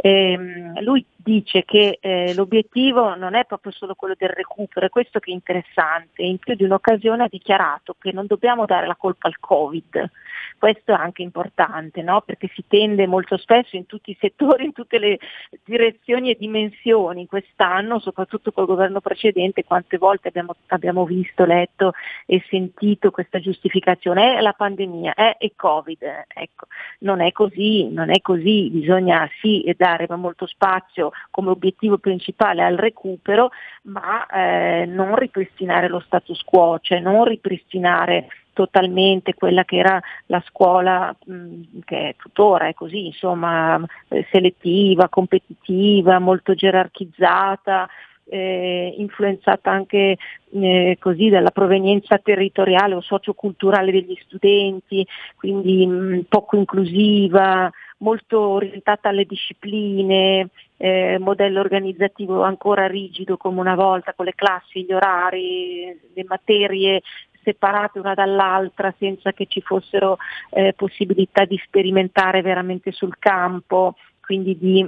Ehm, 0.00 0.57
lui 0.80 1.04
dice 1.16 1.64
che 1.64 1.98
eh, 2.00 2.34
l'obiettivo 2.34 3.14
non 3.14 3.34
è 3.34 3.44
proprio 3.44 3.72
solo 3.72 3.94
quello 3.94 4.14
del 4.16 4.30
recupero, 4.30 4.86
è 4.86 4.88
questo 4.88 5.18
che 5.18 5.30
è 5.30 5.34
interessante. 5.34 6.22
In 6.22 6.38
più 6.38 6.54
di 6.54 6.64
un'occasione 6.64 7.24
ha 7.24 7.28
dichiarato 7.28 7.94
che 7.98 8.12
non 8.12 8.26
dobbiamo 8.26 8.66
dare 8.66 8.86
la 8.86 8.96
colpa 8.96 9.28
al 9.28 9.38
Covid. 9.38 10.10
Questo 10.58 10.92
è 10.92 10.94
anche 10.94 11.22
importante, 11.22 12.02
no? 12.02 12.22
perché 12.22 12.50
si 12.52 12.64
tende 12.66 13.06
molto 13.06 13.36
spesso 13.36 13.76
in 13.76 13.86
tutti 13.86 14.10
i 14.10 14.16
settori, 14.18 14.64
in 14.64 14.72
tutte 14.72 14.98
le 14.98 15.18
direzioni 15.64 16.30
e 16.30 16.36
dimensioni. 16.38 17.26
Quest'anno, 17.26 18.00
soprattutto 18.00 18.50
col 18.50 18.66
governo 18.66 19.00
precedente, 19.00 19.64
quante 19.64 19.98
volte 19.98 20.28
abbiamo, 20.28 20.56
abbiamo 20.66 21.04
visto, 21.04 21.44
letto 21.44 21.92
e 22.26 22.42
sentito 22.48 23.10
questa 23.10 23.38
giustificazione, 23.38 24.36
è 24.36 24.40
la 24.40 24.52
pandemia, 24.52 25.14
è 25.14 25.36
il 25.40 25.52
Covid. 25.54 25.98
Ecco, 26.26 26.66
non 27.00 27.20
è 27.20 27.30
così, 27.32 27.88
non 27.88 28.10
è 28.10 28.20
così, 28.20 28.68
bisogna 28.70 29.28
sì 29.40 29.72
dare 29.76 30.06
molto 30.16 30.46
spazio 30.48 31.12
come 31.30 31.50
obiettivo 31.50 31.98
principale 31.98 32.64
al 32.64 32.76
recupero, 32.76 33.50
ma 33.82 34.26
eh, 34.26 34.86
non 34.86 35.14
ripristinare 35.14 35.88
lo 35.88 36.00
status 36.00 36.42
quo, 36.42 36.78
cioè 36.82 36.98
non 36.98 37.24
ripristinare 37.24 38.26
totalmente 38.58 39.34
quella 39.34 39.64
che 39.64 39.76
era 39.76 40.02
la 40.26 40.42
scuola 40.48 41.14
mh, 41.26 41.78
che 41.84 42.08
è 42.08 42.16
tuttora 42.16 42.66
è 42.66 42.74
così, 42.74 43.06
insomma, 43.06 43.80
eh, 44.08 44.26
selettiva, 44.32 45.08
competitiva, 45.08 46.18
molto 46.18 46.54
gerarchizzata, 46.54 47.88
eh, 48.28 48.94
influenzata 48.96 49.70
anche 49.70 50.16
eh, 50.52 50.96
così 51.00 51.28
dalla 51.28 51.50
provenienza 51.50 52.18
territoriale 52.18 52.94
o 52.94 53.00
socioculturale 53.00 53.90
degli 53.90 54.18
studenti, 54.24 55.06
quindi 55.36 55.86
mh, 55.86 56.26
poco 56.28 56.56
inclusiva, 56.56 57.70
molto 57.98 58.40
orientata 58.40 59.08
alle 59.08 59.24
discipline, 59.24 60.48
eh, 60.76 61.18
modello 61.18 61.60
organizzativo 61.60 62.42
ancora 62.42 62.86
rigido 62.86 63.36
come 63.36 63.60
una 63.60 63.74
volta, 63.74 64.14
con 64.14 64.26
le 64.26 64.34
classi, 64.34 64.84
gli 64.84 64.92
orari, 64.92 65.98
le 66.14 66.24
materie 66.26 67.02
separate 67.42 67.98
una 67.98 68.14
dall'altra 68.14 68.94
senza 68.98 69.32
che 69.32 69.46
ci 69.46 69.62
fossero 69.62 70.18
eh, 70.50 70.74
possibilità 70.76 71.44
di 71.44 71.58
sperimentare 71.64 72.42
veramente 72.42 72.92
sul 72.92 73.18
campo, 73.18 73.94
quindi 74.20 74.58
di 74.58 74.86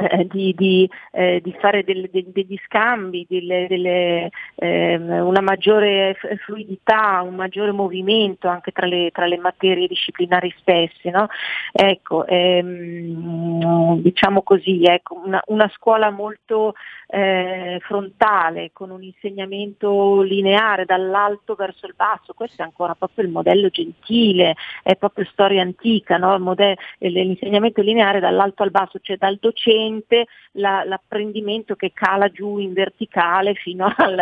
eh, 0.00 0.26
di, 0.26 0.54
di, 0.56 0.90
eh, 1.12 1.40
di, 1.42 1.54
fare 1.60 1.84
del, 1.84 2.08
de, 2.10 2.24
degli 2.28 2.58
scambi, 2.64 3.26
delle, 3.28 3.66
delle, 3.68 4.30
ehm, 4.54 5.26
una 5.26 5.42
maggiore 5.42 6.16
fluidità, 6.44 7.20
un 7.20 7.34
maggiore 7.34 7.72
movimento 7.72 8.48
anche 8.48 8.72
tra 8.72 8.86
le, 8.86 9.10
tra 9.12 9.26
le 9.26 9.36
materie 9.36 9.86
disciplinari 9.86 10.54
stesse. 10.58 11.10
No? 11.10 11.28
Ecco, 11.72 12.26
ehm, 12.26 14.00
diciamo 14.00 14.42
così, 14.42 14.84
ecco, 14.84 15.20
una, 15.22 15.42
una, 15.48 15.68
scuola 15.74 16.10
molto 16.10 16.74
eh, 17.08 17.78
frontale, 17.82 18.70
con 18.72 18.90
un 18.90 19.02
insegnamento 19.02 20.22
lineare 20.22 20.86
dall'alto 20.86 21.54
verso 21.54 21.86
il 21.86 21.94
basso, 21.94 22.32
questo 22.32 22.62
è 22.62 22.64
ancora 22.64 22.94
proprio 22.94 23.24
il 23.24 23.30
modello 23.30 23.68
gentile, 23.68 24.54
è 24.82 24.96
proprio 24.96 25.26
storia 25.26 25.60
antica, 25.60 26.16
no? 26.16 26.38
modello, 26.38 26.76
l'insegnamento 26.98 27.82
lineare 27.82 28.18
dall'alto 28.18 28.62
al 28.62 28.70
basso, 28.70 28.98
cioè 29.00 29.16
dal 29.18 29.36
docente 29.38 29.88
la, 30.52 30.84
l'apprendimento 30.84 31.74
che 31.76 31.92
cala 31.92 32.28
giù 32.28 32.58
in 32.58 32.72
verticale 32.72 33.54
fino 33.54 33.92
al, 33.96 34.18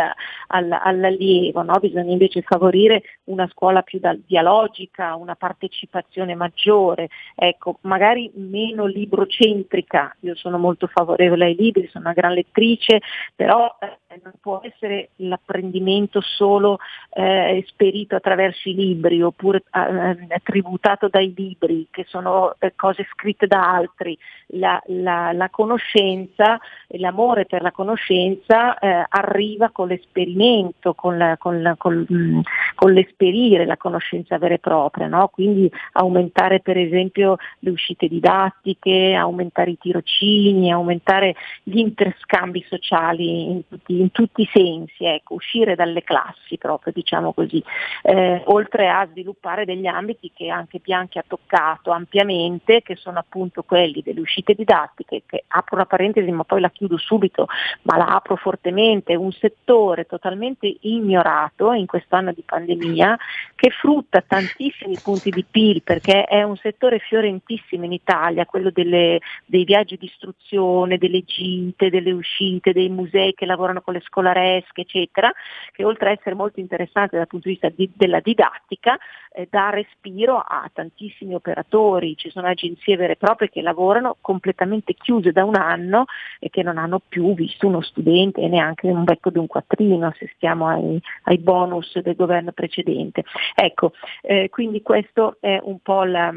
al, 0.47 0.71
all'allievo, 0.71 1.61
no? 1.61 1.77
bisogna 1.79 2.11
invece 2.11 2.41
favorire 2.41 3.03
una 3.25 3.47
scuola 3.47 3.81
più 3.81 3.99
da, 3.99 4.15
dialogica, 4.25 5.15
una 5.15 5.35
partecipazione 5.35 6.35
maggiore, 6.35 7.09
ecco, 7.35 7.79
magari 7.81 8.31
meno 8.35 8.85
librocentrica, 8.85 10.15
io 10.21 10.35
sono 10.35 10.57
molto 10.57 10.87
favorevole 10.87 11.45
ai 11.45 11.55
libri, 11.55 11.87
sono 11.87 12.05
una 12.05 12.13
gran 12.13 12.33
lettrice, 12.33 13.01
però 13.35 13.75
eh, 13.79 14.08
non 14.23 14.33
può 14.41 14.59
essere 14.63 15.09
l'apprendimento 15.17 16.19
solo 16.21 16.79
eh, 17.13 17.57
esperito 17.57 18.15
attraverso 18.15 18.67
i 18.69 18.73
libri 18.73 19.21
oppure 19.21 19.63
eh, 19.71 20.41
tributato 20.43 21.07
dai 21.09 21.31
libri, 21.35 21.87
che 21.91 22.05
sono 22.07 22.55
eh, 22.59 22.73
cose 22.75 23.07
scritte 23.11 23.45
da 23.45 23.71
altri. 23.71 24.17
La, 24.53 24.81
la, 24.87 25.31
la 25.31 25.49
conoscenza 25.49 26.59
l'amore 26.97 27.45
per 27.45 27.61
la 27.61 27.71
conoscenza 27.71 28.77
eh, 28.79 29.05
arriva 29.07 29.69
con 29.69 29.87
l'esperimento, 29.87 30.93
con, 30.93 31.17
la, 31.17 31.37
con, 31.37 31.75
con, 31.77 32.05
mh, 32.07 32.41
con, 32.75 32.93
l'esperire 32.93 33.65
la 33.65 33.77
conoscenza 33.77 34.37
vera 34.37 34.55
e 34.55 34.59
propria, 34.59 35.07
no? 35.07 35.27
quindi 35.27 35.71
aumentare 35.93 36.61
per 36.61 36.77
esempio 36.77 37.37
le 37.59 37.69
uscite 37.69 38.07
didattiche, 38.07 39.13
aumentare 39.13 39.71
i 39.71 39.77
tirocini, 39.77 40.71
aumentare 40.71 41.35
gli 41.63 41.77
interscambi 41.77 42.65
sociali 42.67 43.51
in 43.51 43.67
tutti, 43.67 43.98
in 43.99 44.11
tutti 44.11 44.41
i 44.41 44.49
sensi, 44.51 45.05
ecco, 45.05 45.35
uscire 45.35 45.75
dalle 45.75 46.03
classi 46.03 46.57
proprio, 46.57 46.93
diciamo 46.93 47.33
così, 47.33 47.63
eh, 48.03 48.41
oltre 48.45 48.89
a 48.89 49.07
sviluppare 49.09 49.65
degli 49.65 49.87
ambiti 49.87 50.31
che 50.33 50.49
anche 50.49 50.79
Bianchi 50.79 51.17
ha 51.17 51.25
toccato 51.27 51.91
ampiamente, 51.91 52.81
che 52.81 52.95
sono 52.95 53.19
appunto 53.19 53.63
quelli 53.63 54.01
delle 54.03 54.19
uscite 54.19 54.53
didattiche, 54.53 55.23
che 55.25 55.43
apro 55.47 55.75
una 55.75 55.85
parentesi 55.85 56.29
ma 56.31 56.43
poi 56.43 56.61
la 56.61 56.69
chiudo 56.69 56.97
subito, 56.97 57.47
ma 57.83 57.97
la 57.97 58.07
apro 58.07 58.35
fortemente, 58.35 59.15
un 59.15 59.31
settore 59.31 60.05
totalmente 60.05 60.73
ignorato 60.81 61.71
in 61.73 61.85
questo 61.85 62.15
anno 62.15 62.31
di 62.31 62.43
pandemia, 62.45 63.17
che 63.55 63.69
frutta 63.69 64.23
tantissimi 64.25 64.97
punti 65.01 65.29
di 65.29 65.43
PIL 65.49 65.81
perché 65.83 66.23
è 66.23 66.43
un 66.43 66.55
settore 66.57 66.99
fiorentissimo 66.99 67.85
in 67.85 67.93
Italia, 67.93 68.45
quello 68.45 68.69
delle, 68.71 69.19
dei 69.45 69.63
viaggi 69.63 69.97
di 69.97 70.05
istruzione, 70.05 70.97
delle 70.97 71.23
gite, 71.23 71.89
delle 71.89 72.11
uscite, 72.11 72.73
dei 72.73 72.89
musei 72.89 73.33
che 73.33 73.45
lavorano 73.45 73.81
con 73.89 73.93
le 73.93 74.01
scolaresche, 74.01 74.81
eccetera, 74.81 75.31
che 75.71 75.83
oltre 75.83 76.09
a 76.09 76.11
essere 76.11 76.35
molto 76.35 76.59
interessante 76.59 77.17
dal 77.17 77.27
punto 77.27 77.47
di 77.47 77.53
vista 77.53 77.69
di- 77.69 77.91
della 77.93 78.19
didattica, 78.19 78.97
eh, 79.31 79.47
dà 79.49 79.69
respiro 79.69 80.37
a 80.37 80.69
tantissimi 80.71 81.33
operatori, 81.33 82.15
ci 82.15 82.29
sono 82.29 82.47
agenzie 82.47 82.95
vere 82.95 83.13
e 83.13 83.15
proprie 83.15 83.49
che 83.49 83.61
lavorano 83.61 84.17
completamente 84.21 84.93
chiuse 84.93 85.31
da 85.31 85.43
un 85.43 85.55
anno 85.55 86.05
e 86.39 86.49
che 86.49 86.61
non 86.61 86.77
hanno 86.77 86.99
più 86.99 87.33
visto 87.33 87.67
uno 87.67 87.81
studente 87.81 88.41
e 88.41 88.47
neanche 88.47 88.87
un 88.87 89.03
becco 89.03 89.29
di 89.31 89.39
un 89.39 89.47
quattrino 89.47 90.13
se 90.17 90.31
stiamo 90.35 90.67
ai, 90.67 91.01
ai 91.23 91.37
bonus 91.39 91.99
del 91.99 92.15
governo 92.15 92.51
precedente. 92.51 93.23
Ecco, 93.55 93.93
eh, 94.21 94.49
quindi 94.49 94.81
questo 94.81 95.37
è 95.39 95.59
un 95.63 95.79
po' 95.79 96.03
la... 96.03 96.31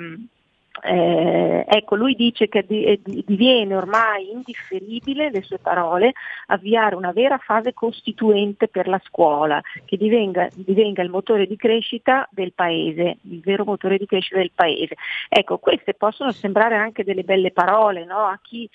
Eh, 0.80 1.64
ecco, 1.68 1.96
lui 1.96 2.14
dice 2.14 2.48
che 2.48 2.64
di- 2.66 2.84
eh, 2.84 3.00
di- 3.04 3.22
diviene 3.26 3.76
ormai 3.76 4.30
indifferibile, 4.30 5.30
le 5.30 5.42
sue 5.42 5.58
parole, 5.58 6.12
avviare 6.46 6.94
una 6.94 7.12
vera 7.12 7.36
fase 7.38 7.74
costituente 7.74 8.68
per 8.68 8.88
la 8.88 9.00
scuola, 9.04 9.60
che 9.84 9.96
divenga, 9.96 10.48
divenga 10.54 11.02
il 11.02 11.10
motore 11.10 11.46
di 11.46 11.56
crescita 11.56 12.26
del 12.30 12.52
paese, 12.54 13.18
il 13.22 13.40
vero 13.40 13.64
motore 13.64 13.98
di 13.98 14.06
crescita 14.06 14.38
del 14.38 14.52
paese. 14.54 14.94
Ecco, 15.28 15.58
queste 15.58 15.92
possono 15.94 16.32
sembrare 16.32 16.76
anche 16.76 17.04
delle 17.04 17.22
belle 17.22 17.50
parole 17.50 18.04
no? 18.04 18.24
a 18.24 18.38
chi 18.42 18.68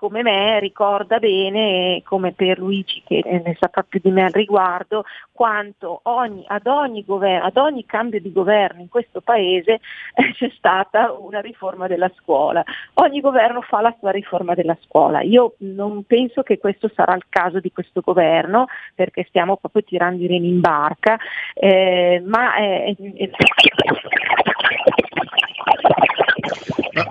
come 0.00 0.22
me 0.22 0.58
ricorda 0.60 1.18
bene, 1.18 2.00
come 2.06 2.32
per 2.32 2.58
Luigi 2.58 3.02
che 3.04 3.22
ne 3.22 3.54
saprà 3.60 3.82
più 3.82 4.00
di 4.02 4.10
me 4.10 4.24
al 4.24 4.32
riguardo, 4.32 5.04
quanto 5.30 6.00
ogni, 6.04 6.42
ad, 6.46 6.66
ogni 6.66 7.04
governo, 7.04 7.44
ad 7.44 7.58
ogni 7.58 7.84
cambio 7.84 8.18
di 8.18 8.32
governo 8.32 8.80
in 8.80 8.88
questo 8.88 9.20
paese 9.20 9.80
eh, 10.14 10.32
c'è 10.32 10.50
stata 10.56 11.12
una 11.12 11.39
riforma 11.40 11.86
della 11.86 12.10
scuola. 12.16 12.62
Ogni 12.94 13.20
governo 13.20 13.60
fa 13.62 13.80
la 13.80 13.94
sua 13.98 14.10
riforma 14.10 14.54
della 14.54 14.76
scuola. 14.86 15.20
Io 15.22 15.54
non 15.58 16.04
penso 16.04 16.42
che 16.42 16.58
questo 16.58 16.90
sarà 16.94 17.14
il 17.14 17.24
caso 17.28 17.60
di 17.60 17.72
questo 17.72 18.00
governo 18.00 18.66
perché 18.94 19.24
stiamo 19.28 19.56
proprio 19.56 19.82
tirando 19.82 20.22
i 20.22 20.26
remi 20.26 20.48
in 20.48 20.60
barca, 20.60 21.18
eh, 21.54 22.22
ma 22.24 22.54
è, 22.54 22.94
è- 22.96 23.30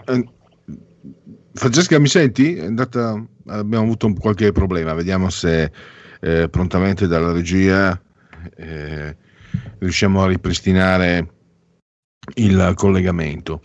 Eh, 0.05 0.27
Francesca, 1.53 1.99
mi 1.99 2.07
senti? 2.07 2.55
È 2.55 2.65
andata- 2.65 3.23
Abbiamo 3.47 3.83
avuto 3.83 4.13
qualche 4.13 4.51
problema, 4.51 4.93
vediamo 4.93 5.29
se 5.29 5.71
eh, 6.21 6.47
prontamente 6.49 7.07
dalla 7.07 7.31
regia 7.31 7.99
eh, 8.57 9.15
riusciamo 9.79 10.21
a 10.21 10.27
ripristinare 10.27 11.27
il 12.35 12.73
collegamento. 12.75 13.61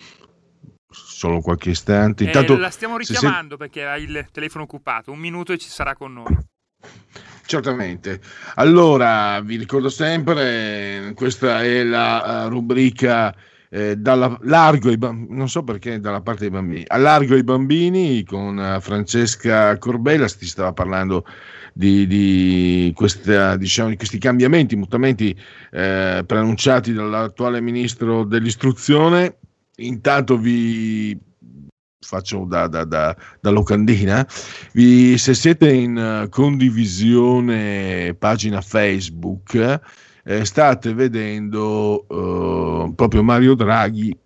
Solo 0.95 1.41
qualche 1.41 1.71
istante. 1.71 2.25
Eh, 2.25 2.27
Intanto, 2.29 2.57
la 2.57 2.71
stiamo 2.71 2.99
se 3.01 3.13
richiamando 3.13 3.57
perché 3.57 3.85
ha 3.85 3.97
il 3.97 4.27
telefono 4.31 4.65
occupato. 4.65 5.11
Un 5.11 5.19
minuto 5.19 5.53
e 5.53 5.59
ci 5.59 5.69
sarà 5.69 5.95
con 5.95 6.13
noi. 6.13 6.37
Certamente. 7.47 8.21
Allora, 8.55 9.41
vi 9.41 9.57
ricordo 9.57 9.89
sempre, 9.89 11.13
questa 11.15 11.63
è 11.63 11.83
la 11.83 12.45
eh, 12.45 12.49
rubrica 12.49 13.35
eh, 13.69 13.97
dalla, 13.97 14.39
largo 14.43 14.89
ai 14.89 14.97
bam- 14.97 15.27
non 15.31 15.49
so 15.49 15.63
perché 15.65 15.99
dalla 15.99 16.21
parte 16.21 16.43
dei 16.43 16.51
bambini, 16.51 16.85
a 16.87 16.97
largo 16.97 17.35
ai 17.35 17.43
bambini 17.43 18.25
con 18.25 18.59
eh, 18.59 18.81
Francesca 18.81 19.77
Corbella, 19.79 20.29
si 20.29 20.47
stava 20.47 20.73
parlando 20.73 21.27
di, 21.73 22.07
di 22.07 22.93
questa, 22.95 23.57
diciamo, 23.57 23.91
di 23.91 23.97
questi 23.97 24.19
cambiamenti, 24.19 24.77
mutamenti 24.77 25.37
eh, 25.73 26.23
preannunciati 26.25 26.93
dall'attuale 26.93 27.61
ministro 27.61 28.25
dell'istruzione. 28.25 29.39
Intanto 29.77 30.37
vi 30.37 31.19
faccio 32.05 32.45
da, 32.45 32.69
da, 32.69 32.85
da, 32.85 33.17
da 33.41 33.51
locandina. 33.51 34.27
Vi- 34.73 35.19
se 35.19 35.35
siete 35.35 35.73
in 35.73 35.97
eh, 35.97 36.29
condivisione 36.29 38.15
pagina 38.15 38.61
Facebook, 38.61 39.81
eh, 40.25 40.45
state 40.45 40.95
vedendo 40.95 42.07
eh, 42.09 42.93
proprio 42.95 43.23
Mario 43.23 43.55
Draghi 43.55 44.17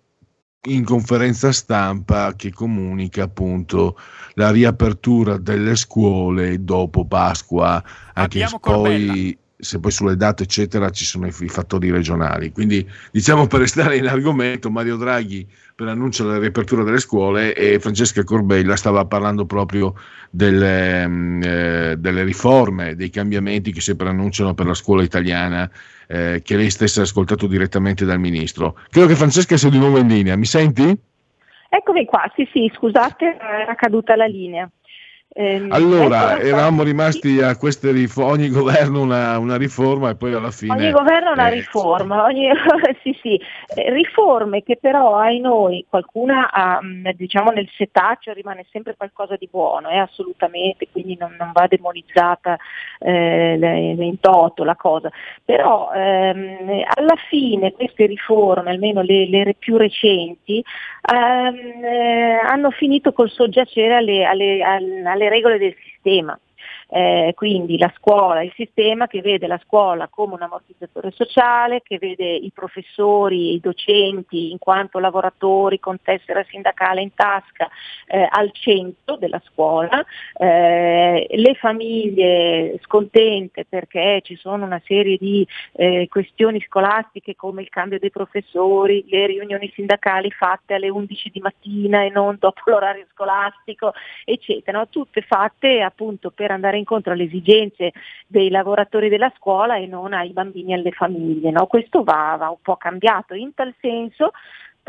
in 0.67 0.83
conferenza 0.83 1.51
stampa 1.53 2.33
che 2.35 2.51
comunica 2.51 3.23
appunto 3.23 3.97
la 4.33 4.51
riapertura 4.51 5.37
delle 5.37 5.75
scuole 5.75 6.63
dopo 6.63 7.05
Pasqua, 7.05 7.81
anche 8.13 8.43
Abbiamo 8.43 8.59
poi, 8.59 9.37
se 9.61 9.79
poi 9.79 9.91
sulle 9.91 10.15
date 10.15 10.43
eccetera 10.43 10.89
ci 10.89 11.03
sono 11.03 11.27
i, 11.27 11.33
i 11.41 11.49
fattori 11.49 11.91
regionali. 11.91 12.51
Quindi 12.51 12.87
diciamo 13.11 13.47
per 13.47 13.59
restare 13.59 13.97
in 13.97 14.07
argomento, 14.07 14.69
Mario 14.69 14.95
Draghi 14.95 15.45
preannuncia 15.75 16.23
la 16.23 16.39
riapertura 16.39 16.83
delle 16.83 16.99
scuole 16.99 17.53
e 17.53 17.79
Francesca 17.79 18.23
Corbella 18.23 18.75
stava 18.75 19.05
parlando 19.05 19.45
proprio 19.45 19.95
delle, 20.29 21.07
mm, 21.07 21.41
eh, 21.43 21.95
delle 21.97 22.23
riforme, 22.23 22.95
dei 22.95 23.09
cambiamenti 23.09 23.71
che 23.71 23.81
si 23.81 23.95
preannunciano 23.95 24.53
per 24.53 24.65
la 24.65 24.73
scuola 24.73 25.03
italiana 25.03 25.69
eh, 26.07 26.41
che 26.43 26.55
lei 26.55 26.69
stessa 26.69 27.01
ha 27.01 27.03
ascoltato 27.03 27.47
direttamente 27.47 28.05
dal 28.05 28.19
ministro. 28.19 28.77
Credo 28.89 29.07
che 29.07 29.15
Francesca 29.15 29.57
sia 29.57 29.69
di 29.69 29.77
nuovo 29.77 29.99
in 29.99 30.07
linea, 30.07 30.35
mi 30.35 30.45
senti? 30.45 30.97
Eccomi 31.71 32.05
qua, 32.05 32.29
sì 32.35 32.47
sì, 32.51 32.71
scusate, 32.73 33.37
era 33.39 33.75
caduta 33.75 34.15
la 34.15 34.25
linea. 34.25 34.69
Ehm, 35.31 35.71
Allora, 35.71 36.37
ecco, 36.37 36.47
eravamo 36.47 36.81
rimasti 36.81 37.39
a 37.39 37.55
queste 37.55 37.91
riforme, 37.91 38.31
ogni 38.31 38.49
governo 38.49 39.01
una, 39.01 39.37
una 39.37 39.57
riforma 39.57 40.09
e 40.09 40.15
poi 40.15 40.33
alla 40.33 40.49
fine... 40.49 40.73
Ogni 40.73 40.91
governo 40.91 41.31
una 41.31 41.49
eh, 41.49 41.53
riforma, 41.53 42.23
ogni- 42.23 42.49
sì, 43.03 43.15
sì, 43.21 43.39
eh, 43.75 43.93
riforme 43.93 44.63
che 44.63 44.77
però 44.81 45.17
ai 45.17 45.39
noi 45.39 45.85
qualcuna 45.87 46.49
ha, 46.51 46.79
diciamo 47.15 47.51
nel 47.51 47.69
setaccio 47.75 48.33
rimane 48.33 48.65
sempre 48.71 48.95
qualcosa 48.97 49.35
di 49.35 49.47
buono, 49.51 49.89
eh, 49.89 49.99
assolutamente, 49.99 50.87
quindi 50.91 51.15
non, 51.19 51.35
non 51.37 51.51
va 51.53 51.67
demonizzata 51.67 52.57
eh, 52.97 53.95
in 53.99 54.19
toto 54.19 54.63
la 54.63 54.75
cosa, 54.75 55.11
però 55.45 55.91
ehm, 55.93 56.81
alla 56.95 57.15
fine 57.29 57.73
queste 57.73 58.07
riforme, 58.07 58.71
almeno 58.71 59.01
le, 59.01 59.29
le 59.29 59.55
più 59.59 59.77
recenti, 59.77 60.63
ehm, 61.01 61.83
eh, 61.83 62.39
hanno 62.45 62.71
finito 62.71 63.11
col 63.13 63.29
soggiacere 63.29 63.95
alle, 63.95 64.25
alle- 64.25 64.63
al- 64.63 65.03
alle 65.05 65.29
regole 65.29 65.57
del 65.57 65.75
sistema. 65.83 66.37
Eh, 66.91 67.33
quindi 67.35 67.77
la 67.77 67.93
scuola, 67.95 68.41
il 68.41 68.51
sistema 68.55 69.05
che 69.05 69.21
vede 69.21 69.45
la 69.45 69.61
scuola 69.63 70.07
come 70.07 70.33
un 70.33 70.41
ammortizzatore 70.41 71.11
sociale, 71.11 71.83
che 71.83 71.99
vede 71.99 72.25
i 72.25 72.51
professori, 72.51 73.53
i 73.53 73.59
docenti 73.59 74.49
in 74.49 74.57
quanto 74.57 74.97
lavoratori 74.97 75.79
con 75.79 76.01
tessera 76.01 76.43
sindacale 76.49 77.01
in 77.01 77.13
tasca 77.13 77.69
eh, 78.07 78.27
al 78.27 78.51
centro 78.53 79.17
della 79.17 79.39
scuola, 79.45 80.03
eh, 80.35 81.27
le 81.29 81.53
famiglie 81.55 82.79
scontente 82.81 83.65
perché 83.69 84.21
ci 84.23 84.35
sono 84.35 84.65
una 84.65 84.81
serie 84.85 85.17
di 85.17 85.45
eh, 85.73 86.07
questioni 86.09 86.59
scolastiche 86.61 87.35
come 87.35 87.61
il 87.61 87.69
cambio 87.69 87.99
dei 87.99 88.09
professori, 88.09 89.05
le 89.09 89.27
riunioni 89.27 89.71
sindacali 89.75 90.31
fatte 90.31 90.73
alle 90.73 90.89
11 90.89 91.29
di 91.29 91.39
mattina 91.39 92.03
e 92.03 92.09
non 92.09 92.37
dopo 92.39 92.61
l'orario 92.71 93.05
scolastico, 93.11 93.93
eccetera, 94.25 94.79
no? 94.79 94.87
tutte 94.89 95.21
fatte 95.21 95.81
appunto 95.81 96.31
per 96.31 96.49
andare 96.49 96.77
incontro 96.79 97.13
alle 97.13 97.25
esigenze 97.25 97.91
dei 98.27 98.49
lavoratori 98.49 99.09
della 99.09 99.31
scuola 99.37 99.77
e 99.77 99.85
non 99.85 100.13
ai 100.13 100.31
bambini 100.31 100.71
e 100.71 100.75
alle 100.75 100.91
famiglie. 100.91 101.51
no? 101.51 101.67
Questo 101.67 102.03
va, 102.03 102.35
va 102.37 102.49
un 102.49 102.61
po' 102.61 102.77
cambiato. 102.77 103.33
In 103.33 103.53
tal 103.53 103.73
senso 103.79 104.31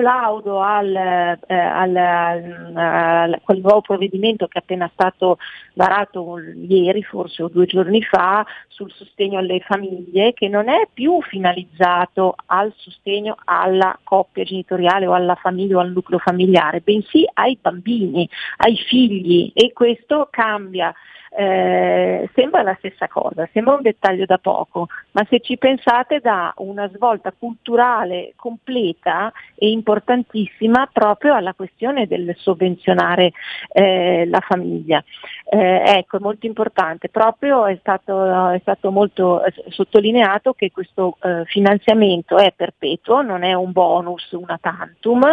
plaudo 0.00 0.60
al, 0.60 0.94
eh, 0.94 1.54
al, 1.54 1.96
al- 1.96 3.40
quel 3.44 3.60
nuovo 3.60 3.82
provvedimento 3.82 4.46
che 4.46 4.58
è 4.58 4.62
appena 4.62 4.88
stato 4.92 5.36
varato 5.74 6.38
ieri, 6.38 7.02
forse 7.02 7.42
o 7.42 7.48
due 7.48 7.66
giorni 7.66 8.02
fa, 8.02 8.44
sul 8.68 8.90
sostegno 8.90 9.38
alle 9.38 9.60
famiglie, 9.60 10.32
che 10.32 10.48
non 10.48 10.70
è 10.70 10.88
più 10.92 11.20
finalizzato 11.20 12.34
al 12.46 12.72
sostegno 12.76 13.36
alla 13.44 13.98
coppia 14.02 14.44
genitoriale 14.44 15.06
o 15.06 15.12
alla 15.12 15.34
famiglia 15.34 15.76
o 15.76 15.80
al 15.80 15.92
nucleo 15.92 16.18
familiare, 16.18 16.80
bensì 16.80 17.28
ai 17.34 17.58
bambini, 17.60 18.26
ai 18.58 18.76
figli 18.76 19.50
e 19.54 19.72
questo 19.74 20.28
cambia 20.30 20.94
eh, 21.32 22.28
sembra 22.35 22.62
la 22.62 22.74
stessa 22.78 23.07
cosa, 23.07 23.48
sembra 23.52 23.74
un 23.74 23.82
dettaglio 23.82 24.24
da 24.27 24.39
poco, 24.39 24.89
ma 25.12 25.24
se 25.28 25.40
ci 25.40 25.57
pensate 25.59 26.19
dà 26.19 26.52
una 26.57 26.89
svolta 26.89 27.32
culturale 27.32 28.32
completa 28.35 29.32
e 29.55 29.70
importantissima 29.70 30.89
proprio 30.93 31.35
alla 31.35 31.55
questione 31.55 32.07
del 32.07 32.35
sovvenzionare 32.36 33.32
eh, 33.73 34.27
la 34.27 34.40
famiglia. 34.40 35.02
Eh, 35.48 35.82
ecco, 35.98 36.16
è 36.16 36.20
molto 36.20 36.47
importante, 36.47 37.09
proprio 37.09 37.66
è 37.66 37.77
stato, 37.81 38.51
è 38.51 38.59
stato 38.61 38.90
molto 38.90 39.44
eh, 39.44 39.52
sottolineato 39.69 40.52
che 40.52 40.73
questo 40.73 41.16
eh, 41.23 41.44
finanziamento 41.47 42.39
è 42.39 42.52
perpetuo, 42.57 43.23
non 43.23 43.44
è 43.44 43.52
un 43.52 43.70
bonus, 43.70 44.32
una 44.32 44.59
tantum, 44.61 45.24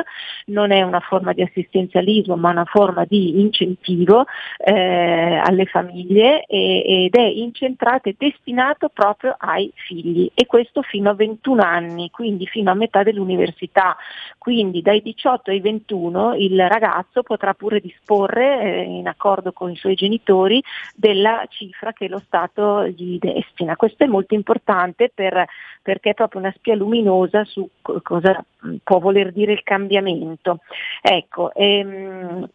non 0.47 0.71
è 0.71 0.83
una 0.83 0.99
forma 0.99 1.33
di 1.33 1.41
assistenzialismo, 1.41 2.35
ma 2.35 2.51
una 2.51 2.65
forma 2.65 3.03
di 3.05 3.39
incentivo 3.41 4.25
alle 4.59 5.65
famiglie 5.65 5.86
e- 5.91 7.05
ed 7.05 7.15
è 7.15 7.25
incentrato 7.25 8.09
e 8.09 8.15
destinato 8.17 8.89
proprio 8.89 9.35
ai 9.37 9.71
figli 9.75 10.29
e 10.33 10.45
questo 10.45 10.81
fino 10.81 11.09
a 11.09 11.13
21 11.13 11.61
anni, 11.61 12.09
quindi 12.09 12.45
fino 12.45 12.71
a 12.71 12.73
metà 12.73 13.03
dell'università. 13.03 13.95
Quindi 14.37 14.81
dai 14.81 15.01
18 15.01 15.51
ai 15.51 15.59
21 15.59 16.35
il 16.35 16.67
ragazzo 16.67 17.23
potrà 17.23 17.53
pure 17.53 17.79
disporre, 17.79 18.61
eh, 18.61 18.81
in 18.83 19.07
accordo 19.07 19.51
con 19.51 19.71
i 19.71 19.75
suoi 19.75 19.95
genitori, 19.95 20.61
della 20.95 21.45
cifra 21.49 21.93
che 21.93 22.07
lo 22.07 22.21
Stato 22.25 22.87
gli 22.87 23.17
destina. 23.19 23.75
Questo 23.75 24.03
è 24.03 24.07
molto 24.07 24.33
importante 24.33 25.11
per- 25.13 25.45
perché 25.81 26.11
è 26.11 26.13
proprio 26.13 26.41
una 26.41 26.53
spia 26.55 26.75
luminosa 26.75 27.43
su 27.45 27.67
co- 27.81 28.01
cosa 28.01 28.43
può 28.83 28.99
voler 28.99 29.31
dire 29.31 29.53
il 29.53 29.63
cambiamento. 29.63 30.59
Ecco, 31.01 31.53
ehm, 31.53 32.47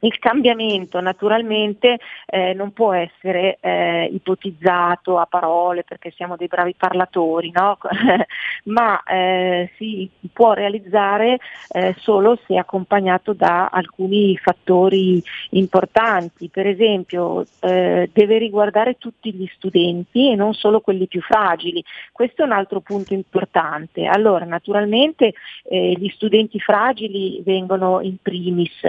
il 0.00 0.18
cambiamento 0.18 1.00
naturalmente 1.00 1.98
eh, 2.26 2.54
non 2.54 2.72
può 2.72 2.92
essere 2.92 3.58
eh, 3.60 4.08
ipotizzato 4.12 5.18
a 5.18 5.26
parole 5.26 5.82
perché 5.82 6.12
siamo 6.14 6.36
dei 6.36 6.46
bravi 6.46 6.74
parlatori, 6.76 7.50
no? 7.50 7.78
ma 8.64 9.02
eh, 9.02 9.70
si 9.76 10.08
può 10.32 10.52
realizzare 10.52 11.38
eh, 11.70 11.94
solo 11.98 12.38
se 12.46 12.56
accompagnato 12.56 13.32
da 13.32 13.68
alcuni 13.72 14.36
fattori 14.36 15.22
importanti. 15.50 16.48
Per 16.48 16.66
esempio 16.66 17.44
eh, 17.60 18.08
deve 18.12 18.38
riguardare 18.38 18.98
tutti 18.98 19.32
gli 19.32 19.48
studenti 19.54 20.30
e 20.30 20.36
non 20.36 20.54
solo 20.54 20.80
quelli 20.80 21.08
più 21.08 21.20
fragili. 21.22 21.82
Questo 22.12 22.42
è 22.42 22.44
un 22.44 22.52
altro 22.52 22.80
punto 22.80 23.14
importante. 23.14 24.06
Allora, 24.06 24.44
naturalmente 24.44 25.34
eh, 25.64 25.94
gli 25.98 26.08
studenti 26.10 26.60
fragili 26.60 27.42
vengono 27.44 28.00
in 28.00 28.16
primis, 28.22 28.80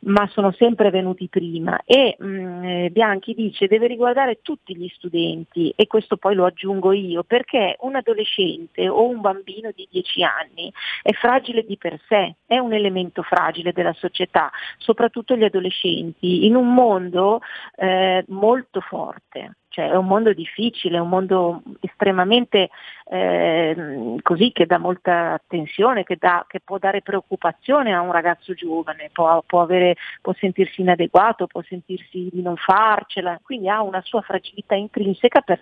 ma 0.00 0.28
sono 0.28 0.51
sempre 0.52 0.90
venuti 0.90 1.28
prima 1.28 1.80
e 1.84 2.16
mh, 2.18 2.64
eh, 2.64 2.90
Bianchi 2.90 3.34
dice 3.34 3.66
deve 3.66 3.86
riguardare 3.86 4.40
tutti 4.42 4.76
gli 4.76 4.88
studenti 4.88 5.72
e 5.76 5.86
questo 5.86 6.16
poi 6.16 6.34
lo 6.34 6.44
aggiungo 6.44 6.92
io 6.92 7.22
perché 7.22 7.76
un 7.80 7.96
adolescente 7.96 8.88
o 8.88 9.08
un 9.08 9.20
bambino 9.20 9.70
di 9.74 9.86
10 9.90 10.22
anni 10.22 10.72
è 11.02 11.12
fragile 11.12 11.64
di 11.64 11.76
per 11.76 12.00
sé, 12.08 12.36
è 12.46 12.58
un 12.58 12.72
elemento 12.72 13.22
fragile 13.22 13.72
della 13.72 13.92
società, 13.94 14.50
soprattutto 14.78 15.36
gli 15.36 15.44
adolescenti, 15.44 16.46
in 16.46 16.56
un 16.56 16.72
mondo 16.72 17.40
eh, 17.76 18.24
molto 18.28 18.80
forte 18.80 19.56
cioè 19.72 19.88
è 19.88 19.96
un 19.96 20.06
mondo 20.06 20.34
difficile, 20.34 20.98
è 20.98 21.00
un 21.00 21.08
mondo 21.08 21.62
estremamente 21.80 22.68
eh, 23.06 24.16
così 24.20 24.52
che 24.52 24.66
dà 24.66 24.76
molta 24.76 25.32
attenzione, 25.32 26.04
che, 26.04 26.16
dà, 26.20 26.44
che, 26.46 26.60
può 26.60 26.76
dare 26.76 27.00
preoccupazione 27.00 27.94
a 27.94 28.02
un 28.02 28.12
ragazzo 28.12 28.52
giovane, 28.52 29.08
può, 29.10 29.42
può, 29.46 29.62
avere, 29.62 29.96
può, 30.20 30.34
sentirsi 30.34 30.82
inadeguato, 30.82 31.46
può 31.46 31.62
sentirsi 31.62 32.28
di 32.30 32.42
non 32.42 32.56
farcela, 32.56 33.40
quindi 33.42 33.70
ha 33.70 33.80
una 33.80 34.02
sua 34.02 34.20
fragilità 34.20 34.74
intrinseca 34.74 35.40
per 35.40 35.58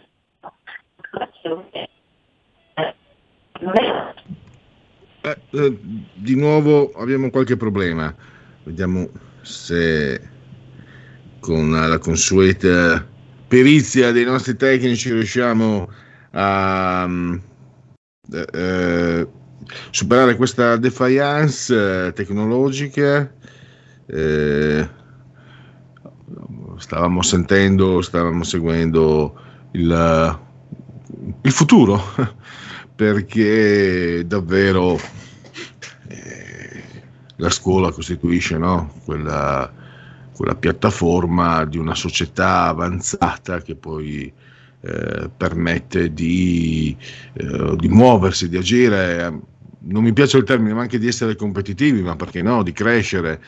eh, 5.22 5.36
eh, 5.50 5.78
di 6.14 6.34
nuovo 6.34 6.90
abbiamo 6.96 7.30
qualche 7.30 7.56
problema, 7.56 8.12
vediamo 8.64 9.08
se 9.42 10.20
con 11.38 11.70
la 11.70 11.98
consueta 11.98 13.06
perizia 13.50 14.12
dei 14.12 14.24
nostri 14.24 14.54
tecnici 14.54 15.10
riusciamo 15.10 15.90
a 16.30 17.08
eh, 18.32 18.46
eh, 18.52 19.28
superare 19.90 20.36
questa 20.36 20.76
defiance 20.76 22.06
eh, 22.06 22.12
tecnologica. 22.12 23.28
Eh, 24.06 24.88
stavamo 26.76 27.22
sentendo, 27.22 28.00
stavamo 28.02 28.44
seguendo 28.44 29.36
il, 29.72 30.38
il 31.42 31.52
futuro 31.52 32.00
perché 32.94 34.22
davvero 34.28 34.96
eh, 36.06 36.82
la 37.34 37.50
scuola 37.50 37.90
costituisce 37.90 38.58
no? 38.58 38.94
quella 39.04 39.79
quella 40.40 40.54
piattaforma 40.54 41.66
di 41.66 41.76
una 41.76 41.94
società 41.94 42.68
avanzata 42.68 43.60
che 43.60 43.74
poi 43.74 44.32
eh, 44.80 45.28
permette 45.36 46.14
di, 46.14 46.96
eh, 47.34 47.76
di, 47.76 47.88
muoversi, 47.88 48.48
di 48.48 48.56
agire, 48.56 49.38
non 49.80 50.02
mi 50.02 50.14
piace 50.14 50.38
il 50.38 50.44
termine, 50.44 50.72
ma 50.72 50.80
anche 50.80 50.98
di 50.98 51.06
essere 51.06 51.36
competitivi, 51.36 52.00
ma 52.00 52.16
perché 52.16 52.40
no, 52.40 52.62
di 52.62 52.72
crescere. 52.72 53.38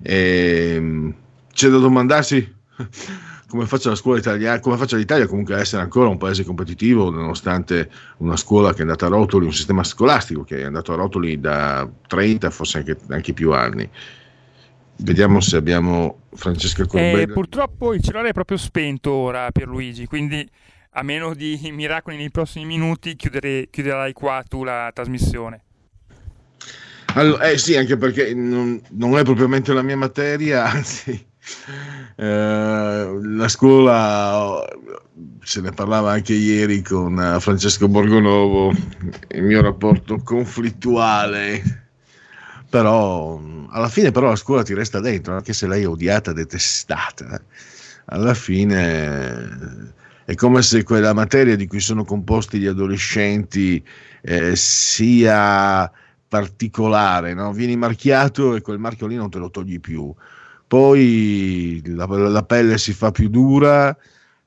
E, 0.00 1.12
c'è 1.52 1.68
da 1.68 1.76
domandarsi 1.76 2.50
come 3.46 3.66
faccia 3.66 3.90
la 3.90 3.94
scuola 3.94 4.18
italiana, 4.18 4.58
come 4.60 4.78
faccia 4.78 4.96
l'Italia 4.96 5.26
comunque 5.26 5.54
a 5.54 5.58
essere 5.58 5.82
ancora 5.82 6.08
un 6.08 6.16
paese 6.16 6.44
competitivo, 6.44 7.10
nonostante 7.10 7.90
una 8.18 8.38
scuola 8.38 8.72
che 8.72 8.78
è 8.78 8.82
andata 8.82 9.04
a 9.04 9.10
rotoli, 9.10 9.44
un 9.44 9.52
sistema 9.52 9.84
scolastico 9.84 10.44
che 10.44 10.60
è 10.60 10.64
andato 10.64 10.94
a 10.94 10.96
rotoli 10.96 11.38
da 11.40 11.86
30, 12.06 12.48
forse 12.48 12.78
anche, 12.78 12.96
anche 13.08 13.34
più 13.34 13.52
anni. 13.52 13.86
Vediamo 15.00 15.40
se 15.40 15.56
abbiamo 15.56 16.22
Francesca 16.34 16.84
Corbella. 16.84 17.22
Eh, 17.22 17.28
purtroppo 17.28 17.94
il 17.94 18.02
cellulare 18.02 18.30
è 18.30 18.32
proprio 18.32 18.56
spento 18.56 19.12
ora 19.12 19.50
Pierluigi, 19.52 20.06
quindi 20.06 20.48
a 20.92 21.02
meno 21.02 21.34
di 21.34 21.58
miracoli 21.72 22.16
nei 22.16 22.30
prossimi 22.30 22.64
minuti 22.64 23.14
chiudere, 23.14 23.68
chiuderai 23.70 24.12
qua 24.12 24.42
tu 24.46 24.64
la 24.64 24.90
trasmissione. 24.92 25.62
Allora, 27.14 27.48
eh 27.48 27.58
sì, 27.58 27.76
anche 27.76 27.96
perché 27.96 28.34
non, 28.34 28.80
non, 28.90 29.16
è 29.16 29.22
propriamente 29.22 29.72
la 29.72 29.82
mia 29.82 29.96
materia, 29.96 30.64
anzi, 30.70 31.26
eh, 32.16 33.18
la 33.22 33.48
scuola, 33.48 34.64
se 35.42 35.60
ne 35.60 35.70
parlava 35.70 36.10
anche 36.10 36.34
ieri 36.34 36.82
con 36.82 37.36
Francesco 37.38 37.86
Borgonovo, 37.86 38.72
il 39.28 39.42
mio 39.42 39.62
rapporto 39.62 40.18
conflittuale 40.22 41.87
però 42.68 43.40
alla 43.70 43.88
fine 43.88 44.10
però 44.10 44.28
la 44.28 44.36
scuola 44.36 44.62
ti 44.62 44.74
resta 44.74 45.00
dentro, 45.00 45.34
anche 45.34 45.52
se 45.52 45.66
lei 45.66 45.82
è 45.82 45.88
odiata, 45.88 46.32
detestata, 46.32 47.40
alla 48.06 48.34
fine 48.34 49.94
è 50.24 50.34
come 50.34 50.60
se 50.60 50.82
quella 50.82 51.14
materia 51.14 51.56
di 51.56 51.66
cui 51.66 51.80
sono 51.80 52.04
composti 52.04 52.58
gli 52.58 52.66
adolescenti 52.66 53.82
eh, 54.20 54.54
sia 54.56 55.90
particolare, 56.28 57.32
no? 57.32 57.52
vieni 57.52 57.76
marchiato 57.76 58.54
e 58.54 58.60
quel 58.60 58.78
marchio 58.78 59.06
lì 59.06 59.16
non 59.16 59.30
te 59.30 59.38
lo 59.38 59.50
togli 59.50 59.80
più, 59.80 60.14
poi 60.66 61.82
la, 61.86 62.04
la 62.06 62.42
pelle 62.42 62.76
si 62.76 62.92
fa 62.92 63.10
più 63.10 63.30
dura, 63.30 63.96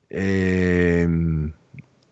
ehm, 0.06 1.52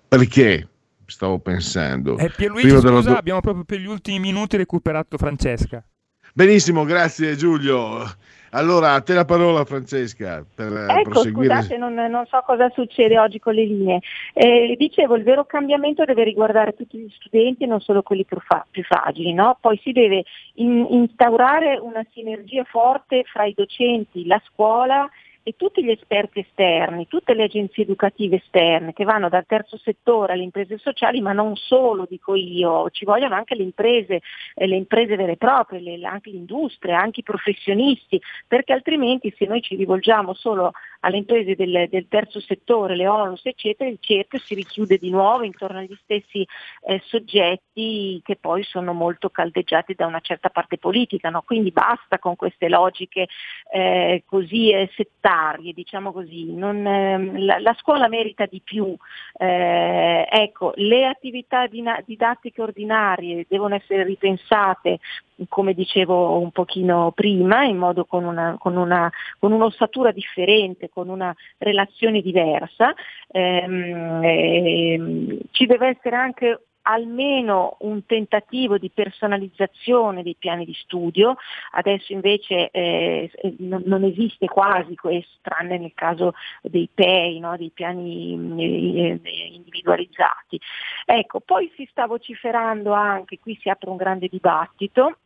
perché? 0.08 0.68
Stavo 1.06 1.39
pensando. 1.39 2.18
Eh, 2.18 2.30
Pierluigi, 2.30 2.70
scusa, 2.70 2.90
della... 2.90 3.18
abbiamo 3.18 3.40
proprio 3.40 3.64
per 3.64 3.78
gli 3.78 3.86
ultimi 3.86 4.18
minuti 4.18 4.56
recuperato 4.56 5.16
Francesca. 5.16 5.84
Benissimo, 6.33 6.84
grazie 6.84 7.34
Giulio. 7.34 8.05
Allora, 8.52 8.94
a 8.94 9.00
te 9.00 9.15
la 9.15 9.25
parola 9.25 9.65
Francesca 9.65 10.44
per 10.55 10.73
ecco, 10.73 11.10
proseguire. 11.10 11.55
Scusate, 11.55 11.76
non, 11.76 11.94
non, 11.94 12.26
so 12.26 12.42
cosa 12.44 12.68
succede 12.70 13.18
oggi 13.18 13.39
con 13.39 13.55
le 13.55 13.65
linee. 13.65 14.00
Eh, 14.33 14.75
dicevo, 14.76 15.15
il 15.15 15.23
vero 15.23 15.44
cambiamento 15.44 16.05
deve 16.05 16.25
riguardare 16.25 16.75
tutti 16.75 16.99
gli 16.99 17.12
studenti 17.17 17.65
e 17.65 17.67
non 17.67 17.81
solo 17.81 18.02
quelli 18.02 18.25
più, 18.25 18.39
fa- 18.41 18.67
più 18.68 18.83
fragili. 18.83 19.33
No? 19.33 19.57
Poi 19.60 19.78
si 19.83 19.92
deve 19.92 20.25
in- 20.55 20.86
instaurare 20.91 21.78
una 21.81 22.05
sinergia 22.12 22.65
forte 22.65 23.25
fra 23.25 23.44
i 23.44 23.55
docenti, 23.55 24.26
la 24.26 24.41
scuola 24.47 25.09
e 25.43 25.55
tutti 25.57 25.83
gli 25.83 25.91
esperti 25.91 26.41
esterni, 26.41 27.09
tutte 27.09 27.35
le 27.35 27.44
agenzie 27.44 27.85
educative 27.85 28.36
esterne 28.36 28.93
che 28.93 29.05
vanno 29.05 29.28
dal 29.28 29.47
terzo 29.47 29.78
settore 29.78 30.35
alle 30.35 30.43
imprese 30.43 30.78
sociali, 30.78 31.20
ma 31.20 31.33
non 31.33 31.57
solo, 31.57 32.07
dico 32.09 32.35
io, 32.35 32.91
ci 32.91 33.05
vogliono 33.05 33.35
anche 33.35 33.55
le 33.55 33.62
imprese, 33.62 34.20
eh, 34.55 34.67
le 34.67 34.77
imprese 34.77 35.17
vere 35.17 35.33
e 35.33 35.36
proprie, 35.36 35.81
le, 35.81 36.07
anche 36.07 36.31
l'industria, 36.31 37.01
anche 37.01 37.20
i 37.20 37.25
professionisti, 37.25 38.20
perché 38.47 38.73
altrimenti 38.73 39.35
se 39.36 39.47
noi 39.47 39.62
ci 39.62 39.77
rivolgiamo 39.77 40.35
solo 40.35 40.73
alle 41.01 41.17
imprese 41.17 41.57
del, 41.57 41.86
del 41.89 42.07
terzo 42.09 42.41
settore, 42.41 42.94
le 42.94 43.07
ONUS 43.07 43.47
eccetera, 43.47 43.89
il 43.89 43.99
cerchio 44.01 44.39
si 44.39 44.55
richiude 44.55 44.99
di 44.99 45.10
nuovo 45.10 45.44
intorno 45.44 45.78
agli 45.78 45.97
stessi 46.02 46.47
eh, 46.86 47.01
soggetti 47.07 48.20
che 48.23 48.36
poi 48.36 48.62
sono 48.65 48.93
molto 48.93 49.31
caldeggiati 49.31 49.94
da 49.94 50.07
una 50.07 50.20
certa 50.20 50.51
parte 50.51 50.77
politica, 50.77 51.31
no? 51.31 51.43
quindi 51.43 51.70
basta 51.70 52.19
con 52.19 52.36
queste 52.36 52.69
logiche 52.69 53.28
eh, 53.73 54.23
così 54.27 54.70
eh, 54.70 54.91
settarie, 54.94 55.30
diciamo 55.73 56.12
così, 56.12 56.52
Non, 56.55 56.86
ehm, 56.86 57.44
la, 57.44 57.59
la 57.59 57.75
scuola 57.78 58.09
merita 58.09 58.47
di 58.47 58.60
più, 58.62 58.97
Eh, 59.39 60.26
ecco, 60.31 60.73
le 60.76 61.07
attività 61.07 61.67
didattiche 61.67 62.60
ordinarie 62.62 63.47
devono 63.49 63.75
essere 63.75 64.05
ripensate 64.05 64.99
come 65.49 65.73
dicevo 65.73 66.39
un 66.39 66.50
pochino 66.50 67.12
prima, 67.15 67.65
in 67.65 67.78
modo 67.78 68.05
con, 68.05 68.25
una, 68.25 68.57
con, 68.59 68.76
una, 68.76 69.10
con 69.39 69.52
un'ossatura 69.52 70.12
differente, 70.12 70.91
con 70.91 71.09
una 71.09 71.34
relazione 71.59 72.20
diversa. 72.20 72.94
Ehm, 73.31 74.20
ehm, 74.23 75.39
ci 75.50 75.67
deve 75.67 75.89
essere 75.89 76.17
anche 76.17 76.60
almeno 76.83 77.76
un 77.81 78.05
tentativo 78.07 78.78
di 78.78 78.91
personalizzazione 78.91 80.23
dei 80.23 80.36
piani 80.39 80.65
di 80.65 80.75
studio, 80.75 81.36
adesso 81.73 82.12
invece 82.12 82.70
eh, 82.70 83.31
non, 83.59 84.05
esiste 84.05 84.47
quasi 84.47 84.94
questo, 84.94 85.39
tranne 85.42 85.78
nel 85.78 85.92
caso 85.94 86.34
dei 86.62 86.89
PEI, 86.92 87.39
no? 87.41 87.57
dei 87.57 87.70
piani 87.70 88.33
eh, 88.59 89.20
individualizzati. 89.52 90.60
Ecco, 91.05 91.41
poi 91.41 91.70
si 91.75 91.86
sta 91.91 92.07
vociferando 92.07 92.92
anche, 92.92 93.39
qui 93.39 93.59
si 93.60 93.68
apre 93.68 93.91
un 93.91 93.97
grande 93.97 94.28
dibattito, 94.28 95.17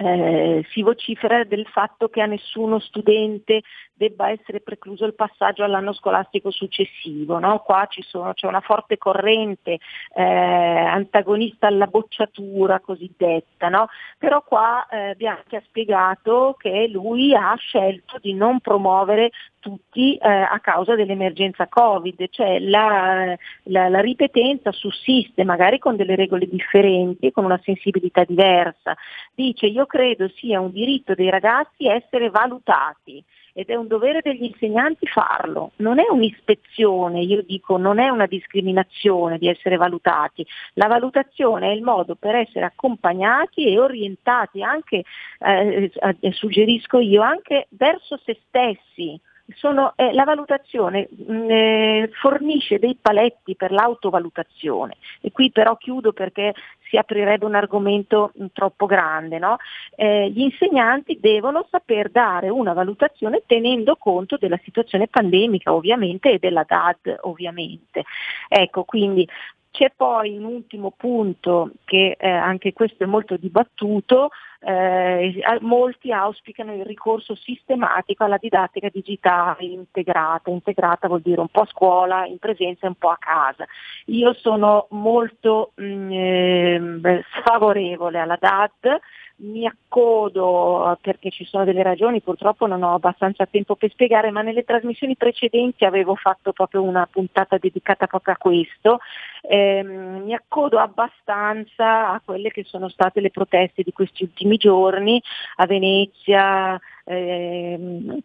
eh, 0.00 0.64
si 0.70 0.82
vocifera 0.82 1.42
del 1.42 1.66
fatto 1.66 2.08
che 2.08 2.22
a 2.22 2.26
nessuno 2.26 2.78
studente 2.78 3.62
debba 3.98 4.30
essere 4.30 4.60
precluso 4.60 5.04
il 5.04 5.14
passaggio 5.14 5.64
all'anno 5.64 5.92
scolastico 5.92 6.50
successivo. 6.50 7.38
No? 7.38 7.58
Qua 7.58 7.86
ci 7.90 8.02
sono, 8.02 8.32
c'è 8.32 8.46
una 8.46 8.60
forte 8.60 8.96
corrente 8.96 9.78
eh, 10.14 10.22
antagonista 10.22 11.66
alla 11.66 11.86
bocciatura 11.86 12.80
cosiddetta, 12.80 13.68
no? 13.68 13.88
però 14.16 14.42
qua 14.42 14.86
eh, 14.88 15.14
Bianchi 15.16 15.56
ha 15.56 15.62
spiegato 15.66 16.54
che 16.58 16.88
lui 16.88 17.34
ha 17.34 17.54
scelto 17.56 18.18
di 18.20 18.32
non 18.32 18.60
promuovere 18.60 19.30
tutti 19.58 20.16
eh, 20.16 20.28
a 20.28 20.58
causa 20.60 20.94
dell'emergenza 20.94 21.66
Covid, 21.66 22.28
cioè 22.30 22.60
la, 22.60 23.36
la, 23.64 23.88
la 23.88 24.00
ripetenza 24.00 24.70
sussiste 24.70 25.42
magari 25.42 25.80
con 25.80 25.96
delle 25.96 26.14
regole 26.14 26.46
differenti, 26.46 27.32
con 27.32 27.44
una 27.44 27.60
sensibilità 27.64 28.22
diversa. 28.24 28.96
Dice 29.34 29.66
io 29.66 29.86
credo 29.86 30.28
sia 30.28 30.60
un 30.60 30.70
diritto 30.70 31.14
dei 31.14 31.28
ragazzi 31.28 31.88
essere 31.88 32.30
valutati 32.30 33.22
ed 33.58 33.70
è 33.70 33.74
un 33.74 33.88
dovere 33.88 34.20
degli 34.22 34.44
insegnanti 34.44 35.08
farlo, 35.08 35.72
non 35.78 35.98
è 35.98 36.08
un'ispezione, 36.08 37.22
io 37.22 37.42
dico 37.42 37.76
non 37.76 37.98
è 37.98 38.08
una 38.08 38.26
discriminazione 38.26 39.36
di 39.36 39.48
essere 39.48 39.74
valutati, 39.74 40.46
la 40.74 40.86
valutazione 40.86 41.72
è 41.72 41.74
il 41.74 41.82
modo 41.82 42.14
per 42.14 42.36
essere 42.36 42.66
accompagnati 42.66 43.66
e 43.66 43.80
orientati 43.80 44.62
anche, 44.62 45.02
eh, 45.40 45.90
eh, 46.20 46.32
suggerisco 46.32 47.00
io, 47.00 47.20
anche 47.20 47.66
verso 47.70 48.16
se 48.24 48.38
stessi. 48.46 49.20
Sono, 49.54 49.94
eh, 49.96 50.12
la 50.12 50.24
valutazione 50.24 51.08
mh, 51.10 51.50
eh, 51.50 52.10
fornisce 52.20 52.78
dei 52.78 52.98
paletti 53.00 53.56
per 53.56 53.72
l'autovalutazione 53.72 54.96
e 55.22 55.32
qui 55.32 55.50
però 55.50 55.76
chiudo 55.76 56.12
perché 56.12 56.52
si 56.88 56.96
aprirebbe 56.96 57.44
un 57.44 57.54
argomento 57.54 58.32
mh, 58.34 58.46
troppo 58.52 58.86
grande. 58.86 59.38
No? 59.38 59.56
Eh, 59.96 60.30
gli 60.30 60.42
insegnanti 60.42 61.18
devono 61.20 61.66
saper 61.70 62.10
dare 62.10 62.50
una 62.50 62.74
valutazione 62.74 63.42
tenendo 63.46 63.96
conto 63.96 64.36
della 64.36 64.60
situazione 64.62 65.08
pandemica 65.08 65.72
ovviamente 65.72 66.32
e 66.32 66.38
della 66.38 66.64
DAD 66.66 67.20
ovviamente. 67.22 68.04
Ecco, 68.48 68.84
quindi 68.84 69.26
c'è 69.70 69.92
poi 69.94 70.36
un 70.36 70.44
ultimo 70.44 70.92
punto 70.96 71.70
che 71.84 72.16
eh, 72.18 72.28
anche 72.28 72.72
questo 72.72 73.04
è 73.04 73.06
molto 73.06 73.36
dibattuto, 73.36 74.30
eh, 74.60 75.40
molti 75.60 76.10
auspicano 76.10 76.74
il 76.74 76.84
ricorso 76.84 77.36
sistematico 77.36 78.24
alla 78.24 78.38
didattica 78.38 78.88
digitale 78.90 79.64
integrata, 79.64 80.50
integrata 80.50 81.06
vuol 81.06 81.20
dire 81.20 81.40
un 81.40 81.48
po' 81.48 81.60
a 81.60 81.66
scuola, 81.66 82.26
in 82.26 82.38
presenza 82.38 82.86
e 82.86 82.88
un 82.88 82.96
po' 82.96 83.10
a 83.10 83.18
casa. 83.18 83.66
Io 84.06 84.32
sono 84.34 84.86
molto 84.90 85.72
mh, 85.76 86.12
eh, 86.12 87.24
sfavorevole 87.38 88.18
alla 88.18 88.38
DAD, 88.40 88.98
mi 89.40 89.66
accodo 89.66 90.92
eh, 90.92 90.96
perché 91.00 91.30
ci 91.30 91.44
sono 91.44 91.64
delle 91.64 91.82
ragioni, 91.82 92.20
purtroppo 92.20 92.66
non 92.66 92.82
ho 92.82 92.94
abbastanza 92.94 93.46
tempo 93.46 93.76
per 93.76 93.90
spiegare, 93.90 94.30
ma 94.30 94.42
nelle 94.42 94.64
trasmissioni 94.64 95.16
precedenti 95.16 95.84
avevo 95.84 96.14
fatto 96.14 96.52
proprio 96.52 96.82
una 96.82 97.06
puntata 97.10 97.58
dedicata 97.58 98.06
proprio 98.06 98.34
a 98.34 98.38
questo. 98.38 98.98
Eh, 99.42 99.82
mi 99.82 100.34
accodo 100.34 100.78
abbastanza 100.78 102.10
a 102.10 102.20
quelle 102.24 102.50
che 102.50 102.64
sono 102.64 102.88
state 102.88 103.20
le 103.20 103.30
proteste 103.30 103.82
di 103.82 103.92
questi 103.92 104.24
ultimi 104.24 104.56
giorni 104.56 105.22
a 105.56 105.66
Venezia. 105.66 106.78
Ehm, 107.04 108.20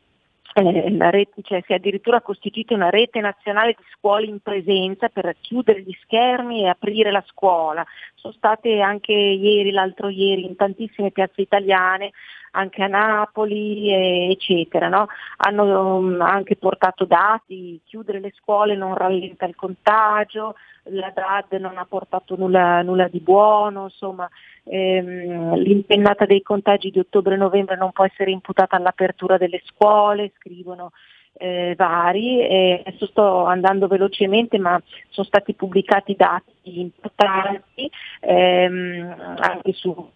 eh, 0.53 1.11
rete, 1.11 1.41
cioè, 1.41 1.63
si 1.65 1.71
è 1.71 1.75
addirittura 1.75 2.21
costituita 2.21 2.73
una 2.73 2.89
rete 2.89 3.19
nazionale 3.19 3.75
di 3.77 3.83
scuole 3.97 4.27
in 4.27 4.39
presenza 4.39 5.09
per 5.09 5.35
chiudere 5.41 5.81
gli 5.81 5.95
schermi 6.03 6.63
e 6.63 6.67
aprire 6.67 7.11
la 7.11 7.23
scuola. 7.27 7.85
Sono 8.15 8.33
state 8.33 8.79
anche 8.79 9.13
ieri, 9.13 9.71
l'altro 9.71 10.09
ieri, 10.09 10.45
in 10.45 10.55
tantissime 10.55 11.11
piazze 11.11 11.41
italiane, 11.41 12.11
anche 12.55 12.83
a 12.83 12.87
Napoli, 12.87 13.89
eh, 13.91 14.29
eccetera. 14.31 14.87
No? 14.87 15.07
Hanno 15.37 15.97
um, 15.97 16.21
anche 16.21 16.55
portato 16.55 17.05
dati, 17.05 17.79
chiudere 17.83 18.19
le 18.19 18.33
scuole 18.35 18.75
non 18.75 18.95
rallenta 18.95 19.45
il 19.45 19.55
contagio, 19.55 20.55
la 20.87 21.11
DAD 21.13 21.59
non 21.59 21.77
ha 21.77 21.85
portato 21.85 22.35
nulla, 22.35 22.81
nulla 22.81 23.07
di 23.07 23.19
buono, 23.19 23.83
insomma 23.83 24.29
ehm, 24.65 25.55
l'impennata 25.55 26.25
dei 26.25 26.41
contagi 26.41 26.91
di 26.91 26.99
ottobre-novembre 26.99 27.75
non 27.77 27.91
può 27.91 28.05
essere 28.05 28.31
imputata 28.31 28.75
all'apertura 28.75 29.37
delle 29.37 29.61
scuole, 29.65 30.31
scrivono 30.37 30.91
eh, 31.35 31.73
vari. 31.77 32.41
E 32.41 32.83
adesso 32.85 33.07
sto 33.07 33.45
andando 33.45 33.87
velocemente, 33.87 34.57
ma 34.57 34.81
sono 35.09 35.25
stati 35.25 35.53
pubblicati 35.53 36.15
dati 36.15 36.51
importanti 36.63 37.89
ehm, 38.21 39.35
anche 39.37 39.73
su 39.73 40.11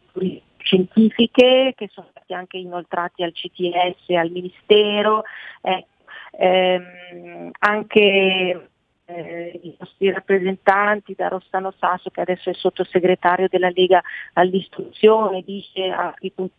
scientifiche 0.68 1.74
che 1.76 1.90
sono 1.92 2.08
stati 2.12 2.34
anche 2.34 2.58
inoltrati 2.58 3.24
al 3.24 3.32
CTS 3.32 4.10
al 4.10 4.30
Ministero. 4.30 5.24
Eh, 5.62 5.86
ehm, 6.32 7.52
anche 7.60 8.70
eh, 9.06 9.60
i 9.64 9.76
nostri 9.80 10.12
rappresentanti 10.12 11.16
da 11.16 11.30
Rossano 11.30 11.74
Sasso 11.80 12.10
che 12.10 12.22
adesso 12.22 12.50
è 12.50 12.54
sottosegretario 12.54 13.48
della 13.50 13.72
Lega 13.74 14.02
all'istruzione 14.34 15.42
dice 15.46 15.94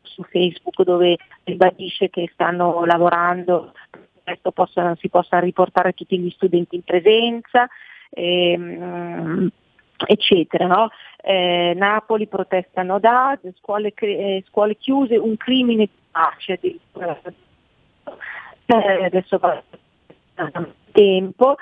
su 0.02 0.22
Facebook 0.22 0.82
dove 0.82 1.18
ribadisce 1.44 2.08
che 2.08 2.30
stanno 2.32 2.86
lavorando 2.86 3.74
presto 4.24 4.50
possano, 4.50 4.96
si 4.96 5.08
possano 5.10 5.44
riportare 5.44 5.92
tutti 5.92 6.18
gli 6.18 6.30
studenti 6.30 6.76
in 6.76 6.82
presenza 6.82 7.68
ehm, 8.10 9.50
eccetera. 10.06 10.66
No? 10.66 10.88
Eh, 11.22 11.72
Napoli 11.76 12.26
protestano 12.26 12.98
da 12.98 13.38
scuole, 13.58 13.92
eh, 13.94 14.44
scuole, 14.48 14.76
chiuse, 14.76 15.16
un 15.16 15.36
crimine 15.36 15.86
di 15.86 15.90
pace 16.10 16.52
addirittura. 16.52 17.18
Eh, 18.66 19.04
adesso 19.04 19.38
va 19.38 19.62
tempo, 20.92 21.56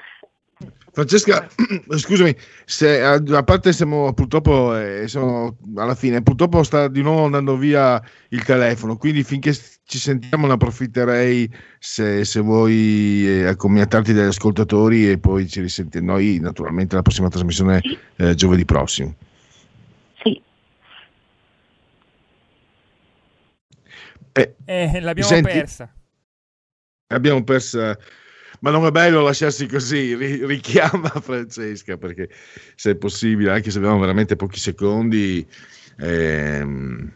Francesca, 0.96 1.46
scusami, 1.94 2.34
se, 2.64 3.02
a, 3.02 3.22
a 3.22 3.42
parte 3.42 3.74
siamo 3.74 4.14
purtroppo 4.14 4.74
eh, 4.74 5.06
siamo 5.06 5.58
alla 5.76 5.94
fine, 5.94 6.22
purtroppo 6.22 6.62
sta 6.62 6.88
di 6.88 7.02
nuovo 7.02 7.26
andando 7.26 7.58
via 7.58 8.02
il 8.30 8.42
telefono, 8.44 8.96
quindi 8.96 9.22
finché 9.22 9.52
ci 9.52 9.98
sentiamo 9.98 10.46
ne 10.46 10.54
approfitterei 10.54 11.54
se, 11.78 12.24
se 12.24 12.40
vuoi 12.40 13.28
eh, 13.28 13.44
accomiatarti 13.44 14.14
dagli 14.14 14.28
ascoltatori 14.28 15.10
e 15.10 15.18
poi 15.18 15.46
ci 15.46 15.60
risentiamo 15.60 16.12
noi 16.12 16.38
naturalmente 16.40 16.94
la 16.94 17.02
prossima 17.02 17.28
trasmissione 17.28 17.82
eh, 18.16 18.34
giovedì 18.34 18.64
prossimo. 18.64 19.14
Sì. 20.22 20.40
Eh, 24.32 24.54
Eh, 24.64 25.00
l'abbiamo 25.00 25.28
senti? 25.28 25.52
persa. 25.52 25.92
Abbiamo 27.08 27.44
perso, 27.44 27.96
ma 28.60 28.70
non 28.70 28.84
è 28.86 28.90
bello 28.90 29.22
lasciarsi 29.22 29.66
così. 29.66 30.14
ri- 30.14 30.44
richiama 30.46 31.08
Francesca 31.20 31.96
perché 31.96 32.28
se 32.74 32.92
è 32.92 32.96
possibile, 32.96 33.52
anche 33.52 33.70
se 33.70 33.78
abbiamo 33.78 33.98
veramente 33.98 34.36
pochi 34.36 34.58
secondi, 34.58 35.46
ehm, 35.98 37.12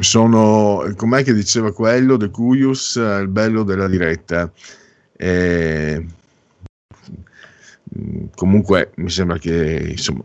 sono 0.00 0.92
com'è 0.96 1.24
che 1.24 1.32
diceva 1.34 1.72
quello 1.72 2.16
De 2.16 2.30
Cuius, 2.30 2.96
il 2.96 3.28
bello 3.28 3.62
della 3.62 3.88
diretta. 3.88 4.52
Eh, 5.16 6.06
comunque 8.34 8.92
mi 8.96 9.10
sembra 9.10 9.38
che 9.38 9.88
insomma, 9.90 10.22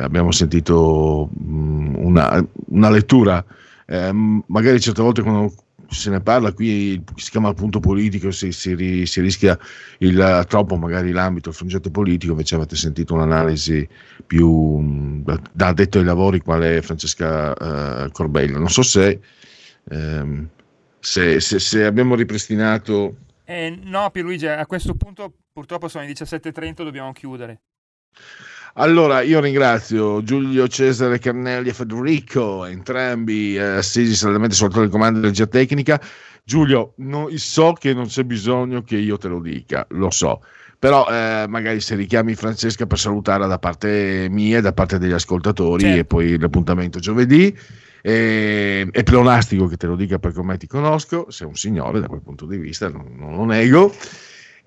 abbiamo 0.00 0.32
sentito 0.32 1.30
mm, 1.40 1.94
una, 1.96 2.44
una 2.66 2.90
lettura 2.90 3.44
eh, 3.86 4.12
magari 4.12 4.80
certe 4.80 5.00
volte 5.00 5.22
quando 5.22 5.54
se 5.88 6.10
ne 6.10 6.20
parla 6.20 6.52
qui, 6.52 7.02
si 7.16 7.30
chiama 7.30 7.48
il 7.48 7.54
punto 7.54 7.80
politico, 7.80 8.30
si, 8.30 8.52
si 8.52 9.06
si 9.06 9.20
rischia 9.20 9.58
il, 9.98 10.44
troppo 10.46 10.76
magari 10.76 11.12
l'ambito, 11.12 11.48
il 11.48 11.56
progetto 11.56 11.90
politico, 11.90 12.32
invece 12.32 12.56
avete 12.56 12.76
sentito 12.76 13.14
un'analisi 13.14 13.88
più 14.26 15.22
da, 15.22 15.66
addetto 15.66 15.98
ai 15.98 16.04
lavori 16.04 16.40
quale 16.40 16.82
Francesca 16.82 18.04
eh, 18.04 18.10
Corbello. 18.12 18.58
Non 18.58 18.68
so 18.68 18.82
se, 18.82 19.20
ehm, 19.90 20.48
se, 21.00 21.40
se- 21.40 21.58
se 21.58 21.84
abbiamo 21.84 22.14
ripristinato... 22.14 23.16
Eh, 23.44 23.78
no, 23.82 24.10
Pierluigi, 24.10 24.46
a 24.46 24.66
questo 24.66 24.94
punto 24.94 25.32
purtroppo 25.50 25.88
sono 25.88 26.04
le 26.04 26.12
17.30, 26.12 26.84
dobbiamo 26.84 27.12
chiudere. 27.12 27.60
Allora, 28.80 29.22
io 29.22 29.40
ringrazio 29.40 30.22
Giulio 30.22 30.68
Cesare 30.68 31.18
Carnelli 31.18 31.70
e 31.70 31.72
Federico, 31.72 32.64
entrambi 32.64 33.56
eh, 33.56 33.60
assisi 33.60 34.14
saldamente 34.14 34.54
sul 34.54 34.72
telecomando 34.72 35.18
di 35.18 35.24
energia 35.24 35.48
tecnica. 35.48 36.00
Giulio, 36.44 36.92
no- 36.98 37.28
so 37.34 37.72
che 37.72 37.92
non 37.92 38.06
c'è 38.06 38.22
bisogno 38.22 38.84
che 38.84 38.96
io 38.96 39.16
te 39.16 39.26
lo 39.26 39.40
dica, 39.40 39.84
lo 39.90 40.10
so, 40.10 40.42
però 40.78 41.08
eh, 41.10 41.46
magari 41.48 41.80
se 41.80 41.96
richiami 41.96 42.36
Francesca 42.36 42.86
per 42.86 43.00
salutarla 43.00 43.48
da 43.48 43.58
parte 43.58 44.28
mia 44.30 44.58
e 44.58 44.60
da 44.60 44.72
parte 44.72 44.98
degli 44.98 45.10
ascoltatori 45.10 45.82
Certo. 45.82 45.98
e 45.98 46.04
poi 46.04 46.38
l'appuntamento 46.38 47.00
giovedì. 47.00 47.58
E, 48.00 48.88
è 48.92 49.02
pleonastico 49.02 49.66
che 49.66 49.76
te 49.76 49.88
lo 49.88 49.96
dica 49.96 50.20
perché 50.20 50.38
ormai 50.38 50.56
ti 50.56 50.68
conosco, 50.68 51.32
sei 51.32 51.48
un 51.48 51.56
signore 51.56 51.98
da 51.98 52.06
quel 52.06 52.22
punto 52.22 52.46
di 52.46 52.58
vista, 52.58 52.88
non, 52.88 53.12
non 53.16 53.34
lo 53.34 53.44
nego. 53.44 53.92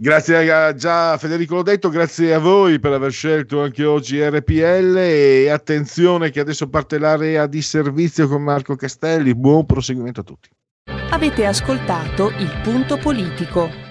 Grazie 0.02 0.52
a 0.52 0.74
già 0.74 1.16
Federico 1.20 1.54
l'ho 1.54 1.62
detto, 1.62 1.90
grazie 1.90 2.34
a 2.34 2.40
voi 2.40 2.80
per 2.80 2.92
aver 2.92 3.12
scelto 3.12 3.62
anche 3.62 3.86
oggi 3.86 4.20
RPL 4.20 4.98
e 4.98 5.48
attenzione 5.48 6.32
che 6.32 6.40
adesso 6.40 6.68
parte 6.70 6.98
l'area 6.98 7.46
di 7.46 7.62
servizio 7.62 8.28
con 8.28 8.42
Marco 8.42 8.76
Castelli, 8.76 9.36
buon 9.36 9.68
proseguimento 9.68 10.22
a 10.22 10.24
tutti. 10.24 10.50
Avete 11.12 11.46
ascoltato 11.46 12.30
il 12.30 12.52
punto 12.64 12.98
politico. 12.98 13.91